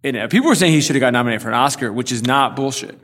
And 0.02 0.16
uh, 0.16 0.28
people 0.28 0.48
were 0.48 0.54
saying 0.54 0.72
he 0.72 0.80
should 0.80 0.96
have 0.96 1.00
got 1.00 1.12
nominated 1.12 1.42
for 1.42 1.48
an 1.48 1.54
Oscar, 1.54 1.92
which 1.92 2.12
is 2.12 2.22
not 2.22 2.56
bullshit. 2.56 2.98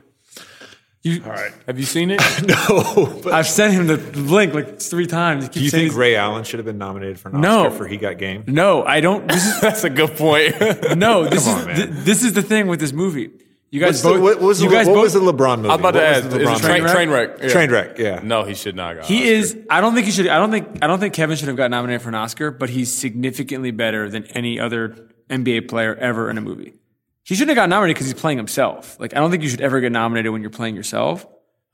You, 1.03 1.21
All 1.25 1.31
right. 1.31 1.51
Have 1.67 1.77
you 1.77 1.85
seen 1.85 2.11
it? 2.11 2.21
No, 2.47 3.19
but 3.21 3.33
I've 3.33 3.47
sent 3.47 3.73
him 3.73 3.87
the 3.87 3.97
link 3.97 4.53
like 4.53 4.79
three 4.79 5.05
times. 5.05 5.49
Do 5.49 5.59
you 5.61 5.69
think 5.69 5.93
Ray 5.95 6.15
Allen 6.15 6.45
should 6.45 6.59
have 6.59 6.65
been 6.65 6.77
nominated 6.77 7.19
for 7.19 7.27
an 7.29 7.41
No. 7.41 7.65
Oscar 7.65 7.77
for 7.79 7.87
He 7.87 7.97
Got 7.97 8.17
Game? 8.17 8.45
No, 8.47 8.83
I 8.83 9.01
don't. 9.01 9.27
This 9.27 9.45
is 9.45 9.59
That's 9.61 9.83
a 9.83 9.89
good 9.89 10.15
point. 10.15 10.55
no. 10.97 11.25
This 11.27 11.45
Come 11.45 11.57
is 11.57 11.61
on, 11.61 11.67
man. 11.67 11.75
th- 11.75 11.89
this 12.05 12.23
is 12.23 12.31
the 12.33 12.41
thing 12.41 12.67
with 12.67 12.79
this 12.79 12.93
movie. 12.93 13.31
You 13.73 13.79
guys 13.79 14.03
What's 14.03 14.17
the, 14.17 14.21
what 14.21 14.39
was, 14.39 14.61
you 14.61 14.69
the, 14.69 14.75
guys 14.75 14.85
what 14.85 14.93
both, 14.93 15.03
was 15.03 15.13
the 15.13 15.19
LeBron 15.19 15.57
movie? 15.57 15.69
I'm 15.69 15.79
about 15.79 15.91
to 15.91 15.97
What 15.99 16.07
was 16.15 16.17
ask. 16.25 16.29
the 16.29 16.39
Is 16.41 16.47
LeBron 16.47 16.55
it 16.57 16.61
train, 16.61 16.81
movie? 16.83 16.93
train 16.93 17.09
wreck? 17.09 17.29
Yeah. 17.41 17.47
Train 17.49 17.71
wreck, 17.71 17.97
yeah. 17.97 18.19
No, 18.21 18.43
he 18.43 18.53
should 18.53 18.75
not. 18.75 18.97
Got 18.97 19.05
He 19.05 19.21
Oscar. 19.23 19.33
is. 19.33 19.57
I 19.67 19.81
don't 19.81 19.95
think 19.95 20.05
he 20.05 20.11
should. 20.11 20.27
I 20.27 20.37
don't 20.37 20.51
think. 20.51 20.67
I 20.83 20.85
don't 20.87 20.99
think 20.99 21.15
Kevin 21.15 21.35
should 21.37 21.47
have 21.47 21.57
got 21.57 21.71
nominated 21.71 22.03
for 22.03 22.09
an 22.09 22.15
Oscar. 22.15 22.51
But 22.51 22.69
he's 22.69 22.95
significantly 22.95 23.71
better 23.71 24.11
than 24.11 24.25
any 24.25 24.59
other 24.59 25.09
NBA 25.27 25.69
player 25.69 25.95
ever 25.95 26.29
in 26.29 26.37
a 26.37 26.41
movie. 26.41 26.75
He 27.23 27.33
shouldn't 27.33 27.49
have 27.49 27.63
got 27.63 27.69
nominated 27.69 27.95
because 27.95 28.11
he's 28.11 28.21
playing 28.21 28.37
himself. 28.37 28.99
Like 28.99 29.15
I 29.15 29.19
don't 29.19 29.31
think 29.31 29.41
you 29.41 29.49
should 29.49 29.61
ever 29.61 29.79
get 29.81 29.91
nominated 29.91 30.31
when 30.31 30.41
you're 30.41 30.51
playing 30.51 30.75
yourself. 30.75 31.25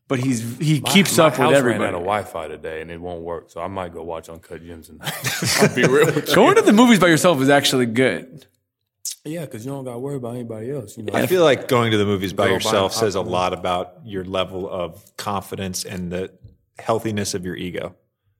But 0.07 0.19
he's 0.19 0.57
he 0.57 0.79
keeps 0.79 1.17
My 1.17 1.25
up 1.25 1.33
house 1.35 1.39
with 1.39 1.49
ran 1.49 1.57
everybody. 1.57 1.83
out 1.89 1.93
of 1.95 1.99
Wi-Fi 2.05 2.47
today, 2.47 2.81
and 2.81 2.89
it 2.91 3.01
won't 3.01 3.23
work. 3.23 3.49
So 3.51 3.59
I 3.59 3.67
might 3.67 3.93
go 3.93 4.03
watch 4.03 4.29
Uncut 4.29 4.65
Gems 4.65 4.87
tonight. 4.87 5.11
I'll 5.61 5.75
be 5.75 5.83
real 5.87 6.05
with 6.05 6.29
you. 6.29 6.33
Going 6.35 6.55
to 6.55 6.61
the 6.61 6.71
movies 6.71 6.97
by 6.99 7.07
yourself 7.07 7.41
is 7.41 7.49
actually 7.49 7.87
good. 7.87 8.47
Yeah, 9.29 9.41
because 9.41 9.65
you 9.65 9.71
don't 9.71 9.85
got 9.85 9.93
to 9.93 9.99
worry 9.99 10.15
about 10.15 10.35
anybody 10.35 10.71
else. 10.71 10.97
You 10.97 11.03
know. 11.03 11.13
I 11.13 11.27
feel 11.27 11.43
like 11.43 11.67
going 11.67 11.91
to 11.91 11.97
the 11.97 12.05
movies 12.05 12.33
by 12.33 12.45
Go 12.45 12.49
buy 12.49 12.53
yourself 12.55 12.93
says 12.93 13.15
a 13.15 13.21
lot 13.21 13.53
about 13.53 13.99
your 14.03 14.23
level 14.23 14.69
of 14.69 15.15
confidence 15.17 15.85
and 15.85 16.11
the 16.11 16.31
healthiness 16.77 17.33
of 17.33 17.45
your 17.45 17.55
ego. 17.55 17.95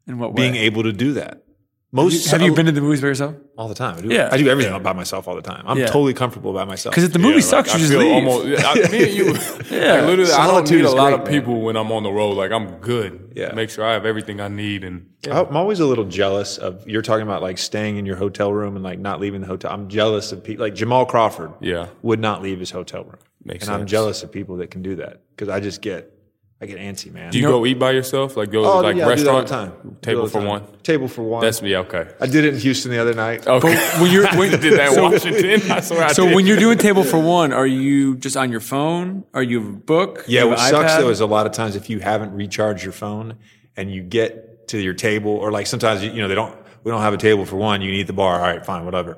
In 0.08 0.18
what 0.18 0.34
way? 0.34 0.50
Being 0.50 0.56
able 0.56 0.84
to 0.84 0.92
do 0.94 1.14
that. 1.14 1.44
Most 1.92 2.30
have 2.30 2.42
you 2.44 2.54
been 2.54 2.68
to 2.68 2.72
the 2.72 2.82
movies 2.82 3.02
by 3.02 3.08
yourself? 3.08 3.36
all 3.58 3.68
the 3.68 3.74
time? 3.74 3.98
I 3.98 4.02
do, 4.02 4.08
Yeah. 4.10 4.30
I 4.32 4.38
do 4.38 4.48
everything 4.48 4.82
by 4.84 4.94
myself 4.94 5.28
all 5.28 5.36
the 5.36 5.42
time. 5.42 5.64
I'm 5.68 5.78
Yeah. 5.78 5.88
totally 5.88 6.14
comfortable 6.14 6.54
by 6.54 6.64
myself. 6.64 6.94
Because 6.94 7.04
if 7.06 7.14
the 7.14 7.20
movie 7.20 7.36
Yeah, 7.36 7.40
sucks, 7.42 7.70
like, 7.74 7.80
you 7.80 7.86
I 7.86 7.90
just 7.90 8.00
leave. 8.00 8.14
Almost, 8.14 8.66
I, 8.66 8.92
me 8.92 9.04
and 9.04 9.14
you, 9.14 9.26
Yeah. 9.72 9.94
like, 9.96 10.06
literally, 10.06 10.32
I 10.32 10.46
don't 10.46 10.68
Solitude 10.68 10.78
need 10.78 10.86
a 10.86 10.92
lot 10.92 11.10
great, 11.10 11.14
of 11.14 11.20
man. 11.26 11.34
people 11.42 11.62
when 11.62 11.76
I'm 11.76 11.92
on 11.92 12.04
the 12.04 12.12
road. 12.12 12.38
Like 12.38 12.52
I'm 12.52 12.76
good. 12.78 13.34
Yeah. 13.36 13.54
Make 13.54 13.70
sure 13.72 13.84
I 13.84 13.94
have 13.94 14.06
everything 14.06 14.40
I 14.40 14.48
need, 14.50 14.84
and 14.84 15.08
I'm 15.30 15.58
always 15.58 15.80
a 15.80 15.86
little 15.88 16.06
jealous 16.06 16.58
of 16.58 16.88
you're 16.88 17.02
talking 17.02 17.24
about 17.24 17.42
like 17.42 17.58
staying 17.58 17.98
in 17.98 18.06
your 18.06 18.16
hotel 18.18 18.54
room 18.54 18.76
and 18.76 18.84
like 18.84 19.00
not 19.00 19.20
leaving 19.20 19.42
the 19.42 19.48
hotel. 19.48 19.72
I'm 19.72 19.90
jealous 19.90 20.32
of 20.32 20.44
people 20.44 20.64
like 20.66 20.76
Jamal 20.76 21.06
Crawford. 21.06 21.52
Yeah. 21.60 21.88
would 22.04 22.20
not 22.20 22.42
leave 22.44 22.60
his 22.60 22.72
hotel 22.72 23.04
room, 23.04 23.18
Makes 23.44 23.66
and 23.68 23.74
I'm 23.76 23.88
jealous 23.88 24.22
of 24.24 24.32
people 24.32 24.58
that 24.58 24.70
can 24.72 24.84
do 24.84 24.96
that 24.98 25.22
because 25.36 25.50
I 25.50 25.60
just 25.60 25.82
get 25.82 26.14
I 26.62 26.66
get 26.66 26.78
antsy, 26.78 27.10
man. 27.12 27.32
Do 27.32 27.40
you 27.40 27.48
go 27.48 27.66
eat 27.66 27.80
by 27.80 27.92
yourself? 27.92 28.36
Like 28.36 28.52
go 28.52 28.66
Oh, 28.66 28.80
like 28.82 28.98
yeah, 28.98 29.08
I 29.08 29.16
do 29.16 29.24
that 29.24 29.30
all 29.32 29.40
restaurant 29.40 29.48
the 29.48 29.54
time. 29.54 29.98
Table 30.02 30.20
all 30.22 30.26
the 30.28 30.32
for 30.32 30.40
time. 30.40 30.48
one. 30.48 30.64
Table 30.84 31.08
for 31.08 31.24
one. 31.24 31.42
That's 31.42 31.62
me. 31.62 31.76
Okay. 31.78 32.06
I 32.20 32.28
did 32.28 32.44
it 32.44 32.54
in 32.56 32.60
Houston 32.60 32.92
the 32.92 32.98
other 33.00 33.14
night. 33.14 33.48
Okay. 33.48 33.78
when 34.02 34.12
you're 34.12 34.28
when, 34.36 34.52
did 34.52 34.74
that 34.78 34.92
in 34.94 35.02
Washington. 35.02 35.72
I 35.72 35.80
swear 35.80 36.04
I 36.04 36.12
so 36.12 36.26
did. 36.26 36.36
when 36.36 36.46
you're 36.46 36.58
doing 36.60 36.78
table 36.78 37.06
for 37.06 37.18
one, 37.18 37.54
are 37.54 37.66
you 37.66 38.18
just 38.18 38.36
on 38.36 38.52
your 38.52 38.60
phone? 38.60 39.24
Are 39.34 39.42
you 39.42 39.60
a 39.60 39.72
book? 39.72 40.26
Yeah, 40.28 40.44
You 40.44 40.50
what 40.50 40.60
sucks 40.60 40.98
though 40.98 41.10
is 41.10 41.22
a 41.22 41.26
lot 41.26 41.46
of 41.46 41.54
times 41.54 41.78
if 41.78 41.90
you 41.90 42.00
haven't 42.00 42.34
recharged 42.34 42.84
your 42.84 42.92
phone 42.94 43.38
and 43.78 43.90
you 43.90 44.02
get 44.04 44.68
to 44.70 44.80
your 44.80 44.94
table, 44.94 45.32
or 45.32 45.52
like 45.54 45.66
sometimes 45.66 46.04
you 46.04 46.12
know 46.22 46.28
they 46.28 46.36
don't, 46.36 46.54
we 46.84 46.92
don't 46.92 47.02
have 47.02 47.14
a 47.14 47.18
table 47.18 47.46
for 47.46 47.56
one. 47.56 47.82
You 47.82 47.90
can 47.92 48.00
eat 48.02 48.08
the 48.08 48.14
bar. 48.14 48.36
All 48.36 48.42
right, 48.42 48.66
fine, 48.66 48.84
whatever. 48.84 49.18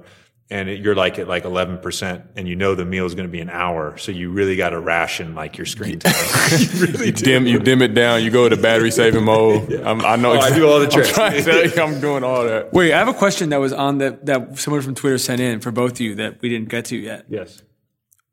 And 0.52 0.68
it, 0.68 0.82
you're 0.82 0.96
like 0.96 1.18
at 1.18 1.30
like 1.30 1.46
11 1.46 1.78
percent, 1.78 2.26
and 2.36 2.48
you 2.48 2.56
know 2.56 2.76
the 2.76 2.84
meal 2.84 3.06
is 3.06 3.16
going 3.16 3.28
to 3.28 3.32
be 3.32 3.40
an 3.40 3.50
hour, 3.50 3.98
so 3.98 4.12
you 4.12 4.32
really 4.32 4.58
got 4.58 4.72
to 4.72 4.80
ration 4.80 5.34
like 5.34 5.58
your 5.58 5.66
screen 5.66 6.00
time. 6.00 6.14
you 6.60 6.86
really 6.86 7.06
you 7.08 7.12
dim 7.14 7.48
you 7.48 7.58
dim 7.60 7.82
it 7.82 7.94
down. 7.94 8.22
You 8.22 8.32
go 8.32 8.50
to 8.50 8.58
battery 8.58 8.92
saving 8.92 9.24
mode. 9.24 9.72
I'm, 9.86 10.02
I 10.02 10.18
know. 10.18 10.34
Oh, 10.34 10.40
I 10.40 10.54
do 10.54 10.68
all 10.68 10.80
the 10.80 10.88
tricks. 10.88 11.18
I'm, 11.18 11.32
to 11.42 11.82
I'm 11.82 12.02
doing 12.02 12.24
all 12.24 12.44
that. 12.44 12.74
Wait, 12.74 12.94
I 12.94 12.98
have 12.98 13.08
a 13.08 13.14
question 13.14 13.50
that 13.50 13.62
was 13.62 13.72
on 13.72 14.00
that 14.00 14.26
that 14.26 14.60
someone 14.60 14.82
from 14.82 14.94
Twitter 14.94 15.18
sent 15.18 15.40
in 15.40 15.62
for 15.62 15.72
both 15.72 15.94
of 15.94 16.02
you 16.02 16.16
that 16.16 16.42
we 16.42 16.50
didn't 16.50 16.70
get 16.70 16.86
to 16.86 16.98
yet. 16.98 17.26
Yes. 17.30 17.64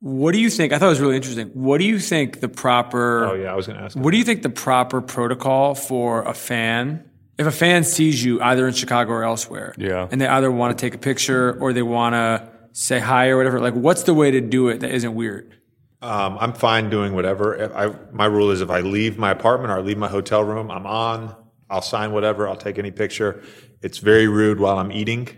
What 0.01 0.33
do 0.33 0.41
you 0.41 0.49
think? 0.49 0.73
I 0.73 0.79
thought 0.79 0.87
it 0.87 0.91
was 0.91 1.01
really 1.01 1.17
interesting. 1.17 1.49
What 1.49 1.79
do 1.79 1.85
you 1.85 1.99
think 1.99 2.41
the 2.41 2.49
proper? 2.49 3.27
Oh 3.27 3.35
yeah, 3.35 3.53
I 3.53 3.55
was 3.55 3.67
going 3.67 3.79
to 3.79 3.85
ask. 3.85 3.97
What 3.97 4.13
do 4.13 4.17
you 4.17 4.25
think 4.25 4.43
the 4.43 4.51
proper 4.51 5.01
protocol 5.01 5.75
for 5.75 6.23
a 6.23 6.35
fan? 6.35 7.08
If 7.39 7.47
a 7.47 7.53
fan 7.53 7.85
sees 7.85 8.23
you 8.25 8.41
either 8.43 8.67
in 8.67 8.75
Chicago 8.75 9.13
or 9.13 9.25
elsewhere, 9.25 9.75
Yeah. 9.79 10.09
and 10.11 10.21
they 10.21 10.27
either 10.27 10.51
want 10.51 10.77
to 10.77 10.81
take 10.85 10.95
a 10.95 10.99
picture 10.99 11.57
or 11.61 11.73
they 11.73 11.83
want 11.83 12.15
to 12.15 12.49
say 12.73 12.99
hi 12.99 13.29
or 13.29 13.37
whatever, 13.37 13.61
like 13.61 13.75
what's 13.75 14.03
the 14.03 14.15
way 14.15 14.31
to 14.33 14.41
do 14.41 14.69
it 14.69 14.81
that 14.81 14.91
isn't 14.91 15.15
weird? 15.15 15.55
Um, 16.03 16.37
I'm 16.41 16.53
fine 16.53 16.91
doing 16.91 17.15
whatever. 17.15 17.55
If 17.57 17.75
I, 17.75 17.93
my 18.13 18.27
rule 18.27 18.51
is 18.51 18.61
if 18.61 18.71
I 18.71 18.81
leave 18.81 19.19
my 19.19 19.31
apartment 19.31 19.71
or 19.73 19.77
I 19.79 19.81
leave 19.81 19.99
my 19.99 20.09
hotel 20.09 20.43
room, 20.45 20.71
I'm 20.71 20.87
on. 20.87 21.35
I'll 21.71 21.83
sign 21.83 22.13
whatever. 22.13 22.49
I'll 22.49 22.57
take 22.57 22.79
any 22.79 22.91
picture. 22.91 23.43
It's 23.83 23.99
very 23.99 24.27
rude 24.29 24.59
while 24.61 24.79
I'm 24.79 24.91
eating. 24.93 25.29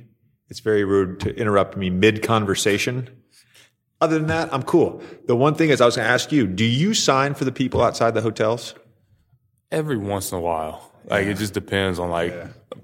It's 0.49 0.61
very 0.61 0.85
rude 0.85 1.21
to 1.21 1.35
interrupt 1.37 1.77
me 1.77 1.91
mid 1.91 2.23
conversation. 2.23 3.09
Other 4.01 4.19
than 4.19 4.29
that, 4.29 4.53
I'm 4.53 4.63
cool. 4.63 5.03
The 5.27 5.37
one 5.37 5.55
thing 5.55 5.69
is, 5.71 5.81
I 5.81 5.87
was 5.87 5.97
going 5.97 6.07
to 6.07 6.13
ask 6.13 6.33
you: 6.33 6.47
Do 6.47 6.65
you 6.65 6.95
sign 6.95 7.35
for 7.35 7.45
the 7.45 7.53
people 7.53 7.83
outside 7.83 8.15
the 8.15 8.23
hotels? 8.23 8.75
Every 9.71 9.97
once 9.99 10.33
in 10.33 10.39
a 10.39 10.41
while, 10.41 10.90
like 11.07 11.27
it 11.27 11.37
just 11.39 11.55
depends 11.55 11.99
on 11.99 12.11
like 12.11 12.35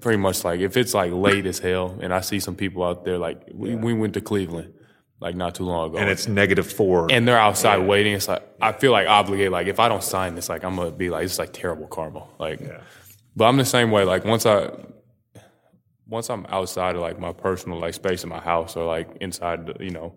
pretty 0.01 0.17
much 0.17 0.43
like 0.43 0.59
if 0.59 0.77
it's 0.77 0.93
like 0.93 1.11
late 1.11 1.45
as 1.45 1.59
hell, 1.59 1.97
and 2.01 2.13
I 2.13 2.21
see 2.21 2.39
some 2.39 2.55
people 2.55 2.83
out 2.83 3.05
there 3.05 3.17
like 3.17 3.41
we, 3.53 3.75
we 3.75 3.93
went 3.93 4.13
to 4.15 4.21
Cleveland 4.21 4.73
like 5.19 5.35
not 5.35 5.55
too 5.55 5.63
long 5.63 5.89
ago, 5.89 5.97
And 5.97 6.09
it's 6.09 6.27
negative 6.27 6.71
four. 6.71 7.07
and 7.09 7.27
they're 7.27 7.39
outside 7.39 7.77
waiting. 7.79 8.13
It's 8.13 8.27
like 8.27 8.43
I 8.61 8.71
feel 8.71 8.91
like 8.91 9.07
obligated. 9.07 9.51
Like 9.51 9.67
if 9.67 9.79
I 9.79 9.87
don't 9.89 10.03
sign 10.03 10.35
this, 10.35 10.49
like 10.49 10.63
I'm 10.63 10.75
gonna 10.75 10.91
be 10.91 11.09
like 11.09 11.25
it's 11.25 11.39
like 11.39 11.53
terrible 11.53 11.87
karma. 11.87 12.23
Like, 12.39 12.59
but 13.35 13.45
I'm 13.45 13.57
the 13.57 13.65
same 13.65 13.89
way. 13.91 14.03
Like 14.03 14.25
once 14.25 14.45
I 14.45 14.69
once 16.07 16.29
I'm 16.29 16.45
outside 16.49 16.95
of 16.95 17.01
like 17.01 17.19
my 17.19 17.33
personal 17.33 17.79
like 17.79 17.93
space 17.93 18.23
in 18.23 18.29
my 18.29 18.39
house 18.39 18.75
or 18.77 18.85
like 18.85 19.09
inside, 19.19 19.65
the, 19.67 19.83
you 19.83 19.91
know, 19.91 20.15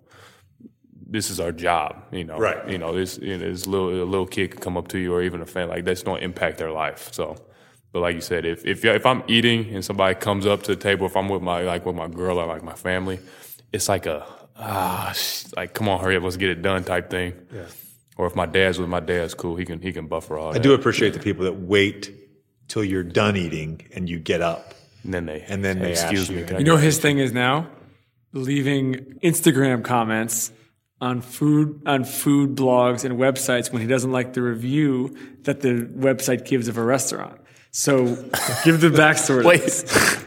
this 1.09 1.31
is 1.31 1.41
our 1.41 1.51
job. 1.53 2.05
You 2.13 2.25
know, 2.25 2.39
Right. 2.39 2.69
You 2.69 2.79
know, 2.79 2.95
this 2.95 3.19
you 3.19 3.37
know, 3.39 3.51
this 3.51 3.67
little 3.67 3.89
a 3.91 4.05
little 4.05 4.27
kid 4.27 4.53
could 4.53 4.61
come 4.61 4.77
up 4.77 4.89
to 4.89 4.99
you 4.99 5.15
or 5.15 5.23
even 5.23 5.41
a 5.41 5.47
fan 5.47 5.69
like 5.69 5.85
that's 5.85 6.03
don't 6.03 6.23
impact 6.23 6.59
their 6.59 6.71
life. 6.73 7.13
So. 7.13 7.37
But 7.93 8.01
like 8.01 8.15
you 8.15 8.21
said, 8.21 8.45
if 8.45 8.65
if 8.65 8.85
if 8.85 9.05
I'm 9.05 9.23
eating 9.27 9.75
and 9.75 9.85
somebody 9.85 10.15
comes 10.15 10.47
up 10.47 10.63
to 10.65 10.75
the 10.75 10.81
table, 10.81 11.07
if 11.07 11.17
I'm 11.17 11.29
with 11.29 11.43
my 11.43 11.63
like 11.63 11.85
with 11.87 11.97
my 11.97 12.09
girl 12.09 12.39
or 12.39 12.47
like 12.47 12.63
my 12.63 12.75
family, 12.75 13.19
it's 13.73 13.89
like 13.89 14.07
a 14.07 14.25
ah, 14.57 15.13
sh- 15.15 15.45
like 15.57 15.75
come 15.75 15.89
on, 15.89 16.01
hurry 16.01 16.17
up, 16.17 16.23
let's 16.23 16.37
get 16.37 16.51
it 16.51 16.63
done 16.63 16.85
type 16.85 17.11
thing. 17.11 17.35
Yeah. 17.53 17.65
Or 18.17 18.27
if 18.27 18.37
my 18.37 18.47
dad's 18.47 18.79
with 18.79 18.89
my 18.89 19.01
dad's 19.01 19.35
cool, 19.35 19.57
he 19.57 19.65
can 19.65 19.81
he 19.81 19.93
can 19.93 20.07
buffer 20.07 20.39
all 20.39 20.51
I 20.51 20.53
that. 20.55 20.63
do 20.63 20.73
appreciate 20.75 21.15
the 21.15 21.21
people 21.21 21.45
that 21.47 21.55
wait 21.55 22.15
till 22.69 22.85
you're 22.85 23.03
done 23.03 23.37
eating 23.37 23.81
and 23.95 24.09
you 24.09 24.19
get 24.21 24.41
up. 24.41 24.75
And 25.03 25.13
then 25.15 25.27
they 25.27 25.41
And 25.49 25.65
then 25.65 25.79
say, 25.79 25.83
they 25.83 25.93
ask 25.93 26.03
excuse 26.05 26.29
you. 26.29 26.37
me. 26.37 26.43
Can 26.45 26.57
I 26.57 26.59
You 26.61 26.65
know 26.67 26.77
his 26.77 26.99
thing 26.99 27.19
is 27.19 27.33
now? 27.33 27.69
Leaving 28.33 29.19
Instagram 29.25 29.83
comments 29.83 30.53
on 31.01 31.21
food 31.23 31.83
on 31.87 32.05
food 32.05 32.55
blogs 32.55 33.05
and 33.05 33.19
websites 33.19 33.73
when 33.73 33.83
he 33.83 33.89
doesn't 33.89 34.13
like 34.13 34.35
the 34.35 34.43
review 34.43 35.17
that 35.43 35.63
the 35.63 35.89
website 35.97 36.45
gives 36.45 36.69
of 36.69 36.77
a 36.79 36.85
restaurant. 36.85 37.41
So 37.71 38.05
give 38.65 38.81
the 38.81 38.91
backstory. 38.91 39.43
to 39.43 39.49
Wait. 39.49 40.27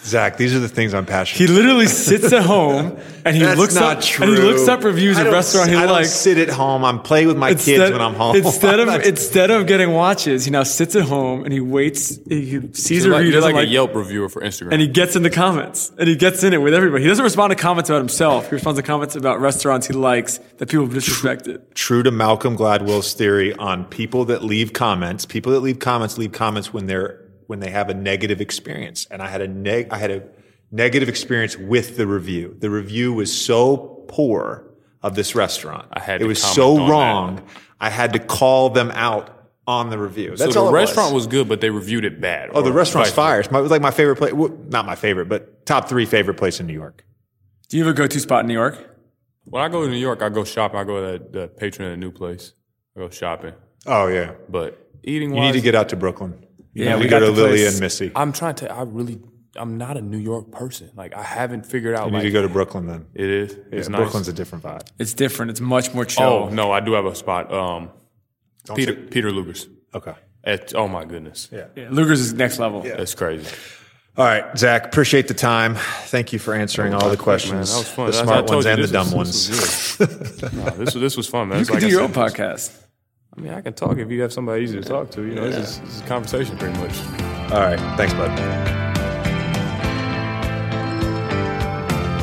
This. 0.00 0.10
Zach, 0.10 0.36
these 0.36 0.54
are 0.54 0.58
the 0.58 0.68
things 0.68 0.94
I'm 0.94 1.06
passionate. 1.06 1.48
He 1.48 1.54
literally 1.54 1.86
sits 1.86 2.32
at 2.32 2.42
home 2.42 2.98
and 3.24 3.36
he 3.36 3.42
That's 3.42 3.58
looks 3.58 3.74
not 3.74 3.98
up 3.98 4.02
true. 4.02 4.26
and 4.26 4.36
he 4.36 4.42
looks 4.42 4.66
up 4.68 4.82
reviews 4.82 5.16
I 5.18 5.20
of 5.20 5.24
don't- 5.26 5.34
restaurant 5.34 5.70
he 5.70 5.76
I 5.76 5.82
don't 5.82 5.92
likes. 5.92 6.10
sit 6.10 6.38
at 6.38 6.48
home. 6.48 6.84
I'm 6.84 7.00
playing 7.02 7.28
with 7.28 7.36
my 7.36 7.54
kids 7.54 7.92
when 7.92 8.00
I'm 8.00 8.14
home. 8.14 8.36
Instead 8.36 8.80
of 8.80 8.88
instead 9.04 9.50
of 9.50 9.66
getting 9.66 9.92
watches, 9.92 10.44
he 10.44 10.50
now 10.50 10.62
sits 10.62 10.96
at 10.96 11.02
home 11.02 11.44
and 11.44 11.52
he 11.52 11.60
waits. 11.60 12.18
He 12.28 12.60
sees 12.72 13.04
a 13.04 13.08
like, 13.08 13.18
review, 13.18 13.32
you're 13.32 13.42
like 13.42 13.54
like, 13.54 13.66
a 13.68 13.70
Yelp 13.70 13.94
reviewer 13.94 14.28
for 14.28 14.40
Instagram. 14.42 14.72
and 14.72 14.80
he 14.80 14.88
gets 14.88 15.16
in 15.16 15.22
the 15.22 15.30
comments 15.30 15.92
and 15.98 16.08
he 16.08 16.16
gets 16.16 16.42
in 16.42 16.52
it 16.54 16.62
with 16.62 16.72
everybody. 16.74 17.02
He 17.02 17.08
doesn't 17.08 17.24
respond 17.24 17.50
to 17.50 17.56
comments 17.56 17.90
about 17.90 17.98
himself. 17.98 18.48
He 18.48 18.54
responds 18.54 18.78
to 18.80 18.82
comments 18.86 19.16
about 19.16 19.40
restaurants 19.40 19.86
he 19.86 19.92
likes 19.92 20.38
that 20.58 20.68
people 20.68 20.86
have 20.86 20.94
disrespected. 20.94 21.62
true 21.74 22.02
to 22.02 22.10
Malcolm 22.10 22.56
Gladwell's 22.56 23.12
theory 23.12 23.54
on 23.54 23.84
people 23.84 24.24
that 24.26 24.42
leave 24.42 24.72
comments. 24.72 25.26
People 25.26 25.52
that 25.52 25.60
leave 25.60 25.78
comments 25.78 26.16
leave 26.18 26.32
comments 26.32 26.72
when 26.72 26.86
they're 26.86 27.20
when 27.50 27.58
they 27.58 27.70
have 27.70 27.90
a 27.90 27.94
negative 27.94 28.40
experience. 28.40 29.08
And 29.10 29.20
I 29.20 29.26
had 29.26 29.40
a 29.40 29.48
neg 29.48 29.88
I 29.90 29.98
had 29.98 30.12
a 30.12 30.22
negative 30.70 31.08
experience 31.08 31.56
with 31.56 31.96
the 31.96 32.06
review. 32.06 32.54
The 32.56 32.70
review 32.70 33.12
was 33.12 33.36
so 33.36 34.04
poor 34.06 34.70
of 35.02 35.16
this 35.16 35.34
restaurant. 35.34 35.88
I 35.92 35.98
had 35.98 36.20
it 36.20 36.24
to 36.24 36.28
was 36.28 36.40
so 36.40 36.86
wrong. 36.86 37.36
that. 37.36 37.44
I 37.80 37.90
had 37.90 38.12
to 38.12 38.20
call 38.20 38.70
them 38.70 38.92
out 38.92 39.48
on 39.66 39.90
the 39.90 39.98
review. 39.98 40.36
so 40.36 40.46
the 40.46 40.60
all 40.60 40.72
restaurant 40.72 41.12
was. 41.12 41.24
was. 41.24 41.26
good, 41.26 41.48
but 41.48 41.60
they 41.60 41.70
reviewed 41.70 42.04
it 42.04 42.20
bad. 42.20 42.50
Oh, 42.52 42.62
the 42.62 42.70
or 42.70 42.72
restaurant's 42.72 43.10
vice 43.10 43.16
fire. 43.16 43.40
It's 43.40 43.50
my, 43.50 43.58
it 43.58 43.62
was 43.62 43.72
like 43.72 43.82
my 43.82 43.90
favorite 43.90 44.16
place. 44.16 44.32
Well, 44.32 44.56
not 44.68 44.86
my 44.86 44.94
favorite, 44.94 45.28
but 45.28 45.66
top 45.66 45.88
three 45.88 46.06
favorite 46.06 46.36
place 46.36 46.60
in 46.60 46.68
New 46.68 46.72
York. 46.72 47.04
Do 47.68 47.78
you 47.78 47.84
have 47.84 47.92
a 47.92 47.96
go-to 47.96 48.20
spot 48.20 48.42
in 48.42 48.46
New 48.46 48.54
York? 48.54 48.78
When 49.46 49.60
I 49.60 49.68
go 49.68 49.82
to 49.82 49.90
New 49.90 49.96
York, 49.96 50.22
I 50.22 50.28
go 50.28 50.44
shopping. 50.44 50.78
I 50.78 50.84
go 50.84 51.00
to 51.00 51.18
the, 51.18 51.40
the 51.40 51.48
patron 51.48 51.88
of 51.88 51.94
a 51.94 51.96
new 51.96 52.12
place. 52.12 52.52
I 52.96 53.00
go 53.00 53.10
shopping. 53.10 53.54
Oh 53.86 54.06
yeah. 54.06 54.34
But 54.48 54.88
eating 55.02 55.34
You 55.34 55.40
need 55.40 55.52
to 55.54 55.60
get 55.60 55.74
out 55.74 55.88
to 55.88 55.96
Brooklyn. 55.96 56.46
You 56.72 56.84
Yeah, 56.84 56.92
need 56.94 56.98
we 56.98 57.02
to 57.04 57.08
go 57.10 57.20
got 57.20 57.26
to 57.26 57.32
the 57.32 57.42
Lily 57.42 57.58
place. 57.58 57.72
and 57.72 57.80
Misi. 57.80 58.12
I'm 58.14 58.32
trying 58.32 58.54
to. 58.56 58.72
I 58.72 58.82
really. 58.82 59.20
I'm 59.56 59.76
not 59.78 59.96
a 59.96 60.00
New 60.00 60.18
York 60.18 60.52
person. 60.52 60.90
Like 60.94 61.16
I 61.16 61.22
haven't 61.24 61.66
figured 61.66 61.96
out. 61.96 62.06
You 62.06 62.12
need 62.12 62.18
like, 62.18 62.22
to 62.26 62.30
go 62.30 62.42
to 62.42 62.48
Brooklyn 62.48 62.86
then. 62.86 63.06
It 63.14 63.28
is. 63.28 63.52
It's 63.72 63.88
Yeah, 63.88 63.92
nice. 63.92 64.00
Brooklyn's 64.02 64.28
a 64.28 64.32
different 64.32 64.62
vibe. 64.62 64.86
It's 64.98 65.12
different. 65.12 65.50
It's 65.50 65.60
much 65.60 65.92
more 65.92 66.04
chill. 66.04 66.24
Oh 66.24 66.48
no, 66.50 66.70
I 66.70 66.78
do 66.80 66.92
have 66.92 67.04
a 67.04 67.14
spot. 67.16 67.52
Um, 67.52 67.90
Don't 68.66 68.76
Peter 68.76 68.94
say- 68.94 69.00
Peter 69.10 69.32
Luger's. 69.32 69.66
Okay. 69.94 70.14
At, 70.44 70.74
oh 70.74 70.86
my 70.88 71.04
goodness, 71.04 71.48
Yeah. 71.52 71.66
Yeah, 71.76 71.88
Luger's 71.90 72.20
is 72.20 72.32
next 72.32 72.58
level. 72.58 72.82
Yeah. 72.86 72.96
that's 72.96 73.14
crazy. 73.14 73.46
All 74.16 74.24
right, 74.24 74.56
Zach. 74.56 74.86
Appreciate 74.86 75.28
the 75.28 75.34
time. 75.34 75.74
Thank 75.74 76.32
you 76.32 76.38
for 76.38 76.54
answering 76.54 76.94
all 76.94 77.00
the 77.00 77.08
Man, 77.08 77.16
questions. 77.18 77.72
that 77.72 77.78
was 77.78 77.88
fun. 77.88 78.06
The 78.06 78.12
smart 78.14 78.48
ones 78.48 78.64
you 78.64 78.70
and 78.70 78.82
the 78.82 78.86
dumb 78.88 79.06
was- 79.06 79.14
ones. 79.14 79.48
This 79.48 79.98
was, 79.98 80.42
no, 80.52 80.64
this 80.70 80.94
was 80.94 81.02
this 81.02 81.16
was 81.16 81.26
fun, 81.26 81.48
man. 81.48 81.58
You 81.58 81.60
It's 81.62 81.70
could 81.70 81.74
like 81.74 81.80
do 81.82 81.86
I 81.88 81.90
your 81.90 82.02
own 82.02 82.14
said, 82.14 82.32
podcast. 82.32 82.84
I 83.36 83.40
mean, 83.40 83.52
I 83.52 83.60
can 83.60 83.74
talk 83.74 83.96
if 83.98 84.10
you 84.10 84.22
have 84.22 84.32
somebody 84.32 84.64
easy 84.64 84.80
to 84.80 84.86
talk 84.86 85.10
to. 85.12 85.22
You 85.24 85.34
know, 85.34 85.48
this, 85.48 85.56
is, 85.56 85.80
this 85.80 85.94
is 85.96 86.00
a 86.00 86.04
conversation 86.06 86.56
pretty 86.58 86.78
much. 86.80 86.98
All 87.52 87.60
right. 87.60 87.78
Thanks, 87.96 88.12
bud. 88.14 88.30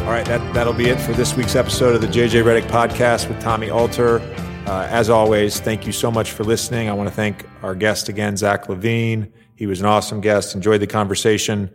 All 0.05 0.13
right, 0.13 0.25
that, 0.25 0.53
that'll 0.53 0.73
be 0.73 0.87
it 0.87 0.99
for 0.99 1.11
this 1.13 1.35
week's 1.35 1.55
episode 1.55 1.95
of 1.95 2.01
the 2.01 2.07
JJ 2.07 2.43
Redick 2.43 2.67
podcast 2.69 3.27
with 3.27 3.41
Tommy 3.41 3.69
Alter. 3.69 4.19
Uh, 4.65 4.87
as 4.89 5.09
always, 5.09 5.59
thank 5.59 5.85
you 5.85 5.91
so 5.91 6.09
much 6.11 6.31
for 6.31 6.43
listening. 6.43 6.89
I 6.89 6.93
want 6.93 7.09
to 7.09 7.15
thank 7.15 7.45
our 7.61 7.75
guest 7.75 8.09
again, 8.09 8.35
Zach 8.37 8.67
LaVine. 8.67 9.31
He 9.55 9.65
was 9.65 9.79
an 9.79 9.85
awesome 9.85 10.21
guest. 10.21 10.55
Enjoyed 10.55 10.81
the 10.81 10.87
conversation. 10.87 11.69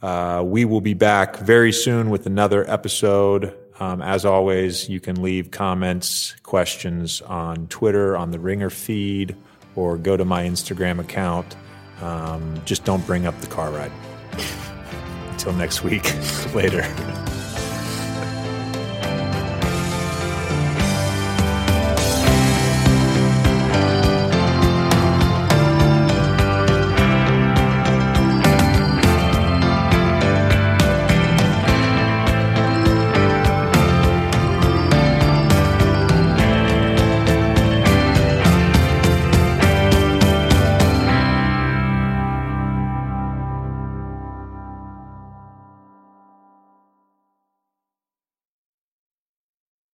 Uh, 0.00 0.42
we 0.44 0.64
will 0.64 0.80
be 0.80 0.94
back 0.94 1.38
very 1.38 1.72
soon 1.72 2.08
with 2.10 2.26
another 2.26 2.68
episode. 2.70 3.54
Um, 3.80 4.02
as 4.02 4.24
always, 4.24 4.88
you 4.88 5.00
can 5.00 5.22
leave 5.22 5.50
comments, 5.50 6.34
questions 6.42 7.22
on 7.22 7.68
Twitter, 7.68 8.16
on 8.16 8.32
the 8.32 8.38
Ringer 8.38 8.70
feed, 8.70 9.36
or 9.76 9.96
go 9.96 10.16
to 10.16 10.24
my 10.24 10.44
Instagram 10.44 10.98
account. 10.98 11.56
Um, 12.00 12.60
just 12.64 12.84
don't 12.84 13.04
bring 13.06 13.26
up 13.26 13.40
the 13.40 13.46
car 13.46 13.70
ride. 13.70 13.92
Until 15.30 15.52
next 15.52 15.84
week. 15.84 16.12
Later. 16.54 16.82